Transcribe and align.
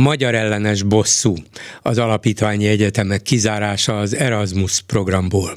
magyar 0.00 0.34
ellenes 0.34 0.82
bosszú 0.82 1.34
az 1.82 1.98
alapítványi 1.98 2.66
egyetemek 2.66 3.22
kizárása 3.22 3.98
az 3.98 4.16
Erasmus 4.16 4.80
programból. 4.80 5.56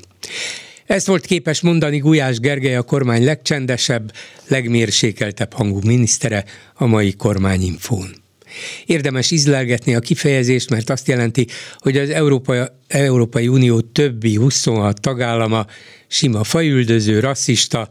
Ezt 0.85 1.07
volt 1.07 1.25
képes 1.25 1.61
mondani 1.61 1.97
Gulyás 1.97 2.39
Gergely, 2.39 2.75
a 2.75 2.81
kormány 2.81 3.23
legcsendesebb, 3.23 4.13
legmérsékeltebb 4.47 5.53
hangú 5.53 5.79
minisztere 5.85 6.43
a 6.73 6.85
mai 6.85 7.13
kormányinfón. 7.13 8.15
Érdemes 8.85 9.31
izlelgetni 9.31 9.95
a 9.95 9.99
kifejezést, 9.99 10.69
mert 10.69 10.89
azt 10.89 11.07
jelenti, 11.07 11.47
hogy 11.77 11.97
az 11.97 12.09
Európai, 12.09 12.59
Európai 12.87 13.47
Unió 13.47 13.79
többi 13.81 14.35
26 14.35 15.01
tagállama 15.01 15.65
sima 16.07 16.43
fajüldöző, 16.43 17.19
rasszista, 17.19 17.87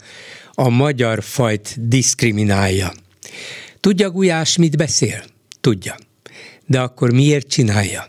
a 0.53 0.69
magyar 0.69 1.23
fajt 1.23 1.89
diszkriminálja. 1.89 2.93
Tudja 3.81 4.11
Gulyás, 4.11 4.57
mit 4.57 4.77
beszél? 4.77 5.25
Tudja. 5.61 5.97
De 6.69 6.81
akkor 6.81 7.13
miért 7.13 7.49
csinálja? 7.49 8.07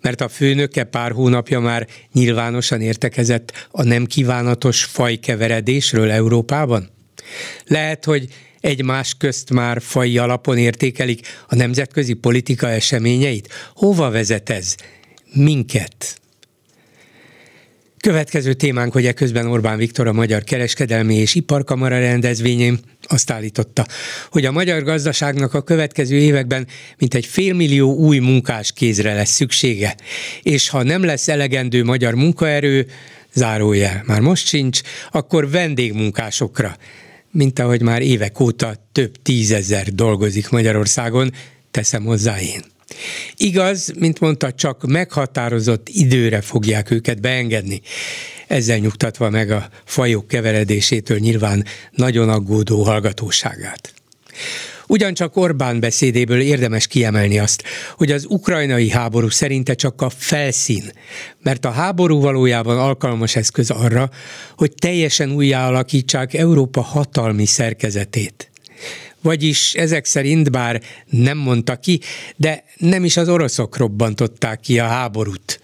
Mert 0.00 0.20
a 0.20 0.28
főnöke 0.28 0.84
pár 0.84 1.12
hónapja 1.12 1.60
már 1.60 1.86
nyilvánosan 2.12 2.80
értekezett 2.80 3.68
a 3.70 3.82
nem 3.82 4.06
kívánatos 4.06 4.84
fajkeveredésről 4.84 6.10
Európában? 6.10 6.90
Lehet, 7.66 8.04
hogy 8.04 8.28
egymás 8.60 9.14
közt 9.18 9.50
már 9.50 9.82
fai 9.82 10.18
alapon 10.18 10.58
értékelik 10.58 11.26
a 11.48 11.54
nemzetközi 11.54 12.12
politika 12.12 12.68
eseményeit? 12.68 13.48
Hova 13.74 14.10
vezet 14.10 14.50
ez? 14.50 14.74
Minket? 15.32 16.20
Következő 18.00 18.52
témánk, 18.52 18.92
hogy 18.92 19.14
közben 19.14 19.46
Orbán 19.46 19.78
Viktor 19.78 20.06
a 20.06 20.12
Magyar 20.12 20.44
Kereskedelmi 20.44 21.14
és 21.14 21.34
Iparkamara 21.34 21.98
rendezvényén 21.98 22.78
azt 23.02 23.30
állította, 23.30 23.86
hogy 24.30 24.44
a 24.44 24.52
magyar 24.52 24.82
gazdaságnak 24.82 25.54
a 25.54 25.62
következő 25.62 26.16
években 26.16 26.66
mintegy 26.98 27.26
félmillió 27.26 27.94
új 27.94 28.18
munkás 28.18 28.72
kézre 28.72 29.14
lesz 29.14 29.30
szüksége, 29.30 29.96
és 30.42 30.68
ha 30.68 30.82
nem 30.82 31.04
lesz 31.04 31.28
elegendő 31.28 31.84
magyar 31.84 32.14
munkaerő, 32.14 32.86
zárójel, 33.32 34.02
már 34.06 34.20
most 34.20 34.46
sincs, 34.46 34.80
akkor 35.10 35.50
vendégmunkásokra, 35.50 36.76
mint 37.30 37.58
ahogy 37.58 37.82
már 37.82 38.02
évek 38.02 38.40
óta 38.40 38.74
több 38.92 39.22
tízezer 39.22 39.86
dolgozik 39.92 40.48
Magyarországon, 40.48 41.32
teszem 41.70 42.04
hozzá 42.04 42.40
én. 42.40 42.77
Igaz, 43.36 43.92
mint 43.98 44.20
mondta, 44.20 44.52
csak 44.52 44.86
meghatározott 44.86 45.88
időre 45.88 46.40
fogják 46.40 46.90
őket 46.90 47.20
beengedni. 47.20 47.80
Ezzel 48.46 48.78
nyugtatva 48.78 49.30
meg 49.30 49.50
a 49.50 49.68
fajok 49.84 50.28
keveredésétől 50.28 51.18
nyilván 51.18 51.64
nagyon 51.90 52.28
aggódó 52.28 52.82
hallgatóságát. 52.82 53.92
Ugyancsak 54.86 55.36
Orbán 55.36 55.80
beszédéből 55.80 56.40
érdemes 56.40 56.86
kiemelni 56.86 57.38
azt, 57.38 57.62
hogy 57.96 58.10
az 58.12 58.26
ukrajnai 58.28 58.90
háború 58.90 59.28
szerinte 59.28 59.74
csak 59.74 60.02
a 60.02 60.10
felszín, 60.10 60.92
mert 61.42 61.64
a 61.64 61.70
háború 61.70 62.20
valójában 62.20 62.78
alkalmas 62.78 63.36
eszköz 63.36 63.70
arra, 63.70 64.10
hogy 64.56 64.72
teljesen 64.74 65.32
újjáalakítsák 65.32 66.34
Európa 66.34 66.80
hatalmi 66.80 67.46
szerkezetét. 67.46 68.50
Vagyis 69.22 69.74
ezek 69.74 70.04
szerint, 70.04 70.50
bár 70.50 70.82
nem 71.06 71.38
mondta 71.38 71.76
ki, 71.76 72.00
de 72.36 72.64
nem 72.76 73.04
is 73.04 73.16
az 73.16 73.28
oroszok 73.28 73.76
robbantották 73.76 74.60
ki 74.60 74.78
a 74.78 74.86
háborút, 74.86 75.60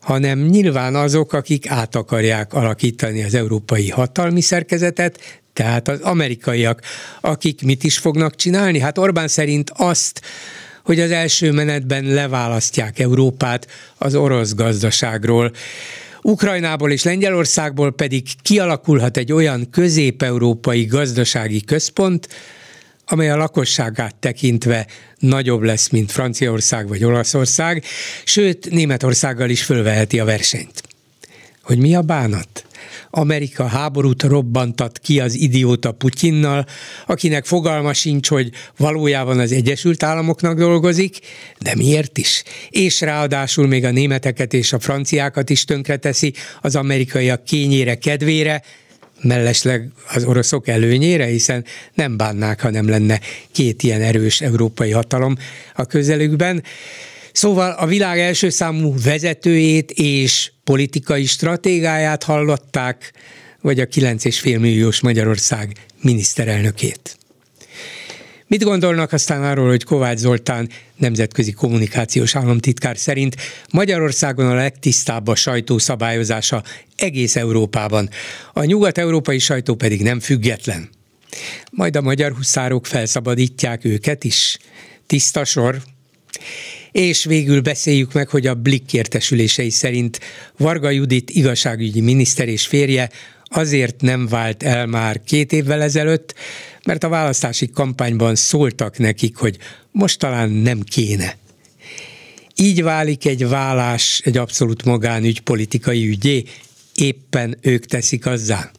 hanem 0.00 0.38
nyilván 0.38 0.94
azok, 0.94 1.32
akik 1.32 1.70
át 1.70 1.94
akarják 1.94 2.52
alakítani 2.52 3.24
az 3.24 3.34
európai 3.34 3.88
hatalmi 3.88 4.40
szerkezetet, 4.40 5.40
tehát 5.52 5.88
az 5.88 6.00
amerikaiak, 6.00 6.82
akik 7.20 7.62
mit 7.62 7.84
is 7.84 7.98
fognak 7.98 8.34
csinálni? 8.34 8.78
Hát 8.78 8.98
Orbán 8.98 9.28
szerint 9.28 9.70
azt, 9.76 10.20
hogy 10.84 11.00
az 11.00 11.10
első 11.10 11.52
menetben 11.52 12.04
leválasztják 12.04 12.98
Európát 12.98 13.66
az 13.96 14.14
orosz 14.14 14.54
gazdaságról. 14.54 15.52
Ukrajnából 16.22 16.90
és 16.90 17.02
Lengyelországból 17.02 17.92
pedig 17.92 18.22
kialakulhat 18.42 19.16
egy 19.16 19.32
olyan 19.32 19.70
közép-európai 19.70 20.84
gazdasági 20.84 21.64
központ, 21.64 22.28
amely 23.08 23.30
a 23.30 23.36
lakosságát 23.36 24.14
tekintve 24.14 24.86
nagyobb 25.18 25.62
lesz, 25.62 25.88
mint 25.88 26.12
Franciaország 26.12 26.88
vagy 26.88 27.04
Olaszország, 27.04 27.84
sőt 28.24 28.70
Németországgal 28.70 29.50
is 29.50 29.62
fölveheti 29.62 30.18
a 30.20 30.24
versenyt. 30.24 30.82
Hogy 31.62 31.78
mi 31.78 31.94
a 31.94 32.02
bánat? 32.02 32.66
Amerika 33.10 33.66
háborút 33.66 34.22
robbantat 34.22 34.98
ki 34.98 35.20
az 35.20 35.34
idióta 35.34 35.92
Putyinnal, 35.92 36.66
akinek 37.06 37.44
fogalma 37.44 37.92
sincs, 37.92 38.28
hogy 38.28 38.50
valójában 38.76 39.38
az 39.38 39.52
Egyesült 39.52 40.02
Államoknak 40.02 40.58
dolgozik, 40.58 41.18
de 41.58 41.74
miért 41.76 42.18
is? 42.18 42.42
És 42.70 43.00
ráadásul 43.00 43.66
még 43.66 43.84
a 43.84 43.90
németeket 43.90 44.52
és 44.52 44.72
a 44.72 44.78
franciákat 44.78 45.50
is 45.50 45.64
tönkreteszi 45.64 46.32
az 46.60 46.76
amerikaiak 46.76 47.44
kényére, 47.44 47.94
kedvére, 47.94 48.62
mellesleg 49.22 49.90
az 50.14 50.24
oroszok 50.24 50.68
előnyére, 50.68 51.24
hiszen 51.24 51.64
nem 51.94 52.16
bánnák, 52.16 52.60
ha 52.60 52.70
nem 52.70 52.88
lenne 52.88 53.20
két 53.52 53.82
ilyen 53.82 54.02
erős 54.02 54.40
európai 54.40 54.90
hatalom 54.90 55.36
a 55.74 55.84
közelükben. 55.84 56.62
Szóval 57.32 57.70
a 57.70 57.86
világ 57.86 58.18
első 58.18 58.48
számú 58.48 58.94
vezetőjét 59.04 59.90
és 59.90 60.52
politikai 60.64 61.24
stratégáját 61.24 62.22
hallották, 62.22 63.12
vagy 63.60 63.80
a 63.80 63.86
9,5 63.86 64.60
milliós 64.60 65.00
Magyarország 65.00 65.72
miniszterelnökét. 66.02 67.17
Mit 68.48 68.62
gondolnak 68.62 69.12
aztán 69.12 69.44
arról, 69.44 69.68
hogy 69.68 69.84
Kovács 69.84 70.18
Zoltán 70.18 70.68
nemzetközi 70.96 71.52
kommunikációs 71.52 72.36
államtitkár 72.36 72.98
szerint 72.98 73.36
Magyarországon 73.72 74.46
a 74.46 74.54
legtisztább 74.54 75.28
a 75.28 75.34
sajtó 75.34 75.78
szabályozása 75.78 76.62
egész 76.96 77.36
Európában, 77.36 78.08
a 78.52 78.64
nyugat-európai 78.64 79.38
sajtó 79.38 79.74
pedig 79.74 80.02
nem 80.02 80.20
független. 80.20 80.88
Majd 81.70 81.96
a 81.96 82.00
magyar 82.00 82.32
huszárok 82.32 82.86
felszabadítják 82.86 83.84
őket 83.84 84.24
is. 84.24 84.58
Tiszta 85.06 85.44
sor. 85.44 85.82
És 86.92 87.24
végül 87.24 87.60
beszéljük 87.60 88.12
meg, 88.12 88.28
hogy 88.28 88.46
a 88.46 88.54
Blick 88.54 88.92
értesülései 88.92 89.70
szerint 89.70 90.20
Varga 90.56 90.90
Judit 90.90 91.30
igazságügyi 91.30 92.00
miniszter 92.00 92.48
és 92.48 92.66
férje 92.66 93.10
azért 93.44 94.00
nem 94.00 94.26
vált 94.26 94.62
el 94.62 94.86
már 94.86 95.20
két 95.24 95.52
évvel 95.52 95.82
ezelőtt, 95.82 96.34
mert 96.88 97.04
a 97.04 97.08
választási 97.08 97.70
kampányban 97.70 98.34
szóltak 98.34 98.98
nekik, 98.98 99.36
hogy 99.36 99.58
most 99.90 100.18
talán 100.18 100.50
nem 100.50 100.80
kéne. 100.80 101.36
Így 102.54 102.82
válik 102.82 103.26
egy 103.26 103.48
vállás 103.48 104.20
egy 104.24 104.36
abszolút 104.36 104.84
magánügy 104.84 105.40
politikai 105.40 106.08
ügyé, 106.08 106.44
éppen 106.94 107.58
ők 107.60 107.84
teszik 107.86 108.26
azzá. 108.26 108.70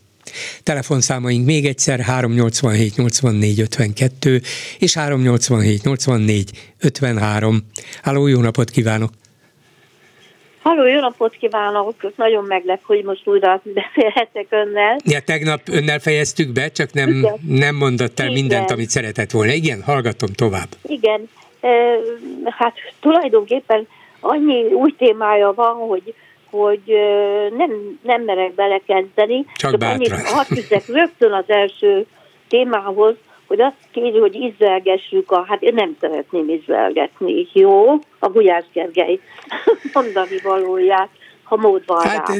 Telefonszámaink 0.63 1.45
még 1.45 1.65
egyszer 1.65 1.99
387 1.99 2.95
84 2.95 3.59
52 3.59 4.41
és 4.79 4.93
387 4.93 5.83
84 5.83 6.51
53. 6.79 7.63
Háló, 8.01 8.27
jó 8.27 8.41
napot 8.41 8.69
kívánok! 8.69 9.18
Halló, 10.61 10.87
jó 10.87 10.99
napot 10.99 11.35
kívánok! 11.35 11.95
Nagyon 12.15 12.43
meglep, 12.43 12.81
hogy 12.83 13.03
most 13.03 13.27
újra 13.27 13.61
beszélhetek 13.63 14.45
önnel. 14.49 14.97
Ja, 15.05 15.19
tegnap 15.19 15.61
önnel 15.71 15.99
fejeztük 15.99 16.51
be, 16.51 16.67
csak 16.67 16.93
nem, 16.93 17.09
Igen. 17.09 17.39
nem 17.47 17.75
mondott 17.75 18.19
el 18.19 18.25
Igen. 18.25 18.39
mindent, 18.39 18.71
amit 18.71 18.89
szeretett 18.89 19.31
volna. 19.31 19.51
Igen, 19.51 19.81
hallgatom 19.81 20.29
tovább. 20.33 20.67
Igen, 20.81 21.29
hát 22.45 22.73
tulajdonképpen 22.99 23.87
annyi 24.19 24.63
új 24.63 24.95
témája 24.97 25.53
van, 25.53 25.75
hogy 25.75 26.13
hogy 26.49 26.81
nem, 27.57 27.99
nem 28.01 28.21
merek 28.21 28.53
belekezdeni. 28.53 29.45
Csak, 29.55 29.71
csak 29.71 29.81
annyit 29.81 30.21
hadd 30.21 30.45
rögtön 30.87 31.31
az 31.31 31.43
első 31.47 32.05
témához, 32.47 33.15
hogy 33.49 33.61
azt 33.61 33.75
kéri, 33.91 34.17
hogy 34.17 34.35
izzelgessük 34.35 35.31
a, 35.31 35.45
hát 35.47 35.61
én 35.61 35.73
nem 35.73 35.95
szeretném 35.99 36.49
izzelgetni, 36.49 37.47
jó? 37.53 37.93
A 38.19 38.29
Gulyás 38.29 38.65
Gergely 38.73 39.19
mondani 39.93 40.39
valóját 40.43 41.09
ha 41.43 41.55
mód 41.55 41.83
van 41.85 42.01
hát, 42.01 42.27
rá. 42.27 42.35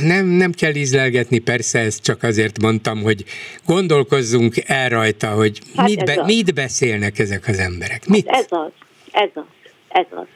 Nem, 0.00 0.26
nem 0.26 0.52
kell 0.52 0.74
ízlelgetni, 0.74 1.38
persze, 1.38 1.78
ezt 1.78 2.02
csak 2.02 2.22
azért 2.22 2.62
mondtam, 2.62 3.02
hogy 3.02 3.24
gondolkozzunk 3.66 4.54
el 4.66 4.88
rajta, 4.88 5.30
hogy 5.30 5.58
hát 5.76 5.88
mit, 5.88 6.04
be, 6.04 6.22
mit 6.24 6.54
beszélnek 6.54 7.18
ezek 7.18 7.48
az 7.48 7.58
emberek. 7.58 8.06
Mit? 8.06 8.28
Hát 8.28 8.40
ez 8.40 8.46
az, 8.50 8.70
ez 9.12 9.30
az, 9.34 9.42
Ez 9.88 10.06
az. 10.10 10.26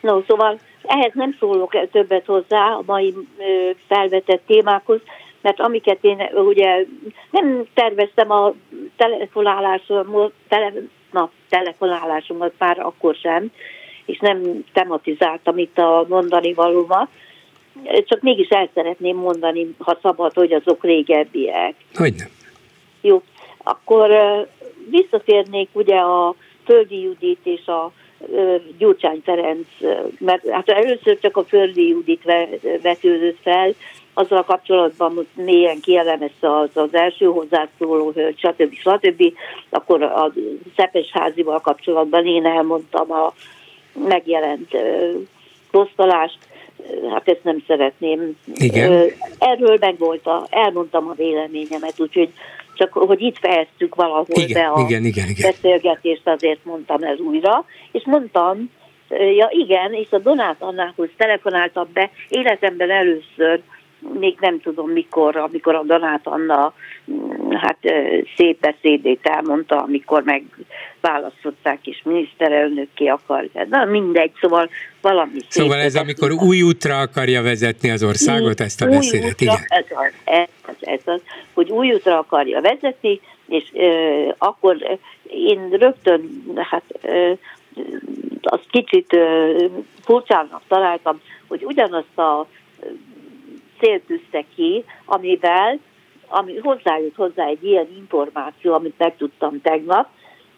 No, 0.00 0.22
szóval 0.26 0.60
ehhez 0.82 1.10
nem 1.14 1.36
szólok 1.38 1.90
többet 1.90 2.26
hozzá 2.26 2.72
a 2.72 2.82
mai 2.86 3.14
felvetett 3.88 4.42
témákhoz, 4.46 5.00
mert 5.42 5.60
amiket 5.60 5.98
én 6.00 6.28
ugye 6.34 6.86
nem 7.30 7.64
terveztem 7.74 8.30
a 8.30 8.52
telefonálásomat, 8.96 10.32
tele, 10.48 10.72
na, 11.10 11.30
telefonálásomat 11.48 12.52
már 12.58 12.78
akkor 12.78 13.14
sem, 13.14 13.52
és 14.04 14.18
nem 14.18 14.64
tematizáltam 14.72 15.58
itt 15.58 15.78
a 15.78 16.06
mondani 16.08 16.52
valómat, 16.52 17.08
csak 18.04 18.20
mégis 18.20 18.48
el 18.48 18.68
szeretném 18.74 19.16
mondani, 19.16 19.74
ha 19.78 19.98
szabad, 20.02 20.32
hogy 20.32 20.52
azok 20.52 20.84
régebbiek. 20.84 21.74
Hogyne. 21.94 22.28
Jó, 23.00 23.22
akkor 23.58 24.10
visszatérnék 24.90 25.68
ugye 25.72 25.96
a 25.96 26.34
Földi 26.64 27.02
Judit 27.02 27.40
és 27.42 27.66
a 27.66 27.92
Gyurcsány 28.78 29.20
Ferenc, 29.24 29.66
mert 30.18 30.48
hát 30.48 30.68
először 30.68 31.18
csak 31.18 31.36
a 31.36 31.44
Földi 31.44 31.88
Judit 31.88 32.22
vetődött 32.82 33.38
fel, 33.42 33.74
azzal 34.14 34.44
kapcsolatban 34.44 35.26
mélyen 35.34 35.80
kielemezte 35.80 36.56
az, 36.56 36.70
az 36.74 36.94
első 36.94 37.26
hozzászóló 37.26 38.10
hölgy, 38.10 38.38
stb. 38.38 38.74
stb. 38.74 39.32
Akkor 39.70 40.02
a 40.02 40.32
Szepesházival 40.76 41.60
kapcsolatban 41.60 42.26
én 42.26 42.46
elmondtam 42.46 43.12
a 43.12 43.32
megjelent 44.08 44.76
posztolást, 45.70 46.38
hát 47.10 47.28
ezt 47.28 47.44
nem 47.44 47.64
szeretném. 47.66 48.36
Igen. 48.54 49.10
Erről 49.38 49.76
meg 49.80 49.98
volt 49.98 50.26
a, 50.26 50.46
elmondtam 50.50 51.08
a 51.08 51.14
véleményemet, 51.14 52.00
úgyhogy 52.00 52.32
csak 52.74 52.92
hogy 52.92 53.20
itt 53.22 53.38
fejeztük 53.38 53.94
valahol 53.94 54.26
igen, 54.28 54.62
be 54.62 54.68
a 54.68 54.80
igen, 54.80 55.04
igen, 55.04 55.28
igen. 55.28 55.50
beszélgetést, 55.50 56.28
azért 56.28 56.64
mondtam 56.64 57.02
ez 57.02 57.18
újra, 57.18 57.64
és 57.92 58.02
mondtam, 58.04 58.70
ja 59.36 59.48
igen, 59.50 59.92
és 59.92 60.06
a 60.10 60.18
Donát 60.18 60.56
Annához 60.58 61.08
telefonáltam 61.16 61.88
be 61.92 62.10
életemben 62.28 62.90
először, 62.90 63.60
még 64.18 64.36
nem 64.40 64.60
tudom 64.60 64.90
mikor, 64.90 65.36
amikor 65.36 65.74
a 65.74 65.82
Donát 65.82 66.20
Anna 66.26 66.74
mm, 67.10 67.50
hát 67.50 67.78
szép 68.36 68.60
beszédét 68.60 69.20
elmondta, 69.22 69.82
amikor 69.82 70.22
megválasztották 70.22 71.86
és 71.86 72.00
miniszterelnökké 72.04 73.06
akar. 73.06 73.48
Na 73.68 73.84
mindegy, 73.84 74.32
szóval 74.40 74.68
valami 75.00 75.38
Szóval 75.48 75.78
ez 75.78 75.94
amikor 75.94 76.30
új 76.32 76.62
útra 76.62 76.98
akarja 76.98 77.42
vezetni 77.42 77.90
az 77.90 78.02
országot, 78.02 78.60
ezt 78.60 78.82
a 78.82 78.86
beszédet, 78.86 79.42
útra, 79.42 79.44
igen. 79.44 79.64
Ez 79.66 79.84
az, 79.88 80.12
ez 80.24 80.48
az, 80.66 80.74
ez 80.80 81.00
az, 81.04 81.20
hogy 81.52 81.70
új 81.70 81.92
útra 81.92 82.18
akarja 82.18 82.60
vezetni, 82.60 83.20
és 83.48 83.64
ö, 83.72 84.28
akkor 84.38 84.98
én 85.28 85.68
rögtön, 85.70 86.42
hát 86.56 86.84
ö, 87.02 87.32
azt 88.42 88.66
kicsit 88.70 89.12
ö, 89.12 89.64
furcsának 90.04 90.62
találtam, 90.68 91.20
hogy 91.48 91.64
ugyanazt 91.64 92.18
a 92.18 92.46
cél 93.82 94.00
tűzte 94.06 94.44
ki, 94.54 94.84
amivel 95.04 95.78
ami 96.32 96.56
hozzájött 96.56 97.16
hozzá 97.16 97.46
egy 97.46 97.64
ilyen 97.64 97.88
információ, 97.96 98.72
amit 98.72 98.98
megtudtam 98.98 99.60
tegnap, 99.60 100.08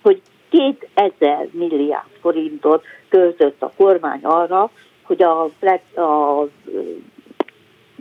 hogy 0.02 0.22
2000 0.50 1.48
milliárd 1.50 2.06
forintot 2.20 2.84
költött 3.08 3.62
a 3.62 3.72
kormány 3.76 4.20
arra, 4.22 4.70
hogy 5.02 5.22
a, 5.22 5.44
a 6.00 6.48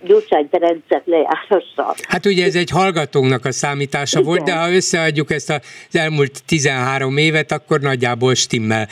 Gyurcsány 0.03 0.47
Ferencet 0.51 1.01
lejárassa. 1.05 1.95
Hát 2.07 2.25
ugye 2.25 2.45
ez 2.45 2.55
egy 2.55 2.69
hallgatónak 2.69 3.45
a 3.45 3.51
számítása 3.51 4.19
Igen. 4.19 4.29
volt, 4.31 4.43
de 4.43 4.55
ha 4.55 4.71
összeadjuk 4.71 5.31
ezt 5.31 5.49
az 5.49 5.95
elmúlt 5.95 6.45
13 6.45 7.17
évet, 7.17 7.51
akkor 7.51 7.79
nagyjából 7.79 8.33
stimmel. 8.33 8.87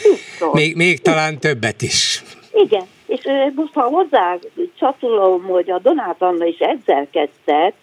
Még, 0.52 0.76
még 0.76 1.02
talán 1.02 1.40
többet 1.40 1.82
is. 1.82 2.24
Igen, 2.54 2.86
és 3.12 3.22
most 3.56 3.74
ha 3.74 3.82
hozzá 3.82 4.38
csatolom, 4.76 5.44
hogy 5.44 5.72
a 5.72 5.80
Donát 5.80 6.22
Anna 6.22 6.46
is 6.46 6.60
ezzel 6.60 7.08
kezdte, 7.12 7.74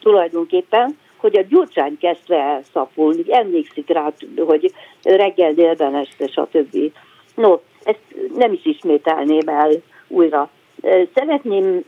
tulajdonképpen, 0.00 0.98
hogy 1.16 1.36
a 1.36 1.42
Gyurcsány 1.42 1.98
kezdve 1.98 2.36
elszapulni, 2.36 3.22
emlékszik 3.28 3.88
rá, 3.88 4.12
hogy 4.46 4.72
reggel, 5.02 5.52
délben, 5.52 5.94
este, 5.94 6.26
stb. 6.26 6.92
No, 7.34 7.58
ezt 7.82 8.00
nem 8.34 8.52
is 8.52 8.64
ismételném 8.64 9.48
el 9.48 9.70
újra. 10.08 10.50
Szeretném 11.14 11.84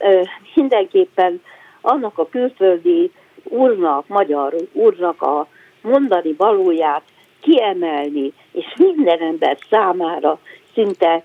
mindenképpen 0.54 1.42
annak 1.80 2.18
a 2.18 2.28
külföldi 2.28 3.10
úrnak, 3.44 4.08
magyar 4.08 4.54
úrnak 4.72 5.22
a 5.22 5.46
mondani 5.82 6.32
valóját 6.36 7.02
kiemelni, 7.40 8.32
és 8.52 8.64
minden 8.76 9.20
ember 9.20 9.58
számára 9.70 10.38
szinte 10.74 11.22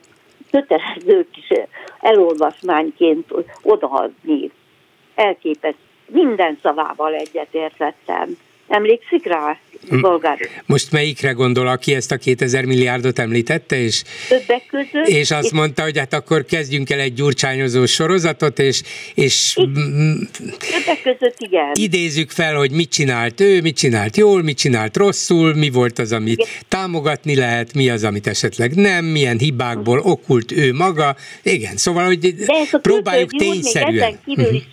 kötelező 0.55 1.27
kis 1.31 1.47
elolvasmányként 1.99 3.33
odaadni. 3.61 4.51
Elképesztő. 5.15 5.79
Minden 6.07 6.59
szavával 6.61 7.13
egyetértettem. 7.13 8.37
Emlékszik 8.67 9.25
rá, 9.25 9.59
bolgár? 10.01 10.37
Most 10.65 10.91
melyikre 10.91 11.31
gondol, 11.31 11.67
aki 11.67 11.93
ezt 11.93 12.11
a 12.11 12.17
2000 12.17 12.65
milliárdot 12.65 13.19
említette? 13.19 13.79
És, 13.79 14.03
Többek 14.29 14.65
között. 14.67 15.07
És 15.07 15.31
azt 15.31 15.45
és 15.45 15.51
mondta, 15.51 15.81
hogy 15.81 15.97
hát 15.97 16.13
akkor 16.13 16.45
kezdjünk 16.45 16.89
el 16.89 16.99
egy 16.99 17.13
gyurcsányozó 17.13 17.85
sorozatot, 17.85 18.59
és, 18.59 18.81
és 19.13 19.53
Többek 19.53 21.01
között 21.03 21.35
igen. 21.37 21.71
idézzük 21.73 22.29
fel, 22.29 22.55
hogy 22.55 22.71
mit 22.71 22.89
csinált 22.89 23.41
ő, 23.41 23.61
mit 23.61 23.77
csinált 23.77 24.17
jól, 24.17 24.43
mit 24.43 24.57
csinált 24.57 24.97
rosszul, 24.97 25.53
mi 25.53 25.69
volt 25.69 25.99
az, 25.99 26.11
amit 26.11 26.39
igen. 26.39 26.47
támogatni 26.67 27.35
lehet, 27.35 27.73
mi 27.73 27.89
az, 27.89 28.03
amit 28.03 28.27
esetleg 28.27 28.75
nem, 28.75 29.05
milyen 29.05 29.37
hibákból 29.37 29.99
okult 29.99 30.51
ő 30.51 30.73
maga. 30.73 31.15
Igen, 31.43 31.77
szóval, 31.77 32.05
hogy 32.05 32.35
próbáljuk 32.81 33.29
tényszerűen. 33.31 33.93
Még 33.93 34.01
ezen 34.01 34.19
kívül 34.25 34.53
is 34.53 34.63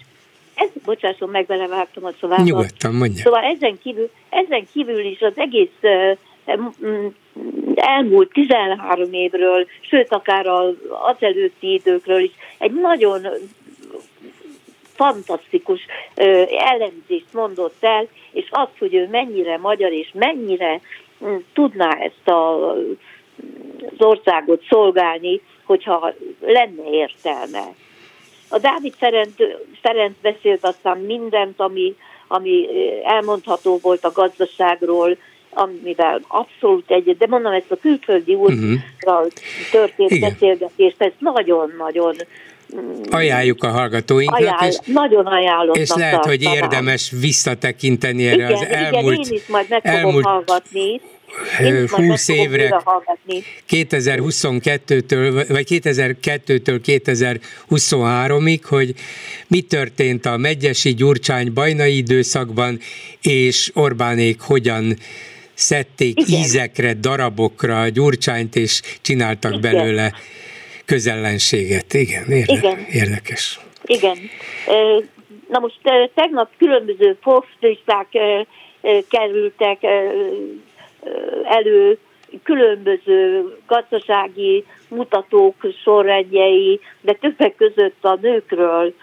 ez, 0.62 0.82
bocsásson 0.84 1.28
meg, 1.28 1.46
belevágtam 1.46 2.04
a 2.04 2.10
szobába. 2.20 2.42
Nyugodtan, 2.42 2.94
mondja. 2.94 3.22
Szóval 3.22 3.42
ezen 3.42 3.78
kívül, 3.82 4.10
ezen 4.28 4.66
kívül 4.72 5.04
is 5.04 5.20
az 5.20 5.32
egész 5.34 5.78
elmúlt 7.74 8.32
13 8.32 9.12
évről, 9.12 9.66
sőt 9.80 10.12
akár 10.12 10.46
az 10.46 11.16
előtti 11.18 11.72
időkről 11.72 12.20
is 12.20 12.30
egy 12.58 12.72
nagyon 12.72 13.26
fantasztikus 14.94 15.80
elemzést 16.58 17.32
mondott 17.32 17.76
el, 17.80 18.08
és 18.32 18.48
azt, 18.50 18.78
hogy 18.78 18.94
ő 18.94 19.08
mennyire 19.10 19.58
magyar, 19.58 19.92
és 19.92 20.10
mennyire 20.14 20.80
tudná 21.52 21.90
ezt 21.90 22.28
a, 22.28 22.70
az 22.70 23.98
országot 23.98 24.64
szolgálni, 24.68 25.40
hogyha 25.64 26.14
lenne 26.40 26.90
értelme. 26.90 27.74
A 28.52 28.58
Dávid 28.58 28.94
Ferenc, 28.98 29.32
Ferenc 29.82 30.12
beszélt 30.22 30.64
aztán 30.66 30.98
mindent, 30.98 31.60
ami, 31.60 31.94
ami 32.28 32.66
elmondható 33.04 33.78
volt 33.82 34.04
a 34.04 34.12
gazdaságról, 34.12 35.16
amivel 35.54 36.20
abszolút 36.28 36.90
egyet, 36.90 37.16
de 37.16 37.26
mondom, 37.28 37.52
ezt 37.52 37.70
a 37.70 37.76
külföldi 37.76 38.34
útra 38.34 39.16
uh-huh. 39.16 39.32
történt 39.70 40.10
Igen. 40.10 40.30
beszélgetést, 40.30 40.96
ez 40.98 41.12
nagyon-nagyon 41.18 42.14
mm, 42.74 43.02
Ajánljuk 43.10 43.64
a 43.64 43.68
hallgatóinknak, 43.68 44.40
Ajánl, 44.40 44.66
és, 44.66 44.78
nagyon 44.84 45.26
ajánlom. 45.26 45.74
És 45.74 45.90
lehet, 45.94 46.24
hogy 46.24 46.42
érdemes 46.42 47.12
visszatekinteni 47.20 48.26
erre 48.26 48.34
igen, 48.34 48.52
az 48.52 48.66
elmúlt... 48.66 49.14
Igen, 49.16 49.30
én 49.30 49.36
is 49.36 49.46
majd 49.46 49.66
meg 49.68 49.80
elmúlt, 49.84 50.24
hallgatni. 50.24 51.00
20 51.90 52.28
évre, 52.28 52.82
2022-től, 53.68 55.44
vagy 55.48 55.66
2002-től 55.68 56.80
2023-ig, 56.84 58.60
hogy 58.68 58.94
mi 59.48 59.60
történt 59.60 60.26
a 60.26 60.36
Megyesi 60.36 60.94
Gyurcsány 60.94 61.52
bajnai 61.52 61.96
időszakban, 61.96 62.78
és 63.22 63.70
Orbánék 63.74 64.40
hogyan 64.40 64.96
szedték 65.54 66.20
Igen. 66.20 66.40
ízekre, 66.40 66.92
darabokra 66.94 67.80
a 67.80 67.88
Gyurcsányt, 67.88 68.56
és 68.56 68.80
csináltak 69.00 69.54
Igen. 69.54 69.72
belőle 69.72 70.12
közellenséget. 70.84 71.94
Igen, 71.94 72.30
érde, 72.30 72.52
Igen. 72.52 72.86
érdekes. 72.90 73.60
Igen. 73.84 74.18
Na 75.48 75.58
most 75.58 75.78
tegnap 76.14 76.50
különböző 76.58 77.18
foszlisták 77.20 78.06
kerültek 79.08 79.78
elő 81.44 81.98
különböző 82.42 83.44
gazdasági 83.66 84.64
mutatók 84.88 85.54
sorrendjei, 85.82 86.80
de 87.00 87.12
többek 87.12 87.56
között 87.56 88.04
a 88.04 88.18
nőkről, 88.20 88.94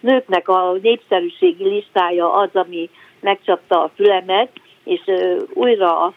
nőknek 0.00 0.48
a 0.48 0.76
népszerűségi 0.82 1.64
listája 1.64 2.32
az, 2.32 2.50
ami 2.52 2.90
megcsapta 3.20 3.82
a 3.82 3.90
fülemet, 3.94 4.50
és 4.84 5.00
újra 5.54 6.14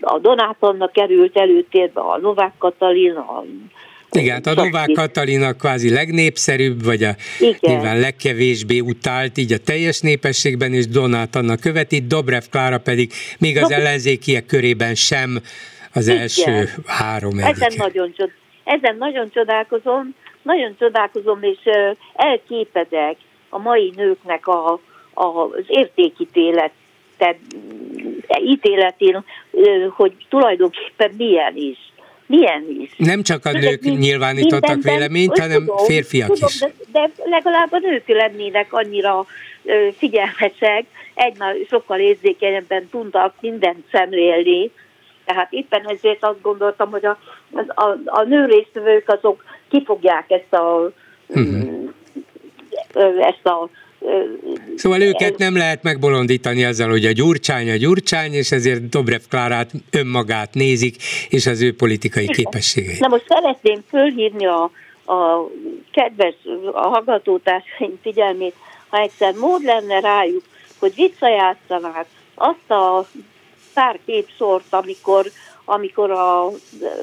a 0.00 0.18
Donátonnak 0.18 0.92
került 0.92 1.38
előtérbe 1.38 2.00
a 2.00 2.18
Novák 2.18 2.52
Katalin, 2.58 3.14
a 3.14 3.44
igen, 4.12 4.34
hát 4.34 4.46
a 4.46 4.64
Novák 4.64 4.90
Katalin 4.92 5.42
a 5.42 5.52
kvázi 5.52 5.90
legnépszerűbb, 5.90 6.84
vagy 6.84 7.02
a 7.02 7.14
Igen. 7.40 7.56
nyilván 7.60 8.00
legkevésbé 8.00 8.78
utált, 8.80 9.38
így 9.38 9.52
a 9.52 9.58
teljes 9.58 10.00
népességben, 10.00 10.72
és 10.72 10.86
Donát 10.86 11.36
annak 11.36 11.60
követi, 11.60 12.06
Dobrev 12.06 12.42
Klára 12.50 12.78
pedig 12.78 13.12
még 13.38 13.56
az 13.56 13.70
ellenzékiek 13.70 14.46
körében 14.46 14.94
sem 14.94 15.38
az 15.94 16.08
Igen. 16.08 16.20
első 16.20 16.68
három 16.86 17.38
ezen 17.38 17.72
nagyon, 17.76 18.12
csod, 18.16 18.30
ezen 18.64 18.96
nagyon 18.96 19.30
csodálkozom, 19.32 20.14
nagyon 20.42 20.76
csodálkozom, 20.78 21.42
és 21.42 21.58
elképedek 22.14 23.16
a 23.48 23.58
mai 23.58 23.92
nőknek 23.96 24.46
a, 24.46 24.80
a, 25.14 25.24
az 25.24 25.64
értékítélet 25.66 26.72
ítéletén, 28.44 29.24
hogy 29.90 30.12
tulajdonképpen 30.28 31.14
milyen 31.16 31.56
is. 31.56 31.91
Milyen 32.26 32.64
is. 32.80 32.94
Nem 32.96 33.22
csak 33.22 33.44
a 33.44 33.52
nők 33.52 33.82
Mind, 33.82 33.98
nyilvánítottak 33.98 34.82
véleményt, 34.82 35.38
hanem 35.38 35.64
tudom, 35.64 35.76
férfiak 35.76 36.28
tudom, 36.28 36.48
is. 36.48 36.58
De, 36.58 36.70
de 36.92 37.10
legalább 37.24 37.72
a 37.72 37.78
nők 37.78 38.06
lennének 38.06 38.72
annyira 38.72 39.26
ö, 39.64 39.88
figyelmesek, 39.96 40.84
egymás 41.14 41.56
sokkal 41.68 41.98
érzékenyebben 41.98 42.88
tudnak 42.88 43.34
mindent 43.40 43.84
szemlélni. 43.92 44.70
Tehát 45.24 45.52
éppen 45.52 45.88
ezért 45.88 46.24
azt 46.24 46.40
gondoltam, 46.40 46.90
hogy 46.90 47.04
a, 47.04 47.18
a, 47.66 47.98
a 48.04 48.22
nő 48.22 48.46
résztvevők 48.46 49.08
azok 49.08 49.44
kifogják 49.68 50.30
ezt 50.30 50.52
a, 50.52 50.92
uh-huh. 51.26 51.90
ezt 53.20 53.46
a 53.46 53.68
Szóval 54.76 55.00
őket 55.00 55.38
nem 55.38 55.56
lehet 55.56 55.82
megbolondítani 55.82 56.64
azzal, 56.64 56.88
hogy 56.88 57.04
a 57.04 57.12
gyurcsány 57.12 57.70
a 57.70 57.76
gyurcsány, 57.76 58.32
és 58.32 58.52
ezért 58.52 58.88
Dobrev 58.88 59.20
Klárát 59.28 59.70
önmagát 59.90 60.54
nézik, 60.54 60.96
és 61.28 61.46
az 61.46 61.62
ő 61.62 61.74
politikai 61.74 62.26
képességei. 62.26 62.96
Na 62.98 63.08
most 63.08 63.24
szeretném 63.28 63.82
fölhívni 63.88 64.46
a, 64.46 64.62
a 65.12 65.50
kedves 65.92 66.34
a 66.72 66.88
hallgatótársaim 66.88 67.98
figyelmét, 68.02 68.54
ha 68.88 69.00
egyszer 69.00 69.34
mód 69.34 69.62
lenne 69.62 70.00
rájuk, 70.00 70.42
hogy 70.78 70.94
visszajátszanák 70.94 72.06
azt 72.34 72.70
a 72.70 73.06
pár 73.74 73.98
képsort, 74.06 74.64
amikor 74.70 75.26
amikor 75.64 76.10
a, 76.10 76.48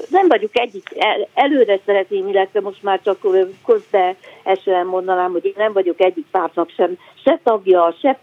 nem 0.09 0.27
vagyok 0.27 0.59
egyik, 0.59 0.89
el, 0.95 1.27
előre 1.33 1.79
szeretném, 1.85 2.27
illetve 2.27 2.61
most 2.61 2.83
már 2.83 3.01
csak 3.03 3.19
közbe 3.65 4.15
esően 4.43 4.85
mondanám, 4.85 5.31
hogy 5.31 5.45
én 5.45 5.53
nem 5.57 5.73
vagyok 5.73 6.01
egyik 6.01 6.25
pártnak 6.31 6.69
sem, 6.69 6.97
se 7.23 7.39
tagja, 7.43 7.95
se 8.01 8.19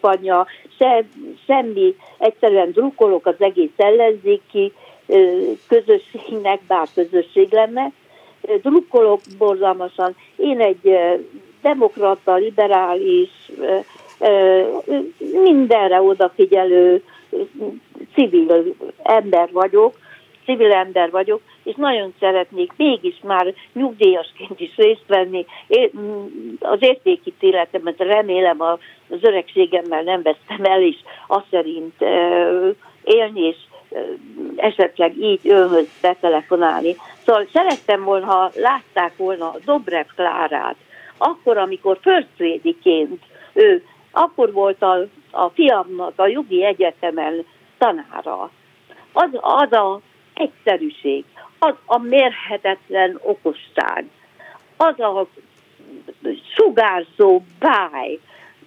panya, 0.00 0.46
se 0.78 1.04
semmi, 1.46 1.96
egyszerűen 2.18 2.70
drukkolok 2.70 3.26
az 3.26 3.34
egész 3.38 3.70
ellenzéki 3.76 4.72
közösségnek, 5.68 6.60
bár 6.66 6.88
közösség 6.94 7.52
lenne, 7.52 7.92
drukkolok 8.62 9.20
borzalmasan. 9.38 10.16
Én 10.36 10.60
egy 10.60 10.98
demokrata, 11.62 12.34
liberális, 12.34 13.30
mindenre 15.42 16.02
odafigyelő 16.02 17.02
civil 18.14 18.74
ember 19.02 19.48
vagyok, 19.52 19.94
civil 20.44 20.72
ember 20.72 21.10
vagyok, 21.10 21.40
és 21.62 21.74
nagyon 21.76 22.14
szeretnék 22.20 22.72
mégis 22.76 23.20
már 23.22 23.54
nyugdíjasként 23.72 24.60
is 24.60 24.76
részt 24.76 25.06
venni. 25.06 25.46
Én 25.66 25.90
az 26.60 26.78
értékítéletemet 26.80 27.98
remélem 27.98 28.60
az 28.60 28.78
öregségemmel 29.20 30.02
nem 30.02 30.22
vesztem 30.22 30.64
el, 30.64 30.82
és 30.82 30.96
azt 31.26 31.46
szerint 31.50 31.94
élni, 33.04 33.40
és 33.40 33.56
esetleg 34.56 35.16
így 35.18 35.40
önhöz 35.42 35.88
betelefonálni. 36.00 36.96
Szóval 37.24 37.46
szerettem 37.52 38.04
volna, 38.04 38.26
ha 38.26 38.50
látták 38.54 39.16
volna 39.16 39.54
Dobrev 39.64 40.06
Klárát, 40.14 40.76
akkor, 41.18 41.56
amikor 41.56 41.98
first 42.00 42.60
ő, 43.52 43.84
akkor 44.10 44.52
volt 44.52 44.82
a, 44.82 45.06
a 45.36 45.50
fiamnak 45.54 46.12
a 46.16 46.26
jogi 46.26 46.64
egyetemen 46.64 47.46
tanára. 47.78 48.50
Az, 49.12 49.28
az 49.40 49.72
a 49.72 50.00
egyszerűség, 50.34 51.24
az 51.58 51.74
a 51.84 51.98
mérhetetlen 51.98 53.18
okosság, 53.22 54.04
az 54.76 55.00
a 55.00 55.26
sugárzó 56.54 57.42
báj, 57.58 58.18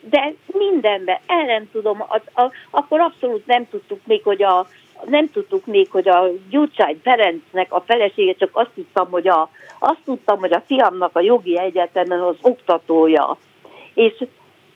de 0.01 0.33
mindenben 0.47 1.19
el 1.27 1.45
nem 1.45 1.69
tudom, 1.71 2.03
az, 2.07 2.21
a, 2.33 2.51
akkor 2.69 2.99
abszolút 2.99 3.45
nem 3.45 3.69
tudtuk 3.69 3.99
még, 4.05 4.23
hogy 4.23 4.43
a 4.43 4.67
nem 5.05 5.31
tudtuk 5.31 5.65
még, 5.65 5.89
hogy 5.91 6.07
a 6.07 6.27
Gyurcsány 6.49 6.99
Ferencnek 7.03 7.73
a 7.73 7.81
felesége, 7.81 8.33
csak 8.33 8.49
azt 8.53 8.69
tudtam, 8.75 9.09
hogy 9.09 9.27
a, 9.27 9.49
azt 9.79 9.99
tudtam, 10.05 10.39
hogy 10.39 10.53
a 10.53 10.63
fiamnak 10.65 11.15
a 11.15 11.21
jogi 11.21 11.59
egyetemen 11.59 12.21
az 12.21 12.35
oktatója. 12.41 13.37
És 13.93 14.23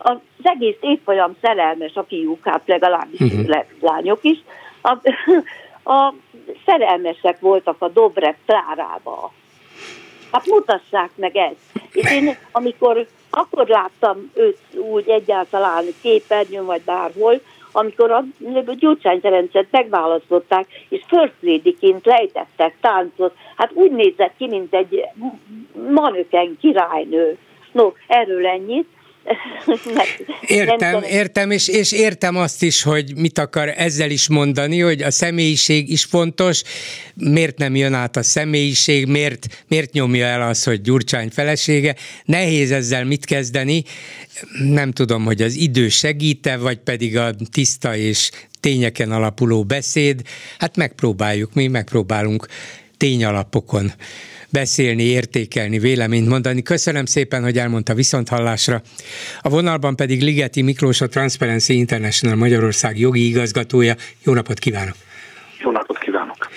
az 0.04 0.18
egész 0.42 0.78
évfolyam 0.82 1.36
szerelmes 1.42 1.96
a 1.96 2.04
fiúk, 2.04 2.46
hát 2.46 2.62
legalábbis 2.66 3.20
uh-huh. 3.20 3.66
lányok 3.80 4.20
is, 4.22 4.38
a, 4.82 4.98
a 5.94 6.14
szerelmesek 6.66 7.40
voltak 7.40 7.76
a 7.80 7.88
Dobrev 7.88 8.36
Klárába. 8.46 9.34
Hát 10.32 10.46
mutassák 10.46 11.10
meg 11.16 11.36
ezt. 11.36 11.86
És 11.92 12.12
én, 12.12 12.38
amikor 12.52 13.08
akkor 13.30 13.68
láttam 13.68 14.32
őt 14.34 14.60
úgy 14.76 15.10
egyáltalán 15.10 15.84
képernyőn, 16.02 16.66
vagy 16.66 16.82
bárhol, 16.82 17.42
amikor 17.72 18.12
a 18.12 18.24
Gyurcsány 18.80 19.20
Ferencet 19.20 19.68
megválasztották, 19.72 20.68
és 20.90 21.02
first 21.08 21.34
lady-ként 21.40 22.06
lejtettek 22.06 22.76
táncot, 22.82 23.36
hát 23.56 23.72
úgy 23.74 23.92
nézett 23.92 24.34
ki, 24.38 24.48
mint 24.48 24.74
egy 24.74 25.04
manöken 25.90 26.58
királynő. 26.62 27.38
No, 27.72 27.92
erről 28.08 28.46
ennyit. 28.46 28.88
Értem, 30.48 31.04
értem, 31.04 31.52
és, 31.52 31.68
és 31.68 31.92
értem 31.92 32.36
azt 32.36 32.64
is, 32.64 32.82
hogy 32.82 33.16
mit 33.16 33.40
akar 33.40 33.74
ezzel 33.78 34.10
is 34.10 34.28
mondani, 34.28 34.80
hogy 34.80 35.02
a 35.02 35.12
személyiség 35.12 35.90
is 35.90 36.04
fontos, 36.04 36.62
miért 37.14 37.58
nem 37.58 37.76
jön 37.76 37.94
át 37.94 38.18
a 38.18 38.24
személyiség, 38.24 39.08
miért, 39.08 39.64
miért 39.68 39.92
nyomja 39.92 40.26
el 40.26 40.42
az, 40.42 40.64
hogy 40.64 40.82
Gyurcsány 40.82 41.30
felesége. 41.30 41.96
Nehéz 42.26 42.72
ezzel 42.72 43.06
mit 43.06 43.26
kezdeni, 43.26 43.84
nem 44.60 44.92
tudom, 44.92 45.26
hogy 45.26 45.42
az 45.42 45.56
idő 45.56 45.90
segíte, 45.90 46.58
vagy 46.58 46.78
pedig 46.78 47.18
a 47.18 47.36
tiszta 47.52 47.96
és 47.96 48.30
tényeken 48.60 49.12
alapuló 49.12 49.64
beszéd. 49.64 50.22
Hát 50.58 50.76
megpróbáljuk, 50.76 51.54
mi 51.54 51.68
megpróbálunk 51.68 52.48
tényalapokon 52.98 53.94
beszélni, 54.54 55.04
értékelni, 55.04 55.80
véleményt 55.80 56.28
mondani. 56.28 56.62
Köszönöm 56.62 57.06
szépen, 57.06 57.44
hogy 57.44 57.58
elmondta 57.58 57.94
viszont 57.94 58.30
hallásra. 58.30 58.82
A 59.42 59.50
vonalban 59.50 59.96
pedig 59.96 60.22
Ligeti 60.22 60.62
Miklós, 60.62 61.02
a 61.02 61.08
Transparency 61.08 61.74
International 61.74 62.36
Magyarország 62.36 63.00
jogi 63.00 63.28
igazgatója. 63.28 63.96
Jó 64.24 64.34
napot 64.34 64.60
kívánok! 64.60 64.96
Jó 65.60 65.72
napot 65.72 65.98
kívánok! 65.98 66.50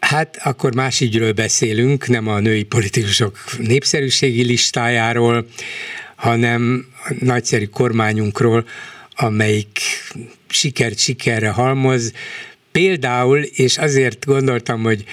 Hát 0.00 0.38
akkor 0.44 0.74
más 0.74 1.00
ügyről 1.00 1.32
beszélünk, 1.32 2.08
nem 2.08 2.26
a 2.28 2.38
női 2.38 2.62
politikusok 2.62 3.38
népszerűségi 3.58 4.44
listájáról, 4.44 5.46
hanem 6.16 6.86
a 7.04 7.14
nagyszerű 7.20 7.64
kormányunkról, 7.64 8.64
amelyik 9.16 9.78
sikert 10.48 10.98
sikerre 10.98 11.48
halmoz. 11.48 12.12
Például, 12.78 13.38
és 13.38 13.78
azért 13.78 14.24
gondoltam, 14.24 14.82
hogy 14.82 15.04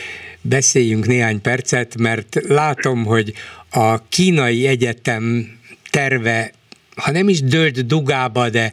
beszéljünk 0.42 1.08
néhány 1.08 1.42
percet, 1.42 1.98
mert 1.98 2.38
látom, 2.48 3.06
hogy 3.06 3.34
a 3.70 4.08
kínai 4.08 4.68
egyetem 4.68 5.52
terve 5.90 6.52
ha 6.96 7.12
nem 7.12 7.30
is 7.30 7.42
dölt 7.42 7.86
dugába, 7.86 8.50
de 8.50 8.72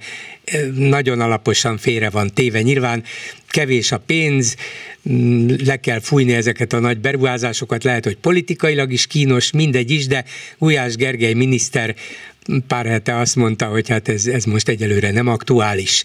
nagyon 0.74 1.20
alaposan 1.20 1.78
félre 1.78 2.10
van 2.10 2.34
téve. 2.34 2.62
Nyilván 2.62 3.02
kevés 3.48 3.92
a 3.92 3.98
pénz, 3.98 4.56
mm, 5.08 5.50
le 5.64 5.76
kell 5.76 6.00
fújni 6.00 6.32
ezeket 6.32 6.72
a 6.72 6.78
nagy 6.78 6.98
beruházásokat, 6.98 7.84
lehet, 7.84 8.04
hogy 8.04 8.16
politikailag 8.16 8.92
is 8.92 9.06
kínos, 9.06 9.50
mindegy 9.50 9.90
is, 9.90 10.06
de 10.06 10.24
Gulyás 10.58 10.94
Gergely 10.94 11.32
miniszter 11.32 11.94
pár 12.66 12.86
hete 12.86 13.16
azt 13.16 13.36
mondta, 13.36 13.66
hogy 13.66 13.88
hát 13.88 14.08
ez, 14.08 14.26
ez 14.26 14.44
most 14.44 14.68
egyelőre 14.68 15.10
nem 15.10 15.28
aktuális. 15.28 16.04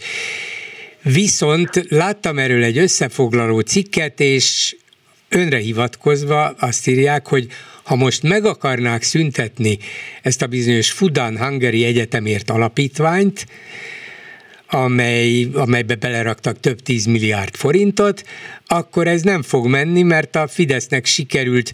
Viszont 1.04 1.86
láttam 1.90 2.40
erről 2.40 2.64
egy 2.64 2.78
összefoglaló 2.78 3.60
cikket, 3.60 4.20
és 4.20 4.76
önre 5.30 5.58
hivatkozva 5.58 6.46
azt 6.46 6.88
írják, 6.88 7.28
hogy 7.28 7.48
ha 7.84 7.96
most 7.96 8.24
meg 8.24 8.46
akarnák 8.46 9.04
szüntetni 9.04 9.78
ezt 10.22 10.42
a 10.42 10.48
bizonyos 10.48 10.92
Fudan 10.92 11.38
Hungary 11.38 11.84
Egyetemért 11.84 12.50
alapítványt, 12.50 13.46
amely, 14.70 15.48
amelybe 15.54 15.96
beleraktak 15.96 16.60
több 16.60 16.82
tíz 16.82 17.06
milliárd 17.06 17.56
forintot, 17.56 18.24
akkor 18.66 19.08
ez 19.08 19.22
nem 19.22 19.42
fog 19.42 19.68
menni, 19.68 20.02
mert 20.02 20.36
a 20.36 20.48
Fidesznek 20.48 21.06
sikerült 21.06 21.74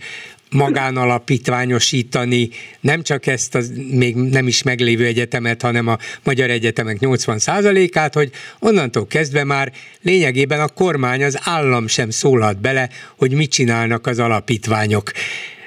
magánalapítványosítani 0.54 2.50
nem 2.80 3.02
csak 3.02 3.26
ezt 3.26 3.56
a 3.56 3.60
még 3.92 4.16
nem 4.16 4.48
is 4.48 4.64
meglévő 4.64 5.06
egyetemet, 5.06 5.62
hanem 5.62 5.88
a 5.88 5.98
magyar 6.24 6.50
egyetemek 6.50 6.98
80%-át, 7.00 8.14
hogy 8.14 8.30
onnantól 8.60 9.08
kezdve 9.08 9.44
már 9.44 9.72
lényegében 10.02 10.60
a 10.60 10.68
kormány, 10.68 11.24
az 11.24 11.40
állam 11.44 11.88
sem 11.88 12.10
szólhat 12.10 12.62
bele, 12.62 12.90
hogy 13.18 13.34
mit 13.34 13.52
csinálnak 13.52 14.08
az 14.08 14.20
alapítványok. 14.20 15.12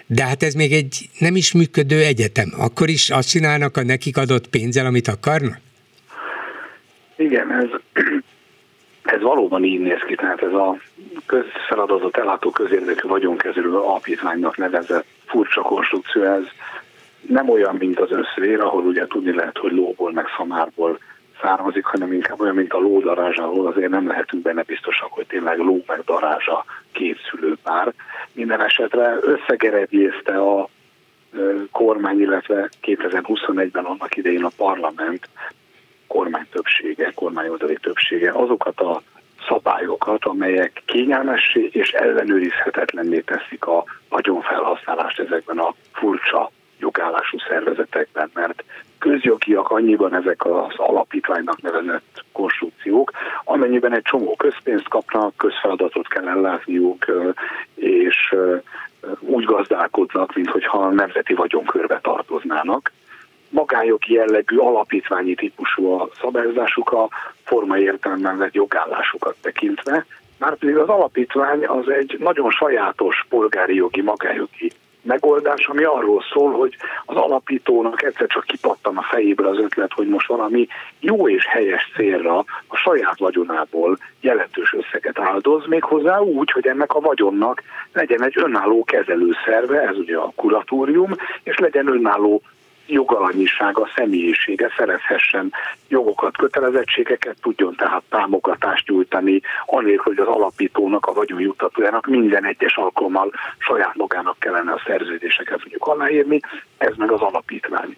De 0.07 0.25
hát 0.25 0.43
ez 0.43 0.55
még 0.55 0.73
egy 0.73 1.09
nem 1.19 1.37
is 1.37 1.53
működő 1.53 2.03
egyetem. 2.03 2.53
Akkor 2.59 2.89
is 2.89 3.11
azt 3.11 3.29
csinálnak 3.29 3.77
a 3.77 3.83
nekik 3.83 4.17
adott 4.17 4.49
pénzzel, 4.49 4.87
amit 4.87 5.09
akarnak? 5.09 5.59
Igen, 7.17 7.53
ez, 7.53 7.69
ez 9.03 9.21
valóban 9.21 9.65
így 9.65 9.81
néz 9.81 10.01
ki, 10.07 10.15
tehát 10.15 10.43
ez 10.43 10.53
a 10.53 10.77
közfeladatot 11.27 12.17
ellátó 12.17 12.51
közérdekű 12.51 13.09
vagyonkezelő 13.09 13.77
alapítványnak 13.77 14.57
nevezett 14.57 15.07
furcsa 15.27 15.63
konstrukció, 15.63 16.23
ez 16.23 16.45
nem 17.29 17.49
olyan, 17.49 17.75
mint 17.75 18.01
az 18.01 18.11
összvér, 18.11 18.61
ahol 18.61 18.83
ugye 18.83 19.07
tudni 19.07 19.35
lehet, 19.35 19.59
hogy 19.59 19.73
lóból 19.73 20.13
meg 20.13 20.27
szamárból 20.37 20.99
származik, 21.41 21.85
hanem 21.85 22.13
inkább 22.13 22.41
olyan, 22.41 22.55
mint 22.55 22.73
a 22.73 22.79
ló 22.79 23.01
darázsa, 23.01 23.43
ahol 23.43 23.67
azért 23.67 23.91
nem 23.91 24.07
lehetünk 24.07 24.43
benne 24.43 24.63
biztosak, 24.63 25.13
hogy 25.13 25.27
tényleg 25.27 25.59
ló 25.59 25.85
meg 25.87 26.01
darázsa 26.05 26.65
két 26.93 27.19
szülőpár. 27.31 27.93
Minden 28.33 28.65
esetre 28.65 29.17
összegerebjézte 29.21 30.37
a 30.37 30.69
kormány, 31.71 32.21
illetve 32.21 32.69
2021-ben 32.83 33.85
annak 33.85 34.17
idején 34.17 34.45
a 34.45 34.51
parlament 34.57 35.29
kormány 36.07 36.47
többsége, 36.51 37.13
kormányoldali 37.15 37.77
többsége 37.81 38.33
azokat 38.33 38.81
a 38.81 39.03
szabályokat, 39.49 40.25
amelyek 40.25 40.83
kényelmessé 40.85 41.69
és 41.73 41.91
ellenőrizhetetlenné 41.91 43.21
teszik 43.21 43.67
a 43.67 43.85
vagyonfelhasználást 44.09 45.19
ezekben 45.19 45.59
a 45.59 45.75
furcsa 45.93 46.51
jogállású 46.79 47.39
szervezetekben, 47.49 48.31
mert 48.35 48.65
közjogiak 48.99 49.71
annyiban 49.71 50.15
ezek 50.15 50.45
az 50.45 50.75
alapítványnak 50.77 51.63
nevezett 51.63 52.25
konstrukciók, 52.33 53.11
amennyiben 53.45 53.95
egy 53.95 54.03
csomó 54.03 54.37
közpénzt 54.37 54.89
kapnak, 54.89 55.37
közfeladatot 55.37 56.09
kell 56.09 56.29
ellátniuk, 56.29 57.05
és 57.75 58.35
úgy 59.21 59.45
gazdálkodnak, 59.45 60.35
mintha 60.35 60.91
nemzeti 60.91 61.35
vagyonkörbe 61.35 62.01
tartoznának. 62.03 62.93
Magánjogi 63.57 64.13
jellegű 64.13 64.57
alapítványi 64.57 65.35
típusú 65.35 65.93
a 65.93 66.09
szabályozásuk 66.21 66.93
a 66.93 67.09
formai 67.45 67.83
értelemben 67.83 68.39
vett 68.39 68.55
jogállásukat 68.55 69.37
tekintve, 69.41 70.07
pedig 70.39 70.77
az 70.77 70.89
alapítvány 70.89 71.67
az 71.67 71.89
egy 71.89 72.17
nagyon 72.19 72.51
sajátos 72.51 73.27
polgári 73.29 73.75
jogi, 73.75 74.03
magánjogi 74.03 74.73
megoldás, 75.03 75.67
ami 75.67 75.85
arról 75.85 76.23
szól, 76.33 76.53
hogy 76.53 76.77
az 77.05 77.17
alapítónak 77.17 78.03
egyszer 78.03 78.27
csak 78.27 78.45
kipattan 78.45 78.97
a 78.97 79.03
fejéből 79.03 79.47
az 79.47 79.59
ötlet, 79.59 79.93
hogy 79.93 80.09
most 80.09 80.29
valami 80.29 80.67
jó 81.01 81.29
és 81.29 81.47
helyes 81.47 81.93
célra 81.95 82.39
a 82.67 82.77
saját 82.77 83.19
vagyonából 83.19 83.99
jelentős 84.21 84.73
összeget 84.73 85.19
áldoz, 85.19 85.67
méghozzá 85.67 86.19
úgy, 86.19 86.51
hogy 86.51 86.67
ennek 86.67 86.95
a 86.95 87.01
vagyonnak 87.01 87.63
legyen 87.93 88.23
egy 88.23 88.39
önálló 88.39 88.85
kezelőszerve, 88.85 89.81
ez 89.81 89.97
ugye 89.97 90.17
a 90.17 90.33
kuratórium, 90.35 91.15
és 91.43 91.59
legyen 91.59 91.87
önálló 91.87 92.43
jogalanyisága, 92.87 93.89
személyisége 93.97 94.73
szerezhessen 94.77 95.53
jogokat, 95.89 96.37
kötelezettségeket, 96.37 97.37
tudjon 97.43 97.75
tehát 97.75 98.03
támogatást 98.09 98.89
nyújtani, 98.89 99.41
anélkül, 99.67 100.15
hogy 100.15 100.27
az 100.27 100.35
alapítónak, 100.35 101.07
a 101.07 101.13
vagyonjuttatójának 101.13 102.07
minden 102.07 102.45
egyes 102.45 102.77
alkalommal 102.77 103.33
saját 103.59 103.95
magának 103.95 104.39
kellene 104.39 104.73
a 104.73 104.83
szerződéseket 104.87 105.61
tudjuk 105.61 105.87
aláírni, 105.87 106.41
ez 106.79 106.93
meg 106.97 107.11
az 107.11 107.21
alapítvány. 107.21 107.97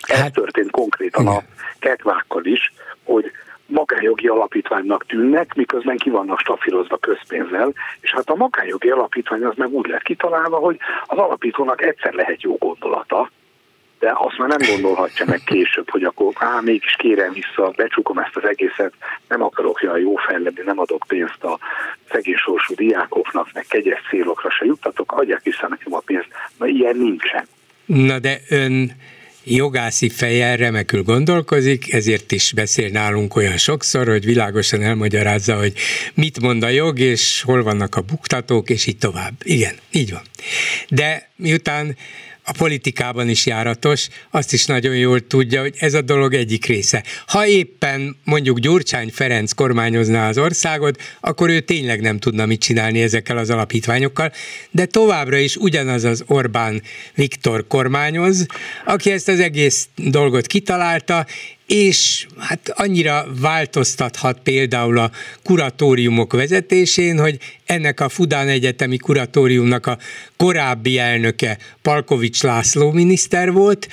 Ez 0.00 0.18
hát, 0.18 0.32
történt 0.32 0.70
konkrétan 0.70 1.26
a 1.26 1.42
kekvákkal 1.78 2.44
is, 2.44 2.72
hogy 3.04 3.30
magánjogi 3.66 4.26
alapítványnak 4.26 5.06
tűnnek, 5.06 5.54
miközben 5.54 5.96
ki 5.96 6.10
vannak 6.10 6.38
stafírozva 6.38 6.96
közpénzzel, 6.96 7.72
és 8.00 8.12
hát 8.12 8.30
a 8.30 8.34
magánjogi 8.34 8.88
alapítvány 8.90 9.44
az 9.44 9.56
meg 9.56 9.68
úgy 9.68 9.86
lett 9.86 10.02
kitalálva, 10.02 10.56
hogy 10.56 10.76
az 11.06 11.18
alapítónak 11.18 11.82
egyszer 11.82 12.12
lehet 12.12 12.42
jó 12.42 12.56
gondolata, 12.56 13.30
de 14.00 14.12
azt 14.14 14.38
már 14.38 14.48
nem 14.48 14.70
gondolhatja 14.70 15.24
meg 15.26 15.40
később, 15.44 15.90
hogy 15.90 16.02
akkor 16.02 16.32
á, 16.36 16.60
mégis 16.60 16.94
kérem 16.98 17.32
vissza, 17.32 17.72
becsukom 17.76 18.18
ezt 18.18 18.36
az 18.36 18.48
egészet, 18.48 18.92
nem 19.28 19.42
akarok 19.42 19.82
olyan 19.82 19.98
jó 19.98 20.14
fejlődni, 20.16 20.62
nem 20.64 20.78
adok 20.78 21.04
pénzt 21.08 21.44
a 21.44 21.58
szegény 22.10 22.34
sorsú 22.34 22.74
diákoknak, 22.74 23.48
meg 23.52 23.64
kegyes 23.68 24.00
célokra 24.10 24.50
se 24.50 24.64
juttatok, 24.64 25.12
adják 25.12 25.42
vissza 25.42 25.68
nekem 25.68 25.94
a 25.94 25.98
pénzt. 25.98 26.28
Na 26.58 26.66
ilyen 26.66 26.96
nincsen. 26.96 27.46
Na 27.84 28.18
de 28.18 28.40
ön 28.48 28.92
jogászi 29.44 30.08
fejjel 30.08 30.56
remekül 30.56 31.02
gondolkozik, 31.02 31.92
ezért 31.92 32.32
is 32.32 32.52
beszél 32.52 32.88
nálunk 32.90 33.36
olyan 33.36 33.56
sokszor, 33.56 34.06
hogy 34.06 34.24
világosan 34.24 34.82
elmagyarázza, 34.82 35.56
hogy 35.56 35.72
mit 36.14 36.40
mond 36.40 36.62
a 36.62 36.68
jog, 36.68 36.98
és 36.98 37.42
hol 37.42 37.62
vannak 37.62 37.94
a 37.94 38.00
buktatók, 38.00 38.70
és 38.70 38.86
így 38.86 38.98
tovább. 38.98 39.32
Igen, 39.42 39.74
így 39.90 40.10
van. 40.10 40.22
De 40.88 41.30
miután 41.36 41.96
a 42.50 42.54
politikában 42.58 43.28
is 43.28 43.46
járatos, 43.46 44.08
azt 44.30 44.52
is 44.52 44.66
nagyon 44.66 44.96
jól 44.96 45.26
tudja, 45.26 45.60
hogy 45.60 45.74
ez 45.78 45.94
a 45.94 46.00
dolog 46.00 46.34
egyik 46.34 46.66
része. 46.66 47.04
Ha 47.26 47.46
éppen 47.46 48.16
mondjuk 48.24 48.58
Gyurcsány 48.58 49.10
Ferenc 49.12 49.52
kormányozná 49.52 50.28
az 50.28 50.38
országot, 50.38 51.02
akkor 51.20 51.48
ő 51.50 51.60
tényleg 51.60 52.00
nem 52.00 52.18
tudna 52.18 52.46
mit 52.46 52.60
csinálni 52.60 53.02
ezekkel 53.02 53.36
az 53.38 53.50
alapítványokkal, 53.50 54.32
de 54.70 54.86
továbbra 54.86 55.36
is 55.36 55.56
ugyanaz 55.56 56.04
az 56.04 56.24
Orbán 56.26 56.82
Viktor 57.14 57.66
kormányoz, 57.66 58.46
aki 58.84 59.10
ezt 59.10 59.28
az 59.28 59.40
egész 59.40 59.88
dolgot 59.96 60.46
kitalálta, 60.46 61.26
és 61.70 62.26
hát 62.38 62.72
annyira 62.74 63.26
változtathat 63.40 64.38
például 64.42 64.98
a 64.98 65.10
kuratóriumok 65.42 66.32
vezetésén, 66.32 67.18
hogy 67.18 67.38
ennek 67.66 68.00
a 68.00 68.08
Fudán 68.08 68.48
Egyetemi 68.48 68.96
Kuratóriumnak 68.96 69.86
a 69.86 69.98
korábbi 70.36 70.98
elnöke 70.98 71.58
Palkovics 71.82 72.42
László 72.42 72.90
miniszter 72.90 73.52
volt, 73.52 73.88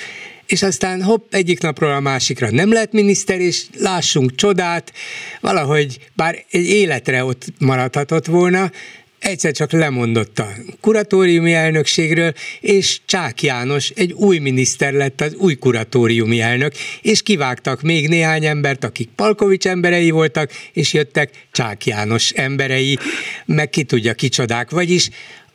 és 0.46 0.64
aztán 0.64 1.04
hopp, 1.04 1.34
egyik 1.34 1.62
napról 1.62 1.92
a 1.92 2.00
másikra 2.00 2.52
nem 2.52 2.72
lett 2.72 2.92
miniszter, 2.92 3.40
és 3.40 3.64
lássunk 3.80 4.36
csodát, 4.36 4.94
valahogy 5.42 6.10
bár 6.14 6.46
egy 6.52 6.68
életre 6.68 7.24
ott 7.24 7.46
maradhatott 7.60 8.26
volna, 8.26 8.72
egyszer 9.20 9.52
csak 9.52 9.72
lemondott 9.72 10.40
a 10.40 10.48
kuratóriumi 10.82 11.54
elnökségről, 11.54 12.34
és 12.62 13.00
Csák 13.06 13.44
János 13.44 13.90
egy 13.90 14.12
új 14.12 14.38
miniszter 14.38 14.94
lett 14.94 15.22
az 15.22 15.34
új 15.36 15.56
kuratóriumi 15.56 16.42
elnök, 16.42 16.74
és 17.02 17.22
kivágtak 17.22 17.82
még 17.82 18.08
néhány 18.08 18.46
embert, 18.46 18.84
akik 18.84 19.10
Palkovics 19.16 19.68
emberei 19.68 20.10
voltak, 20.10 20.52
és 20.74 20.94
jöttek 20.94 21.30
Csák 21.52 21.86
János 21.86 22.32
emberei, 22.32 22.98
meg 23.46 23.70
ki 23.70 23.84
tudja 23.84 24.14
kicsodák, 24.14 24.70
vagyis 24.70 25.10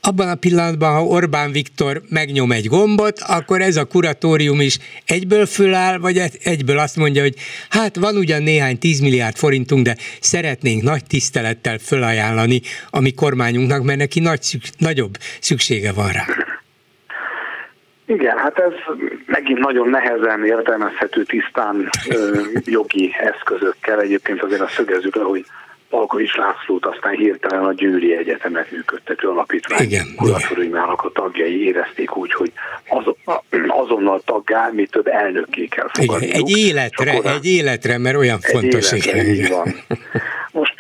abban 0.09 0.29
a 0.29 0.35
pillanatban, 0.35 0.93
ha 0.93 1.05
Orbán 1.05 1.53
Viktor 1.53 2.01
megnyom 2.09 2.53
egy 2.53 2.67
gombot, 2.67 3.19
akkor 3.29 3.61
ez 3.61 3.77
a 3.77 3.85
kuratórium 3.85 4.61
is 4.61 4.79
egyből 5.07 5.47
föláll, 5.47 5.99
vagy 5.99 6.23
egyből 6.43 6.79
azt 6.79 6.97
mondja, 6.97 7.23
hogy 7.23 7.35
hát 7.71 7.97
van 7.97 8.17
ugyan 8.17 8.43
néhány 8.43 8.79
10 8.79 9.01
milliárd 9.01 9.37
forintunk, 9.37 9.85
de 9.85 9.97
szeretnénk 10.21 10.83
nagy 10.83 11.05
tisztelettel 11.05 11.79
fölajánlani 11.79 12.61
a 12.91 13.01
mi 13.01 13.11
kormányunknak, 13.11 13.83
mert 13.83 13.99
neki 13.99 14.21
nagy 14.21 14.59
nagyobb 14.79 15.17
szüksége 15.41 15.93
van 15.93 16.09
rá. 16.09 16.25
Igen, 18.07 18.39
hát 18.39 18.59
ez 18.59 18.73
megint 19.27 19.59
nagyon 19.59 19.89
nehezen 19.89 20.45
értelmezhető 20.45 21.23
tisztán 21.23 21.89
ö, 22.09 22.41
jogi 22.65 23.15
eszközökkel. 23.19 24.01
Egyébként 24.01 24.43
azért 24.43 24.61
a 24.61 24.69
szögezzük 24.69 25.17
le, 25.17 25.23
hogy 25.23 25.45
Palkovics 25.93 26.35
Lászlót 26.35 26.87
aztán 26.87 27.15
hirtelen 27.15 27.65
a 27.65 27.73
Győri 27.73 28.17
Egyetemet 28.17 28.71
működtető 28.71 29.29
alapítvány 29.29 29.89
kuratóriumának 30.17 31.03
a 31.03 31.11
tagjai 31.11 31.65
érezték 31.65 32.17
úgy, 32.17 32.33
hogy 32.33 32.53
az, 32.89 33.05
azonnal 33.69 34.21
taggá, 34.25 34.71
mi 34.73 34.87
több 34.87 35.07
elnökké 35.07 35.67
kell 35.67 35.89
fogadni. 35.93 36.33
Egy 36.33 36.57
életre, 36.57 37.11
egy 37.11 37.47
életre, 37.47 37.99
mert 37.99 38.17
olyan 38.17 38.39
egy 38.43 38.51
fontos. 38.51 38.93
Életre, 38.93 39.23
igen. 39.23 39.51
Van. 39.51 39.75
Most 40.53 40.75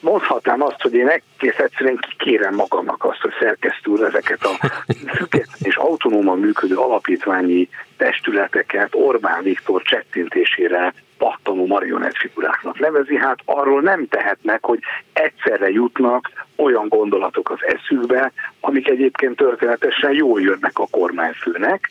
mondhatnám 0.00 0.62
azt, 0.62 0.80
hogy 0.82 0.94
én 0.94 1.08
egész 1.08 1.58
egyszerűen 1.58 1.98
kikérem 2.10 2.54
magamnak 2.54 3.04
azt, 3.04 3.20
hogy 3.20 3.32
szerkesztő 3.40 3.90
úr 3.90 4.02
ezeket 4.02 4.44
a 4.44 4.70
független 5.16 5.58
és 5.62 5.76
autonóman 5.76 6.38
működő 6.38 6.74
alapítványi 6.74 7.68
testületeket 7.96 8.88
Orbán 8.92 9.42
Viktor 9.42 9.82
csettintésére 9.82 10.94
pattanó 11.24 11.66
marionett 11.66 12.16
figuráknak 12.16 12.78
nevezi, 12.78 13.16
hát 13.16 13.38
arról 13.44 13.80
nem 13.80 14.08
tehetnek, 14.08 14.64
hogy 14.64 14.78
egyszerre 15.12 15.70
jutnak 15.70 16.30
olyan 16.56 16.88
gondolatok 16.88 17.50
az 17.50 17.58
eszükbe, 17.60 18.32
amik 18.60 18.88
egyébként 18.88 19.36
történetesen 19.36 20.12
jól 20.12 20.40
jönnek 20.40 20.78
a 20.78 20.86
kormányfőnek, 20.90 21.90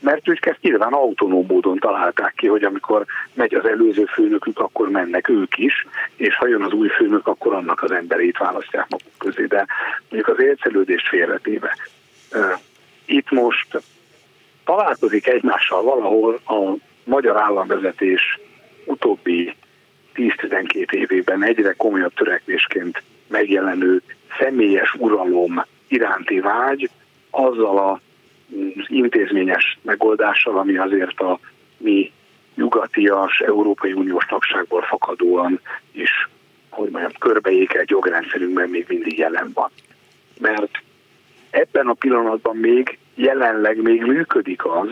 mert 0.00 0.28
ők 0.28 0.46
ezt 0.46 0.60
nyilván 0.60 0.92
autonóm 0.92 1.46
módon 1.48 1.78
találták 1.78 2.34
ki, 2.36 2.46
hogy 2.46 2.64
amikor 2.64 3.04
megy 3.34 3.54
az 3.54 3.66
előző 3.66 4.04
főnökük, 4.04 4.58
akkor 4.58 4.90
mennek 4.90 5.28
ők 5.28 5.58
is, 5.58 5.86
és 6.16 6.36
ha 6.36 6.48
jön 6.48 6.62
az 6.62 6.72
új 6.72 6.88
főnök, 6.88 7.26
akkor 7.26 7.54
annak 7.54 7.82
az 7.82 7.90
emberét 7.90 8.38
választják 8.38 8.86
maguk 8.88 9.12
közé, 9.18 9.44
de 9.44 9.66
mondjuk 10.08 10.38
az 10.38 10.44
ércelődést 10.44 11.08
félretéve. 11.08 11.76
Itt 13.04 13.30
most 13.30 13.82
találkozik 14.64 15.26
egymással 15.26 15.82
valahol 15.82 16.40
a 16.46 16.76
magyar 17.04 17.36
államvezetés 17.36 18.38
utóbbi 18.84 19.54
10-12 20.14 20.92
évében 20.92 21.44
egyre 21.44 21.72
komolyabb 21.72 22.14
törekvésként 22.14 23.02
megjelenő 23.28 24.02
személyes 24.38 24.94
uralom 24.94 25.64
iránti 25.88 26.40
vágy 26.40 26.90
azzal 27.30 27.78
a 27.78 28.00
intézményes 28.86 29.78
megoldással, 29.82 30.58
ami 30.58 30.76
azért 30.76 31.20
a 31.20 31.38
mi 31.76 32.12
nyugatias, 32.54 33.40
Európai 33.40 33.92
Uniós 33.92 34.24
tagságból 34.24 34.82
fakadóan 34.82 35.60
is 35.92 36.10
hogy 36.72 36.90
mondjam, 36.90 37.12
körbeékelt 37.18 37.90
jogrendszerünkben 37.90 38.68
még 38.68 38.84
mindig 38.88 39.18
jelen 39.18 39.50
van. 39.54 39.70
Mert 40.40 40.82
ebben 41.50 41.86
a 41.86 41.92
pillanatban 41.92 42.56
még 42.56 42.98
jelenleg 43.14 43.82
még 43.82 44.02
működik 44.02 44.64
az, 44.64 44.88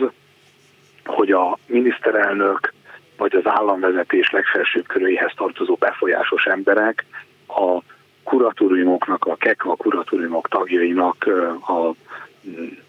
hogy 1.05 1.31
a 1.31 1.57
miniszterelnök 1.65 2.73
vagy 3.21 3.35
az 3.35 3.51
államvezetés 3.51 4.31
legfelsőbb 4.31 4.87
köréhez 4.87 5.31
tartozó 5.35 5.75
befolyásos 5.75 6.45
emberek 6.45 7.05
a 7.47 7.79
kuratóriumoknak, 8.23 9.25
a 9.25 9.35
KEKA 9.35 9.75
kuratóriumok 9.75 10.47
tagjainak 10.47 11.25
a 11.67 11.91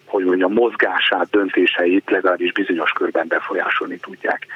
hogy 0.06 0.24
mondjam, 0.24 0.52
mozgását, 0.52 1.30
döntéseit 1.30 2.10
legalábbis 2.10 2.52
bizonyos 2.52 2.90
körben 2.90 3.28
befolyásolni 3.28 3.98
tudják. 3.98 4.46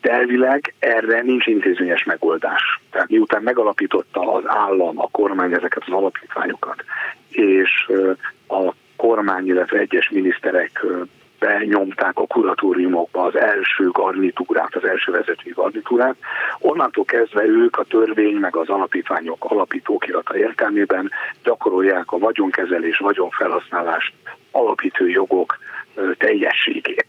De 0.00 0.10
elvileg 0.10 0.74
erre 0.78 1.22
nincs 1.22 1.46
intézményes 1.46 2.04
megoldás. 2.04 2.80
Tehát 2.90 3.08
miután 3.08 3.42
megalapította 3.42 4.32
az 4.32 4.42
állam, 4.46 4.98
a 4.98 5.08
kormány 5.10 5.52
ezeket 5.52 5.82
az 5.86 5.92
alapítványokat, 5.92 6.84
és 7.30 7.90
a 8.48 8.72
kormány, 8.96 9.46
illetve 9.46 9.78
egyes 9.78 10.10
miniszterek 10.10 10.86
benyomták 11.40 12.18
a 12.18 12.26
kuratóriumokba 12.26 13.22
az 13.22 13.36
első 13.36 13.88
garnitúrát, 13.88 14.74
az 14.74 14.84
első 14.84 15.12
vezetői 15.12 15.52
garnitúrát. 15.54 16.16
Onnantól 16.58 17.04
kezdve 17.04 17.44
ők 17.44 17.78
a 17.78 17.84
törvény 17.84 18.36
meg 18.36 18.56
az 18.56 18.68
alapítványok 18.68 19.44
alapítókirata 19.44 20.36
értelmében 20.36 21.10
gyakorolják 21.42 22.12
a 22.12 22.18
vagyonkezelés, 22.18 22.98
vagyonfelhasználás 22.98 24.12
alapító 24.50 25.06
jogok 25.06 25.58
teljességét 26.18 27.06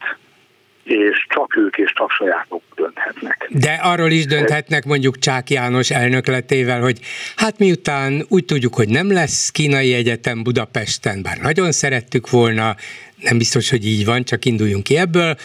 és 0.84 1.26
csak 1.30 1.56
ők 1.56 1.78
és 1.78 1.94
csak 1.94 2.12
sajátok 2.12 2.62
dönthetnek. 2.76 3.48
De 3.50 3.80
arról 3.84 4.10
is 4.10 4.26
dönthetnek 4.26 4.86
mondjuk 4.86 5.20
Csák 5.20 5.50
János 5.50 5.92
elnökletével, 5.92 6.82
hogy 6.82 7.00
hát 7.36 7.58
miután 7.58 8.26
úgy 8.30 8.46
tudjuk, 8.46 8.76
hogy 8.76 8.90
nem 8.90 9.12
lesz 9.12 9.50
kínai 9.50 9.94
egyetem 9.94 10.44
Budapesten, 10.44 11.22
bár 11.22 11.38
nagyon 11.38 11.72
szerettük 11.72 12.30
volna, 12.30 12.76
nem 13.18 13.38
biztos, 13.38 13.70
hogy 13.70 13.86
így 13.86 14.06
van, 14.06 14.24
csak 14.24 14.46
induljunk 14.46 14.84
ki 14.84 14.98
ebből, 14.98 15.36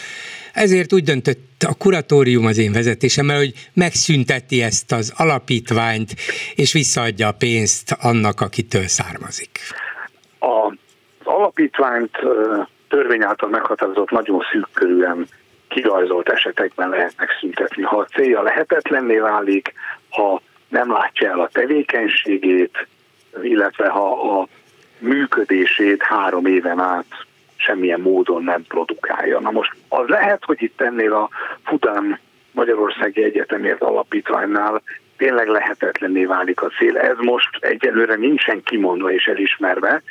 ezért 0.53 0.93
úgy 0.93 1.03
döntött 1.03 1.63
a 1.67 1.75
kuratórium 1.77 2.45
az 2.45 2.57
én 2.57 2.71
vezetésemmel, 2.71 3.37
hogy 3.37 3.53
megszünteti 3.73 4.61
ezt 4.61 4.91
az 4.91 5.13
alapítványt, 5.17 6.11
és 6.55 6.73
visszaadja 6.73 7.27
a 7.27 7.31
pénzt 7.31 7.95
annak, 8.01 8.41
akitől 8.41 8.87
származik. 8.87 9.59
A, 10.39 10.45
az 10.45 10.75
alapítványt 11.23 12.17
törvény 12.89 13.23
által 13.23 13.49
meghatározott 13.49 14.09
nagyon 14.09 14.43
szűk 14.51 14.67
körülön 14.73 15.27
kirajzolt 15.67 16.29
esetekben 16.29 16.89
lehet 16.89 17.13
megszüntetni. 17.17 17.83
Ha 17.83 17.97
a 17.97 18.05
célja 18.05 18.41
lehetetlenné 18.41 19.17
válik, 19.17 19.73
ha 20.09 20.41
nem 20.67 20.91
látja 20.91 21.29
el 21.29 21.39
a 21.39 21.49
tevékenységét, 21.51 22.87
illetve 23.41 23.87
ha 23.87 24.39
a 24.39 24.47
működését 24.99 26.01
három 26.01 26.45
éven 26.45 26.79
át 26.79 27.05
semmilyen 27.55 27.99
módon 27.99 28.43
nem 28.43 28.63
produkálja. 28.67 29.39
Na 29.39 29.51
most 29.51 29.71
az 29.87 30.07
lehet, 30.07 30.43
hogy 30.45 30.61
itt 30.61 30.81
ennél 30.81 31.13
a 31.13 31.29
Fután 31.63 32.19
Magyarországi 32.51 33.23
Egyetemért 33.23 33.81
alapítványnál 33.81 34.81
tényleg 35.17 35.47
lehetetlenné 35.47 36.25
válik 36.25 36.61
a 36.61 36.71
cél. 36.77 36.97
Ez 36.97 37.17
most 37.17 37.57
egyelőre 37.59 38.15
nincsen 38.15 38.63
kimondva 38.63 39.11
és 39.11 39.25
elismerve, 39.25 40.01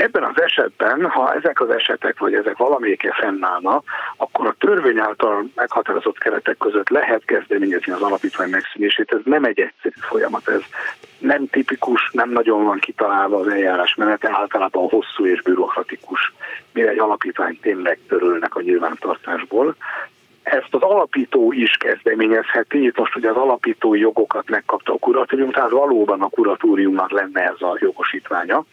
Ebben 0.00 0.24
az 0.24 0.40
esetben, 0.40 1.04
ha 1.10 1.34
ezek 1.34 1.60
az 1.60 1.70
esetek, 1.70 2.18
vagy 2.18 2.34
ezek 2.34 2.56
valamelyike 2.56 3.12
fennállna, 3.12 3.82
akkor 4.16 4.46
a 4.46 4.54
törvény 4.58 4.98
által 4.98 5.44
meghatározott 5.54 6.18
keretek 6.18 6.56
között 6.58 6.88
lehet 6.88 7.24
kezdeményezni 7.24 7.92
az 7.92 8.02
alapítvány 8.02 8.50
megszűnését. 8.50 9.12
Ez 9.12 9.20
nem 9.24 9.44
egy 9.44 9.60
egyszerű 9.60 9.94
folyamat, 10.00 10.48
ez 10.48 10.60
nem 11.18 11.46
tipikus, 11.46 12.10
nem 12.12 12.30
nagyon 12.30 12.64
van 12.64 12.78
kitalálva 12.78 13.38
az 13.38 13.48
eljárás 13.48 13.94
menete, 13.94 14.30
általában 14.32 14.88
hosszú 14.88 15.26
és 15.26 15.42
bürokratikus, 15.42 16.32
mire 16.72 16.88
egy 16.88 16.98
alapítvány 16.98 17.58
tényleg 17.60 17.98
törölnek 18.08 18.54
a 18.54 18.60
nyilvántartásból. 18.60 19.76
Ezt 20.42 20.74
az 20.74 20.82
alapító 20.82 21.52
is 21.52 21.76
kezdeményezheti, 21.76 22.84
itt 22.84 22.98
most 22.98 23.16
ugye 23.16 23.30
az 23.30 23.36
alapítói 23.36 24.00
jogokat 24.00 24.50
megkapta 24.50 24.92
a 24.92 24.98
kuratórium, 24.98 25.50
tehát 25.50 25.70
valóban 25.70 26.22
a 26.22 26.28
kuratóriumnak 26.28 27.10
lenne 27.10 27.40
ez 27.40 27.60
a 27.60 27.76
jogosítványa 27.80 28.64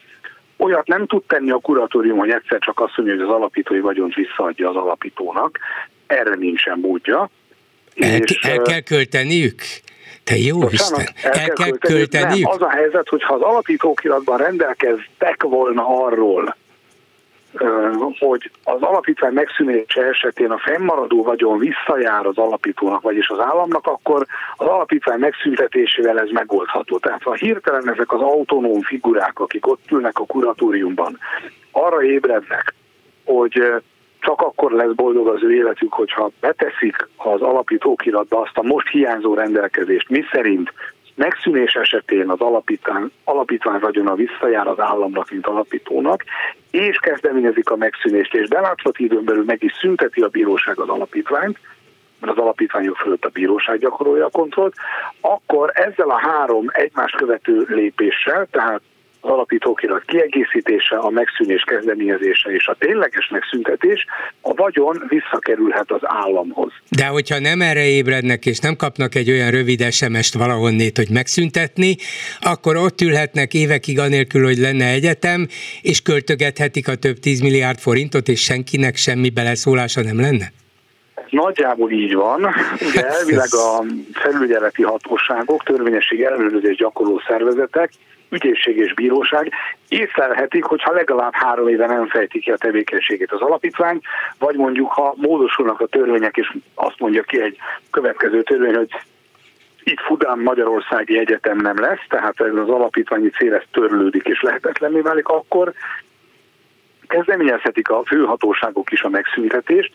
Olyat 0.57 0.87
nem 0.87 1.05
tud 1.05 1.23
tenni 1.27 1.51
a 1.51 1.57
kuratórium, 1.57 2.17
hogy 2.17 2.29
egyszer 2.29 2.59
csak 2.59 2.79
azt 2.79 2.97
mondja, 2.97 3.15
hogy 3.15 3.23
az 3.23 3.35
alapítói 3.35 3.79
vagyont 3.79 4.13
visszaadja 4.13 4.69
az 4.69 4.75
alapítónak. 4.75 5.59
Erre 6.07 6.35
nincsen 6.35 6.79
módja. 6.79 7.29
El, 7.95 8.21
és, 8.21 8.39
el 8.41 8.61
kell 8.61 8.79
költeniük? 8.79 9.61
Te 10.23 10.37
jó 10.37 10.59
Isten, 10.69 10.99
el, 10.99 11.31
el 11.31 11.31
kell, 11.31 11.55
kell 11.55 11.77
költeniük? 11.77 12.47
Nem, 12.47 12.51
az 12.51 12.61
a 12.61 12.69
helyzet, 12.69 13.07
hogyha 13.07 13.33
az 13.33 13.41
alapítókiratban 13.41 14.37
rendelkeztek 14.37 15.43
volna 15.43 16.05
arról, 16.05 16.55
hogy 18.19 18.51
az 18.63 18.81
alapítvány 18.81 19.33
megszűnése 19.33 20.01
esetén 20.01 20.51
a 20.51 20.57
fennmaradó 20.57 21.23
vagyon 21.23 21.57
visszajár 21.57 22.25
az 22.25 22.37
alapítónak, 22.37 23.01
vagyis 23.01 23.27
az 23.27 23.39
államnak, 23.39 23.87
akkor 23.87 24.25
az 24.55 24.67
alapítvány 24.67 25.19
megszüntetésével 25.19 26.19
ez 26.19 26.29
megoldható. 26.29 26.97
Tehát 26.97 27.23
ha 27.23 27.33
hirtelen 27.33 27.91
ezek 27.91 28.11
az 28.13 28.21
autonóm 28.21 28.81
figurák, 28.81 29.39
akik 29.39 29.67
ott 29.67 29.91
ülnek 29.91 30.19
a 30.19 30.25
kuratóriumban, 30.25 31.17
arra 31.71 32.03
ébrednek, 32.03 32.73
hogy 33.25 33.73
csak 34.19 34.41
akkor 34.41 34.71
lesz 34.71 34.93
boldog 34.95 35.27
az 35.27 35.43
ő 35.43 35.53
életük, 35.53 35.93
hogyha 35.93 36.31
beteszik 36.39 37.07
az 37.15 37.41
alapítókiratba 37.41 38.39
azt 38.39 38.57
a 38.57 38.61
most 38.61 38.87
hiányzó 38.87 39.33
rendelkezést, 39.33 40.09
mi 40.09 40.23
szerint 40.31 40.73
megszűnés 41.17 41.73
esetén 41.73 42.29
az 42.29 42.39
alapítvány, 42.39 43.11
alapítvány 43.23 43.79
vagyona 43.79 44.15
visszajár 44.15 44.67
az 44.67 44.79
államnak, 44.79 45.29
mint 45.31 45.47
alapítónak, 45.47 46.23
és 46.71 46.97
kezdeményezik 46.97 47.69
a 47.69 47.75
megszűnést, 47.75 48.33
és 48.33 48.47
belátszati 48.47 49.03
időn 49.03 49.23
belül 49.23 49.43
meg 49.43 49.63
is 49.63 49.73
szünteti 49.79 50.21
a 50.21 50.27
bíróság 50.27 50.79
az 50.79 50.89
alapítványt, 50.89 51.59
mert 52.19 52.37
az 52.37 52.43
alapítványok 52.43 52.97
fölött 52.97 53.25
a 53.25 53.29
bíróság 53.29 53.79
gyakorolja 53.79 54.25
a 54.25 54.29
kontrollt, 54.29 54.75
akkor 55.21 55.71
ezzel 55.73 56.09
a 56.09 56.19
három 56.19 56.65
egymást 56.67 57.15
követő 57.15 57.65
lépéssel, 57.69 58.47
tehát 58.51 58.81
az 59.27 59.33
alapítókirat 59.33 60.03
kiegészítése, 60.05 60.95
a 60.95 61.09
megszűnés 61.09 61.63
kezdeményezése 61.63 62.49
és 62.49 62.67
a 62.67 62.75
tényleges 62.79 63.27
megszüntetés, 63.31 64.05
a 64.41 64.53
vagyon 64.53 65.03
visszakerülhet 65.07 65.91
az 65.91 66.01
államhoz. 66.03 66.71
De 66.89 67.05
hogyha 67.05 67.39
nem 67.39 67.61
erre 67.61 67.87
ébrednek, 67.87 68.45
és 68.45 68.59
nem 68.59 68.75
kapnak 68.75 69.15
egy 69.15 69.29
olyan 69.29 69.51
rövid 69.51 69.91
SMS-t 69.91 70.33
valahonnét, 70.33 70.97
hogy 70.97 71.09
megszüntetni, 71.09 71.95
akkor 72.39 72.75
ott 72.75 73.01
ülhetnek 73.01 73.53
évekig 73.53 73.99
anélkül, 73.99 74.43
hogy 74.43 74.57
lenne 74.57 74.85
egyetem, 74.85 75.47
és 75.81 76.01
költögethetik 76.01 76.87
a 76.87 76.95
több 76.95 77.17
tíz 77.17 77.41
milliárd 77.41 77.79
forintot, 77.79 78.27
és 78.27 78.41
senkinek 78.41 78.95
semmi 78.95 79.29
beleszólása 79.29 80.01
nem 80.01 80.19
lenne? 80.19 80.51
Nagyjából 81.29 81.91
így 81.91 82.13
van, 82.13 82.41
de 82.93 83.07
elvileg 83.17 83.47
a 83.51 83.83
felügyeleti 84.13 84.83
hatóságok, 84.83 85.63
törvényesség 85.63 86.21
ellenőrzés 86.21 86.75
gyakorló 86.75 87.21
szervezetek 87.27 87.91
ügyészség 88.29 88.77
és 88.77 88.93
bíróság 88.93 89.51
észlelhetik, 89.87 90.63
hogyha 90.63 90.93
legalább 90.93 91.33
három 91.33 91.67
éve 91.67 91.85
nem 91.85 92.07
fejtik 92.07 92.41
ki 92.41 92.51
a 92.51 92.57
tevékenységét 92.57 93.31
az 93.31 93.41
alapítvány, 93.41 93.99
vagy 94.39 94.55
mondjuk 94.55 94.91
ha 94.91 95.13
módosulnak 95.15 95.81
a 95.81 95.87
törvények, 95.87 96.37
és 96.37 96.53
azt 96.73 96.99
mondja 96.99 97.23
ki 97.23 97.41
egy 97.41 97.57
következő 97.91 98.43
törvény, 98.43 98.75
hogy 98.75 98.89
itt 99.83 99.99
Fudán 99.99 100.39
Magyarországi 100.39 101.19
Egyetem 101.19 101.57
nem 101.57 101.79
lesz, 101.79 102.05
tehát 102.09 102.41
ez 102.41 102.55
az 102.55 102.69
alapítványi 102.69 103.29
cél 103.29 103.53
ez 103.53 103.63
törlődik 103.71 104.23
és 104.23 104.41
lehetetlenné 104.41 104.99
válik, 104.99 105.27
akkor 105.27 105.73
kezdeményezhetik 107.07 107.89
a 107.89 108.03
főhatóságok 108.05 108.91
is 108.91 109.01
a 109.01 109.09
megszüntetést, 109.09 109.93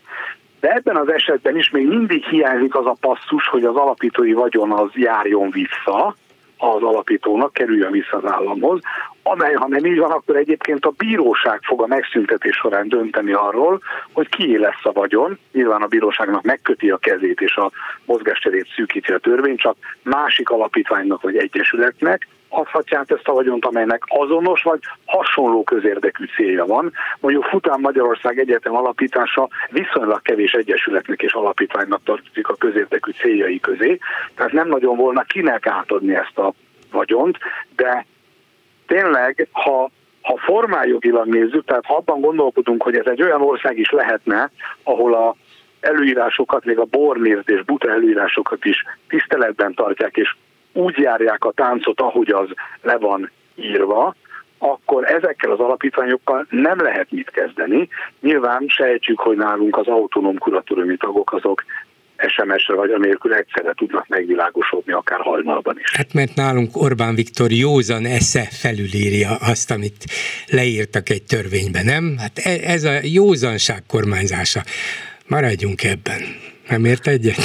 de 0.61 0.73
ebben 0.73 0.97
az 0.97 1.09
esetben 1.09 1.57
is 1.57 1.71
még 1.71 1.87
mindig 1.87 2.25
hiányzik 2.25 2.75
az 2.75 2.87
a 2.87 2.97
passzus, 3.01 3.49
hogy 3.49 3.65
az 3.65 3.77
alapítói 3.77 4.33
vagyon 4.33 4.73
az 4.73 4.91
járjon 4.95 5.51
vissza, 5.51 6.17
az 6.63 6.83
alapítónak 6.83 7.53
kerüljön 7.53 7.91
vissza 7.91 8.17
az 8.17 8.33
államhoz, 8.33 8.81
amely, 9.23 9.53
ha 9.53 9.69
nem 9.69 9.85
így 9.85 9.99
van, 9.99 10.11
akkor 10.11 10.37
egyébként 10.37 10.85
a 10.85 10.93
bíróság 10.97 11.61
fog 11.63 11.83
a 11.83 11.87
megszüntetés 11.87 12.57
során 12.57 12.89
dönteni 12.89 13.33
arról, 13.33 13.81
hogy 14.13 14.29
ki 14.29 14.59
lesz 14.59 14.83
a 14.83 14.93
vagyon. 14.93 15.39
Nyilván 15.53 15.83
a 15.83 15.87
bíróságnak 15.87 16.43
megköti 16.43 16.91
a 16.91 16.97
kezét 16.97 17.41
és 17.41 17.57
a 17.57 17.71
mozgásterét 18.05 18.67
szűkíti 18.75 19.13
a 19.13 19.19
törvény, 19.19 19.57
csak 19.57 19.77
másik 20.03 20.51
alapítványnak 20.51 21.23
vagy 21.23 21.37
egyesületnek, 21.37 22.29
adhatják 22.53 23.11
ezt 23.11 23.29
a 23.29 23.33
vagyont, 23.33 23.65
amelynek 23.65 24.03
azonos 24.07 24.63
vagy 24.63 24.81
hasonló 25.05 25.63
közérdekű 25.63 26.25
célja 26.37 26.65
van. 26.65 26.93
Mondjuk 27.21 27.45
Fután 27.45 27.81
Magyarország 27.81 28.39
Egyetem 28.39 28.75
alapítása 28.75 29.49
viszonylag 29.71 30.23
kevés 30.23 30.53
egyesületnek 30.53 31.23
és 31.23 31.33
alapítványnak 31.33 32.01
tartozik 32.05 32.49
a 32.49 32.55
közérdekű 32.55 33.11
céljai 33.11 33.61
közé, 33.61 33.99
tehát 34.35 34.53
nem 34.53 34.69
nagyon 34.69 34.97
volna 34.97 35.23
kinek 35.23 35.67
átadni 35.67 36.15
ezt 36.15 36.39
a 36.39 36.53
vagyont, 36.91 37.39
de 37.77 38.07
tényleg, 38.87 39.49
ha 39.53 39.91
ha 40.23 40.37
formáljogilag 40.37 41.27
nézzük, 41.27 41.65
tehát 41.65 41.85
ha 41.85 41.97
abban 41.97 42.21
gondolkodunk, 42.21 42.83
hogy 42.83 42.97
ez 42.97 43.07
egy 43.07 43.23
olyan 43.23 43.43
ország 43.43 43.79
is 43.79 43.91
lehetne, 43.91 44.51
ahol 44.83 45.15
a 45.15 45.37
előírásokat, 45.81 46.65
még 46.65 46.79
a 46.79 46.85
bornért 46.85 47.49
és 47.51 47.63
buta 47.65 47.91
előírásokat 47.91 48.65
is 48.65 48.85
tiszteletben 49.09 49.75
tartják, 49.75 50.17
és 50.17 50.37
úgy 50.73 50.99
járják 50.99 51.45
a 51.45 51.53
táncot, 51.53 52.01
ahogy 52.01 52.31
az 52.31 52.49
le 52.83 52.97
van 52.97 53.31
írva, 53.55 54.15
akkor 54.59 55.05
ezekkel 55.11 55.51
az 55.51 55.59
alapítványokkal 55.59 56.47
nem 56.51 56.81
lehet 56.81 57.11
mit 57.11 57.31
kezdeni. 57.31 57.89
Nyilván 58.21 58.65
sejtjük, 58.67 59.21
hogy 59.21 59.37
nálunk 59.37 59.77
az 59.77 59.87
autonóm 59.87 60.39
kuratóriumi 60.39 60.97
tagok 60.97 61.33
azok 61.33 61.65
SMS-re 62.27 62.75
vagy 62.75 62.91
anélkül 62.91 63.35
egyszerre 63.35 63.73
tudnak 63.73 64.09
megvilágosodni, 64.09 64.93
akár 64.93 65.21
hajnalban 65.21 65.79
is. 65.79 65.93
Hát 65.97 66.13
mert 66.15 66.35
nálunk 66.35 66.77
Orbán 66.77 67.15
Viktor 67.15 67.51
józan 67.51 68.05
esze 68.05 68.49
felülírja 68.51 69.31
azt, 69.41 69.71
amit 69.71 70.05
leírtak 70.47 71.09
egy 71.09 71.23
törvényben, 71.23 71.85
nem? 71.85 72.15
Hát 72.19 72.39
e- 72.39 72.71
ez 72.71 72.85
a 72.85 72.99
józanság 73.03 73.83
kormányzása. 73.87 74.61
Maradjunk 75.27 75.83
ebben. 75.85 76.21
Nem 76.69 76.85
ért 76.85 77.07
egyet? 77.07 77.41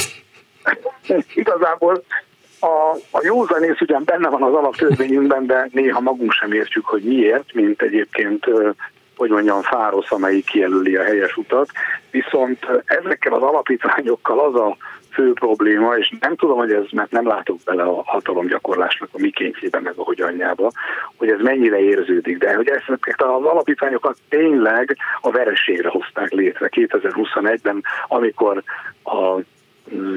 Igazából 1.34 2.04
a, 2.60 2.96
a 3.10 3.20
józanész 3.22 3.80
ugyan 3.80 4.02
benne 4.04 4.28
van 4.28 4.42
az 4.42 4.54
alaptörvényünkben, 4.54 5.46
de 5.46 5.68
néha 5.72 6.00
magunk 6.00 6.32
sem 6.32 6.52
értjük, 6.52 6.86
hogy 6.86 7.02
miért, 7.02 7.54
mint 7.54 7.82
egyébként 7.82 8.46
hogy 9.18 9.30
mondjam, 9.30 9.62
fárosz, 9.62 10.12
amelyik 10.12 10.44
kijelöli 10.44 10.96
a 10.96 11.02
helyes 11.02 11.36
utat. 11.36 11.70
Viszont 12.10 12.66
ezekkel 12.84 13.32
az 13.32 13.42
alapítványokkal 13.42 14.38
az 14.38 14.54
a 14.54 14.76
fő 15.12 15.32
probléma, 15.32 15.96
és 15.96 16.14
nem 16.20 16.36
tudom, 16.36 16.58
hogy 16.58 16.72
ez, 16.72 16.84
mert 16.90 17.10
nem 17.10 17.26
látok 17.26 17.58
bele 17.64 17.82
a 17.82 18.02
hatalomgyakorlásnak 18.04 19.08
a 19.12 19.18
mikéntjében, 19.20 19.82
meg 19.82 19.92
a 19.96 20.02
hogyanjába, 20.02 20.70
hogy 21.16 21.28
ez 21.28 21.40
mennyire 21.40 21.78
érződik, 21.80 22.38
de 22.38 22.54
hogy 22.54 22.68
ezeket 22.68 23.22
az 23.22 23.44
alapítványokat 23.44 24.16
tényleg 24.28 24.96
a 25.20 25.30
vereségre 25.30 25.88
hozták 25.88 26.30
létre 26.30 26.68
2021-ben, 26.72 27.82
amikor 28.08 28.62
a 29.04 29.40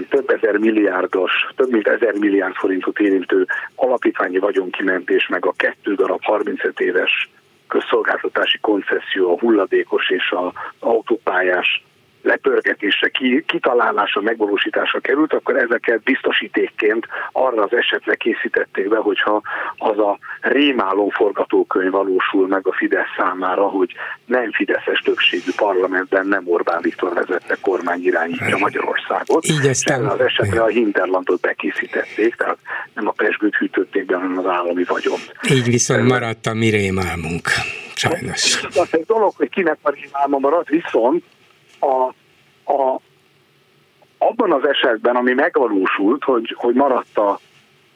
több 0.09 0.29
ezer 0.29 0.57
milliárdos, 0.57 1.31
több 1.55 1.71
mint 1.71 1.87
ezer 1.87 2.13
milliárd 2.13 2.55
forintot 2.55 2.99
érintő 2.99 3.47
alapítványi 3.75 4.37
vagyonkimentés, 4.37 5.27
meg 5.27 5.45
a 5.45 5.53
kettő 5.57 5.93
darab 5.95 6.23
35 6.23 6.79
éves 6.79 7.29
közszolgáltatási 7.67 8.59
koncesszió, 8.59 9.31
a 9.31 9.39
hulladékos 9.39 10.09
és 10.09 10.31
az 10.31 10.53
autópályás 10.79 11.83
lepörgetése, 12.21 13.11
kitalálása, 13.45 14.21
megvalósítása 14.21 14.99
került, 14.99 15.33
akkor 15.33 15.55
ezeket 15.55 16.01
biztosítékként 16.03 17.07
arra 17.31 17.63
az 17.63 17.73
esetre 17.73 18.15
készítették 18.15 18.89
be, 18.89 18.97
hogyha 18.97 19.41
az 19.77 19.97
a 19.97 20.17
rémáló 20.41 21.09
forgatókönyv 21.09 21.91
valósul 21.91 22.47
meg 22.47 22.67
a 22.67 22.73
Fidesz 22.73 23.13
számára, 23.17 23.67
hogy 23.67 23.93
nem 24.25 24.51
Fideszes 24.51 24.99
többségű 24.99 25.51
parlamentben 25.55 26.27
nem 26.27 26.43
Orbán 26.45 26.81
Viktor 26.81 27.13
vezette 27.13 27.57
kormány 27.61 28.03
irányítja 28.03 28.57
Magyarországot. 28.57 29.45
Így 29.45 29.67
aztán... 29.67 30.05
az 30.05 30.19
esetre 30.19 30.61
a 30.61 30.67
hinterlandot 30.67 31.41
bekészítették, 31.41 32.35
tehát 32.35 32.57
nem 32.93 33.07
a 33.07 33.11
pesgőt 33.11 33.55
hűtötték 33.55 34.05
be, 34.05 34.15
hanem 34.15 34.37
az 34.37 34.45
állami 34.45 34.83
vagyont. 34.83 35.33
Így 35.49 35.65
viszont 35.65 36.07
maradt 36.07 36.45
a 36.45 36.53
mi 36.53 36.69
rémálmunk. 36.69 37.49
Sajnos. 37.95 38.63
Az 38.63 38.87
egy 38.91 39.05
dolog, 39.05 39.33
hogy 39.35 39.49
kinek 39.49 39.77
a 39.81 39.89
rémálma 39.91 40.37
maradt, 40.37 40.69
viszont 40.69 41.23
a, 41.81 42.13
a, 42.73 42.99
abban 44.17 44.51
az 44.51 44.67
esetben, 44.67 45.15
ami 45.15 45.33
megvalósult, 45.33 46.23
hogy, 46.23 46.55
hogy 46.57 46.75
maradt 46.75 47.17
a 47.17 47.39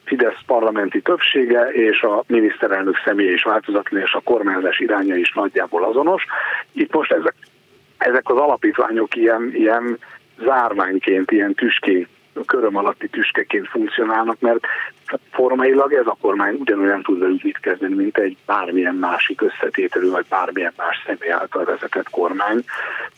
Fidesz 0.03 0.41
parlamenti 0.45 1.01
többsége, 1.01 1.71
és 1.71 2.01
a 2.01 2.23
miniszterelnök 2.27 3.01
személye 3.05 3.31
is 3.31 3.43
változatlan, 3.43 4.01
és 4.01 4.13
a 4.13 4.21
kormányzás 4.23 4.79
iránya 4.79 5.15
is 5.15 5.33
nagyjából 5.33 5.83
azonos. 5.83 6.25
Itt 6.71 6.93
most 6.93 7.11
ezek, 7.11 7.35
ezek 7.97 8.29
az 8.29 8.37
alapítványok 8.37 9.15
ilyen, 9.15 9.51
ilyen 9.53 9.97
zárványként, 10.39 11.31
ilyen 11.31 11.53
tüskék 11.53 12.07
köröm 12.45 12.75
alatti 12.75 13.07
tüskeként 13.07 13.67
funkcionálnak, 13.67 14.39
mert 14.39 14.67
formailag 15.31 15.93
ez 15.93 16.07
a 16.07 16.17
kormány 16.21 16.55
ugyanolyan 16.59 17.01
tud 17.01 17.19
velük 17.19 17.43
mit 17.43 17.59
kezdeni, 17.59 17.93
mint 17.93 18.17
egy 18.17 18.37
bármilyen 18.45 18.95
másik 18.95 19.41
összetételű, 19.41 20.09
vagy 20.09 20.25
bármilyen 20.29 20.73
más 20.77 21.03
személy 21.05 21.31
által 21.31 21.63
vezetett 21.63 22.09
kormány. 22.09 22.63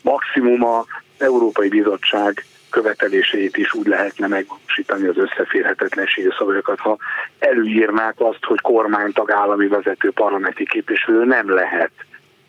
Maximum 0.01 0.63
a 0.63 0.85
Európai 1.17 1.69
Bizottság 1.69 2.45
követeléseit 2.69 3.57
is 3.57 3.73
úgy 3.73 3.87
lehetne 3.87 4.27
megvalósítani 4.27 5.07
az 5.07 5.17
összeférhetetlenségi 5.17 6.29
szabályokat, 6.37 6.79
ha 6.79 6.97
előírnák 7.39 8.13
azt, 8.17 8.43
hogy 8.43 8.61
kormány 8.61 9.11
tagállami 9.11 9.67
vezető 9.67 10.11
parlamenti 10.11 10.65
képviselő 10.65 11.25
nem 11.25 11.49
lehet 11.49 11.91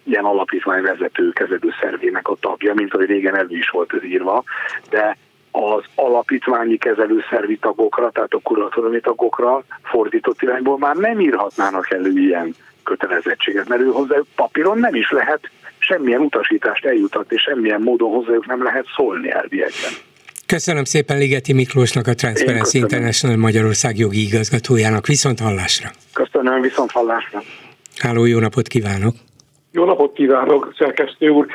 ilyen 0.02 0.24
alapítvány 0.24 0.82
vezető 0.82 1.30
kezelő 1.30 1.74
szervének 1.80 2.28
a 2.28 2.36
tagja, 2.40 2.74
mint 2.74 2.94
ahogy 2.94 3.06
régen 3.06 3.36
elő 3.36 3.56
is 3.56 3.70
volt 3.70 3.92
ez 3.92 4.04
írva, 4.04 4.44
de 4.90 5.16
az 5.58 5.84
alapítványi 5.94 6.76
kezelőszervi 6.76 7.56
tagokra, 7.56 8.10
tehát 8.10 8.32
a 8.32 8.38
kuratóriumi 8.42 9.00
tagokra 9.00 9.64
fordított 9.82 10.42
irányból 10.42 10.78
már 10.78 10.96
nem 10.96 11.20
írhatnának 11.20 11.90
elő 11.90 12.12
ilyen 12.18 12.54
kötelezettséget, 12.84 13.68
mert 13.68 13.80
ő 13.80 13.86
hozzájuk 13.86 14.26
papíron 14.34 14.78
nem 14.78 14.94
is 14.94 15.10
lehet 15.10 15.50
semmilyen 15.78 16.20
utasítást 16.20 16.84
eljutatni, 16.84 17.36
semmilyen 17.36 17.80
módon 17.80 18.10
hozzájuk 18.10 18.46
nem 18.46 18.62
lehet 18.62 18.86
szólni 18.96 19.30
elviekben. 19.30 19.92
Köszönöm 20.46 20.84
szépen 20.84 21.18
Ligeti 21.18 21.52
Miklósnak, 21.52 22.06
a 22.06 22.14
Transparency 22.14 22.78
International 22.78 23.36
Magyarország 23.36 23.96
jogi 23.96 24.26
igazgatójának. 24.26 25.06
Viszont 25.06 25.40
hallásra. 25.40 25.90
Köszönöm, 26.12 26.60
viszont 26.60 26.90
hallásra. 26.90 27.42
Háló, 27.98 28.24
jó 28.24 28.38
napot 28.38 28.68
kívánok! 28.68 29.14
Jó 29.72 29.84
napot 29.84 30.12
kívánok, 30.12 30.74
szerkesztő 30.78 31.28
úr! 31.28 31.46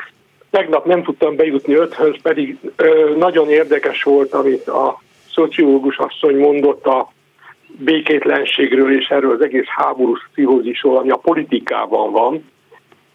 Tegnap 0.54 0.84
nem 0.84 1.02
tudtam 1.02 1.36
bejutni 1.36 1.74
öthöz, 1.74 2.14
pedig 2.22 2.58
ö, 2.76 3.14
nagyon 3.16 3.50
érdekes 3.50 4.02
volt, 4.02 4.32
amit 4.32 4.68
a 4.68 5.00
szociológus 5.32 5.96
asszony 5.96 6.36
mondott 6.36 6.86
a 6.86 7.12
békétlenségről 7.66 8.98
és 8.98 9.08
erről 9.08 9.32
az 9.32 9.40
egész 9.40 9.66
háborús 9.66 10.28
pszichózisról, 10.32 10.96
ami 10.96 11.10
a 11.10 11.16
politikában 11.16 12.12
van, 12.12 12.50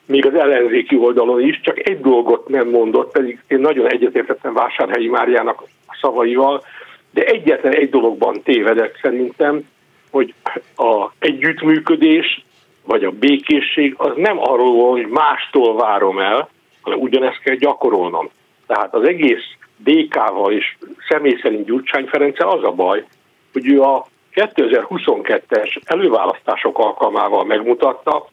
még 0.05 0.25
az 0.25 0.33
ellenzéki 0.33 0.97
oldalon 0.97 1.41
is, 1.41 1.61
csak 1.61 1.89
egy 1.89 1.99
dolgot 1.99 2.47
nem 2.47 2.69
mondott, 2.69 3.11
pedig 3.11 3.39
én 3.47 3.59
nagyon 3.59 3.91
egyetértettem 3.91 4.53
Vásárhelyi 4.53 5.07
Máriának 5.07 5.63
szavaival, 6.01 6.63
de 7.11 7.25
egyetlen 7.25 7.73
egy 7.73 7.89
dologban 7.89 8.41
tévedek 8.43 8.99
szerintem, 9.01 9.67
hogy 10.11 10.33
a 10.75 11.11
együttműködés 11.19 12.45
vagy 12.85 13.03
a 13.03 13.11
békészség 13.11 13.93
az 13.97 14.11
nem 14.15 14.37
arról, 14.39 14.91
hogy 14.91 15.07
mástól 15.07 15.75
várom 15.75 16.19
el, 16.19 16.49
ugyanezt 16.95 17.39
kell 17.39 17.55
gyakorolnom. 17.55 18.29
Tehát 18.67 18.93
az 18.93 19.07
egész 19.07 19.43
DK-val 19.83 20.51
és 20.51 20.77
személy 21.09 21.39
szerint 21.41 21.65
Gyurcsány 21.65 22.05
Ferenc 22.05 22.43
az 22.43 22.63
a 22.63 22.71
baj, 22.71 23.05
hogy 23.53 23.67
ő 23.67 23.81
a 23.81 24.05
2022-es 24.33 25.77
előválasztások 25.85 26.77
alkalmával 26.79 27.45
megmutatta, 27.45 28.27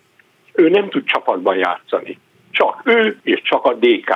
ő 0.53 0.69
nem 0.69 0.89
tud 0.89 1.05
csapatban 1.05 1.57
játszani. 1.57 2.19
Csak 2.51 2.81
ő 2.85 3.19
és 3.23 3.43
csak 3.43 3.65
a 3.65 3.75
DK. 3.75 4.11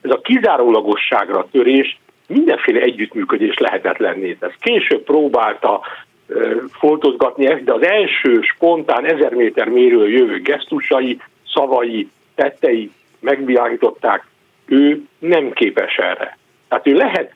Ez 0.00 0.10
a 0.10 0.20
kizárólagosságra 0.20 1.48
törés 1.50 1.98
mindenféle 2.26 2.80
együttműködés 2.80 3.58
lehetetlenné 3.58 4.32
tesz. 4.32 4.54
Később 4.60 5.02
próbálta 5.02 5.80
foltozgatni 6.70 7.46
ezt, 7.46 7.64
de 7.64 7.72
az 7.72 7.82
első 7.82 8.40
spontán 8.40 9.04
ezer 9.04 9.32
méter 9.32 9.68
mérő 9.68 10.08
jövő 10.08 10.40
gesztusai, 10.40 11.20
szavai, 11.46 12.08
tettei 12.34 12.90
megvilágították, 13.26 14.26
ő 14.66 15.02
nem 15.18 15.52
képes 15.52 15.96
erre. 15.96 16.38
Tehát 16.68 16.86
ő 16.86 16.92
lehet 16.92 17.34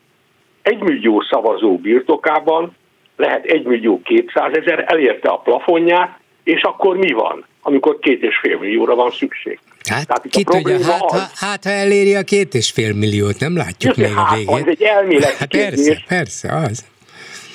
egy 0.63 0.79
millió 0.79 1.25
szavazó 1.31 1.79
birtokában, 1.79 2.77
lehet 3.17 3.45
egy 3.45 3.65
millió 3.65 4.01
kétszázezer, 4.05 4.85
elérte 4.87 5.29
a 5.29 5.37
plafonját, 5.37 6.19
és 6.45 6.63
akkor 6.63 6.97
mi 6.97 7.13
van, 7.13 7.45
amikor 7.63 7.99
két 7.99 8.23
és 8.23 8.37
fél 8.37 8.59
millióra 8.59 8.95
van 8.95 9.11
szükség? 9.11 9.59
Hát 9.89 10.07
Tehát 10.07 10.27
ki 10.31 10.45
tudja, 10.45 10.73
hát, 10.73 11.03
az, 11.03 11.13
ha, 11.13 11.47
hát 11.47 11.65
ha 11.65 11.71
eléri 11.71 12.15
a 12.15 12.23
két 12.23 12.55
és 12.55 12.71
fél 12.71 12.95
milliót, 12.95 13.39
nem 13.39 13.57
látjuk 13.57 13.97
még 13.97 14.17
a 14.17 14.35
végét. 14.35 14.67
Ez 14.67 14.67
egy 14.67 14.83
elméleti 14.83 15.37
hát 15.39 15.51
persze, 15.51 16.03
persze, 16.09 16.55
az. 16.55 16.87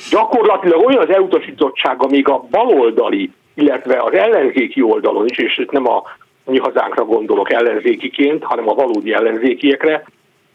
Gyakorlatilag 0.10 0.86
olyan 0.86 1.02
az 1.02 1.10
elutasítottsága 1.10 2.08
még 2.08 2.28
a 2.28 2.48
baloldali, 2.50 3.32
illetve 3.54 4.02
az 4.02 4.13
ellenzéki 4.13 4.82
oldalon 4.82 5.26
is, 5.28 5.38
és 5.38 5.65
nem 5.71 5.88
a 5.88 6.04
mi 6.45 6.58
hazánkra 6.58 7.05
gondolok 7.05 7.51
ellenzékiként, 7.51 8.43
hanem 8.43 8.69
a 8.69 8.73
valódi 8.73 9.13
ellenzékiekre, 9.13 10.03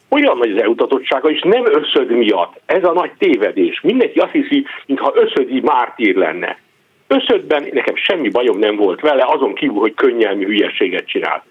olyan 0.09 0.39
nagy 0.39 0.51
az 0.51 0.63
eutatottsága, 0.63 1.31
és 1.31 1.41
nem 1.43 1.65
összöd 1.65 2.11
miatt. 2.11 2.61
Ez 2.67 2.85
a 2.85 2.93
nagy 2.93 3.11
tévedés. 3.19 3.81
Mindenki 3.81 4.19
azt 4.19 4.33
hiszi, 4.33 4.65
mintha 4.87 5.13
összödi 5.15 5.61
mártír 5.61 6.17
lenne. 6.17 6.59
Összödben 7.07 7.69
nekem 7.73 7.95
semmi 7.97 8.29
bajom 8.29 8.59
nem 8.59 8.77
volt 8.77 9.01
vele, 9.01 9.25
azon 9.27 9.55
kívül, 9.55 9.79
hogy 9.79 9.95
könnyelmi 9.95 10.45
hülyeséget 10.45 11.07
csinált. 11.07 11.43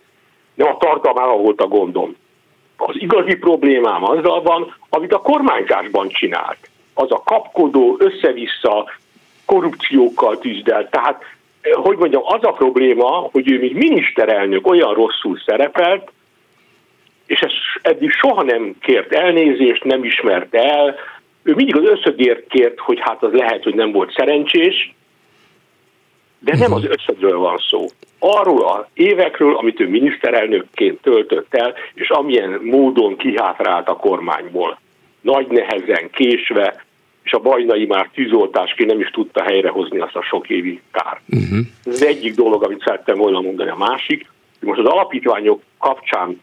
Nem 0.53 0.67
a 0.67 0.77
tartalmával 0.77 1.37
volt 1.37 1.61
a 1.61 1.67
gondom. 1.67 2.15
Az 2.77 2.95
igazi 2.99 3.35
problémám 3.35 4.03
azzal 4.03 4.41
van, 4.41 4.75
amit 4.89 5.13
a 5.13 5.21
kormányzásban 5.21 6.07
csinált. 6.09 6.57
Az 6.93 7.11
a 7.11 7.21
kapkodó, 7.25 7.97
össze-vissza 7.99 8.91
korrupciókkal 9.45 10.37
tűzdelt. 10.37 10.91
Tehát 10.91 11.23
hogy 11.61 11.97
mondjam, 11.97 12.21
az 12.25 12.43
a 12.43 12.51
probléma, 12.51 13.29
hogy 13.31 13.51
ő, 13.51 13.59
mint 13.59 13.73
miniszterelnök 13.73 14.67
olyan 14.67 14.93
rosszul 14.93 15.39
szerepelt, 15.45 16.11
és 17.25 17.39
ez 17.39 17.51
eddig 17.81 18.11
soha 18.11 18.43
nem 18.43 18.75
kért 18.81 19.13
elnézést, 19.13 19.83
nem 19.83 20.03
ismerte 20.03 20.59
el, 20.59 20.95
ő 21.43 21.53
mindig 21.55 21.75
az 21.75 21.89
összödért 21.89 22.47
kért, 22.47 22.79
hogy 22.79 22.99
hát 23.01 23.23
az 23.23 23.31
lehet, 23.31 23.63
hogy 23.63 23.75
nem 23.75 23.91
volt 23.91 24.13
szerencsés, 24.13 24.93
de 26.39 26.57
nem 26.57 26.73
az 26.73 26.85
összödről 26.85 27.37
van 27.37 27.57
szó. 27.69 27.85
Arról 28.19 28.67
az 28.67 28.85
évekről, 28.93 29.55
amit 29.55 29.79
ő 29.79 29.87
miniszterelnökként 29.87 31.01
töltött 31.01 31.53
el, 31.53 31.73
és 31.93 32.09
amilyen 32.09 32.59
módon 32.63 33.17
kihátrált 33.17 33.87
a 33.87 33.95
kormányból. 33.95 34.79
Nagy 35.21 35.47
nehezen, 35.47 36.09
késve, 36.09 36.85
és 37.29 37.35
a 37.35 37.39
bajnai 37.39 37.85
már 37.85 38.09
tűzoltásként 38.13 38.89
nem 38.89 38.99
is 38.99 39.09
tudta 39.09 39.43
helyrehozni 39.43 39.99
azt 39.99 40.15
a 40.15 40.21
sok 40.21 40.49
évi 40.49 40.81
kár. 40.91 41.21
Uh-huh. 41.29 41.59
Ez 41.85 41.93
az 41.93 42.05
egyik 42.05 42.35
dolog, 42.35 42.63
amit 42.63 42.83
szerettem 42.85 43.17
volna 43.17 43.41
mondani. 43.41 43.69
A 43.69 43.75
másik, 43.75 44.29
hogy 44.59 44.67
most 44.67 44.79
az 44.79 44.85
alapítványok 44.85 45.61
kapcsán 45.77 46.41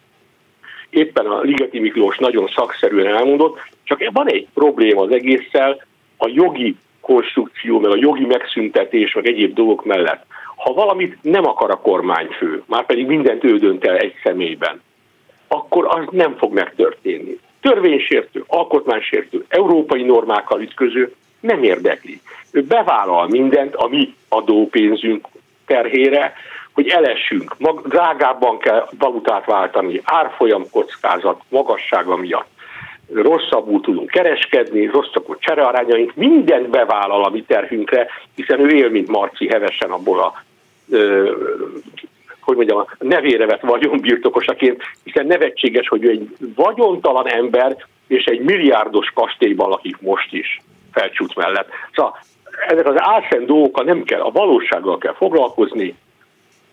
éppen 0.91 1.27
a 1.27 1.41
Ligeti 1.41 1.79
Miklós 1.79 2.19
nagyon 2.19 2.51
szakszerűen 2.55 3.17
elmondott, 3.17 3.59
csak 3.85 4.11
van 4.13 4.31
egy 4.31 4.47
probléma 4.55 5.03
az 5.03 5.11
egésszel, 5.11 5.85
a 6.17 6.29
jogi 6.29 6.77
konstrukció, 7.01 7.81
meg 7.81 7.91
a 7.91 7.97
jogi 7.97 8.25
megszüntetés, 8.25 9.15
meg 9.15 9.27
egyéb 9.27 9.55
dolgok 9.55 9.85
mellett. 9.85 10.25
Ha 10.57 10.73
valamit 10.73 11.19
nem 11.23 11.47
akar 11.47 11.71
a 11.71 11.81
kormányfő, 11.81 12.63
már 12.67 12.87
pedig 12.87 13.07
mindent 13.07 13.45
ő 13.45 13.59
dönt 13.59 13.85
el 13.85 13.97
egy 13.97 14.15
személyben, 14.23 14.81
akkor 15.49 15.87
az 15.89 16.05
nem 16.11 16.37
fog 16.37 16.53
megtörténni. 16.53 17.39
Törvénysértő, 17.67 18.45
alkotmánysértő, 18.47 19.45
európai 19.49 20.03
normákkal 20.03 20.61
ütköző 20.61 21.15
nem 21.41 21.63
érdekli. 21.63 22.21
Ő 22.51 22.63
bevállal 22.63 23.29
mindent 23.29 23.75
a 23.75 23.89
mi 23.89 24.15
adópénzünk 24.29 25.27
terhére, 25.67 26.33
hogy 26.73 26.89
elessünk, 26.89 27.55
mag, 27.59 27.89
drágábban 27.89 28.59
kell 28.59 28.89
valutát 28.99 29.45
váltani, 29.45 30.01
árfolyam 30.05 30.71
kockázat, 30.71 31.41
magassága 31.49 32.17
miatt 32.17 32.49
rosszabbul 33.13 33.81
tudunk 33.81 34.11
kereskedni, 34.11 34.87
rosszak 34.87 35.29
a 35.29 35.37
cserearányaink, 35.39 36.15
mindent 36.15 36.69
bevállal 36.69 37.25
a 37.25 37.31
mi 37.31 37.43
terhünkre, 37.43 38.07
hiszen 38.35 38.61
ő 38.61 38.69
él, 38.69 38.91
mint 38.91 39.09
Marci 39.09 39.49
hevesen 39.49 39.91
abból 39.91 40.21
a 40.21 40.43
ö, 40.91 41.31
hogy 42.47 42.57
mondjam, 42.57 42.79
a 42.79 42.87
nevére 42.99 43.47
vett 43.47 43.61
vagyonbirtokosaként, 43.61 44.83
hiszen 45.05 45.27
nevetséges, 45.27 45.89
hogy 45.89 46.05
ő 46.05 46.11
egy 46.11 46.37
vagyontalan 46.55 47.29
ember, 47.29 47.77
és 48.07 48.25
egy 48.25 48.41
milliárdos 48.41 49.11
kastélyban 49.15 49.69
lakik 49.69 50.01
most 50.01 50.33
is 50.33 50.61
felcsút 50.93 51.35
mellett. 51.35 51.69
Szóval 51.95 52.19
ezek 52.69 52.87
az 52.87 52.95
álszent 52.97 53.47
dolgokkal 53.47 53.85
nem 53.85 54.03
kell, 54.03 54.21
a 54.21 54.31
valósággal 54.31 54.99
kell 54.99 55.15
foglalkozni. 55.15 55.95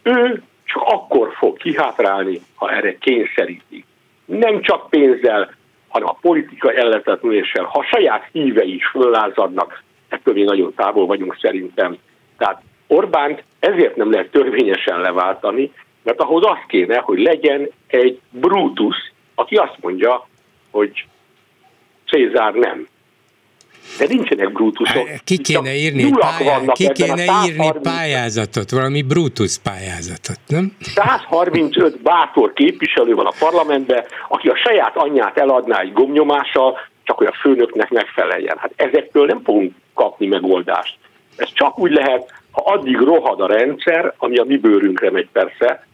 Ő 0.04 0.44
csak 0.64 0.82
akkor 0.82 1.34
fog 1.34 1.58
kihátrálni, 1.58 2.42
ha 2.56 2.72
erre 2.72 2.98
kényszerítik. 2.98 3.86
Nem 4.26 4.62
csak 4.62 4.90
pénzzel, 4.90 5.54
hanem 5.88 6.08
a 6.08 6.18
politika 6.22 6.72
elletetlenéssel, 6.72 7.64
ha 7.64 7.84
saját 7.84 8.30
hívei 8.32 8.76
is 8.76 8.88
föllázadnak, 8.88 9.84
ettől 10.10 10.34
mi 10.34 10.44
nagyon 10.44 10.74
távol 10.76 11.06
vagyunk 11.06 11.38
szerintem. 11.42 11.98
Tehát 12.38 12.62
Orbánt 12.88 13.44
ezért 13.60 13.96
nem 13.96 14.12
lehet 14.12 14.32
törvényesen 14.32 15.00
leváltani, 15.00 15.72
mert 16.04 16.20
ahhoz 16.20 16.46
az 16.46 16.58
kéne, 16.68 16.98
hogy 16.98 17.20
legyen 17.20 17.70
egy 17.88 18.20
Brutus, 18.30 18.96
aki 19.36 19.56
azt 19.56 19.78
mondja, 19.82 20.28
hogy 20.72 21.06
Cézár 22.08 22.54
nem. 22.54 22.88
De 23.98 24.06
nincsenek 24.08 24.52
Brutusok. 24.52 25.10
Ki 25.24 25.38
kéne 25.38 25.76
írni, 25.76 26.12
pályá, 26.12 26.60
ki 26.72 26.92
kéne 26.92 27.24
írni 27.46 27.72
pályázatot, 27.82 28.70
valami 28.70 29.02
Brutus 29.02 29.58
pályázatot, 29.58 30.40
nem? 30.48 30.76
135 30.80 32.02
bátor 32.02 32.54
képviselő 32.54 33.14
van 33.14 33.26
a 33.26 33.34
parlamentben, 33.40 34.04
aki 34.28 34.48
a 34.48 34.56
saját 34.56 34.98
anyját 34.98 35.38
eladná 35.38 35.80
egy 35.80 35.94
gomnyomással, 35.94 36.80
csak 37.04 37.18
hogy 37.18 37.28
a 37.28 37.38
főnöknek 37.42 37.90
megfeleljen. 37.90 38.58
Hát 38.58 38.72
ezektől 38.76 39.26
nem 39.26 39.42
fogunk 39.44 39.74
kapni 39.94 40.28
megoldást. 40.28 40.98
Ez 41.36 41.54
csak 41.54 41.80
úgy 41.80 41.92
lehet, 41.92 42.43
ha 42.54 42.62
addig 42.66 42.98
rohad 42.98 43.42
a 43.42 43.48
rendszer, 43.48 44.14
ami 44.18 44.38
a 44.38 44.44
mi 44.44 44.58
bőrünkre 44.58 45.12
megy 45.12 45.28
persze, 45.32 45.88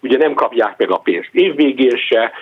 ugye 0.00 0.16
nem 0.16 0.34
kapják 0.34 0.78
meg 0.78 0.90
a 0.90 0.96
pénzt 0.96 1.30
évvégén 1.32 1.96
se, 1.96 2.32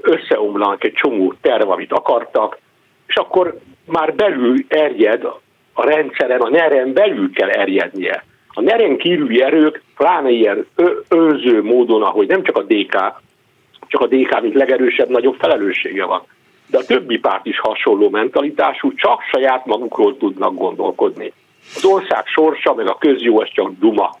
összeomlanak 0.00 0.84
egy 0.84 0.92
csomó 0.92 1.34
terv, 1.40 1.70
amit 1.70 1.92
akartak, 1.92 2.58
és 3.06 3.14
akkor 3.14 3.58
már 3.86 4.14
belül 4.14 4.56
erjed 4.68 5.24
a 5.72 5.86
rendszeren, 5.86 6.40
a 6.40 6.48
neren 6.48 6.92
belül 6.92 7.32
kell 7.32 7.48
erjednie. 7.48 8.24
A 8.48 8.60
neren 8.60 8.96
kívüli 8.96 9.42
erők, 9.42 9.82
pláne 9.96 10.30
ilyen 10.30 10.66
önző 11.08 11.62
módon, 11.62 12.02
ahogy 12.02 12.28
nem 12.28 12.42
csak 12.42 12.56
a 12.56 12.62
DK, 12.62 12.96
csak 13.86 14.00
a 14.00 14.06
DK, 14.06 14.40
mint 14.40 14.54
legerősebb, 14.54 15.08
nagyobb 15.08 15.36
felelőssége 15.38 16.04
van. 16.04 16.22
De 16.66 16.78
a 16.78 16.84
többi 16.84 17.18
párt 17.18 17.46
is 17.46 17.60
hasonló 17.60 18.08
mentalitású, 18.10 18.94
csak 18.94 19.22
saját 19.22 19.66
magukról 19.66 20.16
tudnak 20.16 20.54
gondolkodni. 20.54 21.32
Az 21.74 21.84
ország 21.84 22.26
sorsa, 22.26 22.74
meg 22.74 22.88
a 22.88 22.98
közjó, 22.98 23.40
az 23.40 23.48
csak 23.52 23.72
duma. 23.78 24.18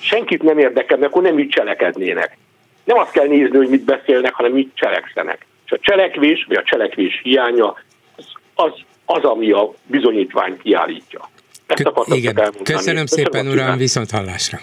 Senkit 0.00 0.42
nem 0.42 0.58
érdekel, 0.58 0.98
mert 0.98 1.10
akkor 1.10 1.22
nem 1.22 1.38
így 1.38 1.48
cselekednének. 1.48 2.36
Nem 2.84 2.98
azt 2.98 3.10
kell 3.10 3.26
nézni, 3.26 3.56
hogy 3.56 3.68
mit 3.68 3.84
beszélnek, 3.84 4.34
hanem 4.34 4.52
mit 4.52 4.70
cselekszenek. 4.74 5.46
És 5.64 5.72
a 5.72 5.78
cselekvés, 5.80 6.44
vagy 6.48 6.56
a 6.56 6.62
cselekvés 6.62 7.20
hiánya, 7.22 7.76
az, 8.16 8.26
az 8.54 8.72
az, 9.10 9.24
ami 9.24 9.50
a 9.50 9.74
bizonyítvány 9.86 10.58
kiállítja. 10.62 11.28
Ezt 11.66 11.86
akartam 11.86 12.16
Igen. 12.18 12.34
Köszönöm, 12.34 12.62
Köszönöm 12.62 13.06
szépen, 13.06 13.46
uram, 13.48 13.76
viszont 13.76 14.10
hallásra. 14.10 14.58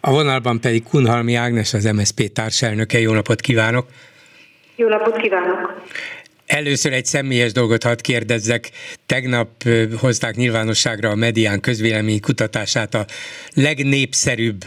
A 0.00 0.10
vonalban 0.10 0.60
pedig 0.60 0.82
Kunhalmi 0.82 1.34
Ágnes, 1.34 1.74
az 1.74 1.84
MSZP 1.84 2.32
társelnöke. 2.32 2.98
Jó 2.98 3.12
napot 3.12 3.40
kívánok! 3.40 3.86
Jó 4.76 4.88
napot 4.88 5.16
kívánok! 5.16 5.82
Először 6.46 6.92
egy 6.92 7.06
személyes 7.06 7.52
dolgot 7.52 7.82
hadd 7.82 8.02
kérdezzek. 8.02 8.70
Tegnap 9.06 9.48
hozták 9.96 10.36
nyilvánosságra 10.36 11.10
a 11.10 11.14
medián 11.14 11.60
közvélemény 11.60 12.20
kutatását 12.20 12.94
a 12.94 13.06
legnépszerűbb 13.54 14.64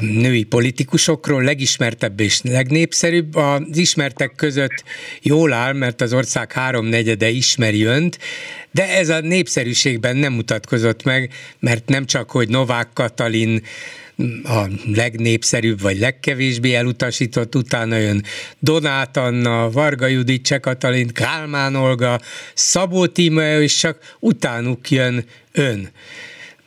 női 0.00 0.44
politikusokról, 0.44 1.42
legismertebb 1.42 2.20
és 2.20 2.40
legnépszerűbb. 2.42 3.34
Az 3.34 3.76
ismertek 3.76 4.32
között 4.36 4.84
jól 5.22 5.52
áll, 5.52 5.72
mert 5.72 6.00
az 6.00 6.12
ország 6.12 6.52
háromnegyede 6.52 7.28
ismeri 7.28 7.82
önt, 7.82 8.18
de 8.70 8.88
ez 8.88 9.08
a 9.08 9.20
népszerűségben 9.20 10.16
nem 10.16 10.32
mutatkozott 10.32 11.02
meg, 11.02 11.32
mert 11.58 11.88
nem 11.88 12.06
csak, 12.06 12.30
hogy 12.30 12.48
Novák 12.48 12.88
Katalin 12.92 13.62
a 14.44 14.66
legnépszerűbb 14.94 15.80
vagy 15.80 15.98
legkevésbé 15.98 16.74
elutasított, 16.74 17.54
utána 17.54 17.96
jön 17.96 18.24
Donát 18.58 19.16
Anna, 19.16 19.70
Varga 19.70 20.06
Judit, 20.06 20.44
Cseh 20.44 20.60
Katalin, 20.60 21.08
Kálmán 21.08 21.74
Olga, 21.74 22.20
Szabó 22.54 23.06
Tímea, 23.06 23.62
és 23.62 23.76
csak 23.76 24.16
utánuk 24.18 24.90
jön 24.90 25.24
ön. 25.52 25.90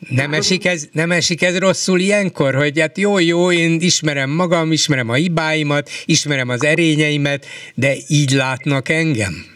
Nem 0.08 0.32
esik, 0.32 0.64
ez, 0.66 0.88
nem 0.92 1.10
esik 1.10 1.42
ez 1.42 1.58
rosszul 1.58 2.00
ilyenkor, 2.00 2.54
hogy 2.54 2.80
hát 2.80 2.98
jó, 2.98 3.18
jó, 3.18 3.52
én 3.52 3.80
ismerem 3.80 4.30
magam, 4.30 4.72
ismerem 4.72 5.08
a 5.08 5.14
hibáimat, 5.14 5.90
ismerem 6.04 6.48
az 6.48 6.64
erényeimet, 6.64 7.46
de 7.74 7.94
így 8.08 8.30
látnak 8.30 8.88
engem? 8.88 9.51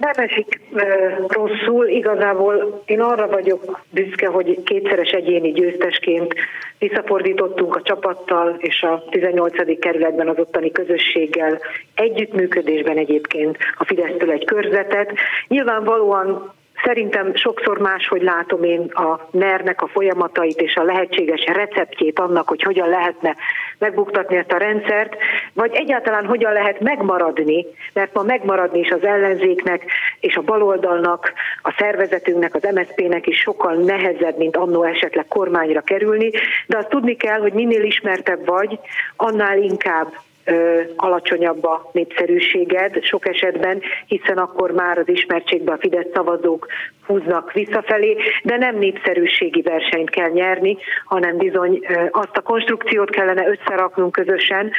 Nem 0.00 0.12
esik 0.16 0.60
e, 0.74 0.84
rosszul, 1.28 1.86
igazából 1.86 2.82
én 2.84 3.00
arra 3.00 3.28
vagyok 3.28 3.80
büszke, 3.90 4.26
hogy 4.26 4.62
kétszeres 4.62 5.10
egyéni 5.10 5.52
győztesként 5.52 6.34
visszafordítottunk 6.78 7.76
a 7.76 7.82
csapattal 7.82 8.56
és 8.58 8.82
a 8.82 9.04
18. 9.10 9.78
kerületben 9.78 10.28
az 10.28 10.38
ottani 10.38 10.70
közösséggel 10.70 11.58
együttműködésben 11.94 12.96
egyébként 12.96 13.56
a 13.78 13.84
Fidesztől 13.84 14.30
egy 14.30 14.44
körzetet. 14.44 15.12
Nyilvánvalóan 15.48 16.52
Szerintem 16.84 17.34
sokszor 17.34 17.78
máshogy 17.78 18.22
látom 18.22 18.62
én 18.62 18.80
a 18.80 19.28
NER-nek 19.30 19.82
a 19.82 19.88
folyamatait 19.88 20.60
és 20.60 20.74
a 20.74 20.82
lehetséges 20.82 21.44
receptjét 21.44 22.18
annak, 22.18 22.48
hogy 22.48 22.62
hogyan 22.62 22.88
lehetne 22.88 23.36
megbuktatni 23.78 24.36
ezt 24.36 24.52
a 24.52 24.56
rendszert, 24.56 25.16
vagy 25.52 25.74
egyáltalán 25.74 26.26
hogyan 26.26 26.52
lehet 26.52 26.80
megmaradni, 26.80 27.66
mert 27.92 28.14
ma 28.14 28.22
megmaradni 28.22 28.78
is 28.78 28.90
az 28.90 29.04
ellenzéknek 29.04 29.84
és 30.20 30.36
a 30.36 30.42
baloldalnak, 30.42 31.32
a 31.62 31.74
szervezetünknek, 31.78 32.54
az 32.54 32.68
MSZP-nek 32.74 33.26
is 33.26 33.38
sokkal 33.38 33.74
nehezebb, 33.74 34.36
mint 34.36 34.56
annó 34.56 34.82
esetleg 34.82 35.26
kormányra 35.28 35.80
kerülni, 35.80 36.30
de 36.66 36.78
azt 36.78 36.88
tudni 36.88 37.16
kell, 37.16 37.40
hogy 37.40 37.52
minél 37.52 37.82
ismertebb 37.82 38.46
vagy, 38.46 38.78
annál 39.16 39.58
inkább 39.58 40.12
alacsonyabb 40.96 41.64
a 41.64 41.90
népszerűséged 41.92 43.04
sok 43.04 43.28
esetben, 43.28 43.82
hiszen 44.06 44.38
akkor 44.38 44.70
már 44.70 44.98
az 44.98 45.08
ismertségben 45.08 45.74
a 45.74 45.78
Fidesz 45.80 46.06
szavazók 46.14 46.66
húznak 47.06 47.52
visszafelé, 47.52 48.16
de 48.42 48.56
nem 48.56 48.76
népszerűségi 48.76 49.62
versenyt 49.62 50.10
kell 50.10 50.28
nyerni, 50.28 50.76
hanem 51.04 51.36
bizony 51.36 51.80
azt 52.10 52.36
a 52.36 52.40
konstrukciót 52.40 53.10
kellene 53.10 53.48
összeraknunk 53.48 54.12
közösen, 54.12 54.70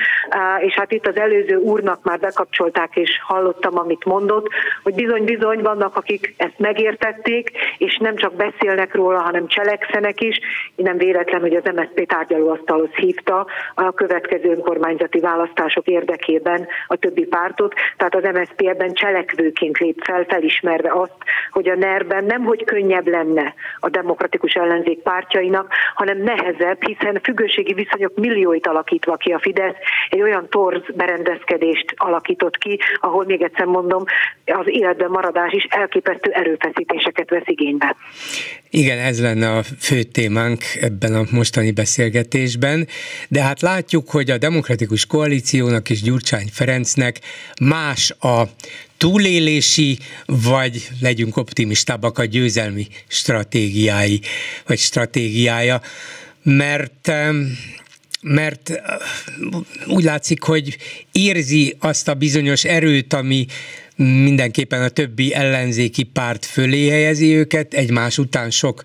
és 0.60 0.74
hát 0.74 0.92
itt 0.92 1.08
az 1.08 1.18
előző 1.18 1.56
úrnak 1.56 2.04
már 2.04 2.20
bekapcsolták, 2.20 2.96
és 2.96 3.10
hallottam, 3.22 3.78
amit 3.78 4.06
mondott, 4.06 4.48
hogy 4.84 4.94
bizony-bizony 4.94 5.62
vannak, 5.62 5.96
akik 5.96 6.34
ezt 6.38 6.58
megértették, 6.58 7.52
és 7.78 7.98
nem 7.98 8.16
csak 8.16 8.34
beszélnek 8.34 8.96
róla, 8.96 9.20
hanem 9.20 9.48
cselekszenek 9.48 10.22
is. 10.22 10.40
Én 10.76 10.86
nem 10.86 10.98
véletlen, 10.98 11.42
hogy 11.42 11.56
az 11.56 11.72
MSZP 11.76 12.08
tárgyalóasztalhoz 12.08 12.92
hívta 12.96 13.48
a 13.76 13.92
következő 13.92 14.50
önkormányzati 14.50 15.20
választás 15.20 15.61
választások 15.62 15.88
érdekében 15.88 16.68
a 16.88 16.96
többi 16.96 17.26
pártot, 17.26 17.74
tehát 17.98 18.16
az 18.16 18.24
MSZP 18.24 18.62
ebben 18.62 18.94
cselekvőként 18.94 19.78
lép 19.78 20.04
fel, 20.04 20.26
felismerve 20.28 20.92
azt, 20.92 21.16
hogy 21.52 21.70
a 21.70 21.76
NER-ben 21.76 22.24
nem 22.24 22.44
hogy 22.44 22.64
könnyebb 22.64 23.08
lenne 23.08 23.54
a 23.80 23.90
demokratikus 23.90 24.54
ellenzék 24.54 25.00
pártjainak, 25.00 25.74
hanem 25.94 26.18
nehezebb, 26.18 26.84
hiszen 26.84 27.20
függőségi 27.24 27.74
viszonyok 27.74 28.16
millióit 28.16 28.68
alakítva 28.68 29.16
ki 29.16 29.32
a 29.32 29.40
Fidesz, 29.40 29.76
egy 30.10 30.22
olyan 30.22 30.50
torz 30.50 30.84
berendezkedést 30.96 31.94
alakított 31.96 32.58
ki, 32.58 32.80
ahol 33.00 33.26
még 33.26 33.42
egyszer 33.42 33.66
mondom, 33.66 34.04
az 34.46 34.66
életben 34.68 35.10
maradás 35.10 35.52
is 35.52 35.64
elképesztő 35.64 36.32
erőfeszítéseket 36.32 37.30
vesz 37.30 37.48
igénybe. 37.48 37.96
Igen, 38.74 39.00
ez 39.00 39.20
lenne 39.20 39.52
a 39.58 39.64
fő 39.80 40.04
témánk 40.04 40.64
ebben 40.82 41.16
a 41.16 41.26
mostani 41.30 41.72
beszélgetésben, 41.72 42.88
de 43.28 43.42
hát 43.42 43.62
látjuk, 43.62 44.10
hogy 44.10 44.32
a 44.32 44.38
Demokratikus 44.38 45.06
Koalíciónak 45.06 45.90
és 45.90 46.02
Gyurcsány 46.02 46.50
Ferencnek 46.52 47.20
más 47.62 48.12
a 48.12 48.50
túlélési, 48.98 49.98
vagy 50.26 50.90
legyünk 51.00 51.38
optimistábbak 51.38 52.18
a 52.18 52.26
győzelmi 52.26 52.88
stratégiái, 53.08 54.22
vagy 54.66 54.80
stratégiája, 54.80 55.82
mert 56.44 57.12
mert 58.22 58.72
úgy 59.88 60.04
látszik, 60.04 60.42
hogy 60.42 60.78
érzi 61.12 61.76
azt 61.80 62.08
a 62.08 62.14
bizonyos 62.14 62.64
erőt, 62.64 63.14
ami 63.14 63.46
mindenképpen 64.02 64.82
a 64.82 64.90
többi 64.90 65.34
ellenzéki 65.34 66.04
párt 66.04 66.46
fölé 66.46 66.90
helyezi 66.90 67.36
őket, 67.36 67.74
egymás 67.74 68.18
után 68.18 68.50
sok 68.50 68.84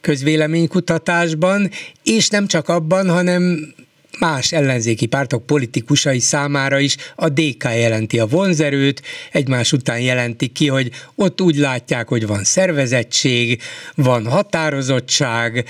közvéleménykutatásban, 0.00 1.70
és 2.02 2.28
nem 2.28 2.46
csak 2.46 2.68
abban, 2.68 3.10
hanem 3.10 3.74
más 4.22 4.52
ellenzéki 4.52 5.06
pártok 5.06 5.46
politikusai 5.46 6.18
számára 6.18 6.78
is 6.78 6.96
a 7.16 7.28
DK 7.28 7.64
jelenti 7.64 8.18
a 8.18 8.26
vonzerőt, 8.26 9.02
egymás 9.32 9.72
után 9.72 10.00
jelenti 10.00 10.48
ki, 10.48 10.68
hogy 10.68 10.90
ott 11.14 11.40
úgy 11.40 11.56
látják, 11.56 12.08
hogy 12.08 12.26
van 12.26 12.44
szervezettség, 12.44 13.60
van 13.94 14.26
határozottság, 14.26 15.64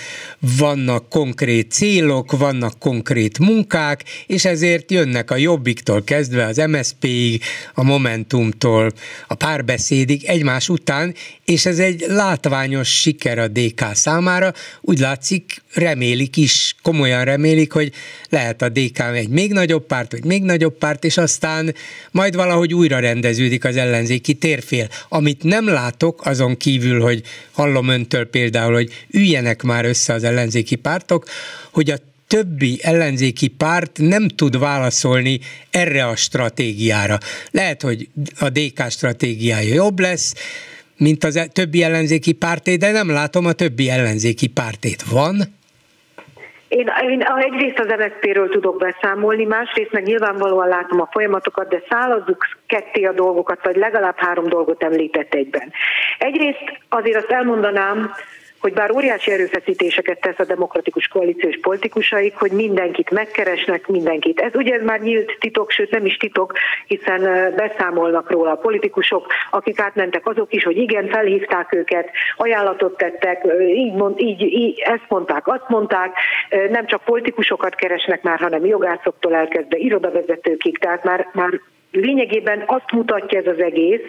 vannak 0.59 1.09
konkrét 1.09 1.73
célok, 1.73 2.33
vannak 2.33 2.79
konkrét 2.79 3.39
munkák, 3.39 4.05
és 4.27 4.45
ezért 4.45 4.91
jönnek 4.91 5.31
a 5.31 5.37
Jobbiktól 5.37 6.05
kezdve 6.05 6.45
az 6.45 6.57
MSZP-ig, 6.57 7.43
a 7.75 7.83
Momentumtól 7.83 8.93
a 9.27 9.35
párbeszédig 9.35 10.25
egymás 10.25 10.69
után, 10.69 11.15
és 11.45 11.67
ez 11.67 11.79
egy 11.79 12.05
látványos 12.09 12.89
siker 13.01 13.39
a 13.39 13.49
DK 13.49 13.85
számára. 13.95 14.53
Úgy 14.81 14.99
látszik, 14.99 15.63
remélik 15.75 16.37
is, 16.37 16.75
komolyan 16.83 17.25
remélik, 17.25 17.73
hogy 17.73 17.93
lehet 18.29 18.42
a 18.63 18.69
DK 18.69 18.99
egy 18.99 19.29
még 19.29 19.53
nagyobb 19.53 19.87
párt, 19.87 20.13
vagy 20.13 20.25
még 20.25 20.43
nagyobb 20.43 20.79
párt, 20.79 21.05
és 21.05 21.17
aztán 21.17 21.75
majd 22.11 22.35
valahogy 22.35 22.75
újra 22.75 22.99
rendeződik 22.99 23.65
az 23.65 23.77
ellenzéki 23.77 24.35
térfél. 24.35 24.89
Amit 25.09 25.43
nem 25.43 25.69
látok, 25.69 26.27
azon 26.27 26.57
kívül, 26.57 27.01
hogy 27.01 27.23
hallom 27.51 27.89
öntől 27.89 28.25
például, 28.25 28.75
hogy 28.75 28.93
üljenek 29.11 29.63
már 29.63 29.85
össze 29.85 30.13
az 30.13 30.25
ellenzéki 30.25 30.75
pártok, 30.75 31.27
hogy 31.71 31.91
a 31.91 31.97
többi 32.27 32.79
ellenzéki 32.83 33.49
párt 33.49 33.99
nem 34.01 34.29
tud 34.29 34.59
válaszolni 34.59 35.41
erre 35.71 36.07
a 36.07 36.17
stratégiára. 36.17 37.19
Lehet, 37.51 37.83
hogy 37.83 38.09
a 38.39 38.49
DK 38.49 38.91
stratégiája 38.91 39.75
jobb 39.75 40.01
lesz, 40.01 40.35
mint 40.97 41.25
az 41.25 41.37
e- 41.37 41.47
többi 41.47 41.83
ellenzéki 41.83 42.33
párté, 42.33 42.77
de 42.77 42.91
nem 42.91 43.11
látom 43.11 43.47
a 43.47 43.53
többi 43.53 43.91
ellenzéki 43.91 44.47
pártét. 44.47 45.03
Van? 45.03 45.55
Én, 46.73 46.91
én 47.09 47.23
egyrészt 47.23 47.79
az 47.79 47.95
MSZP-ről 47.99 48.49
tudok 48.49 48.77
beszámolni, 48.77 49.45
másrészt 49.45 49.93
meg 49.93 50.03
nyilvánvalóan 50.03 50.69
látom 50.69 51.01
a 51.01 51.09
folyamatokat, 51.11 51.69
de 51.69 51.83
szállazzuk 51.89 52.47
ketté 52.67 53.05
a 53.05 53.13
dolgokat, 53.13 53.65
vagy 53.65 53.77
legalább 53.77 54.17
három 54.17 54.49
dolgot 54.49 54.83
említett 54.83 55.35
egyben. 55.35 55.73
Egyrészt 56.19 56.79
azért 56.89 57.17
azt 57.17 57.31
elmondanám, 57.31 58.11
hogy 58.63 58.73
bár 58.73 58.91
óriási 58.91 59.31
erőfeszítéseket 59.31 60.21
tesz 60.21 60.39
a 60.39 60.45
demokratikus 60.45 61.07
koalíciós 61.07 61.59
politikusaik, 61.61 62.37
hogy 62.37 62.51
mindenkit 62.51 63.11
megkeresnek, 63.11 63.87
mindenkit. 63.87 64.41
Ez 64.41 64.55
ugye 64.55 64.75
ez 64.75 64.83
már 64.83 65.01
nyílt 65.01 65.37
titok, 65.41 65.71
sőt 65.71 65.91
nem 65.91 66.07
is 66.07 66.17
titok, 66.17 66.53
hiszen 66.87 67.55
beszámolnak 67.57 68.31
róla 68.31 68.51
a 68.51 68.57
politikusok, 68.57 69.27
akik 69.51 69.81
átmentek 69.81 70.27
azok 70.27 70.53
is, 70.53 70.65
hogy 70.65 70.77
igen, 70.77 71.09
felhívták 71.09 71.73
őket, 71.75 72.11
ajánlatot 72.37 72.97
tettek, 72.97 73.47
így, 73.75 73.93
mond, 73.93 74.21
így, 74.21 74.43
így 74.43 74.79
ezt 74.79 75.09
mondták, 75.09 75.47
azt 75.47 75.69
mondták, 75.69 76.17
nem 76.71 76.87
csak 76.87 77.05
politikusokat 77.05 77.75
keresnek 77.75 78.23
már, 78.23 78.39
hanem 78.39 78.67
jogászoktól 78.67 79.35
elkezdve 79.35 79.77
irodavezetőkig, 79.77 80.79
tehát 80.79 81.05
már, 81.05 81.29
már 81.33 81.61
lényegében 81.93 82.63
azt 82.67 82.93
mutatja 82.93 83.39
ez 83.39 83.47
az 83.47 83.59
egész, 83.59 84.05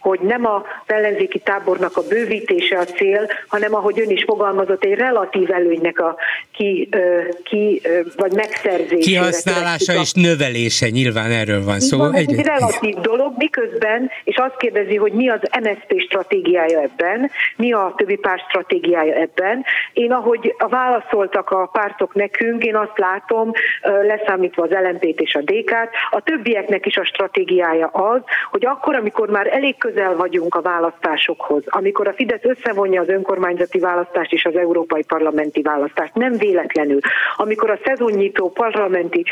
hogy 0.00 0.20
nem 0.20 0.46
a 0.46 0.62
ellenzéki 0.86 1.38
tábornak 1.38 1.96
a 1.96 2.02
bővítése 2.08 2.78
a 2.78 2.84
cél, 2.84 3.28
hanem 3.48 3.74
ahogy 3.74 4.00
ön 4.00 4.10
is 4.10 4.24
fogalmazott, 4.24 4.84
egy 4.84 4.94
relatív 4.94 5.50
előnynek 5.50 6.00
a 6.00 6.16
ki, 6.52 6.88
ki 7.44 7.82
vagy 8.16 8.32
megszerzése. 8.32 9.10
Kihasználása 9.10 9.92
és 10.00 10.12
növelése, 10.12 10.88
nyilván 10.88 11.30
erről 11.30 11.64
van 11.64 11.80
szó. 11.80 11.98
Van, 11.98 12.14
egy, 12.14 12.32
egy 12.32 12.44
relatív 12.46 12.94
dolog, 12.94 13.32
miközben, 13.36 14.10
és 14.24 14.36
azt 14.36 14.56
kérdezi, 14.56 14.96
hogy 14.96 15.12
mi 15.12 15.28
az 15.28 15.40
MSZP 15.62 16.00
stratégiája 16.00 16.80
ebben, 16.80 17.30
mi 17.56 17.72
a 17.72 17.94
többi 17.96 18.16
párt 18.16 18.48
stratégiája 18.48 19.14
ebben. 19.14 19.64
Én 19.92 20.12
ahogy 20.12 20.54
válaszoltak 20.68 21.50
a 21.50 21.68
pártok 21.72 22.14
nekünk, 22.14 22.64
én 22.64 22.76
azt 22.76 22.98
látom, 22.98 23.52
leszámítva 24.02 24.62
az 24.62 24.70
LMP-t 24.70 25.20
és 25.20 25.34
a 25.34 25.40
DK-t, 25.40 25.90
a 26.10 26.20
többieknek 26.20 26.86
is 26.86 26.96
a 26.96 27.04
stratégiája 27.04 27.86
az, 27.86 28.20
hogy 28.50 28.66
akkor, 28.66 28.94
amikor 28.94 29.28
már 29.28 29.46
elég 29.46 29.76
közel 29.92 30.16
vagyunk 30.16 30.54
a 30.54 30.60
választásokhoz, 30.60 31.62
amikor 31.66 32.08
a 32.08 32.12
Fidesz 32.12 32.42
összevonja 32.42 33.00
az 33.00 33.08
önkormányzati 33.08 33.78
választást 33.78 34.32
és 34.32 34.44
az 34.44 34.56
európai 34.56 35.02
parlamenti 35.02 35.62
választást, 35.62 36.14
nem 36.14 36.32
véletlenül, 36.32 36.98
amikor 37.36 37.70
a 37.70 37.78
szezonnyitó 37.84 38.50
parlamenti 38.50 39.24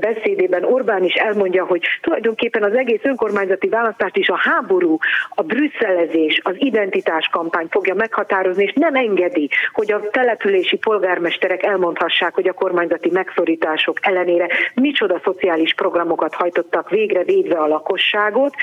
beszédében 0.00 0.64
Orbán 0.64 1.04
is 1.04 1.14
elmondja, 1.14 1.64
hogy 1.64 1.82
tulajdonképpen 2.00 2.62
az 2.62 2.76
egész 2.76 3.00
önkormányzati 3.02 3.68
választást 3.68 4.16
is 4.16 4.28
a 4.28 4.36
háború, 4.36 4.98
a 5.34 5.42
brüsszelezés, 5.42 6.40
az 6.42 6.54
identitáskampány 6.58 7.66
fogja 7.70 7.94
meghatározni, 7.94 8.62
és 8.62 8.72
nem 8.74 8.94
engedi, 8.94 9.48
hogy 9.72 9.92
a 9.92 10.08
települési 10.10 10.76
polgármesterek 10.76 11.62
elmondhassák, 11.62 12.34
hogy 12.34 12.48
a 12.48 12.52
kormányzati 12.52 13.10
megszorítások 13.10 13.98
ellenére 14.00 14.48
micsoda 14.74 15.20
szociális 15.24 15.74
programokat 15.74 16.34
hajtottak 16.34 16.90
végre, 16.90 17.24
védve 17.24 17.58
a 17.58 17.66
lakosságot, 17.66 18.54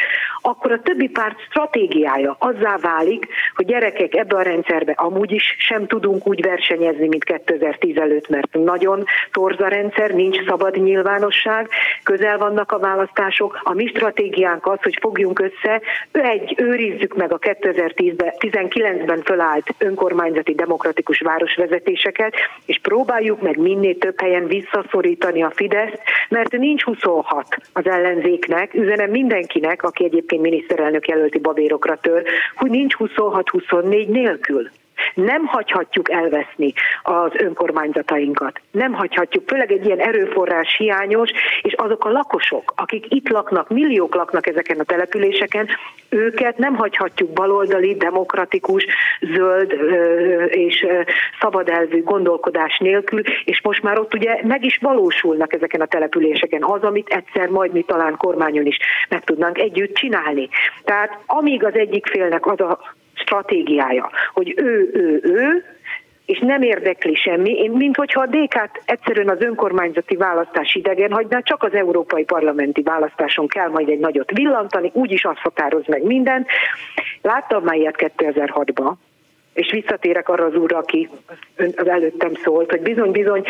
akkor 0.41 0.71
a 0.71 0.81
többi 0.81 1.07
párt 1.09 1.34
stratégiája 1.49 2.35
azzá 2.39 2.77
válik, 2.77 3.27
hogy 3.55 3.65
gyerekek 3.65 4.15
ebbe 4.15 4.35
a 4.35 4.41
rendszerbe 4.41 4.93
amúgy 4.95 5.31
is 5.31 5.55
sem 5.57 5.87
tudunk 5.87 6.27
úgy 6.27 6.41
versenyezni, 6.41 7.07
mint 7.07 7.23
2010 7.23 7.97
előtt, 7.97 8.29
mert 8.29 8.53
nagyon 8.53 9.03
torz 9.31 9.59
a 9.59 9.67
rendszer, 9.67 10.11
nincs 10.11 10.45
szabad 10.47 10.75
nyilvánosság, 10.75 11.69
közel 12.03 12.37
vannak 12.37 12.71
a 12.71 12.79
választások. 12.79 13.59
A 13.63 13.73
mi 13.73 13.85
stratégiánk 13.85 14.67
az, 14.67 14.81
hogy 14.81 14.97
fogjunk 15.01 15.39
össze, 15.39 15.81
egy, 16.11 16.53
őrizzük 16.57 17.15
meg 17.15 17.33
a 17.33 17.39
2019-ben 17.39 19.21
fölállt 19.21 19.73
önkormányzati 19.77 20.53
demokratikus 20.53 21.19
városvezetéseket, 21.19 22.33
és 22.65 22.79
próbáljuk 22.81 23.41
meg 23.41 23.57
minél 23.57 23.97
több 23.97 24.19
helyen 24.19 24.47
visszaszorítani 24.47 25.43
a 25.43 25.51
Fideszt, 25.55 25.99
mert 26.29 26.51
nincs 26.51 26.83
26 26.83 27.57
az 27.73 27.87
ellenzéknek, 27.87 28.73
üzenem 28.73 29.09
mindenkinek, 29.09 29.83
aki 29.83 30.03
egyébként 30.03 30.41
miniszterelnök 30.41 31.07
jelölt 31.07 31.24
jelölti 31.25 31.39
babérokra 31.39 31.97
tör, 32.01 32.23
hogy 32.55 32.69
nincs 32.69 32.95
26-24 32.99 34.07
nélkül. 34.07 34.69
Nem 35.13 35.45
hagyhatjuk 35.45 36.11
elveszni 36.11 36.73
az 37.03 37.31
önkormányzatainkat. 37.33 38.61
Nem 38.71 38.93
hagyhatjuk, 38.93 39.47
főleg 39.47 39.71
egy 39.71 39.85
ilyen 39.85 39.99
erőforrás 39.99 40.75
hiányos, 40.77 41.29
és 41.61 41.73
azok 41.73 42.05
a 42.05 42.11
lakosok, 42.11 42.73
akik 42.75 43.05
itt 43.09 43.29
laknak, 43.29 43.69
milliók 43.69 44.15
laknak 44.15 44.47
ezeken 44.47 44.79
a 44.79 44.83
településeken, 44.83 45.67
őket 46.09 46.57
nem 46.57 46.75
hagyhatjuk 46.75 47.29
baloldali, 47.29 47.95
demokratikus, 47.95 48.85
zöld 49.21 49.71
és 50.49 50.85
szabadelvű 51.39 52.03
gondolkodás 52.03 52.77
nélkül, 52.77 53.21
és 53.45 53.61
most 53.61 53.83
már 53.83 53.99
ott 53.99 54.13
ugye 54.13 54.39
meg 54.43 54.65
is 54.65 54.77
valósulnak 54.81 55.53
ezeken 55.53 55.81
a 55.81 55.85
településeken 55.85 56.63
az, 56.63 56.81
amit 56.81 57.09
egyszer 57.09 57.49
majd 57.49 57.71
mi 57.71 57.81
talán 57.81 58.17
kormányon 58.17 58.65
is 58.65 58.77
meg 59.09 59.23
tudnánk 59.23 59.57
együtt 59.57 59.95
csinálni. 59.95 60.49
Tehát 60.83 61.19
amíg 61.25 61.63
az 61.63 61.73
egyik 61.75 62.05
félnek 62.07 62.45
az 62.45 62.59
a 62.59 62.79
stratégiája, 63.15 64.09
hogy 64.33 64.53
ő, 64.57 64.89
ő, 64.93 65.19
ő, 65.23 65.63
és 66.25 66.39
nem 66.39 66.61
érdekli 66.61 67.15
semmi, 67.15 67.69
mint 67.73 67.95
hogyha 67.95 68.21
a 68.21 68.25
DK-t 68.25 68.81
egyszerűen 68.85 69.29
az 69.29 69.41
önkormányzati 69.41 70.15
választás 70.15 70.75
idegen 70.75 71.11
hagyná, 71.11 71.39
csak 71.39 71.63
az 71.63 71.73
európai 71.73 72.23
parlamenti 72.23 72.81
választáson 72.81 73.47
kell 73.47 73.69
majd 73.69 73.89
egy 73.89 73.99
nagyot 73.99 74.31
villantani, 74.31 74.91
úgyis 74.93 75.23
azt 75.23 75.39
határoz 75.39 75.85
meg 75.87 76.03
mindent. 76.03 76.47
Láttam 77.21 77.63
már 77.63 77.75
ilyet 77.75 78.13
2006-ban, 78.17 78.93
és 79.53 79.71
visszatérek 79.71 80.29
arra 80.29 80.45
az 80.45 80.55
úrra, 80.55 80.77
aki 80.77 81.09
előttem 81.75 82.33
szólt, 82.33 82.69
hogy 82.69 82.81
bizony-bizony 82.81 83.43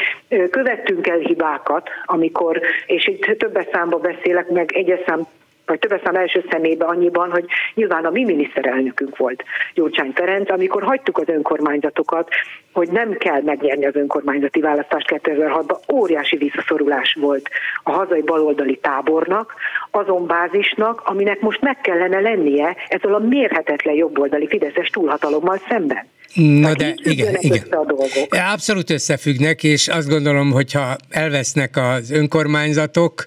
követtünk 0.50 1.08
el 1.08 1.18
hibákat, 1.18 1.90
amikor, 2.06 2.62
és 2.86 3.08
itt 3.08 3.38
többes 3.38 3.66
számba 3.72 3.98
beszélek, 3.98 4.50
meg 4.50 4.72
egyes 4.72 5.00
szám 5.06 5.28
vagy 5.66 5.80
többes 5.80 6.02
szám 6.04 6.16
első 6.16 6.46
szemébe 6.50 6.86
annyiban, 6.86 7.32
hogy 7.32 7.46
nyilván 7.74 8.06
a 8.06 8.10
mi 8.10 8.24
miniszterelnökünk 8.24 9.18
volt 9.18 9.44
Gyurcsány 9.74 10.12
Ferenc, 10.16 10.52
amikor 10.52 10.84
hagytuk 10.84 11.18
az 11.18 11.28
önkormányzatokat, 11.28 12.30
hogy 12.76 12.90
nem 12.92 13.18
kell 13.18 13.42
megnyerni 13.42 13.86
az 13.86 13.96
önkormányzati 13.96 14.60
választást 14.60 15.08
2006-ban, 15.10 15.78
óriási 15.94 16.38
visszaszorulás 16.38 17.18
volt 17.20 17.50
a 17.84 17.92
hazai 17.92 18.22
baloldali 18.22 18.78
tábornak, 18.78 19.54
azon 19.92 20.28
bázisnak, 20.28 21.02
aminek 21.06 21.40
most 21.40 21.62
meg 21.62 21.82
kellene 21.82 22.20
lennie 22.20 22.76
ezzel 22.88 23.14
a 23.14 23.20
mérhetetlen 23.20 23.96
jobboldali 23.96 24.48
Fideszes 24.48 24.90
túlhatalommal 24.90 25.62
szemben. 25.70 26.06
Na 26.36 26.74
de 26.74 26.94
igen, 26.96 27.36
igen. 27.40 27.62
A 27.70 27.86
dolgok. 27.86 28.28
Abszolút 28.54 28.90
összefüggnek, 28.90 29.64
és 29.64 29.88
azt 29.88 30.10
gondolom, 30.10 30.52
hogyha 30.52 30.96
elvesznek 31.10 31.78
az 31.78 32.12
önkormányzatok, 32.12 33.26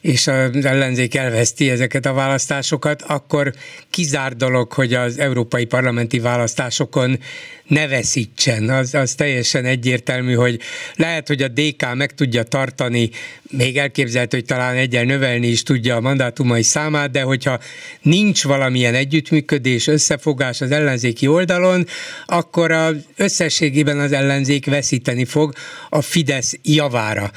és 0.00 0.26
az 0.26 0.64
ellenzék 0.64 1.16
elveszti 1.16 1.70
ezeket 1.70 2.06
a 2.06 2.12
választásokat, 2.12 3.02
akkor 3.02 3.52
kizár 3.90 4.32
dolog, 4.32 4.72
hogy 4.72 4.94
az 4.94 5.18
európai 5.18 5.64
parlamenti 5.64 6.18
választásokon 6.18 7.18
ne 7.66 7.88
veszítsen. 7.88 8.68
Az, 8.68 8.94
az 8.94 9.14
teljesen 9.14 9.64
egyértelmű, 9.64 10.34
hogy 10.34 10.60
lehet, 10.96 11.28
hogy 11.28 11.42
a 11.42 11.48
DK 11.48 11.94
meg 11.94 12.14
tudja 12.14 12.42
tartani, 12.42 13.10
még 13.50 13.76
elképzelhető, 13.76 14.36
hogy 14.36 14.46
talán 14.46 14.76
egyel 14.76 15.04
növelni 15.04 15.46
is 15.46 15.62
tudja 15.62 15.96
a 15.96 16.00
mandátumai 16.00 16.62
számát, 16.62 17.10
de 17.10 17.22
hogyha 17.22 17.58
nincs 18.02 18.44
valamilyen 18.44 18.94
együttműködés, 18.94 19.86
összefogás 19.86 20.60
az 20.60 20.70
ellenzéki 20.70 21.26
oldalon, 21.26 21.86
akkor 22.26 22.70
az 22.70 22.94
összességében 23.16 23.98
az 23.98 24.12
ellenzék 24.12 24.66
veszíteni 24.66 25.24
fog 25.24 25.52
a 25.88 26.00
Fidesz 26.00 26.58
javára. 26.62 27.30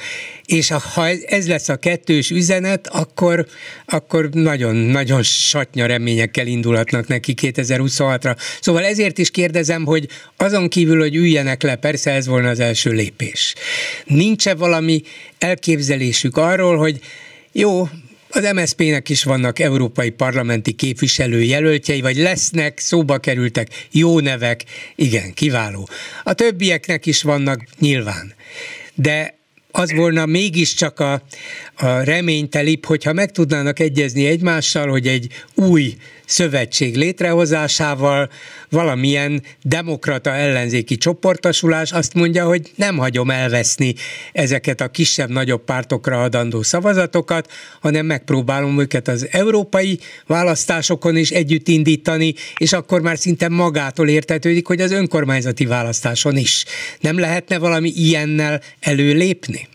És 0.48 0.68
ha 0.68 1.08
ez 1.08 1.48
lesz 1.48 1.68
a 1.68 1.76
kettős 1.76 2.30
üzenet, 2.30 2.86
akkor, 2.86 3.46
akkor 3.86 4.28
nagyon-nagyon 4.30 5.22
satnya 5.22 5.86
reményekkel 5.86 6.46
indulatnak 6.46 7.06
neki 7.06 7.34
2026-ra. 7.40 8.36
Szóval 8.60 8.84
ezért 8.84 9.18
is 9.18 9.30
kérdezem, 9.30 9.84
hogy 9.84 10.08
azon 10.36 10.68
kívül, 10.68 11.00
hogy 11.00 11.14
üljenek 11.14 11.62
le, 11.62 11.76
persze 11.76 12.10
ez 12.10 12.26
volna 12.26 12.48
az 12.48 12.60
első 12.60 12.90
lépés. 12.90 13.54
Nincs-e 14.04 14.54
valami 14.54 15.02
elképzelésük 15.38 16.36
arról, 16.36 16.76
hogy 16.76 17.00
jó, 17.52 17.88
az 18.30 18.52
MSZP-nek 18.54 19.08
is 19.08 19.24
vannak 19.24 19.58
európai 19.58 20.10
parlamenti 20.10 20.72
képviselőjelöltjei, 20.72 22.00
vagy 22.00 22.16
lesznek, 22.16 22.78
szóba 22.78 23.18
kerültek, 23.18 23.86
jó 23.90 24.20
nevek, 24.20 24.64
igen, 24.94 25.34
kiváló. 25.34 25.88
A 26.24 26.32
többieknek 26.32 27.06
is 27.06 27.22
vannak 27.22 27.64
nyilván. 27.78 28.34
De 28.94 29.37
az 29.70 29.92
volna 29.92 30.26
mégiscsak 30.26 31.00
a, 31.00 31.22
a 31.74 31.86
reménytelibb, 31.86 32.84
hogyha 32.84 33.12
meg 33.12 33.30
tudnának 33.30 33.78
egyezni 33.78 34.26
egymással, 34.26 34.88
hogy 34.88 35.06
egy 35.06 35.28
új 35.54 35.96
szövetség 36.28 36.96
létrehozásával 36.96 38.28
valamilyen 38.70 39.42
demokrata 39.62 40.30
ellenzéki 40.30 40.96
csoportosulás 40.96 41.92
azt 41.92 42.14
mondja, 42.14 42.46
hogy 42.46 42.72
nem 42.74 42.96
hagyom 42.96 43.30
elveszni 43.30 43.94
ezeket 44.32 44.80
a 44.80 44.88
kisebb-nagyobb 44.88 45.64
pártokra 45.64 46.22
adandó 46.22 46.62
szavazatokat, 46.62 47.52
hanem 47.80 48.06
megpróbálom 48.06 48.80
őket 48.80 49.08
az 49.08 49.28
európai 49.30 49.98
választásokon 50.26 51.16
is 51.16 51.30
együtt 51.30 51.68
indítani, 51.68 52.34
és 52.56 52.72
akkor 52.72 53.00
már 53.00 53.18
szinte 53.18 53.48
magától 53.48 54.08
értetődik, 54.08 54.66
hogy 54.66 54.80
az 54.80 54.92
önkormányzati 54.92 55.66
választáson 55.66 56.36
is. 56.36 56.64
Nem 57.00 57.18
lehetne 57.18 57.58
valami 57.58 57.92
ilyennel 57.96 58.60
előlépni? 58.80 59.68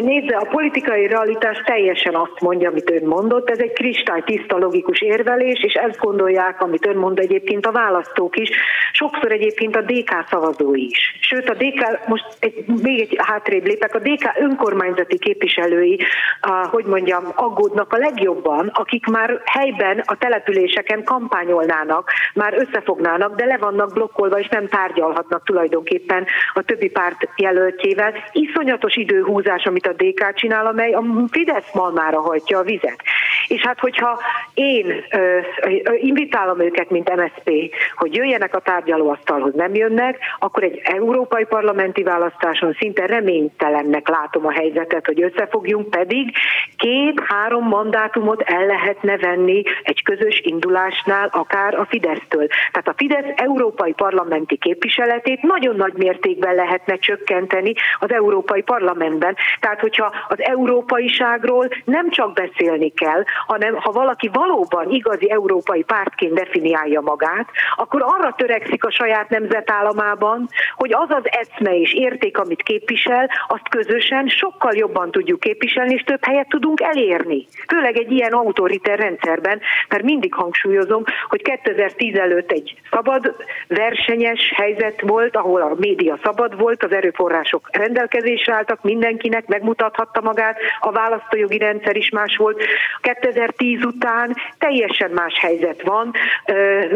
Nézze, 0.00 0.36
a 0.36 0.48
politikai 0.50 1.06
realitás 1.06 1.62
teljesen 1.64 2.14
azt 2.14 2.40
mondja, 2.40 2.68
amit 2.68 2.90
ön 2.90 3.04
mondott, 3.04 3.50
ez 3.50 3.58
egy 3.58 3.72
kristálytiszta 3.72 4.58
logikus 4.58 5.00
érvelés, 5.00 5.62
és 5.62 5.72
ezt 5.72 5.98
gondolják, 5.98 6.60
amit 6.60 6.86
ön 6.86 6.96
mond 6.96 7.18
egyébként 7.18 7.66
a 7.66 7.72
választók 7.72 8.36
is, 8.36 8.50
sokszor 8.92 9.32
egyébként 9.32 9.76
a 9.76 9.80
DK 9.80 10.24
szavazói 10.30 10.84
is. 10.84 11.16
Sőt, 11.20 11.48
a 11.48 11.54
DK, 11.54 12.06
most 12.06 12.24
egy, 12.38 12.64
még 12.82 13.00
egy 13.00 13.16
hátrébb 13.18 13.66
lépek, 13.66 13.94
a 13.94 13.98
DK 13.98 14.40
önkormányzati 14.40 15.18
képviselői, 15.18 15.98
a, 16.40 16.66
hogy 16.70 16.84
mondjam, 16.84 17.24
aggódnak 17.34 17.92
a 17.92 17.96
legjobban, 17.96 18.70
akik 18.74 19.06
már 19.06 19.40
helyben 19.44 20.02
a 20.04 20.16
településeken 20.18 21.04
kampányolnának, 21.04 22.10
már 22.34 22.54
összefognának, 22.58 23.34
de 23.36 23.44
le 23.44 23.56
vannak 23.56 23.92
blokkolva, 23.92 24.38
és 24.38 24.48
nem 24.48 24.68
tárgyalhatnak 24.68 25.44
tulajdonképpen 25.44 26.26
a 26.54 26.62
többi 26.62 26.90
párt 26.90 27.28
jelöltjével. 27.36 28.14
Iszonyatos 28.32 28.96
időhúzás, 28.96 29.64
amit 29.64 29.81
amit 29.84 30.00
a 30.00 30.04
DK 30.04 30.34
csinál, 30.34 30.66
amely 30.66 30.92
a 30.92 31.02
Fidesz 31.30 31.72
malmára 31.72 32.20
hajtja 32.20 32.58
a 32.58 32.62
vizet. 32.62 33.02
És 33.48 33.60
hát, 33.60 33.80
hogyha 33.80 34.20
én 34.54 35.04
ö, 35.10 35.38
ö, 35.62 35.94
invitálom 35.94 36.60
őket, 36.60 36.90
mint 36.90 37.16
MSP, 37.16 37.74
hogy 37.96 38.14
jöjjenek 38.14 38.56
a 38.56 38.60
tárgyalóasztalhoz, 38.60 39.54
nem 39.54 39.74
jönnek, 39.74 40.18
akkor 40.38 40.62
egy 40.62 40.80
európai 40.84 41.44
parlamenti 41.44 42.02
választáson 42.02 42.76
szinte 42.78 43.06
reménytelennek 43.06 44.08
látom 44.08 44.46
a 44.46 44.52
helyzetet, 44.52 45.06
hogy 45.06 45.22
összefogjunk, 45.22 45.90
pedig 45.90 46.32
két-három 46.76 47.68
mandátumot 47.68 48.40
el 48.40 48.66
lehetne 48.66 49.16
venni 49.16 49.62
egy 49.82 50.02
közös 50.02 50.40
indulásnál, 50.44 51.28
akár 51.32 51.74
a 51.74 51.86
Fidesztől. 51.88 52.46
Tehát 52.46 52.88
a 52.88 52.94
Fidesz 52.96 53.32
európai 53.36 53.92
parlamenti 53.92 54.56
képviseletét 54.56 55.42
nagyon 55.42 55.76
nagy 55.76 55.92
mértékben 55.92 56.54
lehetne 56.54 56.96
csökkenteni 56.96 57.72
az 57.98 58.12
európai 58.12 58.62
parlamentben. 58.62 59.36
Tehát, 59.60 59.71
hogyha 59.80 60.12
az 60.28 60.40
európaiságról 60.40 61.68
nem 61.84 62.10
csak 62.10 62.32
beszélni 62.32 62.90
kell, 62.90 63.24
hanem 63.46 63.74
ha 63.74 63.92
valaki 63.92 64.30
valóban 64.32 64.90
igazi 64.90 65.30
európai 65.30 65.82
pártként 65.82 66.34
definiálja 66.34 67.00
magát, 67.00 67.48
akkor 67.76 68.02
arra 68.02 68.34
törekszik 68.36 68.84
a 68.84 68.90
saját 68.90 69.28
nemzetállamában, 69.28 70.48
hogy 70.76 70.92
az 70.92 71.10
az 71.10 71.24
eszme 71.24 71.76
és 71.76 71.94
érték, 71.94 72.38
amit 72.38 72.62
képvisel, 72.62 73.30
azt 73.48 73.68
közösen 73.68 74.28
sokkal 74.28 74.74
jobban 74.74 75.10
tudjuk 75.10 75.40
képviselni, 75.40 75.94
és 75.94 76.02
több 76.02 76.24
helyet 76.24 76.48
tudunk 76.48 76.80
elérni. 76.80 77.46
Főleg 77.68 77.96
egy 77.96 78.10
ilyen 78.12 78.32
autoriter 78.32 78.98
rendszerben, 78.98 79.60
mert 79.88 80.02
mindig 80.02 80.34
hangsúlyozom, 80.34 81.02
hogy 81.28 81.42
2010 81.42 82.14
előtt 82.14 82.52
egy 82.52 82.74
szabad, 82.90 83.34
versenyes 83.68 84.52
helyzet 84.54 85.00
volt, 85.00 85.36
ahol 85.36 85.60
a 85.60 85.74
média 85.78 86.18
szabad 86.22 86.58
volt, 86.58 86.82
az 86.82 86.92
erőforrások 86.92 87.68
rendelkezésre 87.72 88.54
álltak 88.54 88.82
mindenkinek, 88.82 89.46
megmutathatta 89.62 90.20
magát, 90.20 90.58
a 90.80 90.92
választójogi 90.92 91.58
rendszer 91.58 91.96
is 91.96 92.10
más 92.10 92.36
volt. 92.36 92.64
2010 93.00 93.84
után 93.84 94.36
teljesen 94.58 95.10
más 95.10 95.38
helyzet 95.38 95.82
van. 95.82 96.12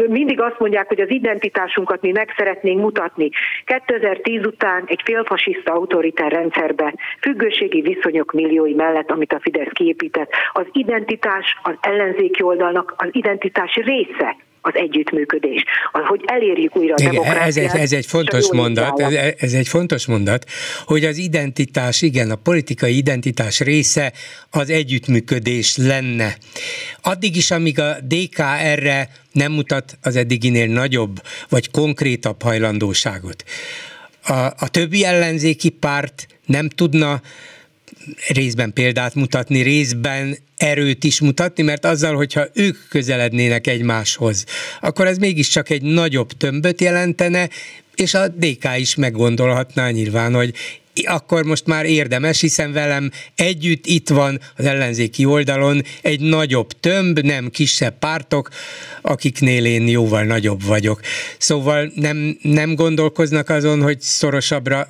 Mindig 0.07 0.41
azt 0.41 0.59
mondják, 0.59 0.87
hogy 0.87 0.99
az 0.99 1.09
identitásunkat 1.09 2.01
mi 2.01 2.11
meg 2.11 2.33
szeretnénk 2.37 2.81
mutatni. 2.81 3.29
2010 3.65 4.45
után 4.45 4.83
egy 4.85 5.01
félfasiszta 5.03 5.73
autoritár 5.73 6.31
rendszerbe 6.31 6.93
függőségi 7.21 7.81
viszonyok 7.81 8.31
milliói 8.31 8.73
mellett, 8.73 9.11
amit 9.11 9.33
a 9.33 9.39
Fidesz 9.39 9.71
kiépített, 9.73 10.31
az 10.53 10.65
identitás 10.71 11.57
az 11.61 11.75
ellenzéki 11.81 12.43
oldalnak 12.43 12.93
az 12.97 13.07
identitás 13.11 13.75
része 13.75 14.35
az 14.61 14.75
együttműködés, 14.75 15.63
hogy 16.07 16.21
elérjük 16.25 16.75
újra 16.75 16.93
a 16.93 16.97
demokráciát. 16.97 17.47
Ez, 17.47 17.57
egy, 17.57 17.81
ez 17.81 17.91
egy 17.91 18.05
fontos 18.05 18.51
mondat, 18.51 18.99
ez, 18.99 19.33
ez 19.37 19.53
egy 19.53 19.67
fontos 19.67 20.05
mondat, 20.05 20.45
hogy 20.85 21.05
az 21.05 21.17
identitás, 21.17 22.01
igen, 22.01 22.31
a 22.31 22.35
politikai 22.35 22.97
identitás 22.97 23.59
része 23.59 24.13
az 24.51 24.69
együttműködés 24.69 25.77
lenne. 25.77 26.35
Addig 27.01 27.35
is, 27.35 27.51
amíg 27.51 27.79
a 27.79 27.95
DK 28.01 28.39
erre 28.59 29.09
nem 29.31 29.51
mutat 29.51 29.97
az 30.01 30.15
eddiginél 30.15 30.67
nagyobb 30.67 31.21
vagy 31.49 31.71
konkrétabb 31.71 32.41
hajlandóságot. 32.41 33.43
A, 34.23 34.33
a 34.33 34.69
többi 34.71 35.05
ellenzéki 35.05 35.69
párt 35.69 36.27
nem 36.45 36.69
tudna 36.69 37.21
részben 38.27 38.73
példát 38.73 39.15
mutatni, 39.15 39.61
részben 39.61 40.37
erőt 40.57 41.03
is 41.03 41.19
mutatni, 41.19 41.63
mert 41.63 41.85
azzal, 41.85 42.15
hogyha 42.15 42.47
ők 42.53 42.77
közelednének 42.89 43.67
egymáshoz, 43.67 44.45
akkor 44.81 45.07
ez 45.07 45.17
mégiscsak 45.17 45.69
egy 45.69 45.81
nagyobb 45.81 46.31
tömböt 46.31 46.81
jelentene, 46.81 47.49
és 47.95 48.13
a 48.13 48.27
DK 48.27 48.77
is 48.77 48.95
meggondolhatná 48.95 49.89
nyilván, 49.89 50.33
hogy 50.33 50.53
akkor 51.05 51.43
most 51.43 51.65
már 51.65 51.85
érdemes, 51.85 52.41
hiszen 52.41 52.71
velem 52.71 53.11
együtt 53.35 53.85
itt 53.85 54.09
van 54.09 54.39
az 54.55 54.65
ellenzéki 54.65 55.25
oldalon 55.25 55.81
egy 56.01 56.19
nagyobb 56.19 56.79
tömb, 56.79 57.19
nem 57.19 57.49
kisebb 57.49 57.97
pártok, 57.99 58.49
akiknél 59.01 59.65
én 59.65 59.87
jóval 59.87 60.23
nagyobb 60.23 60.63
vagyok. 60.63 61.01
Szóval 61.37 61.91
nem, 61.95 62.37
nem 62.41 62.75
gondolkoznak 62.75 63.49
azon, 63.49 63.81
hogy 63.81 64.01
szorosabbra 64.01 64.87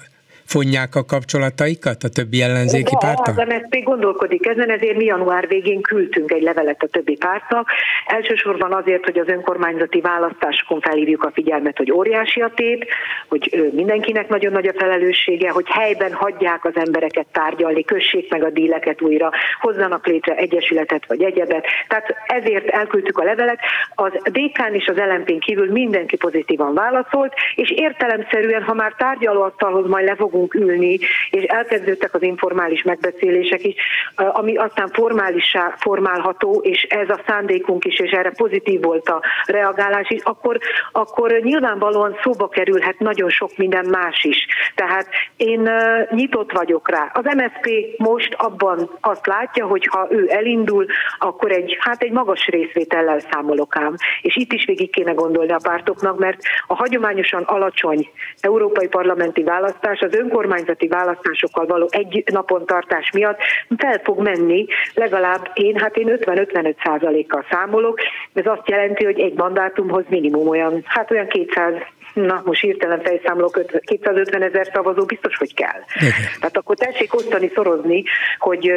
fonják 0.48 0.96
a 0.96 1.06
kapcsolataikat 1.06 2.04
a 2.04 2.10
többi 2.10 2.42
ellenzéki 2.42 2.96
párttal? 3.00 3.34
Az 3.38 3.48
MSZP 3.48 3.84
gondolkodik 3.84 4.48
ezen, 4.48 4.70
ezért 4.70 4.98
mi 4.98 5.06
január 5.06 5.48
végén 5.48 5.82
küldtünk 5.82 6.32
egy 6.32 6.42
levelet 6.42 6.84
a 6.84 6.88
többi 6.88 7.16
pártnak. 7.16 7.70
Elsősorban 8.06 8.74
azért, 8.74 9.04
hogy 9.04 9.20
az 9.20 9.28
önkormányzati 9.28 10.02
választásokon 10.02 10.82
felhívjuk 10.82 11.24
a 11.24 11.32
figyelmet, 11.34 11.78
hogy 11.78 11.92
óriási 11.92 12.42
a 12.42 12.52
tét, 12.56 12.88
hogy 13.28 13.72
mindenkinek 13.74 14.30
nagyon 14.30 14.52
nagy 14.52 14.68
a 14.68 14.74
felelőssége, 14.78 15.50
hogy 15.50 15.66
helyben 15.70 16.14
hagyják 16.14 16.66
az 16.66 16.76
embereket 16.76 17.28
tárgyalni, 17.32 17.84
kössék 17.84 18.32
meg 18.32 18.44
a 18.44 18.50
díleket 18.50 19.02
újra, 19.02 19.32
hozzanak 19.60 20.08
létre 20.08 20.36
egyesületet 20.36 21.06
vagy 21.08 21.22
egyebet. 21.22 21.66
Tehát 21.88 22.16
ezért 22.28 22.68
elküldtük 22.68 23.18
a 23.18 23.24
levelet. 23.24 23.60
Az 23.96 24.12
DK-n 24.24 24.74
és 24.74 24.88
az 24.88 24.98
LMP-n 24.98 25.40
kívül 25.40 25.72
mindenki 25.72 26.18
pozitívan 26.18 26.74
válaszolt, 26.74 27.34
és 27.56 27.72
értelemszerűen, 27.72 28.64
ha 28.64 28.74
már 28.74 28.94
tárgyalóasztalhoz 28.98 29.88
majd 29.88 30.06
le 30.06 30.16
fogunk 30.16 30.36
ülni, 30.54 31.00
és 31.30 31.44
elkezdődtek 31.44 32.14
az 32.14 32.22
informális 32.22 32.84
megbeszélések 32.84 33.64
is, 33.64 33.76
ami 34.16 34.56
aztán 34.56 34.88
formálisá 34.88 35.74
formálható, 35.78 36.60
és 36.64 36.84
ez 36.84 37.10
a 37.10 37.22
szándékunk 37.28 37.86
is, 37.86 38.00
és 38.00 38.12
erre 38.12 38.32
pozitív 38.32 38.82
volt 38.82 39.10
a 39.10 39.22
reagálás 39.46 40.10
is, 40.10 40.22
akkor, 40.24 40.58
akkor 40.92 41.32
nyilvánvalóan 41.32 42.18
szóba 42.24 42.48
kerülhet 42.48 43.00
nagyon 43.00 43.30
sok 43.30 43.58
minden 43.58 43.86
más 43.90 44.24
is. 44.24 44.46
Tehát 44.76 45.08
én 45.36 45.70
nyitott 46.10 46.52
vagyok 46.52 46.90
rá. 46.90 47.12
Az 47.14 47.24
MSZP 47.24 47.70
most 47.98 48.34
abban 48.34 48.90
azt 49.02 49.26
látja, 49.26 49.66
hogy 49.66 49.88
ha 49.88 50.08
ő 50.10 50.28
elindul, 50.30 50.86
akkor 51.20 51.52
egy, 51.52 51.78
hát 51.80 52.02
egy 52.02 52.12
magas 52.12 52.46
részvétellel 52.48 53.20
számolok 53.32 53.76
ám. 53.76 53.96
És 54.22 54.36
itt 54.36 54.52
is 54.54 54.66
végig 54.66 54.90
kéne 54.90 55.12
gondolni 55.12 55.52
a 55.52 55.60
pártoknak, 55.64 56.18
mert 56.18 56.40
a 56.68 56.76
hagyományosan 56.76 57.44
alacsony 57.44 58.10
európai 58.40 58.88
parlamenti 58.88 59.44
választás 59.44 60.00
az 60.00 60.16
önkormányzati 60.28 60.88
választásokkal 60.88 61.66
való 61.66 61.88
egy 61.92 62.24
napon 62.32 62.66
tartás 62.66 63.12
miatt 63.12 63.40
fel 63.78 64.02
fog 64.04 64.22
menni, 64.22 64.66
legalább 64.94 65.52
én, 65.54 65.76
hát 65.76 65.98
én 65.98 66.18
50-55 66.22 66.76
százalékkal 66.84 67.46
számolok, 67.50 68.00
ez 68.34 68.46
azt 68.46 68.70
jelenti, 68.70 69.06
hogy 69.06 69.20
egy 69.20 69.34
mandátumhoz 69.34 70.04
minimum 70.10 70.48
olyan, 70.48 70.84
hát 70.86 71.12
olyan 71.12 71.28
200 71.28 71.74
na 72.14 72.42
most 72.46 72.62
hirtelen 72.62 73.02
fejszámolok 73.02 73.62
250 73.86 74.42
ezer 74.42 74.70
szavazó 74.74 75.06
biztos, 75.06 75.38
hogy 75.38 75.54
kell. 75.54 75.82
Igen. 75.96 76.12
Tehát 76.40 76.58
akkor 76.58 76.76
tessék 76.76 77.14
osztani, 77.14 77.52
szorozni, 77.54 78.04
hogy 78.38 78.72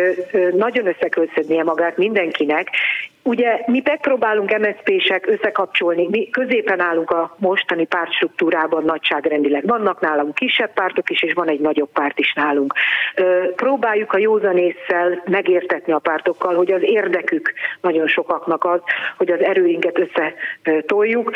nagyon 0.53 0.87
össze 0.87 1.09
kell 1.09 1.63
magát 1.63 1.97
mindenkinek, 1.97 2.69
Ugye 3.23 3.61
mi 3.67 3.83
megpróbálunk 3.85 4.59
MSZP-sek 4.59 5.27
összekapcsolni, 5.27 6.09
mi 6.11 6.29
középen 6.31 6.81
állunk 6.81 7.11
a 7.11 7.37
mostani 7.39 7.87
pártstruktúrában 7.87 8.85
nagyságrendileg. 8.85 9.67
Vannak 9.67 10.01
nálunk 10.01 10.35
kisebb 10.35 10.73
pártok 10.73 11.11
is, 11.11 11.23
és 11.23 11.33
van 11.33 11.49
egy 11.49 11.61
nagyobb 11.61 11.91
párt 11.93 12.19
is 12.19 12.33
nálunk. 12.33 12.75
Próbáljuk 13.57 14.13
a 14.13 14.19
józanésszel 14.19 15.23
megértetni 15.27 15.93
a 15.93 15.99
pártokkal, 15.99 16.55
hogy 16.55 16.73
az 16.73 16.81
érdekük 16.83 17.53
nagyon 17.81 18.07
sokaknak 18.07 18.65
az, 18.65 18.81
hogy 19.17 19.31
az 19.31 19.41
erőinket 19.41 19.99
összetoljuk. 19.99 21.31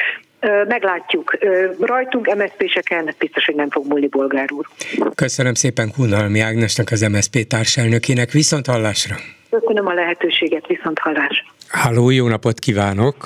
Meglátjuk. 0.69 1.39
Rajtunk 1.81 2.35
MSZP-seken 2.35 3.15
biztos, 3.19 3.45
hogy 3.45 3.55
nem 3.55 3.71
fog 3.71 3.87
múlni, 3.87 4.07
bolgár 4.07 4.53
úr. 4.53 4.67
Köszönöm 5.15 5.55
szépen 5.55 5.91
Kunhalmi 5.97 6.41
Ágnesnek, 6.41 6.91
az 6.91 7.01
MSZP 7.01 7.47
társelnökének. 7.47 8.31
Viszont 8.31 8.67
hallásra! 8.67 9.15
Köszönöm 9.51 9.87
a 9.87 9.95
lehetőséget, 9.95 10.67
viszont 10.67 10.99
hallásra! 10.99 11.54
Háló, 11.75 12.11
jó 12.11 12.29
napot 12.29 12.59
kívánok! 12.59 13.17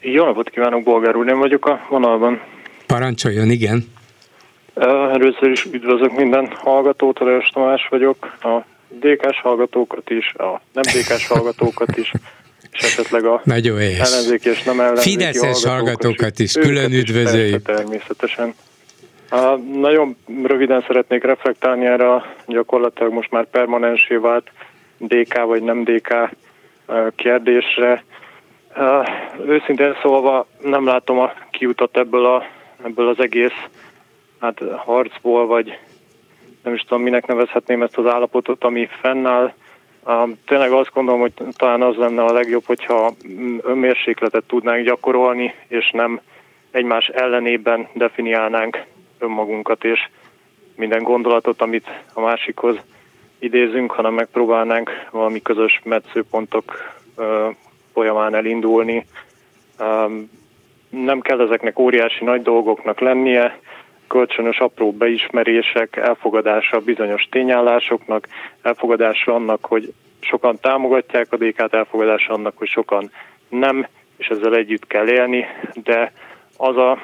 Jó 0.00 0.24
napot 0.24 0.50
kívánok, 0.50 0.82
bolgár 0.82 1.16
úr, 1.16 1.24
nem 1.24 1.38
vagyok 1.38 1.66
a 1.66 1.86
vonalban. 1.88 2.40
Parancsoljon, 2.86 3.50
igen. 3.50 3.84
Először 5.12 5.50
is 5.50 5.64
üdvözlök 5.64 6.16
minden 6.16 6.48
hallgatót, 6.54 7.18
Lajos 7.18 7.48
Tamás 7.48 7.86
vagyok, 7.90 8.36
a 8.42 8.64
DK-s 8.88 9.40
hallgatókat 9.40 10.10
is, 10.10 10.34
a 10.34 10.60
nem 10.72 10.82
DK-s 10.82 11.26
hallgatókat 11.26 11.96
is, 11.96 12.12
és 12.72 12.82
esetleg 12.82 13.24
a 13.24 13.40
Nagyon 13.54 13.78
ellenzéki 13.78 14.48
és 14.48 14.62
nem 14.62 14.80
ellenzéki 14.80 15.10
Fideszes 15.10 15.40
hallgatókat, 15.42 15.70
hallgatókat 15.72 16.38
is, 16.38 16.52
külön 16.52 16.92
üdvözöljük. 16.92 17.62
Természetesen. 17.62 18.54
Nagyon 19.72 20.16
röviden 20.42 20.84
szeretnék 20.86 21.22
reflektálni 21.22 21.86
erre 21.86 22.14
a 22.14 22.24
gyakorlatilag 22.46 23.12
most 23.12 23.30
már 23.30 23.44
permanensé 23.44 24.14
vált 24.14 24.50
DK 24.98 25.44
vagy 25.44 25.62
nem 25.62 25.84
DK 25.84 26.30
kérdésre. 27.16 28.04
Őszintén 29.46 29.96
szólva 30.02 30.46
nem 30.62 30.86
látom 30.86 31.18
a 31.18 31.32
kiutat 31.50 31.96
ebből, 31.96 32.26
a, 32.26 32.44
ebből 32.84 33.08
az 33.08 33.20
egész 33.20 33.68
hát 34.40 34.60
harcból, 34.76 35.46
vagy 35.46 35.78
nem 36.62 36.74
is 36.74 36.80
tudom, 36.80 37.02
minek 37.02 37.26
nevezhetném 37.26 37.82
ezt 37.82 37.98
az 37.98 38.06
állapotot, 38.06 38.64
ami 38.64 38.88
fennáll. 39.00 39.52
Tényleg 40.46 40.72
azt 40.72 40.92
gondolom, 40.94 41.20
hogy 41.20 41.32
talán 41.56 41.82
az 41.82 41.96
lenne 41.96 42.22
a 42.22 42.32
legjobb, 42.32 42.64
hogyha 42.64 43.12
önmérsékletet 43.62 44.44
tudnánk 44.44 44.84
gyakorolni, 44.84 45.54
és 45.68 45.90
nem 45.90 46.20
egymás 46.70 47.08
ellenében 47.08 47.88
definiálnánk 47.92 48.82
önmagunkat, 49.18 49.84
és 49.84 50.08
minden 50.76 51.02
gondolatot, 51.02 51.60
amit 51.60 52.02
a 52.12 52.20
másikhoz 52.20 52.76
idézünk, 53.44 53.90
hanem 53.90 54.14
megpróbálnánk 54.14 54.90
valami 55.10 55.42
közös 55.42 55.80
metszőpontok 55.84 56.94
folyamán 57.92 58.34
elindulni. 58.34 59.06
Nem 60.88 61.20
kell 61.20 61.40
ezeknek 61.40 61.78
óriási 61.78 62.24
nagy 62.24 62.42
dolgoknak 62.42 63.00
lennie, 63.00 63.58
kölcsönös 64.08 64.58
apró 64.58 64.92
beismerések, 64.92 65.96
elfogadása 65.96 66.80
bizonyos 66.80 67.28
tényállásoknak, 67.30 68.28
elfogadása 68.62 69.34
annak, 69.34 69.64
hogy 69.64 69.92
sokan 70.20 70.58
támogatják 70.60 71.32
a 71.32 71.36
DK-t, 71.36 71.74
elfogadása 71.74 72.32
annak, 72.32 72.58
hogy 72.58 72.68
sokan 72.68 73.10
nem, 73.48 73.86
és 74.16 74.26
ezzel 74.26 74.54
együtt 74.54 74.86
kell 74.86 75.08
élni, 75.08 75.46
de 75.82 76.12
az, 76.56 76.76
a, 76.76 76.98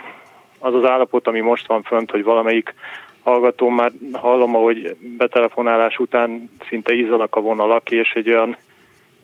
az 0.59 0.75
az 0.75 0.85
állapot, 0.85 1.27
ami 1.27 1.41
most 1.41 1.67
van 1.67 1.83
fönt, 1.83 2.11
hogy 2.11 2.23
valamelyik 2.23 2.75
hallgató 3.23 3.69
már 3.69 3.93
hallom, 4.13 4.53
hogy 4.53 4.97
betelefonálás 5.17 5.99
után 5.99 6.51
szinte 6.69 6.95
izzanak 6.95 7.37
a 7.37 7.41
vonalak, 7.41 7.91
és 7.91 8.13
egy 8.13 8.29
olyan 8.31 8.57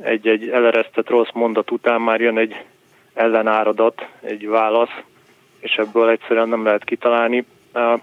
egy-egy 0.03 0.49
eleresztett 0.49 1.09
rossz 1.09 1.33
mondat 1.33 1.71
után 1.71 2.01
már 2.01 2.21
jön 2.21 2.39
egy 2.39 2.65
ellenáradat, 3.15 4.07
egy 4.21 4.49
válasz, 4.49 5.01
és 5.61 5.75
ebből 5.75 6.09
egyszerűen 6.09 6.49
nem 6.49 6.65
lehet 6.65 6.85
kitalálni. 6.85 7.45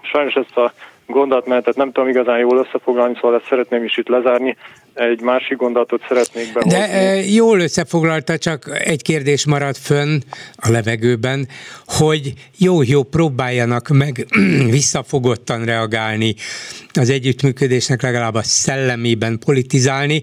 Sajnos 0.02 0.34
ezt 0.34 0.56
a 0.56 0.72
gondolatmenetet 1.06 1.76
nem 1.76 1.92
tudom 1.92 2.08
igazán 2.08 2.38
jól 2.38 2.58
összefoglalni, 2.58 3.14
szóval 3.14 3.36
ezt 3.36 3.48
szeretném 3.48 3.84
is 3.84 3.96
itt 3.96 4.08
lezárni. 4.08 4.56
Egy 4.94 5.20
másik 5.20 5.56
gondolatot 5.56 6.04
szeretnék 6.08 6.52
behozni. 6.52 6.78
De 6.78 7.24
jól 7.26 7.60
összefoglalta, 7.60 8.38
csak 8.38 8.80
egy 8.84 9.02
kérdés 9.02 9.46
maradt 9.46 9.78
fönn 9.78 10.18
a 10.56 10.70
levegőben, 10.70 11.48
hogy 11.86 12.32
jó-jó 12.58 13.02
próbáljanak 13.02 13.88
meg 13.88 14.26
visszafogottan 14.78 15.64
reagálni 15.64 16.34
az 16.92 17.10
együttműködésnek 17.10 18.02
legalább 18.02 18.34
a 18.34 18.42
szellemében 18.42 19.38
politizálni, 19.44 20.22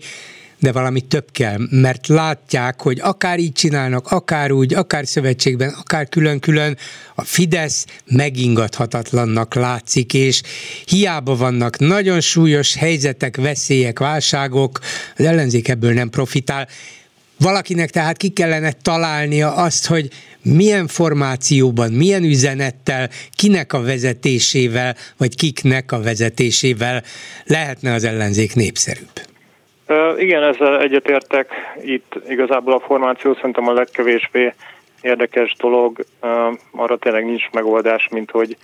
de 0.62 0.72
valami 0.72 1.02
több 1.02 1.32
kell, 1.32 1.58
mert 1.70 2.08
látják, 2.08 2.82
hogy 2.82 3.00
akár 3.02 3.40
így 3.40 3.52
csinálnak, 3.52 4.08
akár 4.08 4.52
úgy, 4.52 4.74
akár 4.74 5.08
szövetségben, 5.08 5.70
akár 5.70 6.10
külön-külön, 6.10 6.78
a 7.16 7.24
Fidesz 7.24 7.86
megingathatatlannak 8.06 9.54
látszik, 9.54 10.14
és 10.14 10.42
hiába 10.86 11.36
vannak 11.36 11.80
nagyon 11.80 12.22
súlyos 12.22 12.76
helyzetek, 12.76 13.38
veszélyek, 13.38 14.00
válságok, 14.00 14.80
az 15.18 15.26
ellenzék 15.26 15.68
ebből 15.68 15.94
nem 15.94 16.10
profitál. 16.10 16.68
Valakinek 17.38 17.90
tehát 17.90 18.18
ki 18.18 18.30
kellene 18.30 18.72
találnia 18.72 19.56
azt, 19.56 19.86
hogy 19.86 20.10
milyen 20.42 20.88
formációban, 20.88 21.92
milyen 21.92 22.24
üzenettel, 22.24 23.10
kinek 23.32 23.74
a 23.74 23.82
vezetésével, 23.82 24.96
vagy 25.18 25.36
kiknek 25.36 25.92
a 25.92 26.02
vezetésével 26.02 27.04
lehetne 27.46 27.94
az 27.94 28.04
ellenzék 28.04 28.56
népszerűbb. 28.56 29.31
Igen, 30.18 30.44
ezzel 30.44 30.80
egyetértek. 30.82 31.52
Itt 31.82 32.16
igazából 32.28 32.74
a 32.74 32.80
formáció 32.80 33.34
szerintem 33.34 33.68
a 33.68 33.74
legkevésbé 33.74 34.54
érdekes 35.02 35.56
dolog. 35.60 36.06
Arra 36.72 36.98
tényleg 36.98 37.26
nincs 37.26 37.50
megoldás, 37.52 38.08
mint 38.12 38.32
hogy 38.32 38.58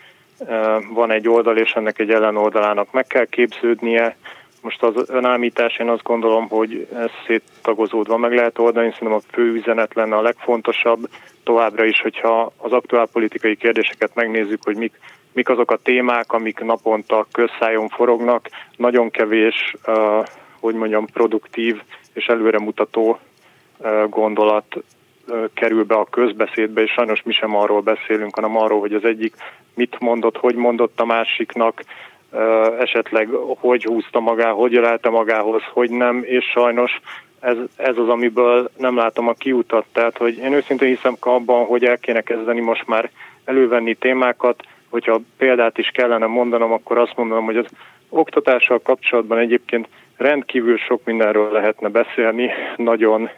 van 0.94 1.12
egy 1.12 1.30
oldal, 1.30 1.58
és 1.58 1.72
ennek 1.72 2.00
egy 2.00 2.10
ellenoldalának 2.10 2.92
meg 2.92 3.08
kell 3.08 3.26
képződnie. 3.26 4.18
Most 4.62 4.84
az 4.84 5.10
önállítás, 5.10 5.78
én 5.78 5.90
azt 5.90 6.04
gondolom, 6.04 6.48
hogy 6.48 6.88
ez 6.96 7.10
széttagozódva 7.26 8.18
meg 8.18 8.34
lehet 8.34 8.60
oldani, 8.60 8.92
szerintem 8.92 9.18
a 9.18 9.32
fő 9.34 9.54
üzenet 9.54 9.94
lenne 9.94 10.16
a 10.16 10.22
legfontosabb. 10.22 11.10
Továbbra 11.44 11.86
is, 11.86 12.02
hogyha 12.02 12.52
az 12.58 12.72
aktuál 12.72 13.08
politikai 13.12 13.56
kérdéseket 13.56 14.16
megnézzük, 14.16 14.60
hogy 14.64 14.76
mik, 14.76 15.00
mik 15.34 15.50
azok 15.50 15.72
a 15.72 15.78
témák, 15.84 16.32
amik 16.32 16.60
naponta 16.60 17.28
közszájon 17.32 17.90
forognak, 17.90 18.50
nagyon 18.76 19.10
kevés 19.10 19.76
uh, 19.86 20.26
hogy 20.68 20.80
mondjam, 20.80 21.06
produktív 21.06 21.82
és 22.14 22.26
előremutató 22.26 23.20
gondolat 24.10 24.84
kerül 25.54 25.84
be 25.84 25.96
a 25.96 26.06
közbeszédbe, 26.06 26.82
és 26.82 26.92
sajnos 26.92 27.24
mi 27.24 27.34
sem 27.34 27.56
arról 27.56 27.82
beszélünk, 27.82 28.36
hanem 28.36 28.58
arról, 28.58 28.80
hogy 28.80 28.94
az 28.94 29.04
egyik 29.04 29.36
mit 29.76 30.00
mondott, 30.00 30.38
hogy 30.38 30.56
mondott 30.56 31.00
a 31.00 31.06
másiknak, 31.06 31.84
esetleg 32.80 33.30
hogy 33.60 33.84
húzta 33.84 34.20
magá, 34.20 34.52
hogy 34.52 34.76
ölelte 34.76 35.10
magához, 35.10 35.62
hogy 35.74 35.90
nem, 35.90 36.24
és 36.24 36.46
sajnos 36.46 37.00
ez, 37.40 37.58
ez 37.76 37.98
az, 37.98 38.10
amiből 38.10 38.70
nem 38.78 38.96
látom 38.96 39.28
a 39.28 39.34
kiutat. 39.34 39.86
Tehát, 39.92 40.18
hogy 40.18 40.38
én 40.38 40.54
őszintén 40.54 40.88
hiszem 40.88 41.16
abban, 41.20 41.66
hogy 41.66 41.84
el 41.84 41.98
kéne 41.98 42.22
kezdeni 42.22 42.60
most 42.60 42.88
már 42.88 43.10
elővenni 43.46 43.96
témákat, 43.96 44.64
hogyha 44.90 45.20
példát 45.38 45.78
is 45.78 45.88
kellene 45.88 46.26
mondanom, 46.26 46.72
akkor 46.72 46.98
azt 46.98 47.16
mondanom, 47.16 47.46
hogy 47.46 47.58
az 47.58 47.68
oktatással 48.10 48.80
kapcsolatban 48.80 49.38
egyébként 49.38 49.88
rendkívül 50.18 50.78
sok 50.78 51.02
mindenről 51.04 51.52
lehetne 51.52 51.90
beszélni, 51.90 52.50
nagyon 52.76 53.30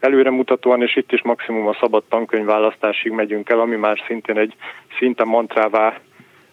előremutatóan, 0.00 0.82
és 0.82 0.96
itt 0.96 1.12
is 1.12 1.22
maximum 1.22 1.66
a 1.66 1.76
szabad 1.80 2.04
tankönyvválasztásig 2.08 3.12
megyünk 3.12 3.48
el, 3.48 3.60
ami 3.60 3.76
már 3.76 4.02
szintén 4.06 4.38
egy 4.38 4.54
szinte 4.98 5.24
mantrává 5.24 6.00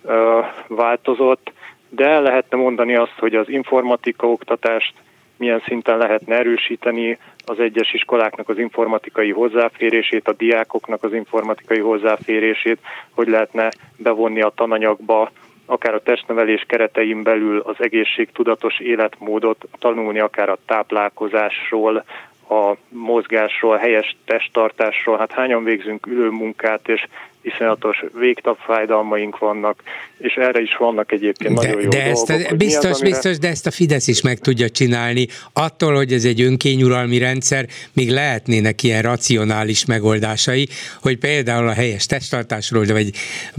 ö, 0.03 0.39
változott, 0.67 1.51
de 1.89 2.05
el 2.05 2.21
lehetne 2.21 2.57
mondani 2.57 2.95
azt, 2.95 3.19
hogy 3.19 3.35
az 3.35 3.49
informatika 3.49 4.27
oktatást 4.27 4.93
milyen 5.37 5.63
szinten 5.65 5.97
lehetne 5.97 6.35
erősíteni, 6.35 7.17
az 7.45 7.59
egyes 7.59 7.93
iskoláknak 7.93 8.49
az 8.49 8.57
informatikai 8.57 9.31
hozzáférését, 9.31 10.27
a 10.27 10.33
diákoknak 10.33 11.03
az 11.03 11.13
informatikai 11.13 11.79
hozzáférését, 11.79 12.79
hogy 13.11 13.27
lehetne 13.27 13.69
bevonni 13.97 14.41
a 14.41 14.51
tananyagba 14.55 15.31
akár 15.65 15.93
a 15.93 16.01
testnevelés 16.01 16.63
keretein 16.67 17.23
belül 17.23 17.59
az 17.59 17.75
egészségtudatos 17.77 18.79
életmódot 18.79 19.65
tanulni, 19.79 20.19
akár 20.19 20.49
a 20.49 20.57
táplálkozásról, 20.65 22.03
a 22.49 22.73
mozgásról, 22.89 23.73
a 23.73 23.77
helyes 23.77 24.15
testtartásról, 24.25 25.17
hát 25.17 25.31
hányan 25.31 25.63
végzünk 25.63 26.05
ülőmunkát, 26.05 26.87
és 26.87 27.07
iszonyatos 27.43 28.03
végtapfájdalmaink 28.19 29.37
vannak, 29.37 29.83
és 30.17 30.33
erre 30.33 30.61
is 30.61 30.75
vannak 30.75 31.11
egyébként 31.11 31.55
de, 31.55 31.67
nagyon 31.67 31.81
jó 31.81 31.89
de 31.89 32.03
ezt 32.03 32.27
dolgok. 32.27 32.57
Biztos, 32.57 32.89
az, 32.89 32.99
amire... 32.99 33.15
biztos, 33.15 33.37
de 33.37 33.47
ezt 33.47 33.67
a 33.67 33.71
Fidesz 33.71 34.07
is 34.07 34.21
meg 34.21 34.39
tudja 34.39 34.69
csinálni. 34.69 35.27
Attól, 35.53 35.95
hogy 35.95 36.13
ez 36.13 36.25
egy 36.25 36.41
önkényuralmi 36.41 37.17
rendszer, 37.17 37.65
még 37.93 38.09
lehetnének 38.09 38.83
ilyen 38.83 39.01
racionális 39.01 39.85
megoldásai, 39.85 40.67
hogy 41.01 41.17
például 41.17 41.67
a 41.67 41.73
helyes 41.73 42.05
testtartásról, 42.05 42.85
vagy 42.85 43.09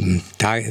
mm, 0.02 0.14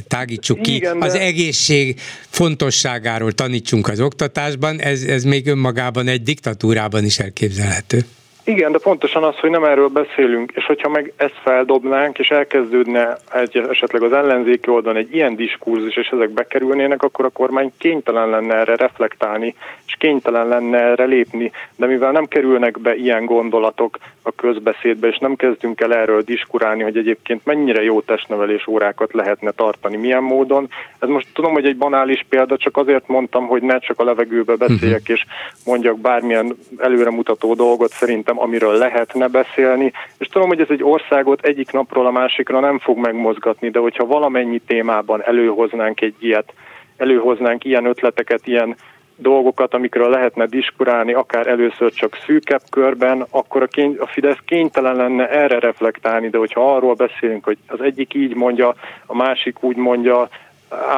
tágítsuk 0.08 0.62
ki, 0.62 0.74
Igen, 0.74 0.98
de... 0.98 1.04
az 1.04 1.14
egészség 1.14 2.00
fontosságáról 2.28 3.32
tanítsunk 3.32 3.88
az 3.88 4.00
oktatásban, 4.00 4.80
ez, 4.80 5.02
ez 5.02 5.24
még 5.24 5.46
önmagában 5.46 6.08
egy 6.08 6.22
diktatúrában 6.22 7.04
is 7.04 7.18
elképzelhető. 7.18 7.98
Igen, 8.46 8.72
de 8.72 8.78
pontosan 8.78 9.24
az, 9.24 9.38
hogy 9.38 9.50
nem 9.50 9.64
erről 9.64 9.88
beszélünk, 9.88 10.52
és 10.54 10.66
hogyha 10.66 10.88
meg 10.88 11.12
ezt 11.16 11.40
feldobnánk, 11.42 12.18
és 12.18 12.28
elkezdődne 12.28 13.16
egy, 13.32 13.56
esetleg 13.70 14.02
az 14.02 14.12
ellenzéki 14.12 14.70
oldalon 14.70 14.98
egy 14.98 15.14
ilyen 15.14 15.36
diskurzus, 15.36 15.96
és 15.96 16.08
ezek 16.08 16.30
bekerülnének, 16.30 17.02
akkor 17.02 17.24
a 17.24 17.28
kormány 17.28 17.72
kénytelen 17.78 18.28
lenne 18.28 18.54
erre 18.54 18.76
reflektálni, 18.76 19.54
és 19.86 19.94
kénytelen 19.98 20.48
lenne 20.48 20.78
erre 20.78 21.04
lépni. 21.04 21.52
De 21.76 21.86
mivel 21.86 22.12
nem 22.12 22.26
kerülnek 22.26 22.80
be 22.80 22.94
ilyen 22.94 23.24
gondolatok 23.24 23.98
a 24.22 24.32
közbeszédbe, 24.32 25.08
és 25.08 25.18
nem 25.18 25.36
kezdünk 25.36 25.80
el 25.80 25.94
erről 25.94 26.22
diskurálni, 26.22 26.82
hogy 26.82 26.96
egyébként 26.96 27.44
mennyire 27.44 27.82
jó 27.82 28.00
testnevelés 28.00 28.66
órákat 28.66 29.12
lehetne 29.12 29.50
tartani, 29.50 29.96
milyen 29.96 30.22
módon. 30.22 30.68
Ez 30.98 31.08
most 31.08 31.26
tudom, 31.32 31.52
hogy 31.52 31.66
egy 31.66 31.76
banális 31.76 32.24
példa, 32.28 32.56
csak 32.56 32.76
azért 32.76 33.08
mondtam, 33.08 33.46
hogy 33.46 33.62
ne 33.62 33.78
csak 33.78 34.00
a 34.00 34.04
levegőbe 34.04 34.56
beszéljek, 34.56 35.02
mhm. 35.02 35.12
és 35.12 35.24
mondjak 35.64 35.98
bármilyen 35.98 36.56
előremutató 36.78 37.54
dolgot 37.54 37.90
szerintem 37.90 38.33
szerintem, 38.34 38.38
amiről 38.38 38.78
lehetne 38.78 39.28
beszélni, 39.28 39.92
és 40.18 40.26
tudom, 40.26 40.48
hogy 40.48 40.60
ez 40.60 40.70
egy 40.70 40.82
országot 40.82 41.44
egyik 41.44 41.72
napról 41.72 42.06
a 42.06 42.10
másikra 42.10 42.60
nem 42.60 42.78
fog 42.78 42.98
megmozgatni, 42.98 43.70
de 43.70 43.78
hogyha 43.78 44.06
valamennyi 44.06 44.60
témában 44.66 45.22
előhoznánk 45.22 46.00
egy 46.00 46.14
ilyet, 46.18 46.52
előhoznánk 46.96 47.64
ilyen 47.64 47.86
ötleteket, 47.86 48.46
ilyen 48.46 48.76
dolgokat, 49.16 49.74
amikről 49.74 50.10
lehetne 50.10 50.46
diskurálni, 50.46 51.12
akár 51.12 51.46
először 51.46 51.92
csak 51.92 52.18
szűkebb 52.26 52.62
körben, 52.70 53.26
akkor 53.30 53.62
a, 53.62 53.66
kény, 53.66 53.96
a 53.98 54.06
Fidesz 54.06 54.38
kénytelen 54.44 54.96
lenne 54.96 55.28
erre 55.28 55.58
reflektálni, 55.58 56.28
de 56.28 56.38
hogyha 56.38 56.74
arról 56.74 56.94
beszélünk, 56.94 57.44
hogy 57.44 57.58
az 57.66 57.80
egyik 57.80 58.14
így 58.14 58.34
mondja, 58.34 58.74
a 59.06 59.14
másik 59.14 59.62
úgy 59.62 59.76
mondja, 59.76 60.28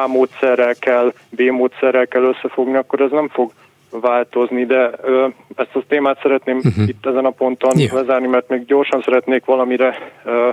A 0.03 0.07
módszerrel 0.07 0.75
kell, 0.79 1.13
B 1.29 1.41
módszerrel 1.41 2.07
kell 2.07 2.23
összefogni, 2.23 2.75
akkor 2.75 3.01
ez 3.01 3.11
nem 3.11 3.27
fog 3.27 3.51
változni, 3.89 4.65
de 4.65 4.91
ö, 5.01 5.27
ezt 5.55 5.75
a 5.75 5.83
témát 5.87 6.19
szeretném 6.21 6.57
uh-huh. 6.57 6.87
itt 6.87 7.05
ezen 7.05 7.25
a 7.25 7.29
ponton 7.29 7.79
yeah. 7.79 7.93
lezárni, 7.93 8.27
mert 8.27 8.49
még 8.49 8.65
gyorsan 8.65 9.01
szeretnék 9.01 9.45
valamire 9.45 10.11
ö, 10.23 10.49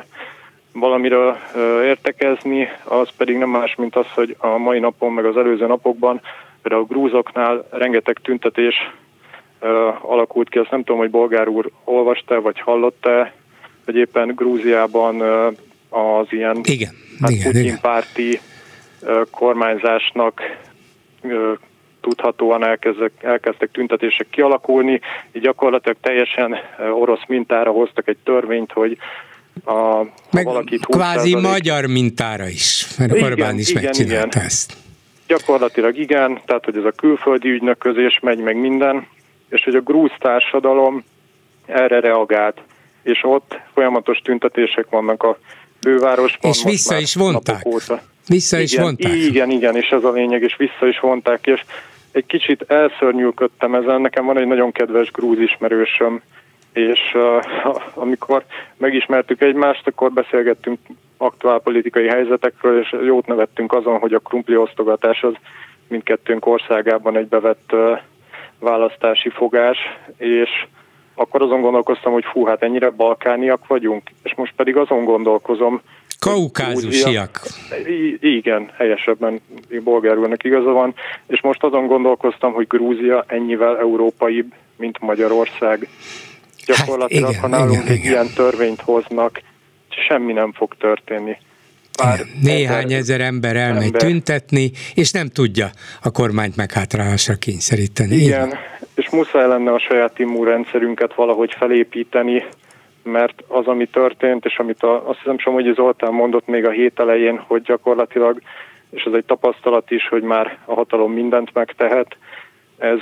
valamiről 0.73 1.37
ö, 1.55 1.83
értekezni, 1.83 2.69
az 2.85 3.09
pedig 3.17 3.37
nem 3.37 3.49
más, 3.49 3.75
mint 3.75 3.97
az, 3.97 4.07
hogy 4.15 4.37
a 4.39 4.57
mai 4.57 4.79
napon, 4.79 5.13
meg 5.13 5.25
az 5.25 5.37
előző 5.37 5.67
napokban 5.67 6.21
például 6.63 6.83
a 6.83 6.93
grúzoknál 6.93 7.67
rengeteg 7.71 8.19
tüntetés 8.23 8.75
ö, 9.61 9.89
alakult 10.01 10.49
ki, 10.49 10.59
azt 10.59 10.71
nem 10.71 10.83
tudom, 10.85 11.01
hogy 11.01 11.11
Bolgár 11.11 11.49
úr 11.49 11.71
olvasta 11.85 12.41
vagy 12.41 12.61
hallotta 12.61 13.31
hogy 13.85 13.97
éppen 13.97 14.33
Grúziában 14.35 15.21
ö, 15.21 15.49
az 15.89 16.27
ilyen 16.31 16.61
igen, 16.63 16.95
hát 17.21 17.31
igen, 17.31 17.45
Putin 17.45 17.65
igen. 17.65 17.79
párti 17.81 18.41
ö, 19.01 19.23
kormányzásnak 19.31 20.41
ö, 21.23 21.53
tudhatóan 22.05 22.65
elkezdek, 22.65 23.13
elkezdtek 23.21 23.71
tüntetések 23.71 24.27
kialakulni, 24.31 25.01
így 25.33 25.43
gyakorlatilag 25.43 25.97
teljesen 26.01 26.57
orosz 26.93 27.27
mintára 27.27 27.71
hoztak 27.71 28.09
egy 28.09 28.17
törvényt, 28.25 28.73
hogy 28.73 28.99
a, 29.65 30.03
Meg 30.31 30.45
valakit 30.45 30.87
kvázi 30.87 31.35
magyar 31.35 31.87
mintára 31.87 32.49
is, 32.49 32.87
mert 32.99 33.15
igen, 33.15 33.31
Orbán 33.31 33.59
is 33.59 33.71
igen, 33.71 33.83
megcsinálta 33.83 34.27
igen. 34.27 34.47
ezt. 34.47 34.73
Gyakorlatilag 35.27 35.99
igen, 35.99 36.41
tehát 36.47 36.65
hogy 36.65 36.77
ez 36.77 36.85
a 36.85 36.91
külföldi 36.91 37.49
ügynöközés 37.49 38.19
megy 38.23 38.39
meg 38.39 38.57
minden, 38.57 39.07
és 39.49 39.65
hogy 39.65 39.75
a 39.75 39.81
grúz 39.81 40.11
társadalom 40.19 41.05
erre 41.67 42.01
reagált, 42.01 42.61
és 43.03 43.21
ott 43.23 43.61
folyamatos 43.75 44.19
tüntetések 44.19 44.87
vannak 44.91 45.23
a 45.23 45.39
fővárosban. 45.81 46.51
És 46.51 46.65
vissza 46.65 46.99
is 46.99 47.15
vonták. 47.15 47.67
Vissza 48.29 48.57
igen, 48.57 48.67
is 48.67 48.79
vonták. 48.79 49.15
Igen, 49.15 49.51
igen, 49.51 49.77
és 49.77 49.89
ez 49.89 50.05
a 50.05 50.11
lényeg, 50.11 50.43
és 50.43 50.57
vissza 50.57 50.87
is 50.87 51.01
vonták, 51.01 51.47
és 51.47 51.65
egy 52.15 52.27
kicsit 52.27 52.65
elszörnyűködtem 52.69 53.75
ezen. 53.75 54.01
Nekem 54.01 54.25
van 54.25 54.39
egy 54.39 54.47
nagyon 54.47 54.73
kedves 54.73 55.11
grúz 55.11 55.39
ismerősöm, 55.39 56.23
és 56.73 57.01
uh, 57.15 57.45
amikor 58.05 58.45
megismertük 58.77 59.41
egymást, 59.41 59.87
akkor 59.87 60.13
beszélgettünk 60.13 60.79
aktuál 61.17 61.59
politikai 61.59 62.09
helyzetekről, 62.09 62.81
és 62.81 62.95
jót 63.05 63.27
nevettünk 63.27 63.73
azon, 63.73 63.99
hogy 63.99 64.15
a 64.15 64.19
krumpli 64.19 64.57
osztogatás 64.57 65.23
az 65.23 65.35
mindkettőnk 65.89 66.47
országában 66.47 67.17
egy 67.17 67.29
bevett 67.29 67.71
uh, 67.73 67.99
választási 68.59 69.29
fogás, 69.29 69.79
és 70.17 70.51
akkor 71.15 71.43
azon 71.43 71.61
gondolkoztam, 71.61 72.13
hogy 72.13 72.25
fú, 72.25 72.45
hát 72.45 72.63
ennyire 72.63 72.91
balkániak 72.91 73.67
vagyunk, 73.67 74.03
és 74.23 74.35
most 74.35 74.53
pedig 74.57 74.77
azon 74.77 75.05
gondolkozom, 75.05 75.81
Kaukázusiak. 76.25 77.41
Igen, 78.21 78.71
helyesebben 78.77 79.41
bolgár 79.85 80.19
úrnak 80.19 80.45
igaza 80.45 80.71
van, 80.71 80.95
és 81.27 81.43
most 81.43 81.63
azon 81.63 81.87
gondolkoztam, 81.87 82.53
hogy 82.53 82.67
Grúzia 82.67 83.25
ennyivel 83.29 83.79
európaibb, 83.79 84.53
mint 84.77 85.01
Magyarország. 85.01 85.89
Gyakorlatilag, 86.67 87.23
hát 87.25 87.31
igen, 87.31 87.51
ha 87.51 87.57
nálunk 87.57 87.83
igen, 87.83 87.87
egy 87.87 87.99
igen. 87.99 88.13
ilyen 88.13 88.31
törvényt 88.35 88.81
hoznak, 88.81 89.41
semmi 89.89 90.33
nem 90.33 90.53
fog 90.53 90.75
történni. 90.79 91.37
Bár 91.99 92.21
Néhány 92.43 92.85
ezer, 92.85 92.99
ezer 92.99 93.21
ember 93.21 93.57
elmegy 93.57 93.85
ember. 93.85 94.01
tüntetni, 94.01 94.71
és 94.95 95.11
nem 95.11 95.29
tudja 95.29 95.71
a 96.03 96.11
kormányt 96.11 96.57
meghátrálásra 96.57 97.35
kényszeríteni. 97.35 98.15
Igen, 98.15 98.47
Igen, 98.47 98.59
és 98.95 99.11
muszáj 99.11 99.47
lenne 99.47 99.73
a 99.73 99.79
saját 99.79 100.19
immunrendszerünket 100.19 101.15
valahogy 101.15 101.55
felépíteni, 101.59 102.45
mert 103.05 103.43
az, 103.49 103.67
ami 103.67 103.87
történt, 103.87 104.45
és 104.45 104.59
amit 104.59 104.83
a, 104.83 105.09
azt 105.09 105.19
hiszem 105.19 105.53
hogy 105.53 105.73
Zoltán 105.75 106.13
mondott 106.13 106.47
még 106.47 106.67
a 106.67 106.71
hét 106.71 107.01
elején, 107.01 107.39
hogy 107.39 107.63
gyakorlatilag, 107.63 108.41
és 108.91 109.03
ez 109.03 109.13
egy 109.13 109.25
tapasztalat 109.25 109.91
is, 109.91 110.09
hogy 110.09 110.23
már 110.23 110.59
a 110.65 110.75
hatalom 110.75 111.13
mindent 111.13 111.55
megtehet, 111.55 112.17
ez, 112.79 112.99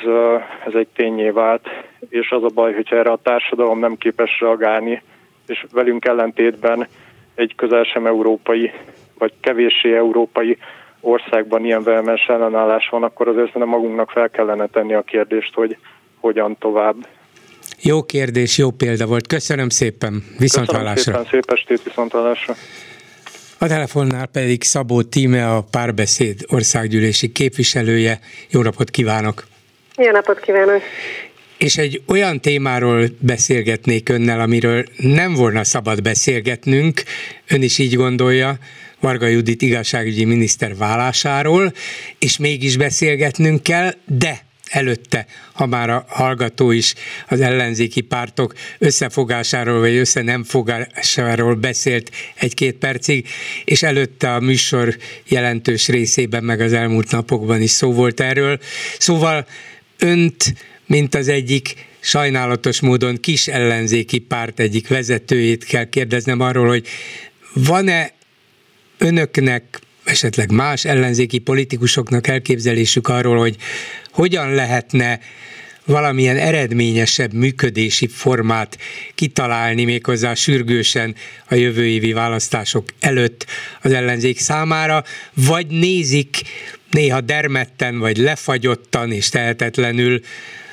ez 0.67 0.75
egy 0.75 0.89
tényé 0.95 1.31
vált, 1.31 1.69
és 2.09 2.31
az 2.31 2.43
a 2.43 2.51
baj, 2.55 2.75
hogyha 2.75 2.97
erre 2.97 3.11
a 3.11 3.21
társadalom 3.23 3.79
nem 3.79 3.97
képes 3.97 4.41
reagálni, 4.41 5.03
és 5.47 5.65
velünk 5.73 6.05
ellentétben 6.05 6.87
egy 7.35 7.55
közel 7.55 7.85
sem 7.85 8.07
európai, 8.07 8.71
vagy 9.19 9.33
kevéssé 9.41 9.97
európai 9.97 10.59
országban 11.01 11.65
ilyen 11.65 11.83
vehemes 11.83 12.27
ellenállás 12.27 12.89
van, 12.89 13.03
akkor 13.03 13.29
azért 13.29 13.55
nem 13.55 13.69
magunknak 13.69 14.11
fel 14.11 14.31
kellene 14.31 14.67
tenni 14.67 14.95
a 14.95 15.03
kérdést, 15.03 15.55
hogy 15.55 15.77
hogyan 16.21 16.57
tovább. 16.59 16.97
Jó 17.81 18.03
kérdés, 18.03 18.59
jó 18.59 18.71
példa 18.71 19.07
volt. 19.07 19.27
Köszönöm 19.27 19.69
szépen. 19.69 20.25
Viszontlátásra. 20.39 20.95
Köszönöm 20.95 21.25
szépen, 21.25 21.41
szép 21.41 21.59
estét, 21.59 21.83
viszontlátásra. 21.83 22.57
A 23.59 23.67
telefonnál 23.67 24.27
pedig 24.27 24.63
Szabó 24.63 25.03
Tíme, 25.03 25.55
a 25.55 25.65
Párbeszéd 25.71 26.45
országgyűlési 26.49 27.33
képviselője. 27.33 28.21
Jó 28.51 28.63
napot 28.63 28.91
kívánok! 28.91 29.47
Jó 29.97 30.11
napot 30.11 30.41
kívánok! 30.41 30.83
és 31.63 31.77
egy 31.77 32.03
olyan 32.07 32.41
témáról 32.41 33.05
beszélgetnék 33.19 34.09
önnel, 34.09 34.41
amiről 34.41 34.85
nem 34.97 35.35
volna 35.35 35.65
szabad 35.65 36.03
beszélgetnünk, 36.03 37.03
ön 37.49 37.63
is 37.63 37.79
így 37.79 37.95
gondolja, 37.95 38.59
Varga 39.01 39.27
Judit 39.27 39.63
igazságügyi 39.63 40.25
miniszter 40.25 40.77
vállásáról, 40.77 41.73
és 42.19 42.39
mégis 42.39 42.77
beszélgetnünk 42.77 43.63
kell, 43.63 43.95
de 44.07 44.45
előtte, 44.73 45.27
ha 45.53 45.67
már 45.67 45.91
a 45.91 46.05
hallgató 46.09 46.71
is 46.71 46.95
az 47.29 47.41
ellenzéki 47.41 48.01
pártok 48.01 48.55
összefogásáról 48.79 49.81
vagy 49.81 49.97
össze 49.97 50.23
nem 50.23 50.45
fogásáról 50.45 51.55
beszélt 51.55 52.11
egy-két 52.35 52.75
percig, 52.75 53.29
és 53.65 53.83
előtte 53.83 54.35
a 54.35 54.41
műsor 54.41 54.97
jelentős 55.29 55.89
részében, 55.89 56.45
meg 56.45 56.61
az 56.61 56.73
elmúlt 56.73 57.11
napokban 57.11 57.63
is 57.63 57.71
szó 57.71 57.93
volt 57.93 58.21
erről. 58.21 58.59
Szóval 58.99 59.47
önt, 59.99 60.55
mint 60.87 61.15
az 61.15 61.29
egyik 61.29 61.75
sajnálatos 62.01 62.81
módon 62.81 63.17
kis 63.21 63.49
ellenzéki 63.49 64.19
párt 64.19 64.61
egyik 64.61 64.89
vezetőjét 64.89 65.65
kell 65.65 65.89
kérdeznem 65.89 66.41
arról, 66.41 66.69
hogy 66.69 66.87
van-e 67.55 68.13
önöknek 68.99 69.81
esetleg 70.05 70.51
más 70.51 70.85
ellenzéki 70.85 71.39
politikusoknak 71.39 72.27
elképzelésük 72.27 73.09
arról, 73.09 73.39
hogy 73.39 73.57
hogyan 74.11 74.55
lehetne 74.55 75.21
valamilyen 75.87 76.37
eredményesebb 76.37 77.33
működési 77.33 78.07
formát 78.07 78.79
kitalálni 79.15 79.85
méghozzá 79.85 80.35
sürgősen 80.35 81.15
a 81.49 81.55
jövő 81.55 81.87
évi 81.87 82.13
választások 82.13 82.85
előtt 83.01 83.47
az 83.81 83.93
ellenzék 83.93 84.39
számára, 84.39 85.05
vagy 85.35 85.67
nézik 85.67 86.41
néha 86.91 87.21
dermedten 87.21 87.99
vagy 87.99 88.17
lefagyottan 88.17 89.13
és 89.13 89.29
tehetetlenül 89.29 90.21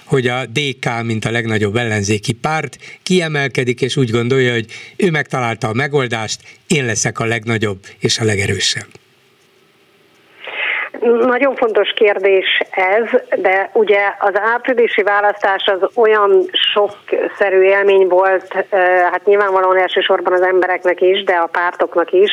hogy 0.03 0.27
a 0.27 0.45
DK, 0.45 1.03
mint 1.03 1.25
a 1.25 1.31
legnagyobb 1.31 1.75
ellenzéki 1.75 2.33
párt, 2.33 2.77
kiemelkedik, 3.03 3.81
és 3.81 3.97
úgy 3.97 4.09
gondolja, 4.09 4.53
hogy 4.53 4.65
ő 4.95 5.09
megtalálta 5.09 5.67
a 5.67 5.73
megoldást, 5.73 6.41
én 6.67 6.85
leszek 6.85 7.19
a 7.19 7.25
legnagyobb 7.25 7.85
és 7.99 8.17
a 8.17 8.23
legerősebb. 8.23 8.87
Nagyon 11.21 11.55
fontos 11.55 11.89
kérdés 11.95 12.61
ez, 12.71 13.21
de 13.41 13.69
ugye 13.73 13.99
az 14.19 14.39
áprilisi 14.53 15.03
választás 15.03 15.65
az 15.65 15.89
olyan 15.95 16.45
sokszerű 16.73 17.61
élmény 17.61 18.07
volt, 18.07 18.53
hát 19.11 19.25
nyilvánvalóan 19.25 19.77
elsősorban 19.77 20.33
az 20.33 20.41
embereknek 20.41 21.01
is, 21.01 21.23
de 21.23 21.33
a 21.33 21.49
pártoknak 21.51 22.11
is, 22.11 22.31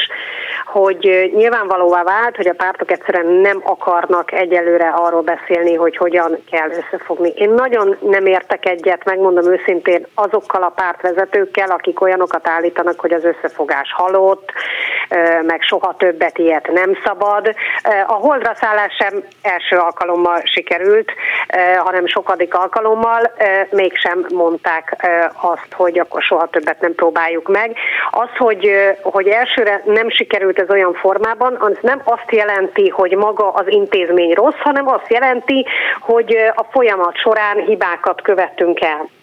hogy 0.66 1.30
nyilvánvalóvá 1.34 2.02
vált, 2.02 2.36
hogy 2.36 2.48
a 2.48 2.54
pártok 2.54 2.90
egyszerűen 2.90 3.32
nem 3.32 3.61
akarnak 3.64 4.32
egyelőre 4.32 4.88
arról 4.88 5.22
beszélni, 5.22 5.74
hogy 5.74 5.96
hogyan 5.96 6.38
kell 6.50 6.70
összefogni. 6.70 7.32
Én 7.36 7.50
nagyon 7.50 7.96
nem 8.00 8.26
értek 8.26 8.68
egyet, 8.68 9.04
megmondom 9.04 9.52
őszintén, 9.52 10.07
azokkal 10.14 10.62
a 10.62 10.72
pártvezetőkkel, 10.76 11.70
akik 11.70 12.00
olyanokat 12.00 12.48
állítanak, 12.48 13.00
hogy 13.00 13.12
az 13.12 13.24
összefogás 13.24 13.92
halott, 13.92 14.52
meg 15.42 15.62
soha 15.62 15.94
többet 15.96 16.38
ilyet 16.38 16.70
nem 16.72 16.98
szabad. 17.04 17.54
A 18.07 18.12
holdra 18.47 18.66
szállás 18.66 18.94
sem 18.99 19.22
első 19.42 19.76
alkalommal 19.76 20.40
sikerült, 20.44 21.12
hanem 21.76 22.07
sokadik 22.07 22.55
alkalommal 22.55 23.32
mégsem 23.70 24.26
mondták 24.28 25.07
azt, 25.40 25.72
hogy 25.72 25.99
akkor 25.99 26.22
soha 26.22 26.47
többet 26.47 26.80
nem 26.80 26.94
próbáljuk 26.94 27.49
meg. 27.49 27.76
Az, 28.11 28.28
hogy, 28.38 28.70
hogy 29.03 29.28
elsőre 29.28 29.82
nem 29.84 30.11
sikerült 30.11 30.59
ez 30.59 30.70
olyan 30.70 30.94
formában, 30.94 31.57
az 31.61 31.78
nem 31.80 32.01
azt 32.05 32.30
jelenti, 32.32 32.88
hogy 32.88 33.16
maga 33.16 33.53
az 33.53 33.66
intézmény 33.68 34.32
rossz, 34.32 34.59
hanem 34.59 34.88
azt 34.88 35.11
jelenti, 35.11 35.66
hogy 36.01 36.36
a 36.55 36.64
folyamat 36.70 37.16
során 37.16 37.57
hibákat 37.57 38.22
követtünk 38.22 38.80
el. 38.80 39.16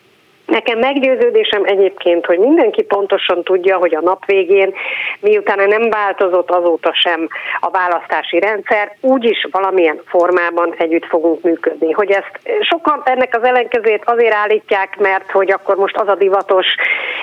Nekem 0.54 0.80
meggyőződésem 0.80 1.64
egyébként, 1.66 2.26
hogy 2.26 2.40
mindenki 2.40 2.84
pontosan 2.84 3.44
tudja, 3.44 3.78
hogy 3.78 3.96
a 3.96 4.02
nap 4.02 4.26
végén, 4.26 4.74
miután 5.20 5.68
nem 5.68 5.90
változott 5.90 6.52
azóta 6.52 6.94
sem 6.94 7.28
a 7.60 7.70
választási 7.70 8.40
rendszer, 8.40 8.96
úgyis 9.02 9.48
valamilyen 9.52 10.02
formában 10.06 10.74
együtt 10.78 11.06
fogunk 11.06 11.42
működni. 11.42 11.92
Hogy 11.92 12.12
ezt 12.12 12.40
sokan 12.62 13.02
ennek 13.06 13.36
az 13.36 13.44
ellenkezőjét 13.44 14.04
azért 14.06 14.34
állítják, 14.34 14.98
mert 15.00 15.32
hogy 15.32 15.52
akkor 15.52 15.76
most 15.76 15.96
az 15.96 16.08
a 16.08 16.16
divatos, 16.16 16.66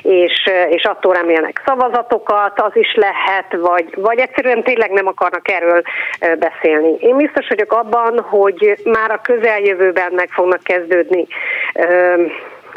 és, 0.02 0.50
és 0.68 0.84
attól 0.84 1.14
remélnek 1.14 1.62
szavazatokat, 1.66 2.60
az 2.60 2.76
is 2.76 2.94
lehet, 2.94 3.56
vagy, 3.60 3.94
vagy 3.96 4.18
egyszerűen 4.18 4.62
tényleg 4.62 4.90
nem 4.90 5.06
akarnak 5.06 5.50
erről 5.50 5.82
beszélni. 6.38 6.96
Én 6.98 7.16
biztos 7.16 7.48
vagyok 7.48 7.72
abban, 7.72 8.20
hogy 8.20 8.76
már 8.84 9.10
a 9.10 9.20
közeljövőben 9.22 10.12
meg 10.12 10.28
fognak 10.30 10.62
kezdődni 10.62 11.26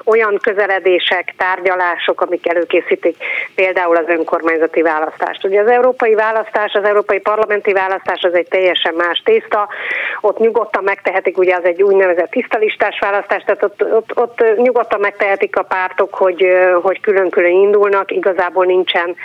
olyan 0.03 0.39
közeledések, 0.41 1.33
tárgyalások, 1.37 2.21
amik 2.21 2.47
előkészítik 2.47 3.15
például 3.55 3.95
az 3.95 4.07
önkormányzati 4.07 4.81
választást. 4.81 5.43
Ugye 5.45 5.61
az 5.61 5.67
európai 5.67 6.13
választás, 6.13 6.73
az 6.73 6.83
európai 6.83 7.19
parlamenti 7.19 7.73
választás 7.73 8.21
az 8.21 8.33
egy 8.33 8.47
teljesen 8.47 8.93
más 8.93 9.21
tészta, 9.25 9.69
ott 10.21 10.37
nyugodtan 10.37 10.83
megtehetik, 10.83 11.37
ugye 11.37 11.55
az 11.55 11.63
egy 11.63 11.83
úgynevezett 11.83 12.31
tisztalistás 12.31 12.99
választás, 12.99 13.43
tehát 13.43 13.63
ott, 13.63 13.83
ott, 13.93 14.17
ott 14.17 14.43
nyugodtan 14.55 14.99
megtehetik 14.99 15.57
a 15.57 15.63
pártok, 15.63 16.13
hogy, 16.13 16.45
hogy 16.81 16.99
külön-külön 16.99 17.51
indulnak, 17.51 18.11
igazából 18.11 18.65
nincsen 18.65 19.15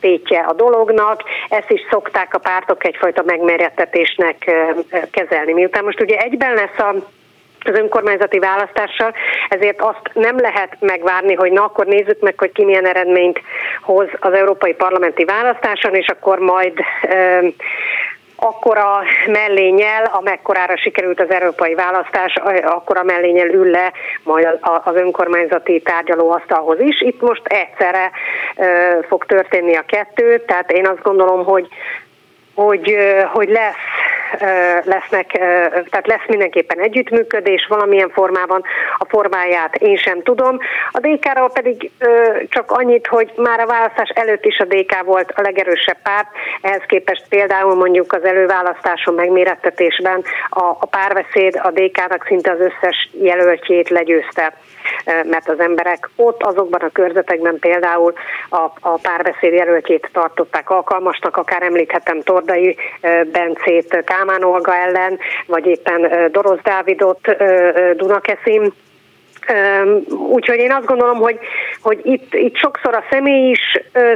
tétje 0.00 0.40
a 0.40 0.52
dolognak, 0.52 1.22
ezt 1.48 1.70
is 1.70 1.80
szokták 1.90 2.34
a 2.34 2.38
pártok 2.38 2.84
egyfajta 2.86 3.22
megmerjettetésnek 3.26 4.50
kezelni. 5.10 5.52
Miután 5.52 5.84
most 5.84 6.00
ugye 6.00 6.16
egyben 6.16 6.54
lesz 6.54 6.78
a 6.78 6.94
az 7.64 7.78
önkormányzati 7.78 8.38
választással, 8.38 9.14
ezért 9.48 9.80
azt 9.80 10.10
nem 10.12 10.38
lehet 10.38 10.76
megvárni, 10.78 11.34
hogy 11.34 11.52
na 11.52 11.64
akkor 11.64 11.86
nézzük 11.86 12.20
meg, 12.20 12.34
hogy 12.38 12.52
ki 12.52 12.64
milyen 12.64 12.86
eredményt 12.86 13.40
hoz 13.80 14.08
az 14.20 14.32
európai 14.32 14.74
parlamenti 14.74 15.24
választáson, 15.24 15.94
és 15.94 16.06
akkor 16.06 16.38
majd 16.38 16.72
akkora 18.42 19.02
mellényel, 19.26 20.04
amekkorára 20.04 20.76
sikerült 20.76 21.20
az 21.20 21.30
európai 21.30 21.74
választás, 21.74 22.34
akkora 22.64 23.02
mellényel 23.02 23.48
ül 23.48 23.70
le 23.70 23.92
majd 24.22 24.58
az 24.84 24.94
önkormányzati 24.94 25.80
tárgyalóasztalhoz 25.80 26.80
is. 26.80 27.00
Itt 27.00 27.20
most 27.20 27.42
egyszerre 27.44 28.10
fog 29.08 29.24
történni 29.24 29.76
a 29.76 29.84
kettő, 29.86 30.44
tehát 30.46 30.72
én 30.72 30.86
azt 30.86 31.02
gondolom, 31.02 31.44
hogy 31.44 31.68
hogy, 32.54 32.96
hogy 33.32 33.48
lesz, 33.48 33.74
lesznek, 34.84 35.26
tehát 35.90 36.06
lesz 36.06 36.26
mindenképpen 36.28 36.78
együttműködés 36.78 37.66
valamilyen 37.68 38.10
formában, 38.10 38.62
a 38.98 39.04
formáját 39.08 39.76
én 39.76 39.96
sem 39.96 40.22
tudom. 40.22 40.58
A 40.90 40.98
DK-ról 40.98 41.50
pedig 41.50 41.90
csak 42.48 42.70
annyit, 42.70 43.06
hogy 43.06 43.32
már 43.36 43.60
a 43.60 43.66
választás 43.66 44.08
előtt 44.14 44.44
is 44.44 44.58
a 44.58 44.64
DK 44.64 45.02
volt 45.04 45.32
a 45.36 45.40
legerősebb 45.40 45.98
párt, 46.02 46.28
ehhez 46.60 46.82
képest 46.86 47.24
például 47.28 47.74
mondjuk 47.74 48.12
az 48.12 48.24
előválasztáson 48.24 49.14
megmérettetésben 49.14 50.24
a, 50.48 50.64
a 50.64 50.86
párbeszéd 50.86 51.60
a 51.62 51.70
DK-nak 51.70 52.24
szinte 52.26 52.50
az 52.50 52.60
összes 52.60 53.10
jelöltjét 53.12 53.88
legyőzte 53.88 54.52
mert 55.04 55.48
az 55.48 55.60
emberek 55.60 56.08
ott 56.16 56.42
azokban 56.42 56.80
a 56.80 56.90
körzetekben 56.92 57.58
például 57.58 58.12
a, 58.48 58.64
a 58.80 58.98
párbeszéd 59.02 59.52
jelöltjét 59.52 60.08
tartották 60.12 60.70
alkalmasnak, 60.70 61.36
akár 61.36 61.62
említhetem 61.62 62.20
Tordai 62.22 62.76
Bencét 63.32 64.02
Kámán 64.04 64.44
Olga 64.44 64.74
ellen, 64.76 65.18
vagy 65.46 65.66
éppen 65.66 66.30
Dorosz 66.32 66.62
Dávidot 66.62 67.20
Dunakeszin. 67.96 68.72
Úgyhogy 70.08 70.58
én 70.58 70.72
azt 70.72 70.86
gondolom, 70.86 71.18
hogy, 71.18 71.38
hogy 71.80 72.00
itt, 72.02 72.34
itt 72.34 72.56
sokszor 72.56 72.94
a 72.94 73.04
személy 73.10 73.50
is, 73.50 73.60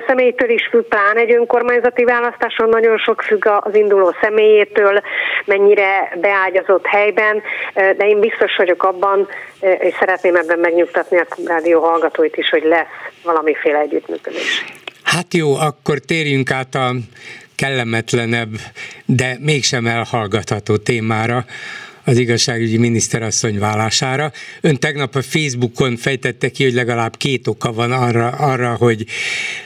személytől 0.07 0.51
is 0.51 0.67
függ, 0.71 0.85
pláne 0.89 1.21
egy 1.21 1.33
önkormányzati 1.33 2.05
választáson 2.05 2.69
nagyon 2.69 2.99
sok 2.99 3.23
függ 3.23 3.47
az 3.47 3.75
induló 3.75 4.15
személyétől, 4.21 5.01
mennyire 5.45 6.13
beágyazott 6.21 6.87
helyben, 6.87 7.43
de 7.75 8.07
én 8.09 8.21
biztos 8.21 8.57
vagyok 8.57 8.83
abban, 8.83 9.29
és 9.61 9.95
szeretném 9.99 10.37
ebben 10.37 10.59
megnyugtatni 10.59 11.19
a 11.19 11.27
rádió 11.47 11.81
hallgatóit 11.81 12.37
is, 12.37 12.49
hogy 12.49 12.65
lesz 12.65 12.87
valamiféle 13.25 13.79
együttműködés. 13.79 14.65
Hát 15.03 15.35
jó, 15.35 15.55
akkor 15.55 15.99
térjünk 15.99 16.51
át 16.51 16.75
a 16.75 16.95
kellemetlenebb, 17.57 18.53
de 19.05 19.37
mégsem 19.41 19.87
elhallgatható 19.87 20.77
témára, 20.77 21.45
az 22.05 22.19
igazságügyi 22.19 22.77
miniszterasszony 22.77 23.59
vállására. 23.59 24.33
Ön 24.61 24.77
tegnap 24.77 25.15
a 25.15 25.23
Facebookon 25.23 25.97
fejtette 25.97 26.49
ki, 26.49 26.65
hogy 26.65 26.73
legalább 26.73 27.17
két 27.17 27.47
oka 27.47 27.73
van 27.73 27.93
arra, 27.93 28.29
arra 28.29 28.75
hogy 28.75 29.07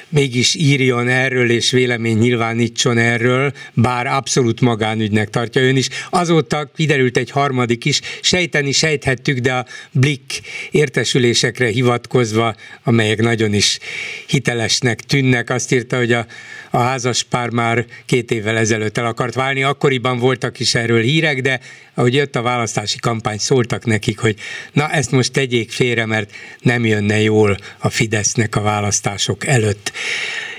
mégis 0.09 0.55
írjon 0.55 1.09
erről 1.09 1.51
és 1.51 1.71
vélemény 1.71 2.19
nyilvánítson 2.19 2.99
erről, 2.99 3.53
bár 3.75 4.07
abszolút 4.07 4.61
magánügynek 4.61 5.31
tartja 5.31 5.63
ön 5.63 5.77
is. 5.77 5.89
Azóta 6.11 6.71
kiderült 6.77 7.17
egy 7.17 7.31
harmadik 7.31 7.85
is, 7.85 8.01
sejteni 8.21 8.73
sejthettük, 8.73 9.39
de 9.39 9.53
a 9.53 9.67
Blick 9.93 10.41
értesülésekre 10.71 11.67
hivatkozva, 11.67 12.55
amelyek 12.83 13.21
nagyon 13.21 13.55
is 13.55 13.79
hitelesnek 14.27 15.01
tűnnek, 15.01 15.51
azt 15.51 15.73
írta, 15.73 15.97
hogy 15.97 16.13
a, 16.13 16.27
a 16.71 16.79
házas 16.79 17.23
pár 17.23 17.51
már 17.51 17.87
két 18.07 18.31
évvel 18.31 18.57
ezelőtt 18.57 18.99
el 18.99 19.07
akart 19.07 19.35
válni, 19.35 19.63
akkoriban 19.63 20.19
voltak 20.19 20.61
is 20.61 20.75
erről 20.75 21.03
hírek, 21.03 21.41
de 21.41 21.61
ahogy 21.95 22.15
jött 22.15 22.37
a 22.37 22.43
választási 22.43 22.99
kampány, 22.99 23.39
szóltak 23.39 23.85
nekik, 23.85 24.19
hogy 24.19 24.37
na 24.73 24.89
ezt 24.91 25.11
most 25.11 25.33
tegyék 25.33 25.71
félre, 25.71 26.07
mert 26.07 26.31
nem 26.61 26.85
jönne 26.85 27.21
jól 27.21 27.57
a 27.79 27.89
Fidesznek 27.89 28.57
a 28.57 28.61
választások 28.61 29.47
előtt. 29.47 29.93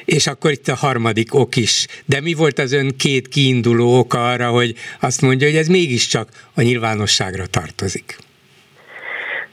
És 0.05 0.27
akkor 0.27 0.51
itt 0.51 0.67
a 0.67 0.75
harmadik 0.75 1.33
ok 1.33 1.55
is. 1.55 1.85
De 2.05 2.21
mi 2.21 2.33
volt 2.33 2.59
az 2.59 2.71
ön 2.71 2.97
két 2.97 3.27
kiinduló 3.27 3.97
oka 3.97 4.31
arra, 4.31 4.49
hogy 4.49 4.75
azt 4.99 5.21
mondja, 5.21 5.47
hogy 5.47 5.55
ez 5.55 5.67
mégiscsak 5.67 6.49
a 6.53 6.61
nyilvánosságra 6.61 7.47
tartozik? 7.47 8.17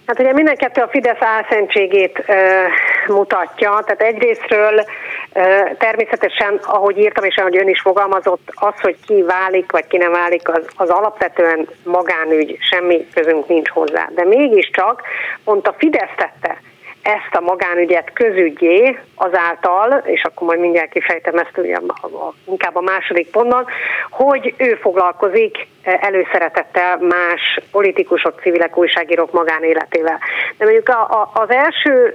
Hát 0.06 0.18
ugye 0.18 0.32
mindenkettő 0.32 0.82
a 0.82 0.88
Fidesz 0.88 1.20
álszentségét 1.20 2.18
e, 2.18 2.68
mutatja, 3.06 3.82
tehát 3.84 4.02
egyrésztről 4.02 4.84
e, 5.32 5.74
természetesen, 5.78 6.60
ahogy 6.62 6.98
írtam 6.98 7.24
és 7.24 7.36
ahogy 7.36 7.56
ön 7.56 7.68
is 7.68 7.80
fogalmazott, 7.80 8.52
az, 8.54 8.80
hogy 8.80 8.96
ki 9.06 9.22
válik 9.22 9.72
vagy 9.72 9.86
ki 9.86 9.96
nem 9.96 10.12
válik, 10.12 10.48
az, 10.48 10.66
az 10.76 10.88
alapvetően 10.88 11.68
magánügy, 11.84 12.58
semmi 12.60 13.08
közünk 13.14 13.48
nincs 13.48 13.68
hozzá. 13.68 14.08
De 14.14 14.24
mégiscsak 14.24 15.02
pont 15.44 15.68
a 15.68 15.74
Fidesz 15.78 16.14
tette 16.16 16.60
ezt 17.02 17.34
a 17.34 17.40
magánügyet 17.40 18.12
közügyé 18.12 18.98
azáltal, 19.14 20.02
és 20.04 20.24
akkor 20.24 20.46
majd 20.46 20.60
mindjárt 20.60 20.90
kifejtem 20.90 21.38
ezt 21.38 21.58
ugye 21.58 21.76
a, 21.76 22.06
a, 22.06 22.34
inkább 22.44 22.76
a 22.76 22.80
második 22.80 23.30
pontban, 23.30 23.66
hogy 24.10 24.54
ő 24.56 24.74
foglalkozik 24.74 25.66
előszeretettel 25.86 26.96
más 26.96 27.60
politikusok, 27.70 28.40
civilek, 28.40 28.76
újságírók 28.76 29.32
magánéletével. 29.32 30.18
De 30.58 30.64
mondjuk 30.64 30.88
a, 30.88 31.00
a, 31.00 31.30
az 31.34 31.50
első 31.50 32.14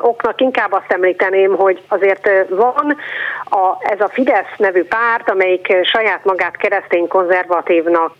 oknak 0.00 0.40
inkább 0.40 0.72
azt 0.72 0.92
említeném, 0.92 1.56
hogy 1.56 1.80
azért 1.88 2.30
van 2.48 2.96
a, 3.50 3.76
ez 3.80 4.00
a 4.00 4.08
Fidesz 4.08 4.56
nevű 4.56 4.84
párt, 4.84 5.30
amelyik 5.30 5.76
saját 5.82 6.24
magát 6.24 6.56
keresztény 6.56 7.08
konzervatívnak 7.08 8.12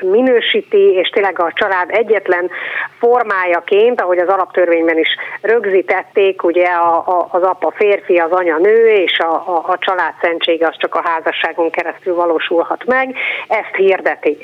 minősíti, 0.00 0.92
és 0.92 1.08
tényleg 1.08 1.40
a 1.40 1.52
család 1.54 1.90
egyetlen 1.90 2.50
formájaként, 2.98 4.00
ahogy 4.00 4.18
az 4.18 4.28
alaptörvényben 4.28 4.98
is 4.98 5.08
rögzítették, 5.40 6.42
ugye 6.42 6.66
a, 6.66 6.96
a, 6.96 7.28
az 7.30 7.42
apa 7.42 7.72
férfi, 7.76 8.18
az 8.18 8.30
anya 8.32 8.58
nő, 8.58 8.88
és 8.88 9.18
a, 9.18 9.32
a, 9.32 9.64
a 9.66 9.78
család 9.78 10.14
szentsége 10.20 10.66
az 10.66 10.76
csak 10.78 10.94
a 10.94 11.02
házasságon 11.04 11.70
keresztül 11.70 12.14
valósulhat 12.14 12.84
meg, 12.84 13.14
ezt 13.48 13.76
happy. 14.10 14.36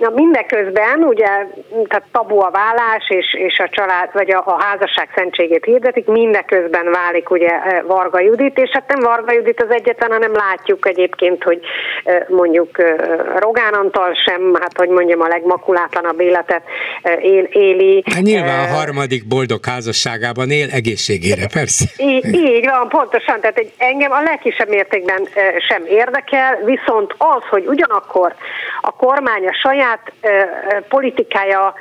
Na 0.00 0.10
mindeközben 0.14 1.02
ugye, 1.02 1.46
tehát 1.88 2.04
tabu 2.12 2.38
a 2.38 2.50
vállás 2.50 3.04
és, 3.08 3.34
és 3.34 3.58
a 3.58 3.68
család, 3.70 4.08
vagy 4.12 4.30
a, 4.30 4.42
a 4.46 4.62
házasság 4.62 5.08
szentségét 5.14 5.64
hirdetik, 5.64 6.06
mindeközben 6.06 6.90
válik 6.90 7.30
ugye 7.30 7.48
e, 7.48 7.82
Varga 7.86 8.20
Judit, 8.20 8.58
és 8.58 8.70
hát 8.72 8.88
nem 8.88 9.00
Varga 9.00 9.32
Judit 9.32 9.62
az 9.62 9.70
egyetlen, 9.70 10.10
hanem 10.10 10.32
látjuk 10.32 10.88
egyébként, 10.88 11.42
hogy 11.42 11.60
e, 12.04 12.26
mondjuk 12.28 12.78
e, 12.78 12.96
Rogán 13.38 13.72
Antal 13.72 14.14
sem, 14.14 14.54
hát 14.60 14.76
hogy 14.76 14.88
mondjam, 14.88 15.20
a 15.20 15.28
legmakulátlanabb 15.28 16.20
életet 16.20 16.62
él, 17.22 17.44
éli. 17.44 18.02
Hát 18.14 18.22
nyilván 18.22 18.68
a 18.68 18.74
harmadik 18.74 19.26
boldog 19.26 19.64
házasságában 19.64 20.50
él 20.50 20.68
egészségére, 20.70 21.46
persze. 21.52 21.84
Így, 21.96 22.34
így 22.34 22.64
van, 22.64 22.88
pontosan, 22.88 23.40
tehát 23.40 23.58
egy, 23.58 23.72
engem 23.78 24.12
a 24.12 24.22
legkisebb 24.22 24.68
mértékben 24.68 25.28
sem 25.68 25.82
érdekel, 25.86 26.58
viszont 26.64 27.14
az, 27.18 27.42
hogy 27.50 27.66
ugyanakkor 27.66 28.34
a 28.80 28.90
kormány 28.90 29.46
a 29.46 29.52
saját 29.52 29.88
saját 29.90 30.12
politikája 30.88 31.74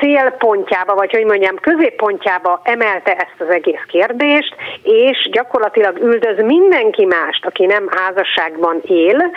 célpontjába, 0.00 0.94
vagy 0.94 1.10
hogy 1.10 1.24
mondjam, 1.24 1.56
középpontjába 1.56 2.60
emelte 2.64 3.12
ezt 3.14 3.40
az 3.40 3.48
egész 3.48 3.84
kérdést, 3.88 4.54
és 4.82 5.28
gyakorlatilag 5.32 5.98
üldöz 5.98 6.44
mindenki 6.44 7.04
mást, 7.04 7.46
aki 7.46 7.66
nem 7.66 7.88
házasságban 7.90 8.80
él, 8.84 9.30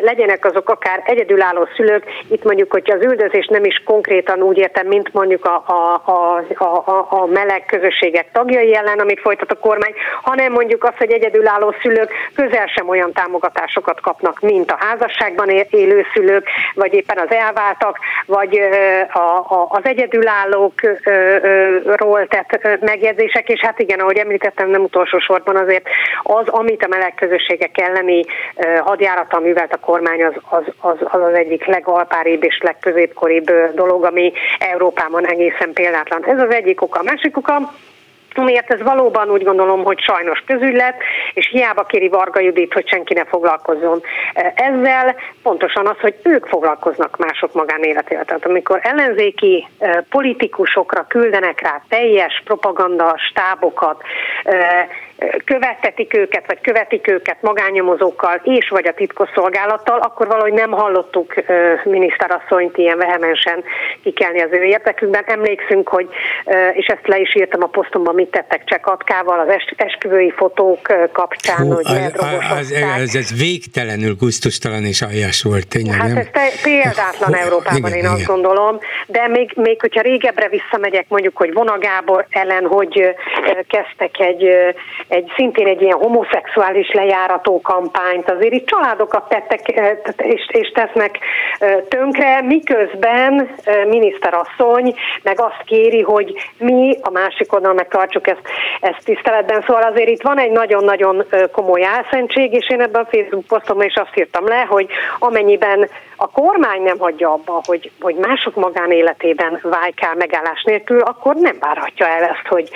legyenek 0.00 0.44
azok 0.44 0.68
akár 0.68 1.02
egyedülálló 1.04 1.68
szülők, 1.76 2.04
itt 2.28 2.44
mondjuk, 2.44 2.72
hogyha 2.72 2.94
az 2.94 3.04
üldözés 3.04 3.46
nem 3.46 3.64
is 3.64 3.82
konkrétan 3.84 4.42
úgy 4.42 4.58
értem, 4.58 4.86
mint 4.86 5.12
mondjuk 5.12 5.44
a, 5.44 5.64
a, 5.66 6.02
a, 6.04 6.44
a, 6.64 7.06
a 7.08 7.26
meleg 7.26 7.64
közösségek 7.66 8.30
tagjai 8.32 8.74
ellen, 8.74 8.98
amit 8.98 9.20
folytat 9.20 9.50
a 9.50 9.58
kormány, 9.58 9.94
hanem 10.22 10.52
mondjuk 10.52 10.84
azt, 10.84 10.98
hogy 10.98 11.10
egyedülálló 11.10 11.74
szülők 11.82 12.12
közel 12.34 12.66
sem 12.66 12.88
olyan 12.88 13.12
támogatásokat 13.12 14.00
kapnak, 14.00 14.40
mint 14.40 14.70
a 14.70 14.78
házasságban 14.78 15.48
élő 15.70 16.04
szülők, 16.14 16.48
vagy 16.74 16.94
éppen 16.94 17.18
az 17.18 17.30
elváltak, 17.30 17.98
vagy 18.26 18.60
a, 19.12 19.18
a 19.18 19.66
az 19.68 19.84
egyedülállókról 19.84 22.26
tett 22.26 22.80
megjegyzések, 22.80 23.48
és 23.48 23.60
hát 23.60 23.78
igen, 23.78 24.00
ahogy 24.00 24.16
említettem, 24.16 24.68
nem 24.68 24.82
utolsó 24.82 25.18
sorban 25.18 25.56
azért 25.56 25.88
az, 26.22 26.48
amit 26.48 26.84
a 26.84 26.88
meleg 26.88 27.14
közösségek 27.14 27.80
elleni 27.80 28.24
hadjárata 28.80 29.36
művelt 29.66 29.72
a 29.72 29.86
kormány, 29.86 30.24
az 30.24 30.34
az, 30.48 30.64
az, 30.80 30.96
az, 31.12 31.20
az 31.20 31.34
egyik 31.34 31.64
legalpáribb 31.66 32.44
és 32.44 32.60
legközépkoribb 32.62 33.50
dolog, 33.74 34.04
ami 34.04 34.32
Európában 34.58 35.26
egészen 35.26 35.72
példátlan. 35.72 36.24
Ez 36.26 36.40
az 36.40 36.50
egyik 36.50 36.82
oka. 36.82 36.98
A 36.98 37.02
másik 37.02 37.36
oka, 37.36 37.72
Miért 38.44 38.72
ez 38.72 38.82
valóban 38.82 39.30
úgy 39.30 39.44
gondolom, 39.44 39.84
hogy 39.84 40.00
sajnos 40.00 40.42
közügylet, 40.46 40.94
és 41.34 41.48
hiába 41.50 41.84
kéri 41.84 42.08
Varga 42.08 42.40
Judit, 42.40 42.72
hogy 42.72 42.88
senki 42.88 43.14
ne 43.14 43.24
foglalkozzon 43.24 44.02
ezzel, 44.54 45.16
pontosan 45.42 45.86
az, 45.86 45.98
hogy 46.00 46.14
ők 46.22 46.46
foglalkoznak 46.46 47.16
mások 47.16 47.52
magánéletével. 47.52 48.24
Tehát 48.24 48.46
amikor 48.46 48.80
ellenzéki 48.82 49.66
politikusokra 50.10 51.06
küldenek 51.08 51.60
rá 51.60 51.82
teljes 51.88 52.42
propaganda 52.44 53.14
stábokat, 53.30 54.02
követetik 55.44 56.16
őket, 56.16 56.46
vagy 56.46 56.60
követik 56.60 57.08
őket 57.08 57.36
magánnyomozókkal 57.40 58.40
és 58.44 58.68
vagy 58.68 58.86
a 58.86 58.94
titkosszolgálattal, 58.94 59.98
akkor 59.98 60.26
valahogy 60.26 60.52
nem 60.52 60.70
hallottuk 60.70 61.34
miniszterasszonyt 61.84 62.76
ilyen 62.76 62.98
vehemensen 62.98 63.64
kikelni 64.02 64.40
az 64.40 64.48
ő 64.52 64.62
érdekükben. 64.62 65.24
Emlékszünk, 65.26 65.88
hogy, 65.88 66.08
és 66.72 66.86
ezt 66.86 67.06
le 67.06 67.18
is 67.18 67.34
írtam 67.34 67.62
a 67.62 67.66
posztomban, 67.66 68.14
mit 68.14 68.30
tettek 68.30 68.64
Csekatkával 68.64 69.40
az 69.40 69.48
esküvői 69.76 70.30
fotók 70.36 70.92
kapcsán. 71.12 71.56
Hú, 71.56 71.72
hogy 71.72 71.84
az, 71.84 72.40
az, 72.58 72.72
ez, 72.72 73.14
ez 73.14 73.38
végtelenül 73.38 74.14
guztustalan 74.14 74.84
és 74.84 75.02
aljas 75.02 75.42
volt, 75.42 75.68
tényleg. 75.68 76.00
Hát 76.00 76.16
ez 76.16 76.26
te, 76.32 76.48
példátlan 76.62 77.34
Európában, 77.34 77.78
igen, 77.78 77.92
én 77.92 77.98
igen. 77.98 78.12
azt 78.12 78.26
gondolom, 78.26 78.78
de 79.06 79.28
még, 79.28 79.52
még 79.54 79.80
hogyha 79.80 80.00
régebbre 80.00 80.48
visszamegyek, 80.48 81.04
mondjuk, 81.08 81.36
hogy 81.36 81.52
Vona 81.52 81.78
Gábor 81.78 82.26
ellen, 82.30 82.66
hogy 82.66 83.14
kezdtek 83.68 84.18
egy 84.18 84.74
egy 85.08 85.32
szintén 85.36 85.66
egy 85.66 85.82
ilyen 85.82 85.98
homoszexuális 85.98 86.92
lejárató 86.92 87.60
kampányt, 87.60 88.30
azért 88.30 88.52
itt 88.52 88.66
családokat 88.66 89.28
tettek 89.28 89.68
és, 90.16 90.48
és 90.52 90.72
tesznek 90.74 91.18
tönkre, 91.88 92.42
miközben 92.42 93.50
miniszterasszony 93.88 94.94
meg 95.22 95.40
azt 95.40 95.62
kéri, 95.64 96.02
hogy 96.02 96.50
mi 96.58 96.98
a 97.02 97.10
másik 97.10 97.52
oldalon 97.52 97.76
meg 97.76 97.88
tartsuk 97.88 98.26
ezt, 98.26 98.42
ezt 98.80 99.04
tiszteletben. 99.04 99.64
Szóval 99.66 99.82
azért 99.82 100.08
itt 100.08 100.22
van 100.22 100.38
egy 100.38 100.50
nagyon-nagyon 100.50 101.24
komoly 101.52 101.84
álszentség, 101.84 102.52
és 102.52 102.70
én 102.70 102.80
ebben 102.80 103.02
a 103.02 103.08
Facebook 103.10 103.46
posztomban 103.46 103.86
is 103.86 103.94
azt 103.94 104.16
írtam 104.16 104.46
le, 104.46 104.66
hogy 104.68 104.86
amennyiben 105.18 105.88
a 106.16 106.30
kormány 106.30 106.82
nem 106.82 106.98
hagyja 106.98 107.32
abba, 107.32 107.60
hogy, 107.66 107.90
hogy 108.00 108.14
mások 108.14 108.54
magánéletében 108.54 109.60
vájkál 109.62 110.14
megállás 110.14 110.62
nélkül, 110.62 111.00
akkor 111.00 111.34
nem 111.34 111.56
várhatja 111.60 112.06
el 112.06 112.22
ezt, 112.22 112.46
hogy 112.48 112.70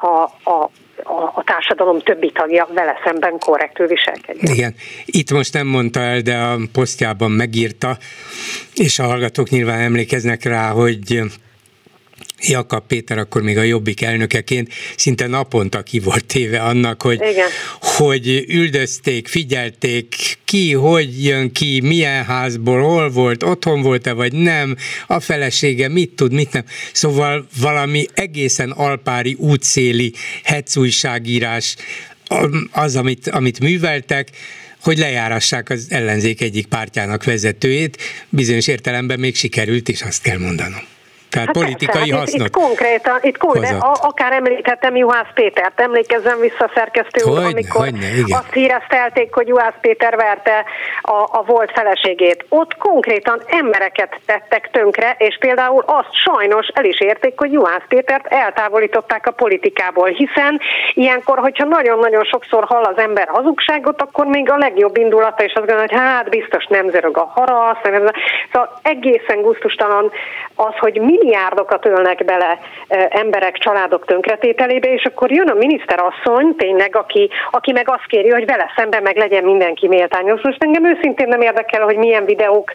a, 0.00 0.22
a 0.50 0.70
a, 0.96 1.22
a 1.34 1.42
társadalom 1.46 2.00
többi 2.00 2.30
tagja 2.30 2.68
vele 2.74 2.94
szemben 3.04 3.38
korrektül 3.38 3.86
viselkedjen. 3.86 4.54
Igen, 4.54 4.74
itt 5.04 5.30
most 5.30 5.52
nem 5.52 5.66
mondta 5.66 6.00
el, 6.00 6.20
de 6.20 6.36
a 6.36 6.58
posztjában 6.72 7.30
megírta, 7.30 7.96
és 8.74 8.98
a 8.98 9.04
hallgatók 9.04 9.48
nyilván 9.48 9.80
emlékeznek 9.80 10.44
rá, 10.44 10.70
hogy 10.70 11.22
Jakab 12.42 12.86
Péter 12.86 13.18
akkor 13.18 13.42
még 13.42 13.58
a 13.58 13.62
Jobbik 13.62 14.02
elnökeként 14.02 14.72
szinte 14.96 15.26
naponta 15.26 15.82
ki 15.82 15.98
volt 15.98 16.24
téve 16.24 16.60
annak, 16.60 17.02
hogy, 17.02 17.20
Igen. 17.30 17.48
hogy 17.80 18.44
üldözték, 18.48 19.28
figyelték, 19.28 20.14
ki, 20.44 20.72
hogy 20.72 21.24
jön 21.24 21.52
ki, 21.52 21.80
milyen 21.80 22.24
házból, 22.24 22.82
hol 22.82 23.10
volt, 23.10 23.42
otthon 23.42 23.82
volt-e 23.82 24.12
vagy 24.12 24.32
nem, 24.32 24.76
a 25.06 25.20
felesége 25.20 25.88
mit 25.88 26.10
tud, 26.10 26.32
mit 26.32 26.52
nem. 26.52 26.64
Szóval 26.92 27.46
valami 27.60 28.06
egészen 28.14 28.70
alpári 28.70 29.36
útszéli 29.38 30.12
hetszújságírás 30.42 31.76
az, 32.70 32.96
amit, 32.96 33.28
amit 33.28 33.60
műveltek, 33.60 34.28
hogy 34.82 34.98
lejárassák 34.98 35.70
az 35.70 35.86
ellenzék 35.88 36.40
egyik 36.40 36.66
pártjának 36.66 37.24
vezetőjét, 37.24 38.02
bizonyos 38.28 38.66
értelemben 38.66 39.18
még 39.18 39.36
sikerült 39.36 39.88
is, 39.88 40.02
azt 40.02 40.22
kell 40.22 40.38
mondanom. 40.38 40.91
Tehát 41.32 41.46
hát 41.46 41.56
politikai 41.56 42.10
persze, 42.10 42.16
hasznot. 42.16 42.40
Itt, 42.40 42.46
itt 42.46 42.62
konkrétan, 42.62 43.18
itt 43.22 43.38
konkrétan 43.38 43.80
a, 43.80 43.92
akár 44.00 44.32
említettem 44.32 44.96
Juhász 44.96 45.32
Pétert, 45.34 45.80
emlékezzem 45.80 46.40
vissza 46.40 46.70
szerkesztő 46.74 47.30
úr, 47.30 47.38
amikor 47.38 47.80
hogyne, 47.80 48.06
igen. 48.06 48.38
azt 48.38 48.52
híreztelték, 48.52 49.34
hogy 49.34 49.48
Juhász 49.48 49.78
Péter 49.80 50.16
verte 50.16 50.64
a, 51.00 51.38
a 51.38 51.42
volt 51.46 51.70
feleségét. 51.74 52.44
Ott 52.48 52.76
konkrétan 52.76 53.42
embereket 53.46 54.20
tettek 54.26 54.70
tönkre, 54.72 55.14
és 55.18 55.36
például 55.40 55.82
azt 55.86 56.14
sajnos 56.14 56.66
el 56.74 56.84
is 56.84 57.00
érték, 57.00 57.38
hogy 57.38 57.52
Juhász 57.52 57.86
Pétert 57.88 58.26
eltávolították 58.26 59.26
a 59.26 59.30
politikából, 59.30 60.08
hiszen 60.08 60.60
ilyenkor, 60.92 61.38
hogyha 61.38 61.64
nagyon-nagyon 61.64 62.24
sokszor 62.24 62.64
hall 62.64 62.84
az 62.84 62.98
ember 62.98 63.28
hazugságot, 63.28 64.02
akkor 64.02 64.26
még 64.26 64.50
a 64.50 64.56
legjobb 64.56 64.96
indulata 64.96 65.44
is 65.44 65.52
az 65.52 65.64
gondolja, 65.66 65.80
hogy 65.80 65.98
hát 65.98 66.28
biztos 66.28 66.66
nem 66.66 66.90
zörög 66.90 67.16
a 67.16 67.30
harasz, 67.34 67.78
szóval 68.52 68.80
egészen 68.82 69.42
gusztustalan 69.42 70.10
az, 70.54 70.74
hogy 70.78 71.00
milliárdokat 71.22 71.86
ölnek 71.86 72.24
bele 72.24 72.58
emberek, 73.08 73.58
családok 73.58 74.06
tönkretételébe, 74.06 74.92
és 74.92 75.04
akkor 75.04 75.32
jön 75.32 75.48
a 75.48 75.54
miniszterasszony, 75.54 76.56
tényleg, 76.56 76.96
aki, 76.96 77.30
aki 77.50 77.72
meg 77.72 77.88
azt 77.88 78.06
kéri, 78.06 78.30
hogy 78.30 78.46
vele 78.46 78.72
szemben 78.76 79.02
meg 79.02 79.16
legyen 79.16 79.44
mindenki 79.44 79.88
méltányos. 79.88 80.40
Most 80.40 80.62
engem 80.62 80.86
őszintén 80.86 81.28
nem 81.28 81.40
érdekel, 81.40 81.82
hogy 81.82 81.96
milyen 81.96 82.24
videók 82.24 82.72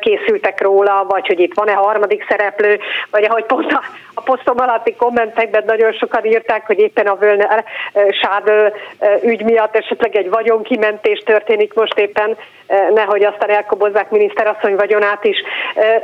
készültek 0.00 0.60
róla, 0.60 1.04
vagy 1.08 1.26
hogy 1.26 1.40
itt 1.40 1.54
van-e 1.54 1.72
harmadik 1.72 2.26
szereplő, 2.28 2.78
vagy 3.10 3.24
ahogy 3.24 3.44
pont 3.44 3.72
a, 3.72 3.80
a 4.14 4.20
posztom 4.20 4.56
alatti 4.58 4.94
kommentekben 4.96 5.62
nagyon 5.66 5.92
sokan 5.92 6.24
írták, 6.24 6.66
hogy 6.66 6.78
éppen 6.78 7.06
a 7.06 7.16
Völner 7.16 7.64
Sádő 8.10 8.72
ügy 9.22 9.44
miatt 9.44 9.76
esetleg 9.76 10.16
egy 10.16 10.30
vagyonkimentés 10.30 11.22
történik 11.24 11.74
most 11.74 11.98
éppen, 11.98 12.36
nehogy 12.94 13.24
aztán 13.24 13.50
elkobozzák 13.50 14.10
miniszterasszony 14.10 14.76
vagyonát 14.76 15.24
is. 15.24 15.36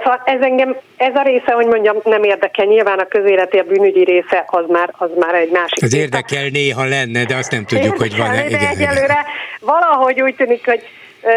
Szóval 0.02 0.22
ez 0.24 0.40
engem, 0.40 0.76
ez 0.96 1.14
a 1.14 1.22
része, 1.22 1.52
hogy 1.52 1.63
mondjam, 1.66 1.96
nem 2.04 2.22
érdekel. 2.22 2.66
Nyilván 2.66 2.98
a 2.98 3.06
közéleti, 3.06 3.58
a 3.58 3.62
bűnügyi 3.62 4.04
része 4.04 4.44
az 4.46 4.64
már, 4.68 4.88
az 4.92 5.10
már 5.18 5.34
egy 5.34 5.50
másik. 5.50 5.82
Az 5.82 5.94
érdekel 5.94 6.48
néha 6.52 6.84
lenne, 6.84 7.24
de 7.24 7.36
azt 7.36 7.50
nem 7.50 7.64
tudjuk, 7.64 7.96
hogy 7.96 8.16
van-e. 8.16 8.46
Igen, 8.46 8.66
egyelőre 8.66 9.04
igen. 9.04 9.24
valahogy 9.60 10.20
úgy 10.20 10.34
tűnik, 10.34 10.66
hogy 10.66 10.82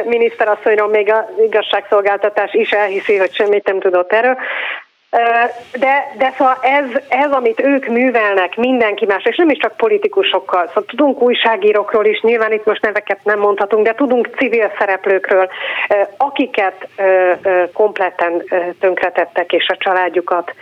miniszterasszonyról 0.06 0.90
még 0.90 1.12
az 1.12 1.24
igazságszolgáltatás 1.46 2.54
is 2.54 2.72
elhiszi, 2.72 3.18
hogy 3.18 3.34
semmit 3.34 3.66
nem 3.66 3.80
tudott 3.80 4.12
erről. 4.12 4.38
De, 5.72 6.12
de 6.18 6.34
szóval 6.38 6.58
ez, 6.62 6.86
ez, 7.08 7.32
amit 7.32 7.62
ők 7.62 7.88
művelnek, 7.88 8.56
mindenki 8.56 9.06
más, 9.06 9.24
és 9.24 9.36
nem 9.36 9.50
is 9.50 9.58
csak 9.58 9.78
politikusokkal, 9.78 10.68
szóval 10.68 10.86
tudunk 10.88 11.22
újságírókról 11.22 12.06
is, 12.06 12.22
nyilván 12.22 12.52
itt 12.52 12.66
most 12.66 12.82
neveket 12.82 13.20
nem 13.24 13.40
mondhatunk, 13.40 13.86
de 13.86 13.94
tudunk 13.94 14.30
civil 14.38 14.72
szereplőkről, 14.80 15.50
akiket 16.18 16.88
kompletten 17.74 18.44
tönkretettek, 18.80 19.54
és 19.54 19.68
a 19.68 19.78
családjukat 19.78 20.54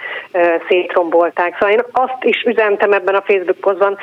szétrombolták. 0.68 1.58
Szóval 1.60 1.76
én 1.76 1.84
azt 1.92 2.24
is 2.24 2.42
üzentem 2.42 2.92
ebben 2.92 3.16
a 3.16 3.24
Facebook 3.26 3.60
posztban 3.60 3.98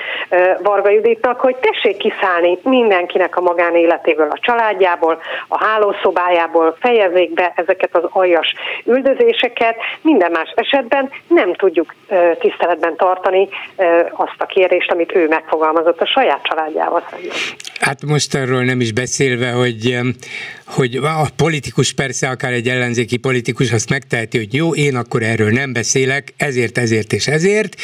Varga 0.63 0.91
Juditnak, 0.91 1.41
hogy 1.41 1.57
tessék 1.57 1.97
kiszállni 1.97 2.59
mindenkinek 2.63 3.37
a 3.37 3.41
magánéletéből, 3.41 4.29
a 4.31 4.39
családjából, 4.41 5.21
a 5.49 5.65
hálószobájából, 5.65 6.77
fejezzék 6.81 7.33
be 7.33 7.53
ezeket 7.57 7.97
az 7.97 8.05
aljas 8.11 8.55
üldözéseket, 8.85 9.77
minden 10.03 10.31
más 10.31 10.42
esetben 10.55 11.11
nem 11.27 11.55
tudjuk 11.55 11.95
tiszteletben 12.39 12.97
tartani 12.97 13.49
azt 14.13 14.37
a 14.39 14.47
kérést, 14.47 14.91
amit 14.91 15.15
ő 15.15 15.29
megfogalmazott 15.29 16.01
a 16.01 16.07
saját 16.07 16.43
családjával 16.43 17.03
szemben. 17.11 17.31
Hát 17.81 18.05
most 18.07 18.35
arról 18.35 18.63
nem 18.65 18.81
is 18.81 18.93
beszélve, 18.93 19.51
hogy, 19.51 19.99
hogy 20.67 20.97
a 20.97 21.27
politikus 21.37 21.93
persze, 21.93 22.29
akár 22.29 22.53
egy 22.53 22.69
ellenzéki 22.69 23.17
politikus 23.17 23.73
azt 23.73 23.91
megteheti, 23.91 24.39
hogy 24.39 24.55
jó, 24.55 24.75
én 24.75 24.97
akkor 24.97 25.23
erről 25.23 25.51
nem 25.51 25.73
beszélek, 25.73 26.35
ezért, 26.37 26.79
ezért 26.79 27.13
és 27.13 27.27
ezért, 27.27 27.75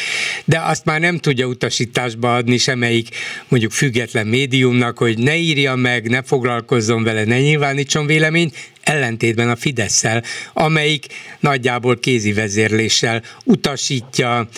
de 0.45 0.61
azt 0.65 0.85
már 0.85 1.01
nem 1.01 1.19
tudja 1.19 1.47
utasításba 1.47 2.35
adni 2.35 2.57
semmelyik 2.57 3.09
mondjuk 3.49 3.73
független 3.73 4.27
médiumnak, 4.27 4.99
hogy 4.99 5.19
ne 5.19 5.37
írja 5.37 5.75
meg, 5.75 6.09
ne 6.09 6.23
foglalkozzon 6.23 7.05
vele, 7.05 7.25
ne 7.25 7.41
nyilvánítson 7.41 8.07
véleményt, 8.07 8.55
ellentétben 8.89 9.51
a 9.51 9.57
fidesz 9.57 10.05
amelyik 10.53 11.07
nagyjából 11.41 11.99
kézi 11.99 12.33
vezérléssel 12.33 13.23
utasítja, 13.45 14.49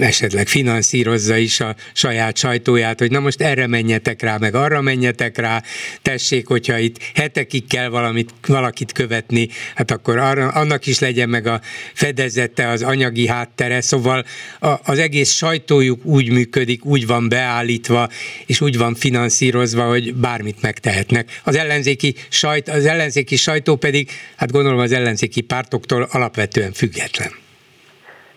esetleg 0.00 0.48
finanszírozza 0.48 1.36
is 1.36 1.60
a 1.60 1.76
saját 1.92 2.36
sajtóját, 2.36 2.98
hogy 2.98 3.10
na 3.10 3.20
most 3.20 3.40
erre 3.40 3.66
menjetek 3.66 4.22
rá, 4.22 4.36
meg 4.36 4.54
arra 4.54 4.80
menjetek 4.80 5.38
rá, 5.38 5.62
tessék, 6.02 6.46
hogyha 6.46 6.78
itt 6.78 6.96
hetekig 7.14 7.66
kell 7.66 7.88
valamit, 7.88 8.30
valakit 8.46 8.92
követni, 8.92 9.48
hát 9.74 9.90
akkor 9.90 10.18
arra, 10.18 10.48
annak 10.48 10.86
is 10.86 10.98
legyen 10.98 11.28
meg 11.28 11.46
a 11.46 11.60
fedezete, 11.94 12.68
az 12.68 12.82
anyagi 12.82 13.26
háttere, 13.26 13.80
szóval 13.80 14.24
a, 14.60 14.74
az 14.84 14.98
egész 14.98 15.32
sajtójuk 15.32 16.04
úgy 16.04 16.30
működik, 16.30 16.84
úgy 16.84 17.06
van 17.06 17.28
beállítva, 17.28 18.08
és 18.46 18.60
úgy 18.60 18.78
van 18.78 18.94
finanszírozva, 18.94 19.88
hogy 19.88 20.14
bármit 20.14 20.62
megtehetnek. 20.62 21.40
Az 21.44 21.56
ellenzéki 21.56 22.14
sajt, 22.28 22.68
az 22.68 22.84
ellenzéki 22.84 23.36
sajtó 23.60 23.76
pedig, 23.76 24.10
hát 24.36 24.52
gondolom 24.52 24.78
az 24.78 24.92
ellenzéki 24.92 25.40
pártoktól 25.40 26.02
alapvetően 26.02 26.72
független. 26.72 27.30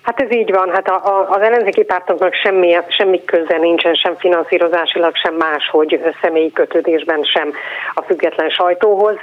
Hát 0.03 0.21
ez 0.21 0.31
így 0.31 0.51
van, 0.51 0.69
hát 0.69 0.87
a, 0.87 0.95
a, 0.95 1.29
az 1.29 1.41
ellenzéki 1.41 1.83
pártoknak 1.83 2.33
semmi, 2.33 2.77
semmi 2.87 3.23
köze 3.25 3.57
nincsen, 3.57 3.93
sem 3.93 4.15
finanszírozásilag, 4.17 5.15
sem 5.15 5.35
máshogy 5.35 5.99
személyi 6.21 6.51
kötődésben 6.51 7.23
sem 7.23 7.53
a 7.93 8.01
független 8.01 8.49
sajtóhoz. 8.49 9.15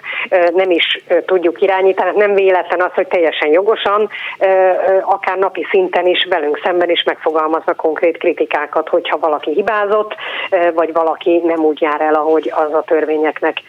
Nem 0.54 0.70
is 0.70 1.04
tudjuk 1.26 1.62
irányítani, 1.62 2.08
hát 2.08 2.16
nem 2.16 2.34
véletlen 2.34 2.80
az, 2.80 2.92
hogy 2.94 3.06
teljesen 3.06 3.52
jogosan, 3.52 4.08
akár 5.02 5.38
napi 5.38 5.66
szinten 5.70 6.06
is 6.06 6.26
velünk 6.30 6.60
szemben 6.64 6.90
is 6.90 7.02
megfogalmaznak 7.02 7.76
konkrét 7.76 8.18
kritikákat, 8.18 8.88
hogyha 8.88 9.18
valaki 9.18 9.50
hibázott, 9.50 10.14
vagy 10.74 10.92
valaki 10.92 11.40
nem 11.44 11.64
úgy 11.64 11.80
jár 11.80 12.00
el, 12.00 12.14
ahogy 12.14 12.52
az 12.54 12.72
a 12.72 12.84
törvényeknek, 12.86 13.60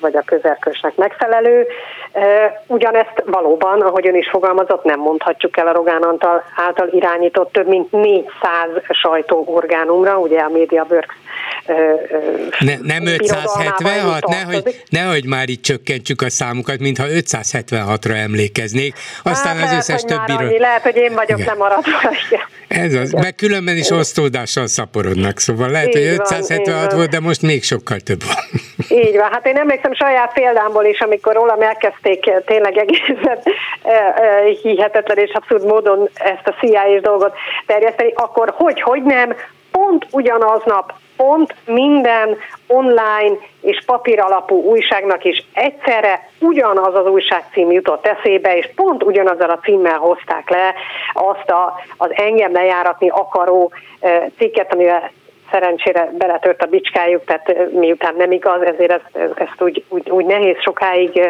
vagy 0.00 0.16
a 0.16 0.22
közerkösnek 0.26 0.96
megfelelő. 0.96 1.66
Ugyanezt 2.66 3.22
valóban, 3.26 3.80
ahogy 3.80 4.08
ön 4.08 4.14
is 4.14 4.28
fogalmazott, 4.28 4.84
nem 4.84 5.00
mondhatjuk 5.00 5.56
el 5.56 5.66
a 5.66 5.72
Rogán 5.72 5.97
Orbán 5.98 6.10
Antal 6.10 6.44
által 6.56 6.88
irányított 6.88 7.52
több 7.52 7.66
mint 7.66 7.92
400 7.92 8.30
sajtóorgánumra, 8.90 10.18
ugye 10.18 10.40
a 10.40 10.48
MediaWorks 10.48 11.14
ne, 12.58 12.74
nem 12.82 13.06
576, 13.06 14.26
nehogy, 14.26 14.82
nehogy 14.88 15.24
már 15.26 15.48
itt 15.48 15.62
csökkentsük 15.62 16.22
a 16.22 16.30
számukat, 16.30 16.78
mintha 16.78 17.04
576-ra 17.08 18.16
emlékeznék. 18.16 18.94
Aztán 19.22 19.56
hát, 19.56 19.70
az 19.70 19.76
összes 19.76 20.02
többiről. 20.02 20.58
Lehet, 20.58 20.82
hogy 20.82 20.96
én 20.96 21.14
vagyok 21.14 21.38
nem 21.38 21.46
lemaradva. 21.46 21.90
Ez 22.68 22.94
az, 22.94 23.12
meg 23.12 23.34
különben 23.34 23.76
is 23.76 23.90
osztódással 23.90 24.66
szaporodnak, 24.66 25.38
szóval 25.38 25.70
lehet, 25.70 25.88
így 25.88 25.94
hogy 25.94 26.04
576 26.04 26.86
van, 26.86 26.96
volt, 26.96 27.10
de 27.10 27.20
most 27.20 27.42
még 27.42 27.62
sokkal 27.62 27.98
több 28.00 28.22
van. 28.24 28.36
Így 29.04 29.16
van, 29.16 29.28
hát 29.32 29.46
én 29.46 29.56
emlékszem 29.56 29.94
saját 29.94 30.32
példámból 30.32 30.84
is, 30.84 31.00
amikor 31.00 31.34
rólam 31.34 31.60
elkezdték 31.60 32.30
tényleg 32.46 32.76
egészen 32.76 33.38
hihetetlen 34.62 35.18
és 35.18 35.30
abszurd 35.32 35.66
módon 35.66 36.08
ezt 36.14 36.46
a 36.46 36.54
CIA-s 36.60 37.00
dolgot 37.00 37.34
terjeszteni, 37.66 38.12
akkor 38.14 38.54
hogy, 38.56 38.80
hogy 38.80 39.02
nem, 39.02 39.36
pont 39.78 40.06
ugyanaznap 40.10 40.92
pont 41.16 41.54
minden 41.64 42.36
online 42.66 43.36
és 43.60 43.82
papír 43.86 44.20
alapú 44.20 44.62
újságnak 44.62 45.24
is 45.24 45.44
egyszerre 45.54 46.28
ugyanaz 46.38 46.94
az 46.94 47.06
újságcím 47.06 47.70
jutott 47.70 48.06
eszébe, 48.06 48.56
és 48.56 48.70
pont 48.74 49.02
ugyanazzal 49.02 49.50
a 49.50 49.58
címmel 49.58 49.98
hozták 49.98 50.50
le 50.50 50.74
azt 51.12 51.50
a, 51.50 51.80
az 51.96 52.10
engem 52.12 52.52
lejáratni 52.52 53.08
akaró 53.08 53.72
cikket, 54.36 54.72
amivel 54.72 55.10
szerencsére 55.50 56.10
beletört 56.18 56.62
a 56.62 56.66
bicskájuk, 56.66 57.24
tehát 57.24 57.72
miután 57.72 58.14
nem 58.16 58.32
igaz, 58.32 58.62
ezért 58.62 58.90
ezt, 58.90 59.32
ezt 59.34 59.62
úgy, 59.62 59.84
úgy, 59.88 60.10
úgy 60.10 60.24
nehéz 60.24 60.56
sokáig 60.62 61.20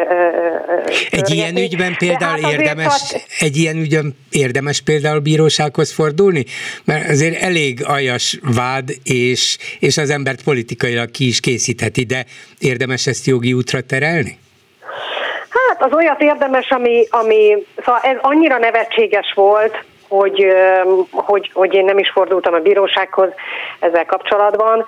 Egy 1.11 1.29
ilyen 1.29 1.57
ügyben 1.57 1.95
például 1.97 2.41
hát 2.41 2.51
érdemes, 2.51 2.85
az... 2.85 3.25
egy 3.39 3.57
ilyen 3.57 3.77
ügyben 3.77 4.15
érdemes 4.31 4.81
például 4.81 5.19
bírósághoz 5.19 5.93
fordulni? 5.93 6.45
Mert 6.85 7.09
azért 7.09 7.41
elég 7.41 7.79
aljas 7.85 8.39
vád, 8.55 8.89
és, 9.03 9.57
és 9.79 9.97
az 9.97 10.09
embert 10.09 10.43
politikailag 10.43 11.11
ki 11.11 11.27
is 11.27 11.39
készítheti, 11.39 12.03
de 12.03 12.25
érdemes 12.59 13.07
ezt 13.07 13.25
jogi 13.25 13.53
útra 13.53 13.81
terelni? 13.81 14.37
Hát 15.49 15.83
az 15.83 15.93
olyat 15.93 16.21
érdemes, 16.21 16.69
ami, 16.69 17.05
ami 17.09 17.65
szóval 17.85 18.01
ez 18.03 18.17
annyira 18.21 18.57
nevetséges 18.57 19.33
volt, 19.35 19.83
hogy, 20.09 20.53
hogy, 21.11 21.51
hogy 21.53 21.73
én 21.73 21.85
nem 21.85 21.97
is 21.97 22.09
fordultam 22.09 22.53
a 22.53 22.59
bírósághoz 22.59 23.29
ezzel 23.79 24.05
kapcsolatban, 24.05 24.85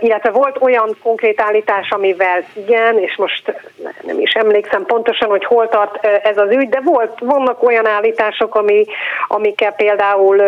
illetve 0.00 0.30
volt 0.30 0.56
olyan 0.60 0.96
konkrét 1.02 1.40
állítás, 1.40 1.90
amivel 1.90 2.44
igen, 2.52 2.98
és 2.98 3.16
most 3.16 3.54
nem 4.02 4.20
is 4.20 4.32
emlékszem 4.32 4.84
pontosan, 4.86 5.28
hogy 5.28 5.44
hol 5.44 5.68
tart 5.68 6.06
ez 6.06 6.38
az 6.38 6.50
ügy, 6.50 6.68
de 6.68 6.80
volt, 6.84 7.18
vannak 7.18 7.62
olyan 7.62 7.86
állítások, 7.86 8.54
ami, 8.54 8.86
amikkel 9.28 9.72
például, 9.72 10.42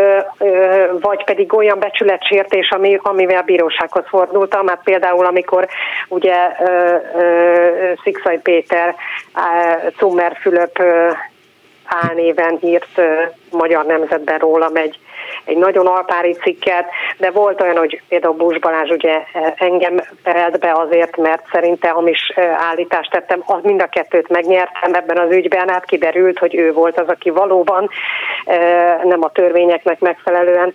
vagy 1.00 1.24
pedig 1.24 1.55
olyan 1.55 1.78
becsületsértés, 1.78 2.70
ami, 2.70 2.98
amivel 3.02 3.42
bírósághoz 3.42 4.05
fordultam, 4.09 4.66
hát 4.66 4.80
például 4.84 5.26
amikor 5.26 5.68
ugye 6.09 6.36
Szikszai 8.02 8.38
Péter, 8.38 8.94
Cummer 9.96 10.36
Fülöp 10.40 10.82
álnéven 11.86 12.58
írt 12.60 13.00
Magyar 13.50 13.84
Nemzetben 13.84 14.38
rólam 14.38 14.76
egy, 14.76 14.98
egy 15.44 15.56
nagyon 15.56 15.86
alpári 15.86 16.32
cikket, 16.32 16.88
de 17.18 17.30
volt 17.30 17.60
olyan, 17.60 17.76
hogy 17.76 18.02
például 18.08 18.34
Bús 18.34 18.58
Balázs 18.58 18.90
ugye 18.90 19.22
engem 19.56 20.00
perelt 20.22 20.58
be 20.58 20.72
azért, 20.72 21.16
mert 21.16 21.46
szerinte 21.52 21.88
hamis 21.88 22.32
állítást 22.56 23.10
tettem, 23.10 23.42
az 23.46 23.62
mind 23.62 23.82
a 23.82 23.86
kettőt 23.86 24.28
megnyertem 24.28 24.94
ebben 24.94 25.18
az 25.18 25.30
ügyben, 25.30 25.68
hát 25.68 25.84
kiderült, 25.84 26.38
hogy 26.38 26.54
ő 26.54 26.72
volt 26.72 27.00
az, 27.00 27.08
aki 27.08 27.30
valóban 27.30 27.88
nem 29.02 29.22
a 29.22 29.30
törvényeknek 29.30 30.00
megfelelően 30.00 30.74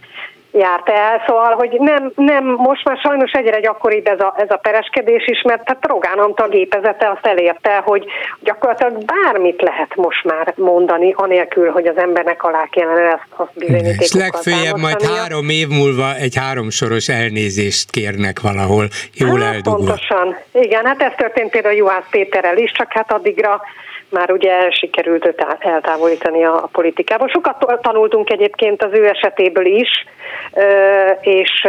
járt 0.51 0.89
el, 0.89 1.23
szóval, 1.27 1.53
hogy 1.53 1.69
nem, 1.79 2.11
nem, 2.15 2.43
most 2.45 2.83
már 2.83 2.97
sajnos 2.97 3.31
egyre 3.31 3.59
gyakoribb 3.59 4.07
ez 4.07 4.19
a, 4.19 4.33
ez 4.37 4.49
a 4.49 4.55
pereskedés 4.55 5.27
is, 5.27 5.41
mert 5.41 5.65
tehát 5.65 5.87
Rogán 5.87 6.17
Antal 6.17 6.47
gépezete 6.47 7.09
azt 7.09 7.25
elérte, 7.25 7.81
hogy 7.85 8.05
gyakorlatilag 8.39 9.03
bármit 9.05 9.61
lehet 9.61 9.95
most 9.95 10.23
már 10.23 10.53
mondani, 10.55 11.13
anélkül, 11.17 11.71
hogy 11.71 11.87
az 11.87 11.97
embernek 11.97 12.43
alá 12.43 12.67
kellene 12.71 13.01
ezt 13.01 13.27
azt 13.35 13.51
bizonyítékokkal 13.53 14.03
És 14.03 14.13
legfőjebb 14.13 14.77
majd 14.77 15.01
három 15.01 15.49
év 15.49 15.67
múlva 15.67 16.15
egy 16.15 16.35
háromsoros 16.35 17.09
elnézést 17.09 17.91
kérnek 17.91 18.39
valahol, 18.41 18.87
jól 19.13 19.39
hát, 19.39 19.53
eldugva. 19.53 19.77
Pontosan, 19.77 20.37
igen, 20.51 20.85
hát 20.85 21.01
ez 21.01 21.11
történt 21.17 21.49
például 21.49 21.75
Juhász 21.75 22.09
Péterrel 22.09 22.57
is, 22.57 22.71
csak 22.71 22.91
hát 22.91 23.11
addigra 23.11 23.61
már 24.11 24.31
ugye 24.31 24.71
sikerült 24.71 25.25
őt 25.25 25.45
eltávolítani 25.59 26.43
a 26.43 26.69
politikából. 26.71 27.27
Sokat 27.27 27.81
tanultunk 27.81 28.29
egyébként 28.29 28.83
az 28.83 28.91
ő 28.93 29.07
esetéből 29.07 29.65
is, 29.65 29.89
és, 31.21 31.67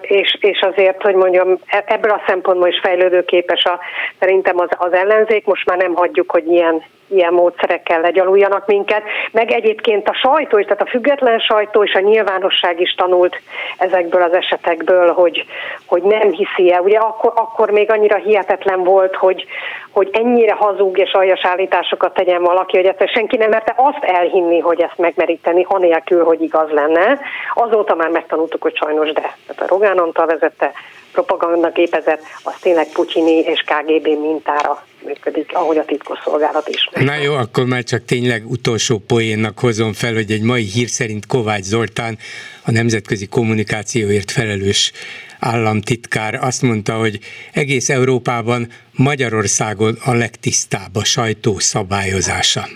és, 0.00 0.36
és 0.40 0.60
azért, 0.60 1.02
hogy 1.02 1.14
mondjam, 1.14 1.58
e-, 1.66 1.84
ebből 1.86 2.10
a 2.10 2.22
szempontból 2.26 2.68
is 2.68 2.80
fejlődőképes 2.82 3.64
a, 3.64 3.78
szerintem 4.18 4.58
az, 4.58 4.68
az 4.78 4.92
ellenzék. 4.92 5.44
Most 5.46 5.66
már 5.66 5.78
nem 5.78 5.94
hagyjuk, 5.94 6.30
hogy 6.30 6.46
ilyen 6.46 6.82
ilyen 7.08 7.32
módszerekkel 7.32 8.00
legyaluljanak 8.00 8.66
minket. 8.66 9.02
Meg 9.32 9.50
egyébként 9.50 10.08
a 10.08 10.14
sajtó, 10.14 10.62
tehát 10.62 10.80
a 10.80 10.86
független 10.86 11.38
sajtó 11.38 11.84
és 11.84 11.94
a 11.94 12.00
nyilvánosság 12.00 12.80
is 12.80 12.94
tanult 12.94 13.36
ezekből 13.78 14.22
az 14.22 14.32
esetekből, 14.32 15.12
hogy, 15.12 15.44
hogy 15.86 16.02
nem 16.02 16.30
hiszi 16.30 16.72
el. 16.72 16.80
Ugye 16.80 16.98
akkor, 16.98 17.32
akkor 17.34 17.70
még 17.70 17.90
annyira 17.90 18.16
hihetetlen 18.16 18.84
volt, 18.84 19.14
hogy, 19.14 19.46
hogy 19.90 20.10
ennyire 20.12 20.52
hazug 20.52 20.98
és 20.98 21.12
aljas 21.12 21.44
állításokat 21.44 22.14
tegyen 22.14 22.42
valaki, 22.42 22.76
hogy 22.76 22.86
egyszer 22.86 23.08
senki 23.08 23.36
nem 23.36 23.50
merte 23.50 23.74
azt 23.76 24.04
elhinni, 24.04 24.58
hogy 24.58 24.80
ezt 24.80 24.98
megmeríteni, 24.98 25.64
anélkül, 25.68 26.24
hogy 26.24 26.42
igaz 26.42 26.70
lenne. 26.70 27.18
Azóta 27.54 27.94
már 27.94 28.08
megtanultuk, 28.08 28.62
hogy 28.62 28.76
sajnos 28.76 29.12
de. 29.12 29.36
Tehát 29.46 29.62
a 29.62 29.66
Rogán 29.68 29.98
Antal 29.98 30.26
vezette 30.26 30.72
propagandagépezet, 31.14 32.20
az 32.42 32.52
tényleg 32.60 32.86
Putyini 32.92 33.38
és 33.38 33.64
KGB 33.66 34.06
mintára 34.06 34.86
működik, 35.06 35.50
ahogy 35.54 35.78
a 35.78 35.84
titkosszolgálat 35.84 36.68
is. 36.68 36.88
Na 36.92 37.14
jó, 37.14 37.34
akkor 37.34 37.64
már 37.64 37.82
csak 37.82 38.04
tényleg 38.04 38.50
utolsó 38.50 38.98
poénnak 38.98 39.58
hozom 39.58 39.92
fel, 39.92 40.14
hogy 40.14 40.30
egy 40.30 40.42
mai 40.42 40.64
hír 40.64 40.88
szerint 40.88 41.26
Kovács 41.26 41.64
Zoltán, 41.64 42.18
a 42.64 42.70
nemzetközi 42.70 43.26
kommunikációért 43.26 44.30
felelős 44.30 44.92
államtitkár 45.40 46.34
azt 46.34 46.62
mondta, 46.62 46.94
hogy 46.94 47.18
egész 47.52 47.88
Európában 47.88 48.68
Magyarországon 48.92 49.98
a 50.04 50.12
legtisztább 50.12 50.96
a 50.96 51.04
sajtó 51.04 51.58
szabályozása. 51.58 52.66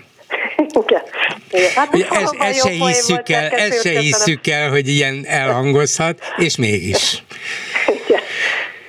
Igen. 0.86 1.02
Igen. 1.50 1.70
Hát 1.74 1.94
ez, 1.94 2.30
ez 2.38 2.60
se 2.60 2.70
hisszük 2.70 3.28
el, 3.28 3.48
ez 3.48 3.80
se 3.80 4.00
hisszük 4.00 4.46
el, 4.46 4.70
hogy 4.70 4.88
ilyen 4.88 5.24
elhangozhat, 5.26 6.18
és 6.36 6.56
mégis. 6.56 7.22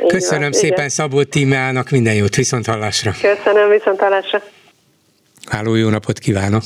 Köszönöm 0.07 0.41
van, 0.41 0.51
szépen 0.51 0.77
igen. 0.77 0.89
Szabó 0.89 1.23
Tímeának, 1.23 1.89
minden 1.89 2.13
jót, 2.13 2.35
viszont 2.35 2.65
hallásra. 2.65 3.11
Köszönöm, 3.11 3.69
viszont 3.69 3.99
hallásra. 3.99 4.41
Háló, 5.49 5.75
jó 5.75 5.89
napot 5.89 6.19
kívánok. 6.19 6.63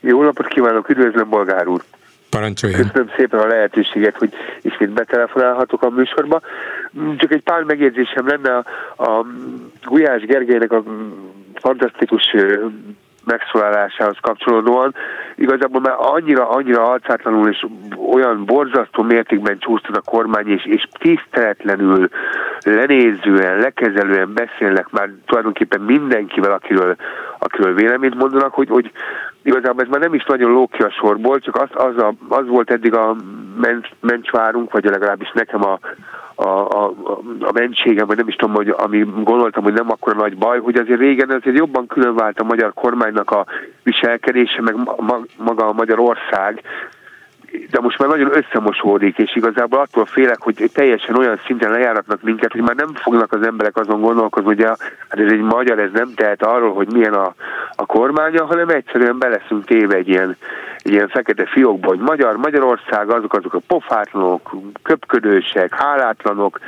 Jó 0.00 0.22
napot 0.22 0.46
kívánok, 0.46 0.88
üdvözlöm 0.88 1.28
Bolgár 1.28 1.66
úr. 1.66 1.82
Parancsoljon. 2.30 2.80
Köszönöm 2.80 3.10
szépen 3.16 3.40
a 3.40 3.46
lehetőséget, 3.46 4.16
hogy 4.16 4.32
ismét 4.60 4.90
betelefonálhatok 4.90 5.82
a 5.82 5.90
műsorba. 5.90 6.40
Csak 7.16 7.32
egy 7.32 7.42
pár 7.42 7.62
megjegyzésem 7.62 8.26
lenne 8.26 8.56
a, 8.56 8.64
a 9.04 9.26
Gulyás 9.84 10.22
Gergelynek 10.22 10.72
a 10.72 10.82
fantasztikus 11.54 12.34
megszólalásához 13.24 14.16
kapcsolódóan. 14.20 14.94
Igazából 15.36 15.80
már 15.80 15.94
annyira, 15.98 16.48
annyira 16.48 16.88
alcátlanul 16.88 17.48
és 17.48 17.66
olyan 18.12 18.44
borzasztó 18.44 19.02
mértékben 19.02 19.58
csúsztad 19.58 19.96
a 19.96 20.10
kormány, 20.10 20.48
és, 20.48 20.64
és 20.64 20.88
tiszteletlenül, 20.98 22.08
lenézően, 22.60 23.58
lekezelően 23.58 24.32
beszélnek 24.34 24.90
már 24.90 25.10
tulajdonképpen 25.26 25.80
mindenkivel, 25.80 26.52
akiről, 26.52 26.96
akiről 27.42 27.74
véleményt 27.74 28.14
mondanak, 28.14 28.54
hogy, 28.54 28.68
hogy 28.68 28.90
igazából 29.42 29.82
ez 29.82 29.88
már 29.88 30.00
nem 30.00 30.14
is 30.14 30.24
nagyon 30.24 30.50
lók 30.50 30.70
ki 30.70 30.82
a 30.82 30.90
sorból, 30.90 31.38
csak 31.38 31.56
az, 31.56 31.68
az, 31.72 31.96
a, 31.96 32.14
az 32.28 32.46
volt 32.46 32.70
eddig 32.70 32.94
a 32.94 33.16
mencsvárunk, 34.00 34.72
vagy 34.72 34.84
legalábbis 34.84 35.30
nekem 35.34 35.64
a, 35.64 35.78
a, 36.34 36.48
a, 36.48 36.92
a 37.40 37.52
mentségem, 37.52 38.06
vagy 38.06 38.16
nem 38.16 38.28
is 38.28 38.34
tudom, 38.34 38.54
hogy 38.54 38.68
ami 38.68 39.06
gondoltam, 39.22 39.62
hogy 39.62 39.72
nem 39.72 39.90
akkor 39.90 40.16
nagy 40.16 40.36
baj, 40.36 40.60
hogy 40.60 40.76
azért 40.76 41.00
régen 41.00 41.30
azért 41.30 41.56
jobban 41.56 41.86
különvált 41.86 42.40
a 42.40 42.44
magyar 42.44 42.72
kormánynak 42.74 43.30
a 43.30 43.46
viselkedése, 43.82 44.62
meg 44.62 44.74
ma, 44.76 45.18
maga 45.36 45.66
a 45.66 45.72
Magyarország, 45.72 46.62
de 47.70 47.80
most 47.80 47.98
már 47.98 48.08
nagyon 48.08 48.36
összemosódik, 48.36 49.18
és 49.18 49.36
igazából 49.36 49.80
attól 49.80 50.04
félek, 50.04 50.40
hogy 50.40 50.70
teljesen 50.72 51.16
olyan 51.16 51.40
szinten 51.46 51.70
lejáratnak 51.70 52.22
minket, 52.22 52.52
hogy 52.52 52.60
már 52.60 52.74
nem 52.74 52.94
fognak 52.94 53.32
az 53.32 53.46
emberek 53.46 53.76
azon 53.76 54.00
gondolkozni, 54.00 54.48
hogy 54.48 54.62
a, 54.62 54.76
hát 55.08 55.20
ez 55.20 55.32
egy 55.32 55.40
magyar, 55.40 55.78
ez 55.78 55.90
nem 55.92 56.14
tehet 56.14 56.42
arról, 56.42 56.74
hogy 56.74 56.92
milyen 56.92 57.14
a, 57.14 57.34
a 57.74 57.86
kormánya, 57.86 58.44
hanem 58.44 58.68
egyszerűen 58.68 59.18
beleszünk 59.18 59.64
téve 59.64 59.96
egy 59.96 60.08
ilyen, 60.08 60.36
egy 60.78 60.92
ilyen 60.92 61.08
fekete 61.08 61.46
fiókba, 61.46 61.88
hogy 61.88 61.98
magyar, 61.98 62.36
Magyarország 62.36 63.10
azok 63.10 63.34
azok 63.34 63.54
a 63.54 63.60
pofátlanok, 63.66 64.50
köpködősek, 64.82 65.74
hálátlanok, 65.74 66.58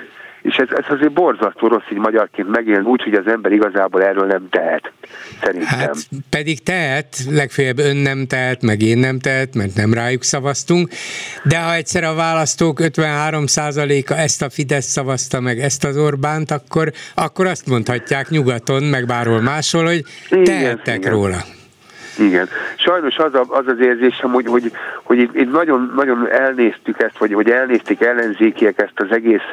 és 0.44 0.56
ez, 0.56 0.68
ez 0.70 0.84
azért 0.88 1.12
borzasztó 1.12 1.66
rossz 1.66 1.90
így 1.92 1.98
magyarként 1.98 2.48
megélni, 2.48 2.86
úgy, 2.86 3.02
hogy 3.02 3.14
az 3.14 3.26
ember 3.26 3.52
igazából 3.52 4.02
erről 4.02 4.26
nem 4.26 4.48
tehet, 4.50 4.92
szerintem. 5.42 5.78
Hát 5.78 5.96
pedig 6.30 6.62
tehet, 6.62 7.16
legfeljebb 7.30 7.78
ön 7.78 7.96
nem 7.96 8.26
tehet, 8.26 8.62
meg 8.62 8.82
én 8.82 8.98
nem 8.98 9.18
tehet, 9.18 9.54
mert 9.54 9.74
nem 9.74 9.94
rájuk 9.94 10.22
szavaztunk, 10.22 10.88
de 11.42 11.58
ha 11.58 11.74
egyszer 11.74 12.04
a 12.04 12.14
választók 12.14 12.78
53%-a 12.82 14.12
ezt 14.12 14.42
a 14.42 14.50
Fidesz 14.50 14.86
szavazta 14.86 15.40
meg 15.40 15.58
ezt 15.60 15.84
az 15.84 15.96
Orbánt, 15.96 16.50
akkor, 16.50 16.92
akkor 17.14 17.46
azt 17.46 17.66
mondhatják 17.66 18.28
nyugaton, 18.28 18.82
meg 18.82 19.06
bárhol 19.06 19.40
máshol, 19.40 19.84
hogy 19.84 20.04
tehettek 20.44 20.98
igen. 20.98 21.12
róla. 21.12 21.28
Igen. 21.28 21.62
Sajnos 22.76 23.16
az, 23.16 23.34
a, 23.34 23.44
az 23.48 23.66
az 23.66 23.80
érzésem, 23.80 24.32
hogy, 24.32 24.46
hogy, 24.46 24.72
hogy 25.02 25.18
itt, 25.18 25.34
itt 25.34 25.52
nagyon, 25.52 25.92
nagyon 25.96 26.28
elnéztük 26.30 27.02
ezt, 27.02 27.18
vagy, 27.18 27.34
vagy 27.34 27.50
elnézték 27.50 28.00
ellenzékiek 28.00 28.80
ezt 28.80 29.00
az 29.00 29.10
egész 29.10 29.48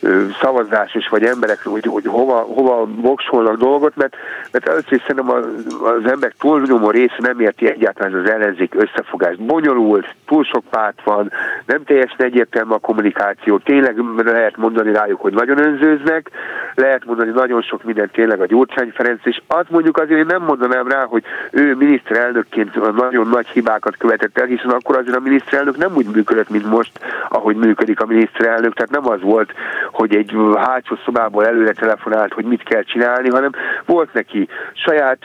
ö, 0.00 0.24
szavazásos, 0.40 1.08
vagy 1.08 1.24
emberek, 1.24 1.64
hogy, 1.64 1.86
hogy 1.86 2.06
hova, 2.06 2.38
hova 2.38 2.86
voksolnak 2.86 3.56
dolgot, 3.56 3.96
mert, 3.96 4.16
mert 4.52 4.68
először 4.68 5.00
szerintem 5.06 5.30
az, 5.30 5.44
az 5.82 6.10
emberek 6.10 6.34
túlnyomó 6.38 6.90
része 6.90 7.16
nem 7.18 7.40
érti 7.40 7.68
egyáltalán 7.70 8.14
az 8.14 8.30
ellenzék 8.30 8.74
összefogást. 8.74 9.42
Bonyolult, 9.42 10.14
túl 10.26 10.44
sok 10.44 10.64
párt 10.70 11.02
van, 11.04 11.32
nem 11.66 11.84
teljesen 11.84 12.26
egyértelmű 12.26 12.72
a 12.72 12.78
kommunikáció, 12.78 13.58
tényleg 13.58 13.96
lehet 14.16 14.56
mondani 14.56 14.92
rájuk, 14.92 15.20
hogy 15.20 15.32
nagyon 15.32 15.58
önzőznek, 15.58 16.30
lehet 16.74 17.04
mondani 17.04 17.30
nagyon 17.30 17.62
sok 17.62 17.84
mindent 17.84 18.12
tényleg 18.12 18.40
a 18.40 18.46
Gyurcsány 18.46 18.90
Ferenc, 18.94 19.20
és 19.24 19.40
azt 19.46 19.70
mondjuk 19.70 19.98
azért 19.98 20.20
én 20.20 20.26
nem 20.26 20.42
mondanám 20.42 20.88
rá, 20.88 21.04
hogy 21.04 21.24
ő 21.50 21.74
mi 21.74 21.89
miniszterelnökként 21.90 22.94
nagyon 22.96 23.28
nagy 23.28 23.46
hibákat 23.46 23.96
követett 23.96 24.38
el, 24.38 24.46
hiszen 24.46 24.70
akkor 24.70 24.96
azért 24.96 25.16
a 25.16 25.20
miniszterelnök 25.20 25.76
nem 25.76 25.96
úgy 25.96 26.06
működött, 26.06 26.50
mint 26.50 26.66
most, 26.66 26.90
ahogy 27.28 27.56
működik 27.56 28.00
a 28.00 28.06
miniszterelnök, 28.06 28.74
tehát 28.74 28.90
nem 28.90 29.08
az 29.08 29.20
volt, 29.20 29.52
hogy 29.92 30.14
egy 30.14 30.32
hátsó 30.56 30.98
szobából 31.04 31.46
előre 31.46 31.72
telefonált, 31.72 32.32
hogy 32.32 32.44
mit 32.44 32.62
kell 32.62 32.82
csinálni, 32.82 33.28
hanem 33.28 33.50
volt 33.84 34.12
neki 34.12 34.48
saját 34.72 35.18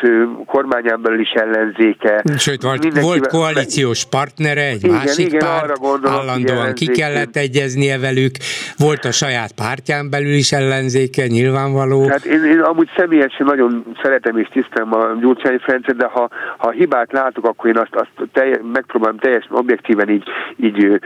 kormányán 0.46 1.02
belül 1.02 1.20
is 1.20 1.32
ellenzéke. 1.32 2.24
Sőt, 2.38 2.62
volt, 2.62 3.00
volt 3.02 3.28
koalíciós 3.28 4.06
partnere, 4.06 4.62
egy 4.62 4.84
igen, 4.84 4.96
másik 4.96 5.28
igen, 5.28 5.40
párt, 5.40 5.64
arra 5.64 5.76
gondolom, 5.76 6.20
állandóan 6.20 6.74
ki 6.74 6.88
kellett 6.88 7.36
egyeznie 7.36 8.00
velük, 8.00 8.32
volt 8.78 9.06
a 9.06 9.12
saját 9.12 9.52
pártján 9.52 10.10
belül 10.10 10.34
is 10.34 10.52
ellenzéke, 10.52 11.28
nyilvánvaló. 11.28 12.08
Hát 12.08 12.26
én, 12.26 12.44
én 12.44 12.60
amúgy 12.60 12.90
személyesen 12.98 13.46
nagyon 13.46 13.86
szeretem 14.02 14.38
és 14.38 14.48
tisztem 14.48 14.94
a 14.94 15.16
Gyurcsány 15.20 15.60
Ferencet, 15.60 15.96
de 15.96 16.06
ha, 16.06 16.30
ha 16.58 16.70
hibát 16.70 17.12
látok, 17.12 17.46
akkor 17.46 17.70
én 17.70 17.78
azt, 17.78 17.96
azt 17.96 18.30
telj, 18.32 18.54
megpróbálom 18.74 19.18
teljesen 19.18 19.52
objektíven 19.52 20.10
így, 20.10 20.24
így 20.56 21.00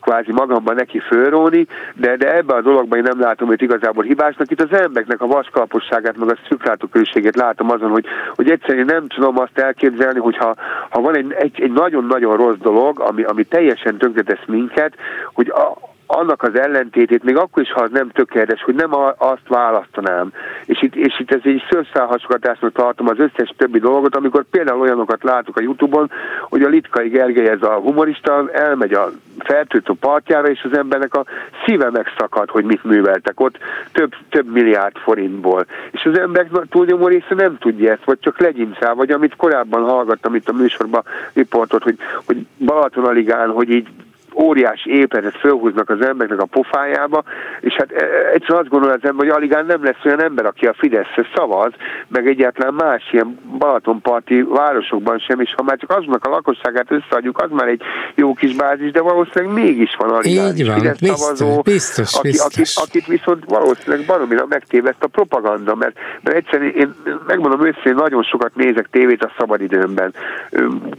kvázi 0.00 0.32
magamban 0.32 0.74
neki 0.74 0.98
fölróni, 0.98 1.66
de, 1.94 2.16
de 2.16 2.36
ebben 2.36 2.56
a 2.56 2.60
dologban 2.60 2.98
én 2.98 3.04
nem 3.08 3.20
látom 3.20 3.48
hogy 3.48 3.62
igazából 3.62 4.04
hibásnak. 4.04 4.50
Itt 4.50 4.60
az 4.60 4.78
embereknek 4.78 5.20
a 5.20 5.26
vaskalposságát, 5.26 6.16
meg 6.16 6.30
a 6.30 6.38
szüklátókörűségét 6.48 7.36
látom 7.36 7.70
azon, 7.70 7.90
hogy, 7.90 8.06
hogy 8.34 8.50
egyszerűen 8.50 8.86
nem 8.86 9.06
tudom 9.06 9.38
azt 9.38 9.58
elképzelni, 9.58 10.18
hogy 10.18 10.36
ha, 10.36 10.54
ha 10.90 11.00
van 11.00 11.16
egy, 11.16 11.32
egy, 11.32 11.60
egy 11.60 11.72
nagyon-nagyon 11.72 12.36
rossz 12.36 12.58
dolog, 12.58 13.00
ami, 13.00 13.22
ami 13.22 13.44
teljesen 13.44 13.96
tönkretesz 13.96 14.46
minket, 14.46 14.94
hogy 15.32 15.48
a, 15.48 15.90
annak 16.06 16.42
az 16.42 16.58
ellentétét, 16.58 17.22
még 17.22 17.36
akkor 17.36 17.62
is, 17.62 17.72
ha 17.72 17.88
nem 17.92 18.08
tökéletes, 18.08 18.62
hogy 18.62 18.74
nem 18.74 18.90
azt 19.16 19.48
választanám. 19.48 20.32
És 20.64 20.82
itt, 20.82 20.94
és 20.94 21.20
itt 21.20 21.32
ez 21.32 21.40
egy 21.42 21.62
szőrszálhasogatásnak 21.70 22.72
tartom 22.72 23.08
az 23.08 23.18
összes 23.18 23.54
többi 23.56 23.78
dolgot, 23.78 24.16
amikor 24.16 24.44
például 24.50 24.80
olyanokat 24.80 25.22
látok 25.22 25.56
a 25.56 25.60
Youtube-on, 25.60 26.10
hogy 26.48 26.62
a 26.62 26.68
Litkai 26.68 27.08
Gergely, 27.08 27.48
ez 27.48 27.62
a 27.62 27.74
humorista, 27.74 28.50
elmegy 28.52 28.92
a 28.92 29.10
fertőtő 29.38 29.92
partjára, 30.00 30.48
és 30.48 30.68
az 30.70 30.78
embernek 30.78 31.14
a 31.14 31.24
szíve 31.64 31.90
megszakad, 31.90 32.50
hogy 32.50 32.64
mit 32.64 32.84
műveltek 32.84 33.40
ott 33.40 33.58
több, 33.92 34.14
több 34.28 34.52
milliárd 34.52 34.96
forintból. 34.96 35.66
És 35.90 36.04
az 36.04 36.18
emberek 36.18 36.50
túlnyomó 36.68 37.06
része 37.06 37.34
nem 37.34 37.58
tudja 37.58 37.92
ezt, 37.92 38.04
vagy 38.04 38.18
csak 38.20 38.40
legyimszál, 38.40 38.94
vagy 38.94 39.10
amit 39.10 39.36
korábban 39.36 39.82
hallgattam 39.82 40.34
itt 40.34 40.48
a 40.48 40.52
műsorban 40.52 41.02
riportot, 41.32 41.82
hogy, 41.82 41.96
hogy 42.24 42.46
Balaton 42.58 43.50
hogy 43.54 43.70
így 43.70 43.88
óriási 44.34 44.90
épületet 44.90 45.36
fölhúznak 45.38 45.90
az 45.90 46.04
embereknek 46.04 46.40
a 46.40 46.46
pofájába, 46.46 47.22
és 47.60 47.74
hát 47.74 47.92
e, 47.92 48.04
egyszerűen 48.32 48.60
azt 48.60 48.68
gondolom 48.68 48.96
az 49.02 49.08
ember, 49.08 49.26
hogy 49.26 49.36
aligán 49.36 49.66
nem 49.66 49.84
lesz 49.84 50.04
olyan 50.04 50.22
ember, 50.22 50.46
aki 50.46 50.66
a 50.66 50.74
Fideszre 50.78 51.26
szavaz, 51.34 51.72
meg 52.08 52.26
egyáltalán 52.26 52.74
más 52.74 53.08
ilyen 53.12 53.38
Balatonparti 53.58 54.42
városokban 54.42 55.18
sem, 55.18 55.40
és 55.40 55.54
ha 55.56 55.62
már 55.62 55.76
csak 55.76 55.90
azonnak 55.90 56.26
a 56.26 56.30
lakosságát 56.30 56.90
összeadjuk, 56.90 57.38
az 57.38 57.50
már 57.50 57.68
egy 57.68 57.82
jó 58.14 58.34
kis 58.34 58.54
bázis, 58.54 58.90
de 58.90 59.00
valószínűleg 59.00 59.54
mégis 59.54 59.94
van 59.98 60.10
aligán 60.10 60.56
Így 60.56 60.66
van, 60.66 60.76
Fidesz 60.78 60.98
biztos, 60.98 61.18
szavazó, 61.18 61.60
biztos, 61.60 62.14
aki, 62.14 62.28
biztos. 62.28 62.76
Akit, 62.76 62.88
akit 62.88 63.06
viszont 63.06 63.44
valószínűleg 63.44 64.06
baromira 64.06 64.46
megtévedt 64.48 65.04
a 65.04 65.06
propaganda, 65.06 65.74
mert, 65.74 65.96
mert 66.22 66.36
egyszerűen 66.36 66.72
én 66.74 66.94
megmondom 67.26 67.66
őszintén, 67.66 67.94
nagyon 67.94 68.22
sokat 68.22 68.54
nézek 68.54 68.88
tévét 68.90 69.24
a 69.24 69.32
szabadidőmben. 69.38 70.14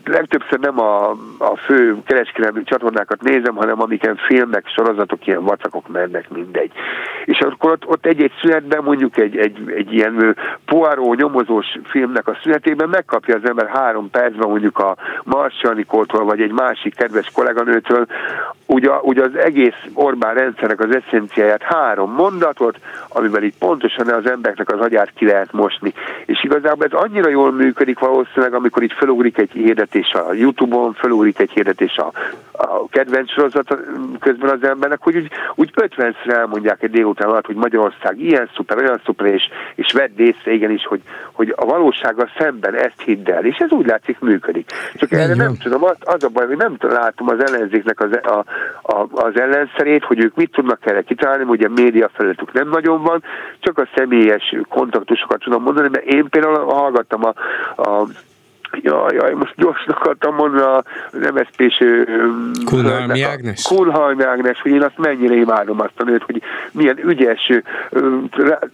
Legtöbbször 0.05 0.60
nem 0.60 0.80
a, 0.80 1.10
a 1.38 1.57
fő 1.65 1.97
kereskedelmi 2.05 2.64
csatornákat 2.64 3.23
nézem, 3.24 3.56
hanem 3.56 3.82
amiken 3.82 4.16
filmek, 4.16 4.68
sorozatok, 4.68 5.28
ilyen 5.28 5.44
vacakok 5.44 5.88
mennek, 5.88 6.30
mindegy. 6.30 6.72
És 7.26 7.40
akkor 7.40 7.72
ott, 7.72 7.88
ott 7.88 8.06
egy-egy 8.06 8.32
szünetben, 8.41 8.84
mondjuk 8.84 9.18
egy, 9.18 9.38
egy, 9.38 9.72
egy 9.76 9.94
ilyen 9.94 10.38
poáró 10.66 11.14
nyomozós 11.14 11.66
filmnek 11.84 12.28
a 12.28 12.38
szünetében 12.44 12.90
megkapja 12.90 13.36
az 13.36 13.50
ember 13.50 13.68
három 13.68 14.10
percben 14.10 14.50
mondjuk 14.50 14.78
a 14.80 14.95
Marsianikótól, 15.24 16.26
vagy 16.26 16.41
egy 16.41 16.52
másik 16.52 16.95
kedves 16.95 17.32
kolléganőtől, 17.34 18.06
ugye, 18.66 18.90
ugye 19.02 19.24
az 19.24 19.36
egész 19.36 19.76
Orbán 19.94 20.34
rendszernek 20.34 20.80
az 20.80 20.95
eszenciáját, 20.95 21.62
három 21.62 22.12
mondatot, 22.12 22.78
amivel 23.08 23.44
itt 23.44 23.58
pontosan 23.58 24.08
az 24.08 24.30
embereknek 24.30 24.72
az 24.74 24.80
agyát 24.80 25.12
ki 25.16 25.26
lehet 25.26 25.52
mosni. 25.52 25.94
És 26.26 26.44
igazából 26.44 26.86
ez 26.86 26.91
annyira 26.91 27.30
jól 27.30 27.52
működik 27.52 28.00
valószínűleg, 28.00 28.54
amikor 28.54 28.84
itt 28.84 28.94
felugrik 28.94 29.38
egy 29.38 29.52
hirdetés 29.52 30.14
a 30.14 30.34
Youtube-on, 30.34 30.94
felugrik 30.94 31.40
egy 31.40 31.52
hirdetés 31.52 31.98
a, 31.98 32.12
a 32.52 32.88
kedvenc 33.14 33.31
sorozat 33.31 33.77
közben 34.19 34.49
az 34.49 34.68
embernek, 34.68 35.02
hogy 35.02 35.15
úgy, 35.15 35.30
úgy 35.56 35.72
50-szer 35.76 36.34
elmondják 36.34 36.84
egy 36.84 36.91
délután 36.91 37.30
alatt, 37.30 37.45
hogy 37.45 37.56
Magyarország 37.56 38.19
ilyen 38.19 38.49
szuper, 38.56 38.77
olyan 38.77 39.02
szuper, 39.06 39.27
és, 39.27 39.49
és 39.76 39.91
vedd 39.91 40.19
észre 40.19 40.52
igenis, 40.52 40.85
hogy, 40.85 41.02
hogy 41.31 41.53
a 41.56 41.65
valósággal 41.65 42.30
szemben 42.38 42.76
ezt 42.76 43.02
hidd 43.06 43.30
el, 43.30 43.45
és 43.45 43.57
ez 43.57 43.72
úgy 43.72 43.85
látszik 43.85 44.19
működik. 44.19 44.69
Csak 44.94 45.10
Nem 45.10 45.19
erre 45.19 45.35
nem 45.35 45.56
tudom, 45.57 45.84
az, 45.84 45.95
az 45.99 46.23
a 46.23 46.30
baj, 46.30 46.45
hogy 46.45 46.57
nem 46.57 46.77
látom 46.80 47.30
az 47.30 47.52
ellenzéknek 47.52 47.99
az, 47.99 48.11
a, 48.23 48.44
a, 48.81 49.07
az 49.11 49.40
ellenszerét, 49.40 50.03
hogy 50.03 50.19
ők 50.23 50.35
mit 50.35 50.52
tudnak 50.52 50.85
erre 50.85 51.02
kitalálni, 51.02 51.44
ugye 51.44 51.69
média 51.69 52.10
felületük 52.14 52.53
nem 52.53 52.69
nagyon 52.69 53.02
van, 53.02 53.23
csak 53.60 53.77
a 53.77 53.88
személyes 53.95 54.56
kontaktusokat 54.69 55.40
tudom 55.40 55.64
mondani, 55.64 55.90
mert 55.91 56.06
én 56.06 56.30
például 56.30 56.65
hallgattam 56.65 57.22
a, 57.23 57.34
a 57.81 58.07
Jaj, 58.82 59.16
jaj, 59.16 59.34
most 59.34 59.54
gyorsnak 59.56 59.98
akartam 60.00 60.36
mondani 60.36 60.62
a 60.64 60.84
MSZP-s... 61.34 61.84
Kunhalmi 62.66 63.22
Ágnes? 63.22 63.62
Kunhalmi 63.68 64.24
Ágnes, 64.24 64.62
hogy 64.62 64.72
én 64.72 64.84
azt 64.84 64.98
mennyire 64.98 65.36
imádom 65.36 65.80
azt 65.80 66.00
a 66.00 66.04
nőt, 66.04 66.24
hogy 66.24 66.41
milyen 66.72 67.08
ügyes 67.08 67.52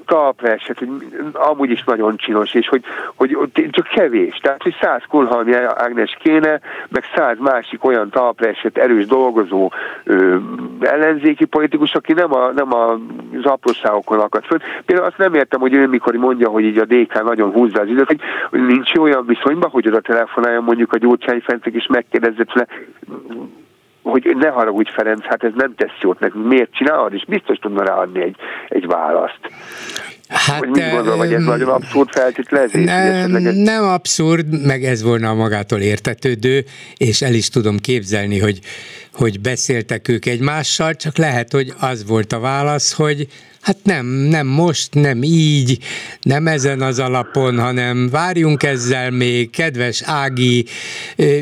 talpra 0.05 0.47
esett, 0.47 0.77
hogy 0.77 0.89
amúgy 1.33 1.69
is 1.69 1.83
nagyon 1.83 2.17
csinos, 2.17 2.53
és 2.53 2.67
hogy, 2.67 2.83
hogy 3.15 3.69
csak 3.71 3.87
kevés. 3.87 4.39
Tehát, 4.41 4.63
hogy 4.63 4.75
száz 4.81 5.01
Kunhalmi 5.09 5.53
Ágnes 5.53 6.17
kéne, 6.19 6.59
meg 6.89 7.03
száz 7.15 7.37
másik 7.39 7.83
olyan 7.85 8.09
talpra 8.09 8.47
esett 8.47 8.77
erős 8.77 9.05
dolgozó 9.05 9.71
ö, 10.03 10.37
ellenzéki 10.79 11.45
politikus, 11.45 11.93
aki 11.93 12.13
nem, 12.13 12.33
a, 12.33 12.51
nem 12.51 12.73
az 12.73 13.45
apróságokon 13.45 14.19
akad 14.19 14.43
föl. 14.43 14.59
Például 14.85 15.07
azt 15.07 15.17
nem 15.17 15.33
értem, 15.33 15.59
hogy 15.59 15.73
ő 15.73 15.87
mikor 15.87 16.13
mondja, 16.13 16.49
hogy 16.49 16.63
így 16.63 16.77
a 16.77 16.85
DK 16.85 17.23
nagyon 17.23 17.51
húzza 17.51 17.81
az 17.81 17.87
időt, 17.87 18.07
hogy, 18.07 18.19
hogy 18.49 18.65
nincs 18.65 18.95
olyan 18.97 19.25
viszonyban, 19.25 19.69
hogy 19.69 19.88
oda 19.89 20.01
telefonáljon 20.01 20.63
mondjuk 20.63 20.93
a 20.93 20.97
Gyurcsány 20.97 21.39
Ferencnek, 21.39 21.73
és 21.73 21.87
megkérdezze 21.87 22.43
tőle, 22.43 22.67
hogy 24.01 24.35
ne 24.35 24.49
haragudj 24.49 24.91
Ferenc, 24.91 25.25
hát 25.25 25.43
ez 25.43 25.51
nem 25.55 25.75
tesz 25.75 25.99
jót 26.01 26.19
nekünk, 26.19 26.45
miért 26.45 26.73
csinálod, 26.73 27.13
és 27.13 27.25
biztos 27.25 27.57
tudna 27.57 27.83
ráadni 27.83 28.21
egy, 28.21 28.35
egy 28.67 28.87
választ. 28.87 29.39
Hát, 30.29 30.59
hogy 30.59 30.69
mit 30.69 30.91
gondol, 30.91 31.17
hogy 31.17 31.33
ez 31.33 31.43
nagyon 31.43 31.69
abszurd 31.69 32.09
feltételezés? 32.11 32.85
Nem, 32.85 33.31
nem 33.41 33.83
abszurd, 33.83 34.65
meg 34.65 34.83
ez 34.83 35.03
volna 35.03 35.29
a 35.29 35.33
magától 35.33 35.79
értetődő, 35.79 36.65
és 36.97 37.21
el 37.21 37.33
is 37.33 37.49
tudom 37.49 37.77
képzelni, 37.77 38.39
hogy, 38.39 38.59
hogy 39.13 39.39
beszéltek 39.39 40.07
ők 40.07 40.25
egymással, 40.25 40.95
csak 40.95 41.17
lehet, 41.17 41.51
hogy 41.51 41.73
az 41.79 42.05
volt 42.05 42.33
a 42.33 42.39
válasz, 42.39 42.93
hogy 42.93 43.27
Hát 43.61 43.77
nem, 43.83 44.05
nem 44.05 44.47
most, 44.47 44.93
nem 44.93 45.23
így, 45.23 45.77
nem 46.21 46.47
ezen 46.47 46.81
az 46.81 46.99
alapon, 46.99 47.59
hanem 47.59 48.09
várjunk 48.09 48.63
ezzel 48.63 49.11
még, 49.11 49.49
kedves 49.49 50.01
Ági, 50.05 50.65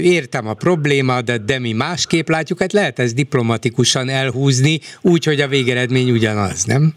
értem 0.02 0.48
a 0.48 0.54
probléma, 0.54 1.22
de 1.22 1.60
mi 1.60 1.72
másképp 1.72 2.30
látjuk, 2.30 2.60
hát 2.60 2.74
lehet 2.74 3.00
ez 3.00 3.14
diplomatikusan 3.14 4.10
elhúzni, 4.10 4.80
úgy, 5.02 5.24
hogy 5.26 5.42
a 5.42 5.48
végeredmény 5.48 6.12
ugyanaz, 6.12 6.64
nem? 6.64 6.94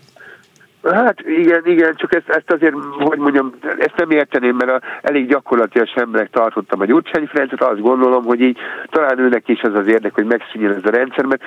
Hát 0.82 1.20
igen, 1.20 1.66
igen, 1.66 1.94
csak 1.94 2.14
ezt, 2.14 2.28
ezt 2.28 2.52
azért, 2.52 2.74
hogy 2.98 3.18
mondjam, 3.18 3.52
ezt 3.78 3.96
nem 3.96 4.10
érteném, 4.10 4.56
mert 4.56 4.70
a, 4.70 4.80
elég 5.02 5.28
gyakorlatilag 5.28 5.88
emberek 5.94 6.30
tartottam 6.30 6.80
a 6.80 6.84
Gyurcsány 6.84 7.26
Ferencet, 7.26 7.62
azt 7.62 7.80
gondolom, 7.80 8.24
hogy 8.24 8.40
így 8.40 8.58
talán 8.90 9.18
őnek 9.18 9.48
is 9.48 9.62
az 9.62 9.74
az 9.74 9.86
érdek, 9.86 10.14
hogy 10.14 10.24
megszűnjön 10.24 10.74
ez 10.74 10.84
a 10.84 10.90
rendszer, 10.90 11.24
mert 11.24 11.42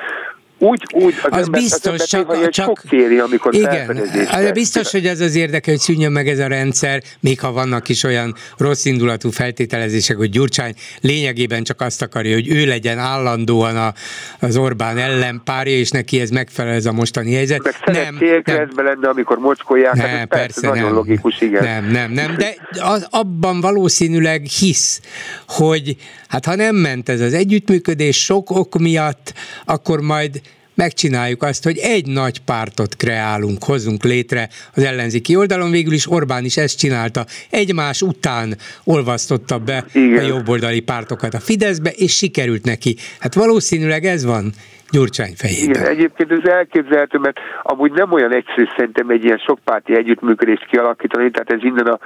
úgy, 0.63 0.83
úgy 0.93 1.13
az, 1.23 1.37
az 1.37 1.45
ember, 1.45 1.61
biztos, 1.61 1.93
az 1.93 2.05
csak, 2.05 2.49
csak 2.49 2.81
kéri, 2.89 3.19
amikor 3.19 3.53
igen, 3.53 4.01
az 4.31 4.51
biztos, 4.51 4.91
hogy 4.91 5.05
ez 5.05 5.19
az 5.19 5.35
érdeke, 5.35 5.71
hogy 5.71 5.79
szűnjön 5.79 6.11
meg 6.11 6.27
ez 6.27 6.39
a 6.39 6.47
rendszer, 6.47 7.01
még 7.19 7.39
ha 7.39 7.51
vannak 7.51 7.89
is 7.89 8.03
olyan 8.03 8.35
rossz 8.57 8.85
indulatú 8.85 9.29
feltételezések, 9.29 10.17
hogy 10.17 10.29
Gyurcsány 10.29 10.73
lényegében 11.01 11.63
csak 11.63 11.81
azt 11.81 12.01
akarja, 12.01 12.33
hogy 12.33 12.49
ő 12.49 12.65
legyen 12.65 12.97
állandóan 12.97 13.77
a, 13.77 13.93
az 14.39 14.57
Orbán 14.57 14.97
ellenpárja, 14.97 15.77
és 15.77 15.89
neki 15.89 16.19
ez 16.19 16.29
megfelel 16.29 16.73
ez 16.73 16.85
a 16.85 16.91
mostani 16.91 17.33
helyzet. 17.33 17.63
Meg 17.63 17.95
nem, 17.95 18.17
nem. 18.43 18.69
lenne, 18.75 19.09
amikor 19.09 19.37
mocskolják, 19.37 19.93
nem, 19.93 20.07
hát 20.07 20.25
persze, 20.25 20.45
persze 20.45 20.67
nagyon 20.67 20.83
nem, 20.83 20.93
logikus, 20.93 21.41
igen. 21.41 21.63
Nem, 21.63 21.91
nem, 21.91 22.11
nem, 22.11 22.35
de 22.37 22.55
az, 22.81 23.07
abban 23.09 23.61
valószínűleg 23.61 24.45
hisz, 24.45 25.01
hogy 25.47 25.95
hát 26.27 26.45
ha 26.45 26.55
nem 26.55 26.75
ment 26.75 27.09
ez 27.09 27.21
az 27.21 27.33
együttműködés 27.33 28.23
sok 28.23 28.49
ok 28.49 28.79
miatt, 28.79 29.33
akkor 29.65 30.01
majd 30.01 30.41
megcsináljuk 30.75 31.43
azt, 31.43 31.63
hogy 31.63 31.77
egy 31.77 32.07
nagy 32.07 32.39
pártot 32.39 32.95
kreálunk, 32.95 33.63
hozunk 33.63 34.03
létre 34.03 34.49
az 34.75 34.83
ellenzéki 34.83 35.35
oldalon. 35.35 35.71
Végül 35.71 35.93
is 35.93 36.11
Orbán 36.11 36.43
is 36.43 36.57
ezt 36.57 36.77
csinálta. 36.77 37.25
Egymás 37.49 38.01
után 38.01 38.53
olvasztotta 38.83 39.57
be 39.57 39.85
Igen. 39.93 40.23
a 40.23 40.27
jobboldali 40.27 40.79
pártokat 40.79 41.33
a 41.33 41.39
Fideszbe, 41.39 41.89
és 41.89 42.15
sikerült 42.15 42.65
neki. 42.65 42.95
Hát 43.19 43.33
valószínűleg 43.33 44.03
ez 44.05 44.25
van 44.25 44.53
Gyurcsány 44.93 45.33
fejében. 45.35 45.69
Igen, 45.69 45.87
egyébként 45.87 46.31
ez 46.31 46.51
elképzelhető, 46.51 47.17
mert 47.17 47.37
amúgy 47.63 47.91
nem 47.91 48.11
olyan 48.11 48.33
egyszerű 48.33 48.65
szerintem 48.75 49.09
egy 49.09 49.23
ilyen 49.23 49.37
sokpárti 49.37 49.95
együttműködést 49.95 50.65
kialakítani, 50.65 51.31
tehát 51.31 51.51
ez 51.51 51.63
innen 51.63 51.85
a 51.85 51.99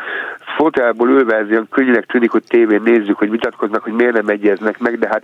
fotelból 0.57 1.10
ülve 1.10 1.35
ez 1.35 1.49
olyan 1.49 1.68
könnyűnek 1.72 2.06
tűnik, 2.06 2.31
hogy 2.31 2.44
tévén 2.48 2.81
nézzük, 2.81 3.18
hogy 3.18 3.30
vitatkoznak, 3.30 3.84
hogy 3.84 3.94
miért 3.94 4.14
nem 4.14 4.27
egyeznek 4.27 4.80
meg, 4.80 4.99
de 4.99 5.07
hát 5.07 5.23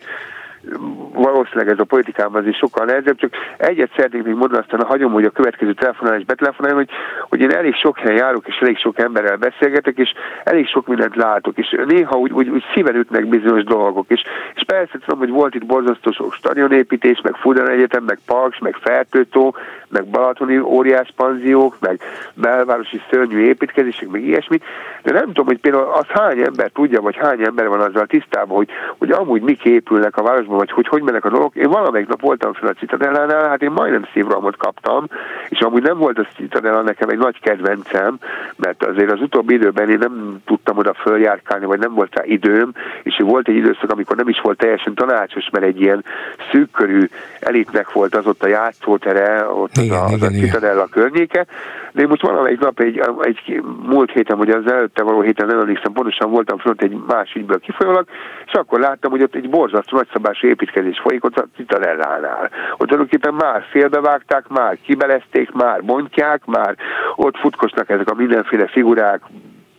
valószínűleg 1.13 1.69
ez 1.69 1.79
a 1.79 1.83
politikában 1.83 2.47
is 2.47 2.57
sokkal 2.57 2.85
nehezebb, 2.85 3.17
csak 3.17 3.33
egyet 3.57 3.91
szeretnék 3.95 4.23
még 4.23 4.33
mondani, 4.33 4.61
aztán 4.61 4.87
hagyom, 4.87 5.11
hogy 5.11 5.25
a 5.25 5.29
következő 5.29 5.73
telefonálás 5.73 6.23
betelefonálom, 6.23 6.77
hogy, 6.77 6.89
hogy 7.29 7.39
én 7.39 7.51
elég 7.51 7.73
sok 7.75 7.97
helyen 7.99 8.17
járok, 8.17 8.47
és 8.47 8.57
elég 8.61 8.77
sok 8.77 8.99
emberrel 8.99 9.37
beszélgetek, 9.37 9.97
és 9.97 10.13
elég 10.43 10.67
sok 10.67 10.87
mindent 10.87 11.15
látok, 11.15 11.57
és 11.57 11.75
néha 11.87 12.17
úgy, 12.17 12.31
úgy, 12.31 12.49
úgy 12.49 12.63
szíven 12.73 12.95
ütnek 12.95 13.27
bizonyos 13.27 13.63
dolgok, 13.63 14.05
és, 14.07 14.23
és 14.55 14.63
persze 14.65 14.97
tudom, 14.99 15.19
hogy 15.19 15.29
volt 15.29 15.55
itt 15.55 15.65
borzasztó 15.65 16.11
sok 16.11 16.33
stadionépítés, 16.33 17.21
meg 17.21 17.35
Fudan 17.35 17.69
Egyetem, 17.69 18.03
meg 18.03 18.19
Parks, 18.25 18.59
meg 18.59 18.75
Fertőtó, 18.81 19.55
meg 19.89 20.05
Balatoni 20.05 20.59
óriás 20.59 21.13
panziók, 21.15 21.75
meg 21.79 22.01
belvárosi 22.33 23.01
szörnyű 23.09 23.39
építkezések, 23.39 24.09
meg 24.09 24.23
ilyesmit, 24.23 24.63
de 25.03 25.11
nem 25.11 25.25
tudom, 25.25 25.45
hogy 25.45 25.59
például 25.59 25.91
az 25.93 26.05
hány 26.07 26.39
ember 26.39 26.69
tudja, 26.73 27.01
vagy 27.01 27.15
hány 27.15 27.43
ember 27.43 27.67
van 27.67 27.79
azzal 27.79 28.05
tisztában, 28.05 28.55
hogy, 28.55 28.69
hogy 28.97 29.11
amúgy 29.11 29.41
mik 29.41 29.65
épülnek 29.65 30.17
a 30.17 30.23
városban, 30.23 30.52
Citadellában, 30.53 30.57
vagy 30.57 30.71
hogy 30.71 30.87
hogy 30.87 31.01
mennek 31.01 31.25
a 31.25 31.29
dolgok. 31.29 31.55
Én 31.55 31.69
valamelyik 31.69 32.07
nap 32.07 32.21
voltam 32.21 32.53
fel 32.53 32.69
a 32.69 32.73
Citadellánál, 32.79 33.49
hát 33.49 33.61
én 33.61 33.71
majdnem 33.71 34.07
szívrohamot 34.13 34.57
kaptam, 34.57 35.05
és 35.49 35.59
amúgy 35.59 35.81
nem 35.81 35.97
volt 35.97 36.17
a 36.17 36.27
Citadella 36.35 36.81
nekem 36.81 37.09
egy 37.09 37.17
nagy 37.17 37.39
kedvencem, 37.39 38.17
mert 38.55 38.83
azért 38.83 39.11
az 39.11 39.21
utóbbi 39.21 39.53
időben 39.53 39.89
én 39.89 39.97
nem 39.97 40.41
tudtam 40.45 40.77
oda 40.77 40.93
följárkálni, 40.93 41.65
vagy 41.65 41.79
nem 41.79 41.93
volt 41.93 42.15
rá 42.15 42.23
időm, 42.25 42.71
és 43.03 43.21
volt 43.23 43.47
egy 43.47 43.55
időszak, 43.55 43.91
amikor 43.91 44.15
nem 44.15 44.27
is 44.27 44.39
volt 44.41 44.57
teljesen 44.57 44.93
tanácsos, 44.93 45.49
mert 45.51 45.65
egy 45.65 45.81
ilyen 45.81 46.05
szűkkörű 46.51 47.09
elitnek 47.39 47.91
volt 47.91 48.15
az 48.15 48.25
ott 48.25 48.43
a 48.43 48.47
játszótere, 48.47 49.45
ott 49.49 49.77
igen, 49.77 49.99
az, 49.99 50.11
a, 50.11 50.15
igen, 50.15 50.27
az 50.27 50.35
a 50.35 50.39
Citadella 50.39 50.85
környéke, 50.85 51.45
de 51.91 52.01
én 52.01 52.07
most 52.07 52.21
valamelyik 52.21 52.59
nap 52.59 52.79
egy, 52.79 53.01
egy 53.21 53.61
múlt 53.87 54.11
héten, 54.11 54.37
vagy 54.37 54.49
az 54.49 54.71
előtte 54.71 55.03
való 55.03 55.21
héten 55.21 55.47
nem 55.47 55.59
emlékszem, 55.59 55.91
pontosan 55.91 56.31
voltam 56.31 56.57
fönt 56.57 56.81
egy 56.81 56.97
más 57.07 57.33
ügyből 57.33 57.59
kifolyólag, 57.59 58.05
és 58.45 58.53
akkor 58.53 58.79
láttam, 58.79 59.11
hogy 59.11 59.21
ott 59.21 59.35
egy 59.35 59.49
borzasztó 59.49 59.97
nagyszabású 59.97 60.42
építkezés 60.43 60.99
folyik 60.99 61.25
ott 61.25 61.37
a 61.37 61.47
Citadellánál. 61.55 62.49
Ott 62.71 62.87
tulajdonképpen 62.87 63.33
már 63.33 63.63
félbevágták, 63.71 64.47
már 64.47 64.77
kibelezték, 64.85 65.51
már 65.51 65.83
bontják, 65.83 66.45
már 66.45 66.75
ott 67.15 67.37
futkosnak 67.37 67.89
ezek 67.89 68.09
a 68.09 68.15
mindenféle 68.15 68.67
figurák, 68.67 69.21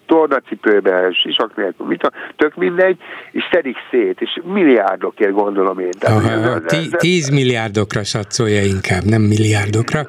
tornacipőben, 0.07 1.13
sisak 1.13 1.57
nélkül, 1.57 1.87
mit 1.87 2.03
a, 2.03 2.11
tök 2.37 2.55
mindegy, 2.55 2.97
és 3.33 3.43
szedik 3.53 3.77
szét, 3.91 4.21
és 4.21 4.41
milliárdokért 4.45 5.33
gondolom 5.33 5.79
én. 5.79 5.91
Tehát, 5.99 6.25
Aha, 6.25 6.61
tí, 6.61 6.89
tíz 6.97 7.29
milliárdokra 7.29 8.05
satszolja 8.05 8.63
inkább, 8.63 9.03
nem 9.05 9.23
milliárdokra. 9.23 10.07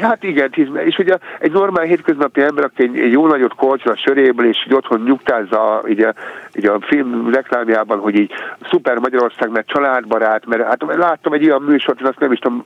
Hát 0.00 0.22
igen, 0.24 0.50
tíz, 0.50 0.68
és 0.84 0.98
ugye 0.98 1.16
egy 1.40 1.52
normál 1.52 1.84
hétköznapi 1.84 2.40
ember, 2.40 2.64
aki 2.64 2.82
egy, 2.82 2.98
egy 2.98 3.12
jó 3.12 3.26
nagyot 3.26 3.54
kolcsol 3.54 3.92
a 3.92 3.96
söréből, 3.96 4.48
és 4.48 4.64
így 4.66 4.74
otthon 4.74 5.02
nyugtázza 5.06 5.84
így 5.88 6.00
a, 6.00 6.14
így 6.54 6.66
a 6.66 6.80
film 6.80 7.30
reklámjában, 7.32 7.98
hogy 7.98 8.18
így 8.18 8.30
szuper 8.70 8.98
Magyarország, 8.98 9.50
mert 9.50 9.66
családbarát, 9.66 10.46
mert 10.46 10.62
hát 10.62 10.84
láttam 10.96 11.32
egy 11.32 11.44
olyan 11.44 11.62
műsort, 11.62 12.02
azt 12.02 12.18
nem 12.18 12.32
is 12.32 12.38
tudom, 12.38 12.64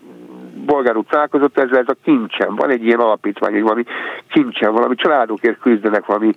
bolgár 0.64 0.96
úr 0.96 1.04
találkozott 1.08 1.58
ezzel, 1.58 1.78
ez 1.78 1.88
a 1.88 1.96
kincsen. 2.04 2.54
Van 2.54 2.70
egy 2.70 2.84
ilyen 2.84 2.98
alapítvány, 2.98 3.52
hogy 3.52 3.62
valami 3.62 3.84
kincsen, 4.32 4.72
valami 4.72 4.94
családokért 4.94 5.58
küzdenek 5.58 6.06
valami 6.06 6.34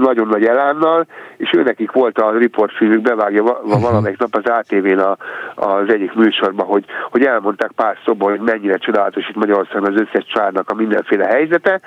nagyon 0.00 0.26
nagy 0.26 0.44
elánnal, 0.44 1.06
és 1.36 1.50
őnekik 1.56 1.92
volt 1.92 2.18
a 2.18 2.30
riportfilmük 2.38 3.00
bevágja 3.00 3.42
mhm. 3.42 3.80
valamelyik 3.80 4.18
nap 4.18 4.34
az 4.34 4.44
ATV-n 4.44 4.98
a, 4.98 5.16
az 5.54 5.88
egyik 5.88 6.14
műsorban, 6.14 6.66
hogy, 6.66 6.84
hogy 7.10 7.24
elmondták 7.24 7.70
pár 7.70 7.96
szóban, 8.04 8.30
hogy 8.30 8.40
mennyire 8.40 8.76
csodálatos 8.76 9.28
itt 9.28 9.34
Magyarországon 9.34 9.94
az 9.94 10.00
összes 10.00 10.26
családnak 10.26 10.70
a 10.70 10.74
mindenféle 10.74 11.26
helyzete, 11.26 11.80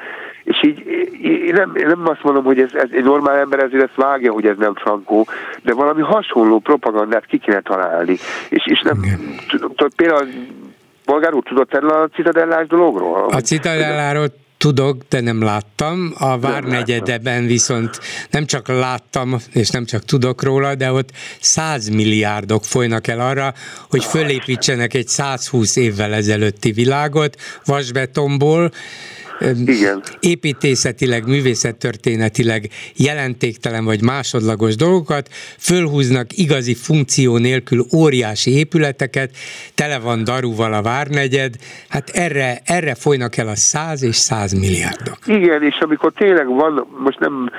és 0.44 0.64
így 0.64 0.86
én 1.24 1.54
nem, 1.54 1.76
én 1.76 1.88
nem 1.88 2.02
azt 2.06 2.24
mondom, 2.24 2.44
hogy 2.44 2.60
ez, 2.60 2.74
ez 2.74 2.90
egy 2.92 3.04
normál 3.04 3.36
ember 3.36 3.64
ezért 3.64 3.84
ezt 3.84 3.96
vágja, 3.96 4.32
hogy 4.32 4.46
ez 4.46 4.58
nem 4.58 4.74
frankó, 4.74 5.28
de 5.64 5.74
valami 5.74 6.02
hasonló 6.02 6.60
propagandát 6.60 7.26
ki 7.26 7.38
kéne 7.38 7.62
találni. 7.62 8.18
És, 8.50 8.66
és 8.66 8.82
nem, 8.82 9.02
például 9.96 10.28
Bolgár 11.08 11.34
úr 11.34 11.44
tudott 11.44 11.74
erről 11.74 11.90
a 11.90 12.08
citadellás 12.16 12.68
dologról? 12.68 13.30
A 13.30 13.42
citadelláról 13.42 14.28
tudok, 14.58 14.98
de 15.10 15.22
nem 15.22 15.44
láttam. 15.44 16.14
A 16.20 16.40
Várnegyedeben 16.40 17.46
viszont 17.46 18.00
nem 18.32 18.46
csak 18.46 18.68
láttam, 18.68 19.36
és 19.54 19.70
nem 19.70 19.86
csak 19.86 20.06
tudok 20.06 20.44
róla, 20.44 20.76
de 20.76 20.92
ott 20.92 21.10
100 21.40 21.88
milliárdok 21.88 22.64
folynak 22.64 23.08
el 23.08 23.20
arra, 23.20 23.54
hogy 23.90 24.04
fölépítsenek 24.04 24.94
egy 24.94 25.08
120 25.08 25.76
évvel 25.76 26.14
ezelőtti 26.14 26.72
világot 26.72 27.36
vasbetonból, 27.66 28.72
igen. 29.66 30.02
építészetileg, 30.20 31.28
művészettörténetileg 31.28 32.70
jelentéktelen 32.96 33.86
vagy 33.86 34.04
másodlagos 34.04 34.76
dolgokat, 34.76 35.28
fölhúznak 35.60 36.26
igazi 36.38 36.76
funkció 36.76 37.38
nélkül 37.38 37.86
óriási 37.96 38.58
épületeket, 38.58 39.30
tele 39.76 40.00
van 40.00 40.24
daruval 40.24 40.74
a 40.74 40.82
várnegyed, 40.82 41.56
hát 41.90 42.10
erre, 42.10 42.58
erre 42.66 42.96
folynak 42.96 43.38
el 43.38 43.48
a 43.48 43.56
száz 43.56 44.04
és 44.04 44.16
száz 44.16 44.54
milliárdok. 44.54 45.18
Igen, 45.26 45.64
és 45.64 45.78
amikor 45.80 46.12
tényleg 46.14 46.48
van, 46.48 46.88
most 46.98 47.20
nem 47.20 47.50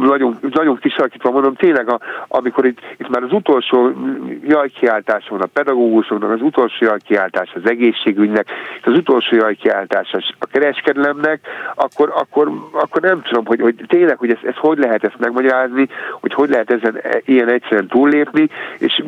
nagyon, 0.00 0.38
nagyon 0.52 0.78
kisarkítva 0.78 1.30
mondom, 1.30 1.54
tényleg 1.54 1.88
a, 1.88 2.00
amikor 2.28 2.66
itt, 2.66 2.78
itt 2.98 3.08
már 3.08 3.22
az 3.22 3.32
utolsó 3.32 3.92
jajkiáltás 4.48 5.28
van 5.28 5.40
a 5.40 5.46
pedagógusoknak, 5.46 6.30
az 6.30 6.40
utolsó 6.42 6.84
jajkiáltás 6.84 7.52
az 7.54 7.70
egészségügynek, 7.70 8.46
az 8.82 8.96
utolsó 8.96 9.36
jajkiáltás 9.36 10.12
a 10.38 10.46
keres 10.46 10.81
kereskedelemnek, 10.82 11.40
akkor, 11.74 12.12
akkor, 12.14 12.52
akkor 12.72 13.00
nem 13.00 13.22
tudom, 13.22 13.44
hogy, 13.46 13.60
hogy 13.60 13.74
tényleg, 13.86 14.18
hogy 14.18 14.30
ezt, 14.30 14.44
ezt 14.44 14.56
hogy 14.56 14.78
lehet 14.78 15.04
ezt 15.04 15.18
megmagyarázni, 15.18 15.88
hogy 16.20 16.34
hogy 16.34 16.48
lehet 16.48 16.70
ezen 16.70 16.98
e, 17.02 17.20
ilyen 17.24 17.48
egyszerűen 17.48 17.86
túllépni, 17.86 18.48
és 18.78 19.02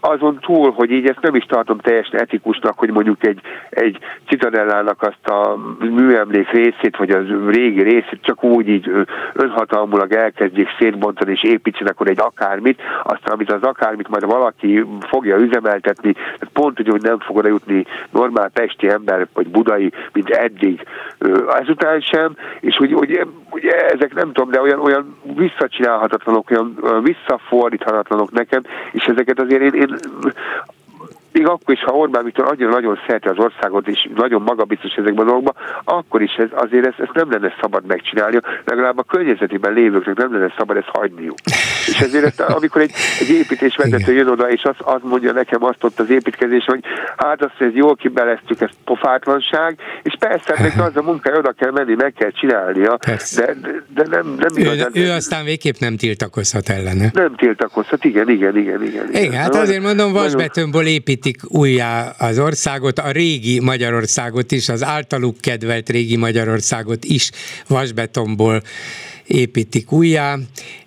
azon 0.00 0.38
túl, 0.40 0.70
hogy 0.70 0.90
így 0.90 1.06
ezt 1.06 1.20
nem 1.20 1.34
is 1.34 1.44
tartom 1.44 1.78
teljesen 1.78 2.20
etikusnak, 2.20 2.78
hogy 2.78 2.90
mondjuk 2.90 3.26
egy, 3.26 3.40
egy 3.70 3.98
citadellának 4.28 5.02
azt 5.02 5.26
a 5.26 5.56
műemlék 5.78 6.50
részét, 6.50 6.96
vagy 6.96 7.10
az 7.10 7.24
régi 7.48 7.82
részét 7.82 8.18
csak 8.22 8.44
úgy 8.44 8.68
így 8.68 8.90
önhatalmulag 9.32 10.12
elkezdjék 10.12 10.68
szétbontani, 10.78 11.30
és 11.32 11.42
építsenek 11.42 11.92
akkor 11.92 12.08
egy 12.08 12.20
akármit, 12.20 12.80
aztán 13.02 13.34
amit 13.34 13.52
az 13.52 13.62
akármit 13.62 14.08
majd 14.08 14.24
valaki 14.26 14.84
fogja 15.00 15.36
üzemeltetni, 15.36 16.14
pont 16.52 16.80
úgy, 16.80 16.88
hogy 16.88 17.02
nem 17.02 17.18
fog 17.18 17.36
oda 17.36 17.48
jutni 17.48 17.86
normál 18.10 18.48
pesti 18.48 18.88
ember, 18.88 19.26
vagy 19.34 19.48
budai, 19.48 19.92
mint 20.12 20.28
eddig, 20.30 20.82
ezután 21.60 22.00
sem, 22.00 22.36
és 22.60 22.76
hogy, 22.76 22.92
hogy, 22.92 23.26
hogy 23.48 23.66
ezek 23.66 24.14
nem 24.14 24.32
tudom, 24.32 24.50
de 24.50 24.60
olyan, 24.60 24.80
olyan 24.80 25.16
visszacsinálhatatlanok, 25.36 26.50
olyan 26.50 27.02
visszafordíthatatlanok 27.02 28.30
nekem, 28.30 28.62
és 28.92 29.04
ezeket 29.04 29.40
azért 29.40 29.62
én, 29.62 29.72
én 29.72 29.96
még 31.34 31.46
akkor 31.46 31.74
is, 31.74 31.84
ha 31.84 31.92
Orbán 31.92 32.24
Viktor 32.24 32.46
annyira 32.46 32.70
nagyon 32.70 32.98
szereti 33.06 33.28
az 33.28 33.38
országot, 33.38 33.88
és 33.88 34.08
nagyon 34.14 34.42
magabiztos 34.42 34.92
ezekben 34.92 35.26
a 35.26 35.30
dolgokban, 35.30 35.54
akkor 35.84 36.22
is 36.22 36.32
ez, 36.32 36.48
azért 36.52 36.86
ezt, 36.86 36.98
ezt 36.98 37.14
nem 37.14 37.30
lenne 37.30 37.54
szabad 37.60 37.86
megcsinálni, 37.86 38.38
legalább 38.64 38.98
a 38.98 39.02
környezetében 39.02 39.72
lévőknek 39.72 40.16
nem 40.16 40.32
lenne 40.32 40.54
szabad 40.58 40.76
ezt 40.76 40.88
hagyniuk. 40.92 41.38
És 41.86 42.00
ezért 42.00 42.24
ezt, 42.24 42.40
amikor 42.40 42.80
egy, 42.80 42.92
egy 43.20 43.28
építésvezető 43.28 44.12
jön 44.12 44.28
oda, 44.28 44.50
és 44.50 44.62
azt, 44.62 44.80
azt 44.80 45.04
mondja 45.04 45.32
nekem 45.32 45.64
azt 45.64 45.84
ott 45.84 46.00
az 46.00 46.10
építkezés, 46.10 46.64
hogy 46.64 46.84
hát 47.16 47.42
azt, 47.42 47.54
hogy 47.58 47.66
ez 47.66 47.74
jól 47.74 47.96
kibeleztük, 47.96 48.60
ez 48.60 48.70
pofátlanság, 48.84 49.78
és 50.02 50.14
persze 50.18 50.54
hát 50.56 50.80
az 50.80 50.96
a 50.96 51.02
munka, 51.02 51.38
oda 51.38 51.52
kell 51.52 51.70
menni, 51.70 51.94
meg 51.94 52.12
kell 52.12 52.30
csinálnia, 52.30 52.98
de, 53.36 53.54
de, 53.62 53.82
de 53.94 54.04
nem, 54.10 54.34
nem 54.38 54.48
igazán. 54.54 54.90
Ő, 54.92 55.04
ő 55.04 55.10
aztán 55.10 55.44
végképp 55.44 55.76
nem 55.78 55.96
tiltakozhat 55.96 56.68
ellene. 56.68 57.10
Nem 57.12 57.34
tiltakozhat, 57.34 58.04
igen, 58.04 58.28
igen, 58.28 58.56
igen, 58.56 58.82
igen. 58.82 59.08
Igen, 59.12 59.40
hát 59.40 59.54
azért 59.54 59.82
mondom, 59.82 60.12
vasbetőnből 60.12 60.86
épít 60.86 61.23
építik 61.26 61.50
újjá 61.50 62.08
az 62.18 62.38
országot, 62.38 62.98
a 62.98 63.10
régi 63.10 63.60
Magyarországot 63.60 64.52
is, 64.52 64.68
az 64.68 64.82
általuk 64.82 65.40
kedvelt 65.40 65.88
régi 65.88 66.16
Magyarországot 66.16 67.04
is 67.04 67.30
vasbetonból 67.66 68.62
építik 69.26 69.92
újjá, 69.92 70.38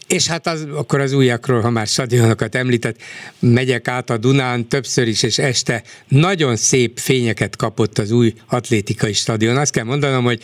és 0.08 0.28
hát 0.28 0.48
az, 0.48 0.68
akkor 0.76 1.00
az 1.00 1.14
újakról, 1.14 1.62
ha 1.62 1.70
már 1.70 1.88
stadionokat 1.88 2.56
említett, 2.56 2.98
megyek 3.40 3.88
át 3.88 4.10
a 4.10 4.18
Dunán 4.18 4.68
többször 4.68 5.08
is, 5.08 5.24
és 5.24 5.38
este 5.38 5.84
nagyon 6.08 6.56
szép 6.56 7.00
fényeket 7.00 7.56
kapott 7.56 7.98
az 7.98 8.12
új 8.12 8.34
atlétikai 8.48 9.14
stadion. 9.14 9.58
Azt 9.58 9.72
kell 9.72 9.84
mondanom, 9.84 10.24
hogy 10.24 10.42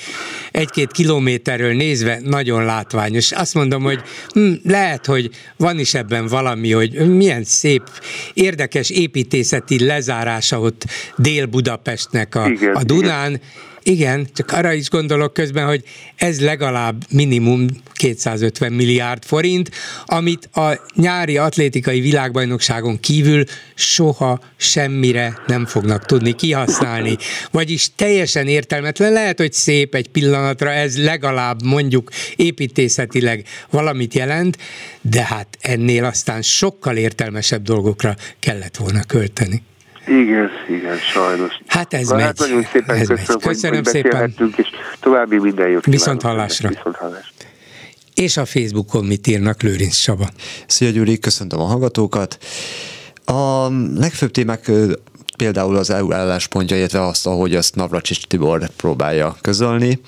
egy-két 0.52 0.92
kilométerről 0.92 1.74
nézve 1.74 2.20
nagyon 2.24 2.66
látványos. 2.66 3.32
Azt 3.32 3.54
mondom, 3.54 3.84
hogy 3.84 4.02
hm, 4.28 4.54
lehet, 4.64 5.06
hogy 5.06 5.30
van 5.58 5.80
is 5.80 5.94
ebben 5.94 6.28
valami, 6.28 6.72
hogy 6.72 7.16
milyen 7.16 7.44
szép, 7.44 7.84
érdekes 8.34 8.90
építészeti 8.90 9.86
lezárása 9.86 10.60
ott 10.60 10.86
Dél-Budapestnek 11.18 12.36
a, 12.36 12.48
igen, 12.48 12.76
a 12.76 12.84
Dunán. 12.84 13.30
Igen 13.30 13.42
igen, 13.84 14.28
csak 14.34 14.52
arra 14.52 14.74
is 14.74 14.90
gondolok 14.90 15.34
közben, 15.34 15.66
hogy 15.66 15.84
ez 16.16 16.42
legalább 16.42 17.04
minimum 17.10 17.68
250 17.94 18.72
milliárd 18.72 19.24
forint, 19.24 19.72
amit 20.06 20.50
a 20.54 20.80
nyári 20.96 21.38
atlétikai 21.38 22.00
világbajnokságon 22.00 23.00
kívül 23.00 23.44
soha 23.76 24.40
semmire 24.56 25.38
nem 25.48 25.66
fognak 25.66 26.06
tudni 26.06 26.34
kihasználni. 26.34 27.18
Vagyis 27.52 27.90
teljesen 27.96 28.48
értelmetlen, 28.48 29.12
lehet, 29.14 29.38
hogy 29.38 29.54
szép 29.54 29.96
egy 29.96 30.10
pillanatra, 30.10 30.72
ez 30.72 31.04
legalább 31.04 31.64
mondjuk 31.64 32.12
építészetileg 32.36 33.46
valamit 33.70 34.14
jelent, 34.14 34.58
de 35.02 35.24
hát 35.24 35.58
ennél 35.62 36.06
aztán 36.06 36.42
sokkal 36.42 36.98
értelmesebb 36.98 37.64
dolgokra 37.64 38.16
kellett 38.40 38.78
volna 38.78 39.04
költeni. 39.04 39.64
Igen, 40.08 40.50
igen, 40.70 40.98
sajnos. 40.98 41.62
Hát 41.68 41.94
ez 41.94 42.08
Na, 42.08 42.16
megy. 42.16 42.24
Hát 42.24 42.40
nagyon 42.40 42.64
szépen 42.72 42.96
ez 42.96 43.08
köszönöm, 43.08 43.42
megy. 43.44 43.54
köszönöm 43.54 43.84
hogy, 43.84 43.94
szépen. 43.94 44.34
és 44.56 44.68
további 45.00 45.38
minden 45.38 45.70
jót 45.70 45.86
Viszont 45.86 46.22
hallásra. 46.22 46.70
Viszont 46.70 46.96
hallásra. 46.96 47.32
És 48.14 48.38
a 48.38 48.46
Facebookon 48.46 49.06
mit 49.06 49.28
írnak 49.28 49.62
Lőrinc 49.62 49.96
Csaba. 49.96 50.30
Szia 50.68 50.90
Gyuri, 50.90 51.20
köszöntöm 51.20 51.60
a 51.60 51.66
hallgatókat. 51.66 52.38
A 53.26 53.68
legfőbb 53.96 54.32
témák 54.32 54.72
például 55.44 55.76
az 55.76 55.90
EU 55.90 56.14
álláspontja, 56.14 56.78
illetve 56.78 57.06
azt, 57.06 57.28
ahogy 57.28 57.56
azt 57.56 57.76
Navracsics 57.76 58.26
Tibor 58.26 58.70
próbálja 58.76 59.38
közölni. 59.42 60.00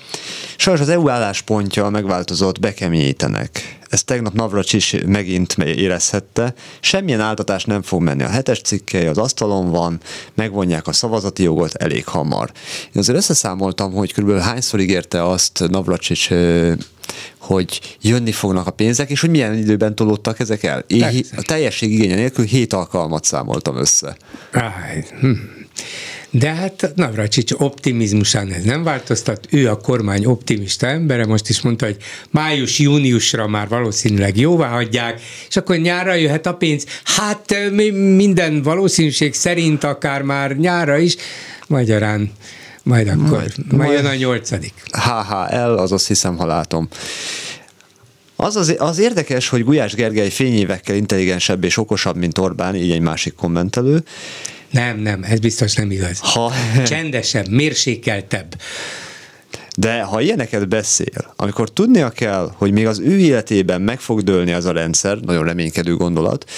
Sajnos 0.56 0.82
az 0.82 0.88
EU 0.88 1.08
álláspontja 1.08 1.88
megváltozott, 1.88 2.60
bekeményítenek. 2.60 3.78
Ezt 3.88 4.06
tegnap 4.06 4.32
Navracsics 4.32 5.02
megint 5.02 5.54
érezhette. 5.58 6.54
Semmilyen 6.80 7.20
áltatás 7.20 7.64
nem 7.64 7.82
fog 7.82 8.02
menni. 8.02 8.22
A 8.22 8.28
hetes 8.28 8.60
cikkely 8.60 9.06
az 9.06 9.18
asztalon 9.18 9.70
van, 9.70 10.00
megvonják 10.34 10.86
a 10.86 10.92
szavazati 10.92 11.42
jogot 11.42 11.74
elég 11.74 12.06
hamar. 12.06 12.50
Én 12.84 13.00
azért 13.00 13.18
összeszámoltam, 13.18 13.92
hogy 13.92 14.12
körülbelül 14.12 14.42
hányszor 14.42 14.80
ígérte 14.80 15.24
azt 15.24 15.64
Navracsics 15.68 16.30
hogy 17.38 17.96
jönni 18.00 18.32
fognak 18.32 18.66
a 18.66 18.70
pénzek, 18.70 19.10
és 19.10 19.20
hogy 19.20 19.30
milyen 19.30 19.58
időben 19.58 19.94
tolódtak 19.94 20.40
ezek 20.40 20.62
el. 20.62 20.84
Én 20.86 21.24
a 21.36 21.42
teljesség 21.42 21.92
igénye 21.92 22.14
nélkül 22.14 22.44
hét 22.44 22.72
alkalmat 22.72 23.24
számoltam 23.24 23.76
össze. 23.76 24.16
Áj, 24.52 25.04
hm. 25.20 25.30
De 26.30 26.54
hát 26.54 26.92
Navracsics 26.94 27.52
optimizmusán 27.52 28.52
ez 28.52 28.64
nem 28.64 28.82
változtat, 28.82 29.46
ő 29.50 29.68
a 29.68 29.76
kormány 29.76 30.24
optimista 30.24 30.86
embere, 30.86 31.26
most 31.26 31.48
is 31.48 31.60
mondta, 31.60 31.84
hogy 31.84 31.96
május-júniusra 32.30 33.46
már 33.46 33.68
valószínűleg 33.68 34.36
jóvá 34.36 34.68
hagyják, 34.68 35.20
és 35.48 35.56
akkor 35.56 35.76
nyára 35.76 36.14
jöhet 36.14 36.46
a 36.46 36.54
pénz. 36.54 36.86
Hát 37.04 37.54
minden 37.92 38.62
valószínűség 38.62 39.34
szerint 39.34 39.84
akár 39.84 40.22
már 40.22 40.56
nyára 40.56 40.98
is, 40.98 41.16
magyarán 41.66 42.32
majd 42.86 43.08
akkor, 43.08 43.28
majd, 43.28 43.72
majd 43.72 43.92
jön 43.92 44.06
a 44.06 44.14
nyolcadik. 44.14 44.72
HHL, 44.90 45.56
azaz 45.56 46.06
hiszem, 46.06 46.36
ha 46.36 46.46
látom. 46.46 46.88
Az, 48.36 48.56
az, 48.56 48.74
az 48.78 48.98
érdekes, 48.98 49.48
hogy 49.48 49.64
Gulyás 49.64 49.94
Gergely 49.94 50.30
fényévekkel 50.30 50.96
intelligensebb 50.96 51.64
és 51.64 51.76
okosabb, 51.76 52.16
mint 52.16 52.38
Orbán, 52.38 52.74
így 52.74 52.90
egy 52.90 53.00
másik 53.00 53.34
kommentelő. 53.34 54.04
Nem, 54.70 54.98
nem, 54.98 55.22
ez 55.22 55.38
biztos 55.38 55.74
nem 55.74 55.90
igaz. 55.90 56.18
Ha... 56.18 56.52
Csendesebb, 56.86 57.48
mérsékeltebb. 57.48 58.54
De 59.76 60.02
ha 60.02 60.20
ilyeneket 60.20 60.68
beszél, 60.68 61.34
amikor 61.36 61.70
tudnia 61.70 62.10
kell, 62.10 62.52
hogy 62.54 62.72
még 62.72 62.86
az 62.86 62.98
ő 62.98 63.18
életében 63.18 63.80
meg 63.80 64.00
fog 64.00 64.22
dőlni 64.22 64.52
az 64.52 64.64
a 64.64 64.72
rendszer, 64.72 65.18
nagyon 65.18 65.44
reménykedő 65.44 65.96
gondolat, 65.96 66.50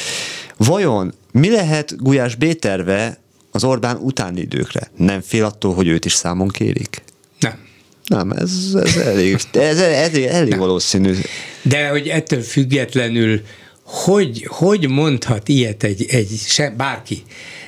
vajon 0.56 1.14
mi 1.32 1.50
lehet 1.50 1.96
Gulyás 1.96 2.34
B 2.34 2.52
terve 2.52 3.18
az 3.50 3.64
Orbán 3.64 3.96
utáni 3.96 4.40
időkre? 4.40 4.90
Nem 4.96 5.20
fél 5.20 5.44
attól, 5.44 5.74
hogy 5.74 5.88
őt 5.88 6.04
is 6.04 6.12
számon 6.12 6.48
kérik? 6.48 7.02
Nem. 7.40 7.66
Nem, 8.06 8.30
ez, 8.30 8.50
ez 8.74 8.96
elég, 8.96 9.38
ez 9.52 9.78
elég, 9.78 10.24
elég 10.24 10.50
Nem. 10.50 10.58
valószínű. 10.58 11.14
De 11.62 11.88
hogy 11.88 12.08
ettől 12.08 12.40
függetlenül 12.40 13.40
hogy, 13.88 14.46
hogy 14.48 14.88
mondhat 14.88 15.48
ilyet 15.48 15.82
egy, 15.82 16.04
egy 16.08 16.28
se, 16.46 16.70
bárki, 16.70 17.22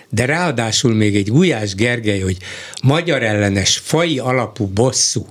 de 0.09 0.25
ráadásul 0.25 0.95
még 0.95 1.17
egy 1.17 1.31
Gulyás 1.31 1.75
Gergely, 1.75 2.21
hogy 2.21 2.37
magyar 2.83 3.23
ellenes 3.23 3.79
fai 3.79 4.19
alapú 4.19 4.67
bosszú 4.67 5.27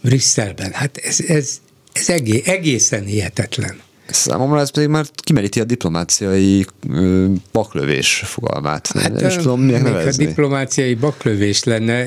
Brüsszelben, 0.00 0.72
hát 0.72 0.96
ez, 0.96 1.20
ez, 1.20 1.60
ez 1.92 2.08
egészen 2.44 3.04
hihetetlen. 3.04 3.80
Számomra 4.14 4.60
ez 4.60 4.70
pedig 4.70 4.88
már 4.88 5.06
kimeríti 5.14 5.60
a 5.60 5.64
diplomáciai 5.64 6.66
baklövés 7.52 8.22
fogalmát. 8.24 8.86
Hát 8.86 9.12
nem 9.12 9.26
is 9.26 9.36
tudom, 9.36 9.60
miért 9.60 9.82
nevezni. 9.82 10.24
A 10.24 10.28
diplomáciai 10.28 10.94
baklövés 10.94 11.64
lenne, 11.64 12.06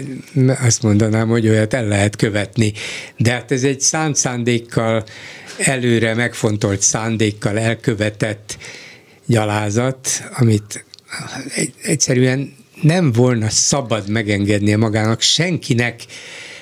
azt 0.65 0.84
mondanám, 0.84 1.27
hogy 1.27 1.48
olyat 1.48 1.73
el 1.73 1.86
lehet 1.86 2.15
követni. 2.15 2.73
De 3.18 3.32
hát 3.32 3.52
ez 3.52 3.64
egy 3.64 3.82
szánt 3.82 4.15
szándékkal, 4.15 5.03
előre 5.57 6.14
megfontolt 6.14 6.82
szándékkal 6.82 7.60
elkövetett 7.60 8.57
gyalázat, 9.26 10.07
amit 10.38 10.86
egyszerűen 11.84 12.53
nem 12.82 13.11
volna 13.11 13.49
szabad 13.49 14.10
megengednie 14.10 14.77
magának 14.77 15.22
senkinek, 15.22 16.02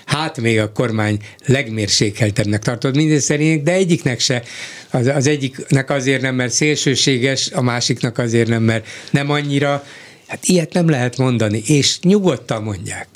hát 0.05 0.41
még 0.41 0.59
a 0.59 0.71
kormány 0.71 1.17
legmérsékeltebbnek 1.45 2.63
tartott 2.63 2.95
minden 2.95 3.19
szerint, 3.19 3.63
de 3.63 3.71
egyiknek 3.71 4.19
se. 4.19 4.43
Az, 4.91 5.07
az 5.07 5.27
egyiknek 5.27 5.89
azért 5.89 6.21
nem, 6.21 6.35
mert 6.35 6.51
szélsőséges, 6.51 7.51
a 7.51 7.61
másiknak 7.61 8.17
azért 8.17 8.47
nem, 8.47 8.63
mert 8.63 8.85
nem 9.11 9.29
annyira. 9.29 9.83
Hát 10.27 10.45
ilyet 10.45 10.73
nem 10.73 10.89
lehet 10.89 11.17
mondani, 11.17 11.63
és 11.65 11.99
nyugodtan 11.99 12.63
mondják. 12.63 13.07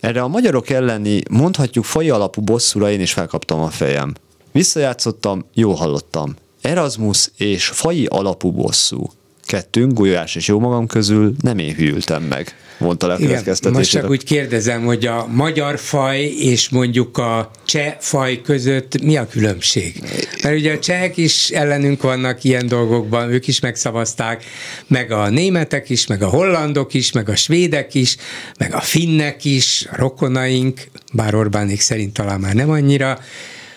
Erre 0.00 0.22
a 0.22 0.28
magyarok 0.28 0.70
elleni, 0.70 1.20
mondhatjuk 1.30 1.84
faj 1.84 2.10
alapú 2.10 2.40
bosszúra 2.40 2.90
én 2.90 3.00
is 3.00 3.12
felkaptam 3.12 3.60
a 3.60 3.70
fejem. 3.70 4.14
Visszajátszottam, 4.52 5.46
jól 5.54 5.74
hallottam. 5.74 6.34
Erasmus 6.60 7.30
és 7.36 7.66
fai 7.66 8.06
alapú 8.06 8.50
bosszú 8.50 9.10
kettőnk, 9.46 9.92
Gulyás 9.92 10.34
és 10.34 10.48
jó 10.48 10.58
magam 10.58 10.86
közül 10.86 11.34
nem 11.40 11.58
én 11.58 11.74
hűltem 11.74 12.22
meg, 12.22 12.54
mondta 12.78 13.06
le 13.06 13.14
a 13.14 13.18
Igen, 13.18 13.44
most 13.72 13.90
csak 13.90 14.10
úgy 14.10 14.24
kérdezem, 14.24 14.84
hogy 14.84 15.06
a 15.06 15.26
magyar 15.26 15.78
faj 15.78 16.20
és 16.22 16.68
mondjuk 16.68 17.18
a 17.18 17.50
cseh 17.64 17.96
faj 18.00 18.40
között 18.40 19.02
mi 19.02 19.16
a 19.16 19.26
különbség? 19.28 20.02
Mert 20.42 20.56
ugye 20.56 20.72
a 20.72 20.78
csehek 20.78 21.16
is 21.16 21.48
ellenünk 21.48 22.02
vannak 22.02 22.44
ilyen 22.44 22.66
dolgokban, 22.66 23.30
ők 23.30 23.46
is 23.46 23.60
megszavazták, 23.60 24.44
meg 24.86 25.10
a 25.10 25.28
németek 25.28 25.90
is, 25.90 26.06
meg 26.06 26.22
a 26.22 26.28
hollandok 26.28 26.94
is, 26.94 27.12
meg 27.12 27.28
a 27.28 27.36
svédek 27.36 27.94
is, 27.94 28.16
meg 28.58 28.74
a 28.74 28.80
finnek 28.80 29.44
is, 29.44 29.86
a 29.90 29.96
rokonaink, 29.96 30.80
bár 31.12 31.34
Orbánék 31.34 31.80
szerint 31.80 32.12
talán 32.12 32.40
már 32.40 32.54
nem 32.54 32.70
annyira, 32.70 33.18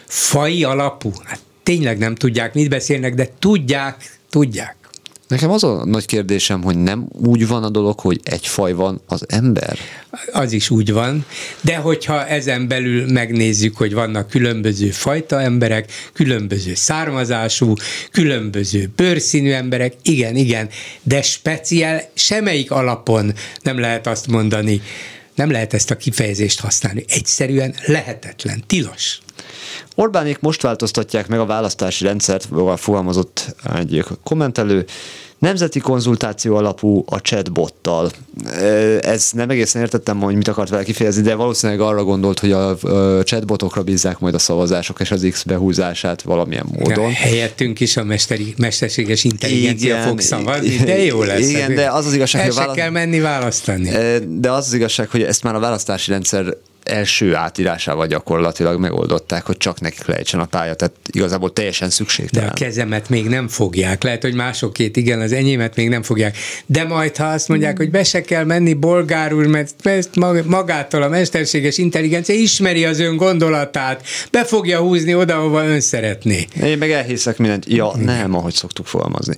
fai 0.06 0.64
alapú, 0.64 1.12
hát 1.24 1.40
tényleg 1.64 1.98
nem 1.98 2.16
tudják, 2.16 2.54
mit 2.54 2.70
beszélnek, 2.70 3.14
de 3.14 3.30
tudják, 3.40 4.20
tudják. 4.30 4.79
Nekem 5.30 5.50
az 5.50 5.64
a 5.64 5.86
nagy 5.86 6.06
kérdésem, 6.06 6.64
hogy 6.64 6.78
nem 6.78 7.08
úgy 7.12 7.48
van 7.48 7.64
a 7.64 7.70
dolog, 7.70 8.00
hogy 8.00 8.20
egy 8.24 8.48
faj 8.48 8.74
van 8.74 9.02
az 9.08 9.26
ember? 9.28 9.78
Az 10.32 10.52
is 10.52 10.70
úgy 10.70 10.92
van, 10.92 11.26
de 11.62 11.76
hogyha 11.76 12.28
ezen 12.28 12.68
belül 12.68 13.12
megnézzük, 13.12 13.78
hogy 13.78 13.94
vannak 13.94 14.30
különböző 14.30 14.90
fajta 14.90 15.42
emberek, 15.42 15.92
különböző 16.14 16.74
származású, 16.76 17.74
különböző 18.12 18.90
bőrszínű 18.96 19.52
emberek, 19.52 19.94
igen, 20.02 20.36
igen, 20.36 20.70
de 21.04 21.22
speciál 21.22 22.10
semmelyik 22.14 22.72
alapon 22.72 23.34
nem 23.62 23.80
lehet 23.80 24.08
azt 24.08 24.28
mondani, 24.28 24.82
nem 25.36 25.52
lehet 25.52 25.74
ezt 25.74 25.92
a 25.92 25.98
kifejezést 25.98 26.60
használni. 26.60 27.06
Egyszerűen 27.08 27.76
lehetetlen, 27.86 28.64
tilos. 28.68 29.20
Orbánék 30.00 30.40
most 30.40 30.62
változtatják 30.62 31.28
meg 31.28 31.40
a 31.40 31.46
választási 31.46 32.04
rendszert, 32.04 32.48
fogalmazott 32.76 33.56
egy 33.76 34.06
kommentelő, 34.24 34.86
Nemzeti 35.40 35.80
konzultáció 35.80 36.56
alapú 36.56 37.04
a 37.08 37.22
chatbottal. 37.22 38.12
Ez 39.02 39.30
nem 39.34 39.50
egészen 39.50 39.82
értettem, 39.82 40.20
hogy 40.20 40.36
mit 40.36 40.48
akart 40.48 40.70
vele 40.70 40.84
kifejezni, 40.84 41.22
de 41.22 41.36
valószínűleg 41.36 41.82
arra 41.82 42.04
gondolt, 42.04 42.40
hogy 42.40 42.52
a 42.52 42.78
chatbotokra 43.24 43.84
bízzák 43.84 44.20
majd 44.20 44.34
a 44.34 44.40
szavazások 44.40 45.00
és 45.00 45.12
az 45.12 45.28
X 45.32 45.44
behúzását 45.44 46.22
valamilyen 46.22 46.66
módon. 46.72 47.04
Ja, 47.04 47.10
helyettünk 47.10 47.80
is 47.80 47.98
a 47.98 48.04
mesteri, 48.04 48.54
mesterséges 48.58 49.24
intelligencia 49.24 49.96
igen, 49.96 50.08
fog 50.08 50.20
szavazni, 50.20 50.76
de 50.76 51.04
jó 51.04 51.24
lesz. 51.24 51.50
Igen, 51.50 51.76
de 51.76 51.92
az 51.92 52.06
az 52.06 52.14
igazság, 52.14 52.46
hogy 52.46 52.56
választ... 52.56 52.76
kell 52.76 52.90
menni 52.90 53.20
választani. 53.20 53.90
De 54.40 54.52
az 54.52 54.66
az 54.66 54.74
igazság, 54.74 55.10
hogy 55.10 55.22
ezt 55.22 55.44
már 55.44 55.56
a 55.56 55.60
választási 55.60 56.12
rendszer 56.12 56.56
első 56.90 57.36
átírásával 57.36 58.08
gyakorlatilag 58.08 58.80
megoldották, 58.80 59.46
hogy 59.46 59.58
csak 59.58 59.80
nekik 59.80 60.06
lejtsen 60.06 60.40
a 60.40 60.46
pálya, 60.46 60.74
tehát 60.74 60.96
igazából 61.12 61.54
teljesen 61.54 61.90
szükségtelen. 61.90 62.48
De 62.48 62.54
a 62.54 62.66
kezemet 62.66 63.10
még 63.10 63.28
nem 63.28 63.48
fogják, 63.48 64.04
lehet, 64.04 64.22
hogy 64.22 64.34
másokét 64.34 64.98
igen, 64.98 65.22
az 65.22 65.32
enyémet 65.32 65.76
még 65.76 65.90
nem 65.90 66.04
fogják, 66.04 66.38
de 66.66 66.84
majd 66.84 67.18
ha 67.18 67.26
azt 67.26 67.48
mondják, 67.48 67.78
hogy 67.78 67.92
be 67.92 68.04
se 68.04 68.22
kell 68.22 68.44
menni 68.44 68.74
bolgárul, 68.74 69.48
mert 69.48 69.88
ezt 69.88 70.16
magától 70.46 71.02
a 71.02 71.10
mesterséges 71.10 71.78
intelligencia 71.78 72.36
ismeri 72.36 72.86
az 72.86 73.00
ön 73.00 73.16
gondolatát, 73.16 74.04
be 74.32 74.46
fogja 74.46 74.80
húzni 74.80 75.16
oda, 75.16 75.36
ahova 75.36 75.66
ön 75.66 75.80
szeretné. 75.80 76.48
Én 76.64 76.78
meg 76.78 76.92
elhiszek 76.92 77.38
mindent. 77.38 77.66
Ja, 77.68 77.92
nem, 77.96 78.36
ahogy 78.36 78.54
szoktuk 78.54 78.86
fogalmazni. 78.86 79.36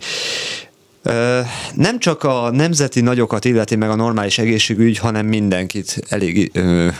Nem 1.73 1.99
csak 1.99 2.23
a 2.23 2.52
nemzeti 2.52 3.02
nagyokat 3.02 3.45
illeti 3.45 3.76
meg 3.76 3.90
a 3.90 3.95
normális 3.95 4.38
egészségügy, 4.38 4.98
hanem 4.98 5.26
mindenkit 5.26 6.03
elég 6.10 6.52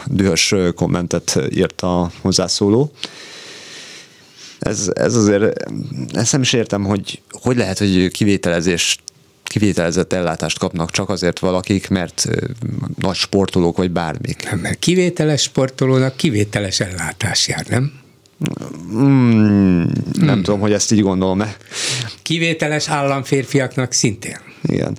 dühös 0.06 0.56
kommentet 0.76 1.40
írt 1.50 1.82
a 1.82 2.12
hozzászóló. 2.22 2.92
Ez, 4.60 4.92
ez 4.94 5.16
azért, 5.16 5.72
ezt 6.14 6.32
nem 6.32 6.42
is 6.42 6.54
értem, 6.54 6.84
hogy 6.84 7.22
hogy 7.30 7.58
lehet, 7.58 7.78
hogy 7.78 8.08
kivételezés 8.12 8.98
kivételezett 9.44 10.14
ellátást 10.14 10.60
kapnak 10.60 10.92
csak 10.92 11.10
azért 11.10 11.40
valakik, 11.40 11.90
mert 11.90 12.28
nagy 12.96 13.16
sportolók 13.16 13.78
vagy 13.78 13.92
bármik. 13.92 14.50
Nem, 14.50 14.60
mert 14.60 14.80
kivételes 14.80 15.42
sportolónak 15.42 16.16
kivételes 16.16 16.80
ellátás 16.80 17.48
jár, 17.48 17.66
nem? 17.68 18.01
Mm, 18.94 19.84
nem 20.14 20.34
hmm. 20.34 20.44
tudom, 20.44 20.60
hogy 20.60 20.74
ezt 20.74 20.92
így 20.92 21.02
gondolom-e. 21.02 21.56
Kivételes 22.22 22.90
államférfiaknak 22.90 23.92
szintén. 23.92 24.38
Igen. 24.64 24.98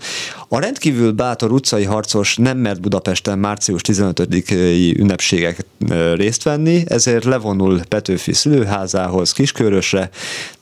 A 0.48 0.58
rendkívül 0.58 1.12
bátor 1.12 1.52
utcai 1.52 1.84
harcos 1.84 2.36
nem 2.36 2.58
mert 2.58 2.80
Budapesten 2.80 3.38
március 3.38 3.80
15-i 3.88 4.98
ünnepségek 4.98 5.66
részt 6.14 6.42
venni, 6.42 6.82
ezért 6.86 7.24
levonul 7.24 7.80
Petőfi 7.88 8.32
szülőházához, 8.32 9.32
Kiskörösre. 9.32 10.10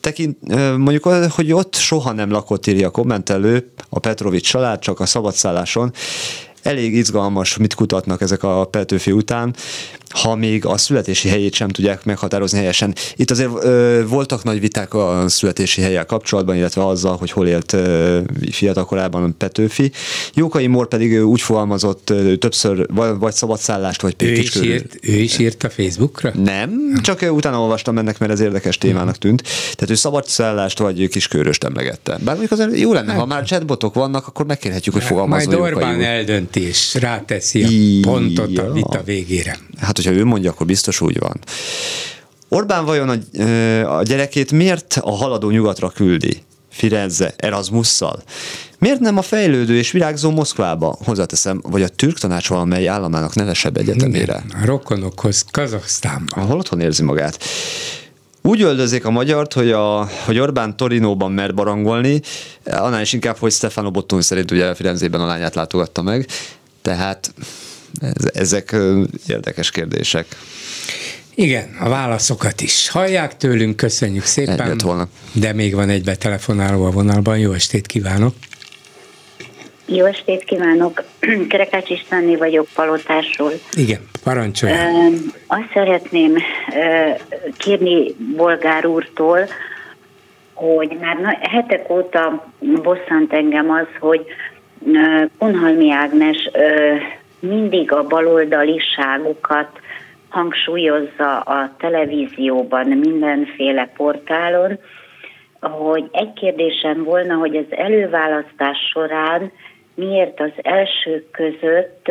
Tekint, 0.01 0.37
mondjuk, 0.77 1.05
hogy 1.31 1.53
ott 1.53 1.75
soha 1.75 2.13
nem 2.13 2.31
lakott, 2.31 2.67
írja 2.67 2.87
a 2.87 2.91
kommentelő, 2.91 3.71
a 3.89 3.99
Petrovics 3.99 4.49
család, 4.49 4.79
csak 4.79 5.01
a 5.01 5.07
szabadszálláson. 5.07 5.93
elég 6.63 6.95
izgalmas, 6.95 7.57
mit 7.57 7.75
kutatnak 7.75 8.21
ezek 8.21 8.43
a 8.43 8.65
Petőfi 8.65 9.13
után, 9.13 9.55
ha 10.11 10.35
még 10.35 10.65
a 10.65 10.77
születési 10.77 11.29
helyét 11.29 11.55
sem 11.55 11.69
tudják 11.69 12.05
meghatározni 12.05 12.59
helyesen. 12.59 12.95
Itt 13.17 13.31
azért 13.31 13.51
ö, 13.65 14.03
voltak 14.09 14.45
nagy 14.45 14.61
viták 14.61 14.95
a 14.95 15.25
születési 15.29 15.81
helyel 15.81 16.07
kapcsolatban, 16.07 16.57
illetve 16.57 16.87
azzal, 16.87 17.17
hogy 17.17 17.31
hol 17.31 17.47
élt 17.47 17.73
ö, 17.73 18.21
fiatalkorában 18.51 19.35
Petőfi. 19.39 19.93
Jókai 20.35 20.67
Mór 20.67 20.89
pedig 20.89 21.25
úgy 21.25 21.41
fogalmazott 21.41 22.11
ö, 22.11 22.37
többször 22.37 22.87
vagy, 22.95 23.19
vagy 23.19 23.33
szabadszállást, 23.33 24.03
vagy 24.03 24.15
ő 24.19 24.33
is, 24.33 24.55
írt, 24.55 24.99
ő 25.03 25.13
is 25.13 25.39
írt 25.39 25.65
a 25.65 25.71
Facebookra? 25.71 26.33
Nem, 26.45 26.99
csak 27.03 27.27
utána 27.31 27.61
olvastam 27.61 27.99
ennek, 27.99 28.19
mert 28.19 28.33
ez 28.33 28.41
érdekes 28.41 28.79
témának 28.79 29.19
tűnt. 29.19 29.43
Tehát 29.43 29.91
ő 29.91 29.95
szabadszállást 29.95 30.79
vagy 30.79 31.09
kisköröst 31.09 31.65
emlegette. 31.65 32.11
Bár 32.11 32.37
mondjuk 32.37 32.51
azért 32.51 32.79
jó 32.79 32.93
lenne, 32.93 33.13
ha 33.13 33.27
már 33.27 33.45
chatbotok 33.45 33.95
vannak, 33.95 34.27
akkor 34.27 34.47
megkérhetjük, 34.47 34.95
hogy 34.95 35.05
fogalmazzon 35.05 35.59
Majd 35.59 35.73
Orbán 35.73 36.03
eldönti, 36.03 36.67
és 36.67 36.95
ráteszi 36.95 37.63
a 37.63 38.09
pontot 38.09 38.59
a 38.59 38.73
vita 38.73 39.03
végére. 39.05 39.59
Hát 39.79 39.99
hogyha 40.05 40.21
ő 40.21 40.25
mondja, 40.25 40.51
akkor 40.51 40.67
biztos 40.67 41.01
úgy 41.01 41.19
van. 41.19 41.39
Orbán 42.49 42.85
vajon 42.85 43.09
a, 43.09 43.97
a 43.97 44.03
gyerekét 44.03 44.53
miért 44.53 44.99
a 45.01 45.11
haladó 45.11 45.51
nyugatra 45.51 45.89
küldi? 45.89 46.43
Firenze, 46.71 47.35
Erasmusszal? 47.37 48.23
Miért 48.79 49.01
nem 49.01 49.19
a 49.19 49.23
fejlődő 49.23 49.77
és 49.77 49.91
virágzó 49.91 50.31
Moszkvába, 50.31 50.97
hozzáteszem, 51.05 51.61
vagy 51.63 51.83
a 51.83 51.89
türk 51.89 52.19
tanács 52.19 52.49
valamely 52.49 52.89
államának 52.89 53.35
nevesebb 53.35 53.77
egyetemére? 53.77 54.45
a 54.63 54.65
rokonokhoz, 54.65 55.45
Kazaksztánban. 55.51 56.45
Ahol 56.45 56.59
otthon 56.59 56.81
érzi 56.81 57.03
magát. 57.03 57.45
Úgy 58.43 58.63
öldözik 58.63 59.05
a 59.05 59.11
magyart, 59.11 59.53
hogy, 59.53 59.71
a, 59.71 60.09
hogy 60.25 60.39
Orbán 60.39 60.77
Torinóban 60.77 61.33
mer 61.33 61.55
barangolni, 61.55 62.21
annál 62.65 63.01
is 63.01 63.13
inkább, 63.13 63.37
hogy 63.37 63.53
Stefano 63.53 63.91
Bottoni 63.91 64.23
szerint 64.23 64.51
ugye 64.51 64.75
Firenzében 64.75 65.21
a 65.21 65.27
lányát 65.27 65.55
látogatta 65.55 66.03
meg, 66.03 66.27
tehát 66.83 67.35
ezek 68.33 68.77
érdekes 69.27 69.71
kérdések. 69.71 70.27
Igen, 71.35 71.77
a 71.81 71.89
válaszokat 71.89 72.61
is 72.61 72.89
hallják 72.89 73.37
tőlünk, 73.37 73.77
köszönjük 73.77 74.25
szépen. 74.25 74.79
volna. 74.83 75.09
De 75.33 75.53
még 75.53 75.75
van 75.75 75.89
egy 75.89 76.05
betelefonáló 76.05 76.85
a 76.85 76.91
vonalban, 76.91 77.39
jó 77.39 77.53
estét 77.53 77.87
kívánok! 77.87 78.35
Jó 79.87 80.05
estét 80.05 80.45
kívánok! 80.45 81.05
Kerekács 81.49 81.91
Istvánné 81.91 82.37
vagyok 82.37 82.67
Palotásról. 82.75 83.53
Igen, 83.73 84.01
parancsolj! 84.25 84.73
Azt 85.47 85.71
szeretném 85.75 86.35
kérni 87.57 88.15
Bolgár 88.37 88.87
úrtól, 88.87 89.49
hogy 90.55 90.97
már 91.01 91.39
hetek 91.41 91.91
óta 91.91 92.53
bosszant 92.83 93.33
engem 93.33 93.71
az, 93.71 93.87
hogy 94.01 94.21
Kunhalmi 95.39 95.93
Ágnes 95.93 96.51
mindig 97.41 97.93
a 97.93 98.07
baloldaliságukat 98.07 99.81
hangsúlyozza 100.29 101.41
a 101.41 101.75
televízióban, 101.79 102.87
mindenféle 102.87 103.91
portálon, 103.97 104.79
hogy 105.61 106.09
egy 106.13 106.33
kérdésem 106.33 107.05
volna, 107.05 107.35
hogy 107.35 107.57
az 107.57 107.77
előválasztás 107.77 108.79
során 108.93 109.53
miért 109.95 110.41
az 110.41 110.53
elsők 110.57 111.31
között 111.31 112.09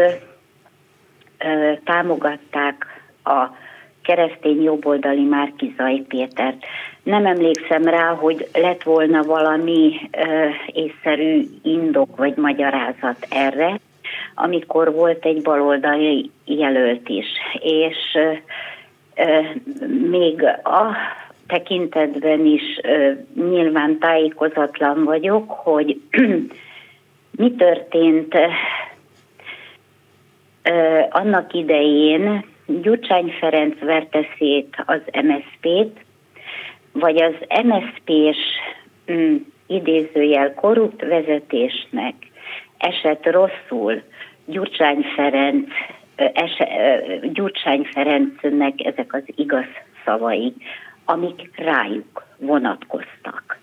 ö, 1.37 1.71
támogatták 1.83 2.85
a 3.23 3.47
keresztény 4.01 4.61
jobboldali 4.61 5.23
Márkizai 5.23 6.01
Pétert. 6.01 6.65
Nem 7.03 7.25
emlékszem 7.25 7.83
rá, 7.83 8.13
hogy 8.13 8.49
lett 8.53 8.83
volna 8.83 9.23
valami 9.23 10.09
ö, 10.11 10.47
észszerű 10.65 11.43
indok 11.63 12.17
vagy 12.17 12.35
magyarázat 12.35 13.27
erre, 13.29 13.79
amikor 14.35 14.93
volt 14.93 15.25
egy 15.25 15.41
baloldali 15.41 16.31
jelölt 16.45 17.09
is. 17.09 17.27
És 17.61 18.17
még 20.09 20.43
a 20.63 20.95
tekintetben 21.47 22.45
is 22.45 22.79
nyilván 23.35 23.99
tájékozatlan 23.99 25.03
vagyok, 25.03 25.51
hogy 25.51 26.01
mi 27.39 27.51
történt 27.55 28.35
annak 31.09 31.53
idején 31.53 32.45
Gyurcsány 32.65 33.33
Ferenc 33.39 33.79
verte 33.79 34.25
szét 34.37 34.83
az 34.85 35.01
MSZP-t, 35.23 36.05
vagy 36.91 37.21
az 37.21 37.33
MSZP-s 37.63 38.37
mm, 39.11 39.35
idézőjel 39.67 40.53
korrupt 40.53 41.01
vezetésnek 41.01 42.13
esett 42.79 43.25
rosszul 43.25 44.01
Gyurcsány 44.45 45.05
Ferenc, 45.15 45.67
ese, 46.15 46.67
Gyurcsány 47.33 47.87
Ferencnek 47.93 48.85
ezek 48.85 49.13
az 49.13 49.23
igaz 49.35 49.65
szavai, 50.05 50.53
amik 51.05 51.51
rájuk 51.55 52.25
vonatkoztak. 52.37 53.59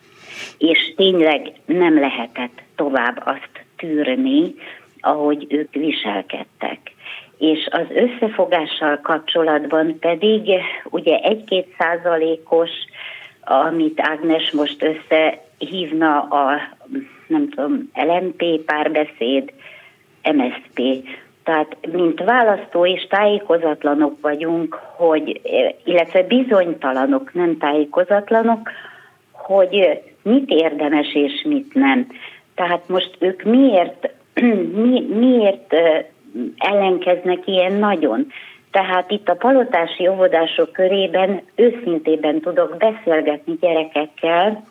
És 0.59 0.95
tényleg 0.97 1.53
nem 1.65 1.99
lehetett 1.99 2.63
tovább 2.77 3.23
azt 3.25 3.65
tűrni, 3.77 4.55
ahogy 5.01 5.47
ők 5.49 5.75
viselkedtek. 5.75 6.79
És 7.39 7.69
az 7.71 7.87
összefogással 7.95 9.01
kapcsolatban 9.03 9.99
pedig 9.99 10.51
ugye 10.85 11.19
egy-két 11.19 11.75
százalékos, 11.79 12.71
amit 13.47 14.01
Ágnes 14.01 14.51
most 14.51 14.83
összehívna 14.83 16.21
a, 16.21 16.61
nem 17.27 17.49
tudom, 17.49 17.91
LMP 17.95 18.45
párbeszéd, 18.67 19.53
MSP. 20.33 20.81
Tehát, 21.45 21.77
mint 21.93 22.25
választó 22.25 22.87
és 22.87 23.07
tájékozatlanok 23.07 24.21
vagyunk, 24.21 24.75
hogy, 24.97 25.41
illetve 25.85 26.23
bizonytalanok, 26.23 27.35
nem 27.35 27.59
tájékozatlanok, 27.59 28.71
hogy 29.33 30.03
mit 30.23 30.51
érdemes 30.51 31.15
és 31.15 31.43
mit 31.49 31.75
nem. 31.75 32.07
Tehát 32.55 32.89
most 32.89 33.17
ők 33.19 33.43
miért, 33.43 34.11
mi, 34.85 35.07
miért 35.15 35.75
ellenkeznek 36.57 37.47
ilyen 37.47 37.73
nagyon? 37.73 38.27
Tehát 38.77 39.11
itt 39.11 39.29
a 39.29 39.35
palotási 39.35 40.09
óvodások 40.09 40.73
körében 40.73 41.43
őszintében 41.55 42.41
tudok 42.41 42.77
beszélgetni 42.77 43.57
gyerekekkel, 43.61 44.65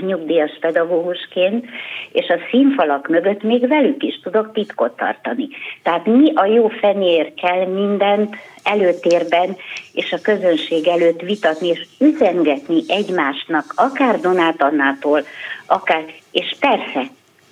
nyugdíjas 0.00 0.58
pedagógusként, 0.60 1.66
és 2.12 2.28
a 2.28 2.38
színfalak 2.50 3.08
mögött 3.08 3.42
még 3.42 3.68
velük 3.68 4.02
is 4.02 4.20
tudok 4.22 4.52
titkot 4.52 4.96
tartani. 4.96 5.48
Tehát 5.82 6.06
mi 6.06 6.32
a 6.34 6.44
jó 6.44 6.68
fenér 6.68 7.34
kell 7.34 7.66
mindent 7.66 8.36
előtérben 8.62 9.56
és 9.92 10.12
a 10.12 10.20
közönség 10.22 10.88
előtt 10.88 11.20
vitatni 11.20 11.68
és 11.68 11.86
üzengetni 12.00 12.80
egymásnak, 12.88 13.64
akár 13.76 14.20
Donát 14.20 14.62
Annától, 14.62 15.22
akár, 15.66 16.04
és 16.32 16.56
persze, 16.60 17.02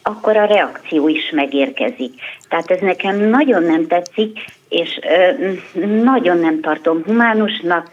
akkor 0.08 0.36
a 0.36 0.44
reakció 0.44 1.08
is 1.08 1.30
megérkezik. 1.30 2.14
Tehát 2.48 2.70
ez 2.70 2.80
nekem 2.80 3.16
nagyon 3.16 3.62
nem 3.62 3.86
tetszik, 3.86 4.44
és 4.68 4.98
ö, 5.02 5.52
nagyon 5.86 6.38
nem 6.38 6.60
tartom 6.60 7.02
humánusnak. 7.04 7.90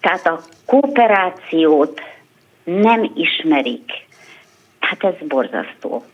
Tehát 0.00 0.26
a 0.26 0.40
kooperációt, 0.66 2.00
nem 2.64 3.10
ismerik. 3.14 3.90
Hát 4.80 5.04
ez 5.04 5.28
borzasztó 5.28 6.04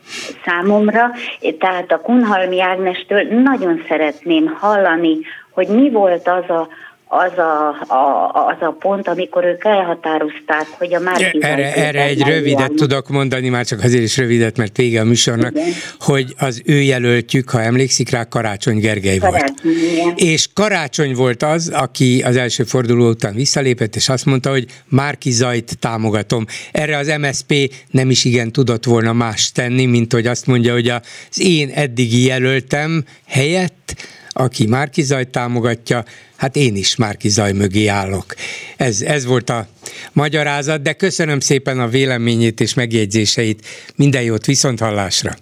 számomra. 0.45 1.11
Tehát 1.59 1.91
a 1.91 2.01
Kunhalmi 2.01 2.61
Ágnestől 2.61 3.21
nagyon 3.21 3.83
szeretném 3.87 4.47
hallani, 4.59 5.17
hogy 5.49 5.67
mi 5.67 5.89
volt 5.89 6.27
az 6.27 6.49
a, 6.49 6.67
az 7.11 7.37
a, 7.37 7.69
a, 7.93 8.31
az 8.47 8.57
a 8.59 8.75
pont, 8.79 9.07
amikor 9.07 9.45
ők 9.45 9.65
elhatározták, 9.65 10.67
hogy 10.77 10.93
a 10.93 10.99
már 10.99 11.35
Erre, 11.39 11.75
erre 11.75 12.03
egy 12.03 12.21
rövidet 12.21 12.67
van. 12.67 12.75
tudok 12.75 13.09
mondani, 13.09 13.49
már 13.49 13.65
csak 13.65 13.83
azért 13.83 14.03
is 14.03 14.17
rövidet, 14.17 14.57
mert 14.57 14.77
vége 14.77 15.01
a 15.01 15.03
műsornak, 15.03 15.51
igen. 15.51 15.67
hogy 15.99 16.35
az 16.37 16.61
ő 16.65 16.81
jelöltjük, 16.81 17.49
ha 17.49 17.61
emlékszik 17.61 18.09
rá, 18.09 18.23
Karácsony 18.23 18.79
Gergely 18.79 19.17
Karácsony, 19.17 19.53
volt. 19.63 19.75
Igen. 19.91 20.13
És 20.15 20.47
Karácsony 20.53 21.13
volt 21.13 21.43
az, 21.43 21.71
aki 21.73 22.21
az 22.25 22.35
első 22.35 22.63
forduló 22.63 23.09
után 23.09 23.33
visszalépett, 23.33 23.95
és 23.95 24.09
azt 24.09 24.25
mondta, 24.25 24.49
hogy 24.49 24.65
Márki 24.85 25.31
Zajt 25.31 25.79
támogatom. 25.79 26.45
Erre 26.71 26.97
az 26.97 27.13
MSP 27.19 27.73
nem 27.91 28.09
is 28.09 28.25
igen 28.25 28.51
tudott 28.51 28.85
volna 28.85 29.13
más 29.13 29.51
tenni, 29.51 29.85
mint 29.85 30.13
hogy 30.13 30.27
azt 30.27 30.47
mondja, 30.47 30.73
hogy 30.73 30.87
az 30.87 31.39
én 31.39 31.69
eddigi 31.69 32.25
jelöltem 32.25 33.03
helyett 33.27 33.95
aki 34.33 34.67
Márki 34.67 35.01
Zaj 35.01 35.23
támogatja, 35.23 36.03
hát 36.39 36.55
én 36.55 36.75
is 36.75 36.95
Márki 36.95 37.29
Zaj 37.29 37.51
mögé 37.51 37.87
állok. 37.87 38.35
Ez, 38.77 39.01
ez 39.01 39.25
volt 39.25 39.49
a 39.49 39.67
magyarázat, 40.13 40.81
de 40.81 40.93
köszönöm 40.93 41.39
szépen 41.39 41.79
a 41.79 41.87
véleményét 41.87 42.59
és 42.59 42.73
megjegyzéseit. 42.73 43.65
Minden 43.95 44.21
jót, 44.21 44.45
viszont 44.45 44.79
hallásra! 44.79 45.35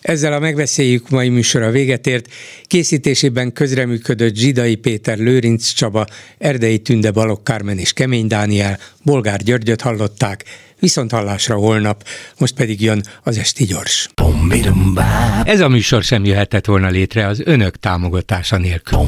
Ezzel 0.00 0.32
a 0.32 0.38
megbeszéljük 0.38 1.08
mai 1.08 1.28
műsora 1.28 1.70
véget 1.70 2.06
ért. 2.06 2.28
Készítésében 2.66 3.52
közreműködött 3.52 4.34
Zsidai 4.34 4.74
Péter, 4.74 5.18
Lőrinc 5.18 5.72
Csaba, 5.72 6.06
Erdei 6.38 6.78
Tünde 6.78 7.10
Balok 7.10 7.44
Kármen 7.44 7.78
és 7.78 7.92
Kemény 7.92 8.26
Dániel, 8.26 8.78
Bolgár 9.02 9.42
Györgyöt 9.42 9.80
hallották, 9.80 10.44
viszont 10.82 11.12
hallásra 11.12 11.54
holnap, 11.54 12.04
most 12.38 12.54
pedig 12.54 12.80
jön 12.80 13.02
az 13.22 13.38
Esti 13.38 13.64
Gyors. 13.64 14.08
Ez 15.44 15.60
a 15.60 15.68
műsor 15.68 16.02
sem 16.02 16.24
jöhetett 16.24 16.66
volna 16.66 16.88
létre 16.88 17.26
az 17.26 17.42
önök 17.44 17.76
támogatása 17.76 18.56
nélkül. 18.56 18.98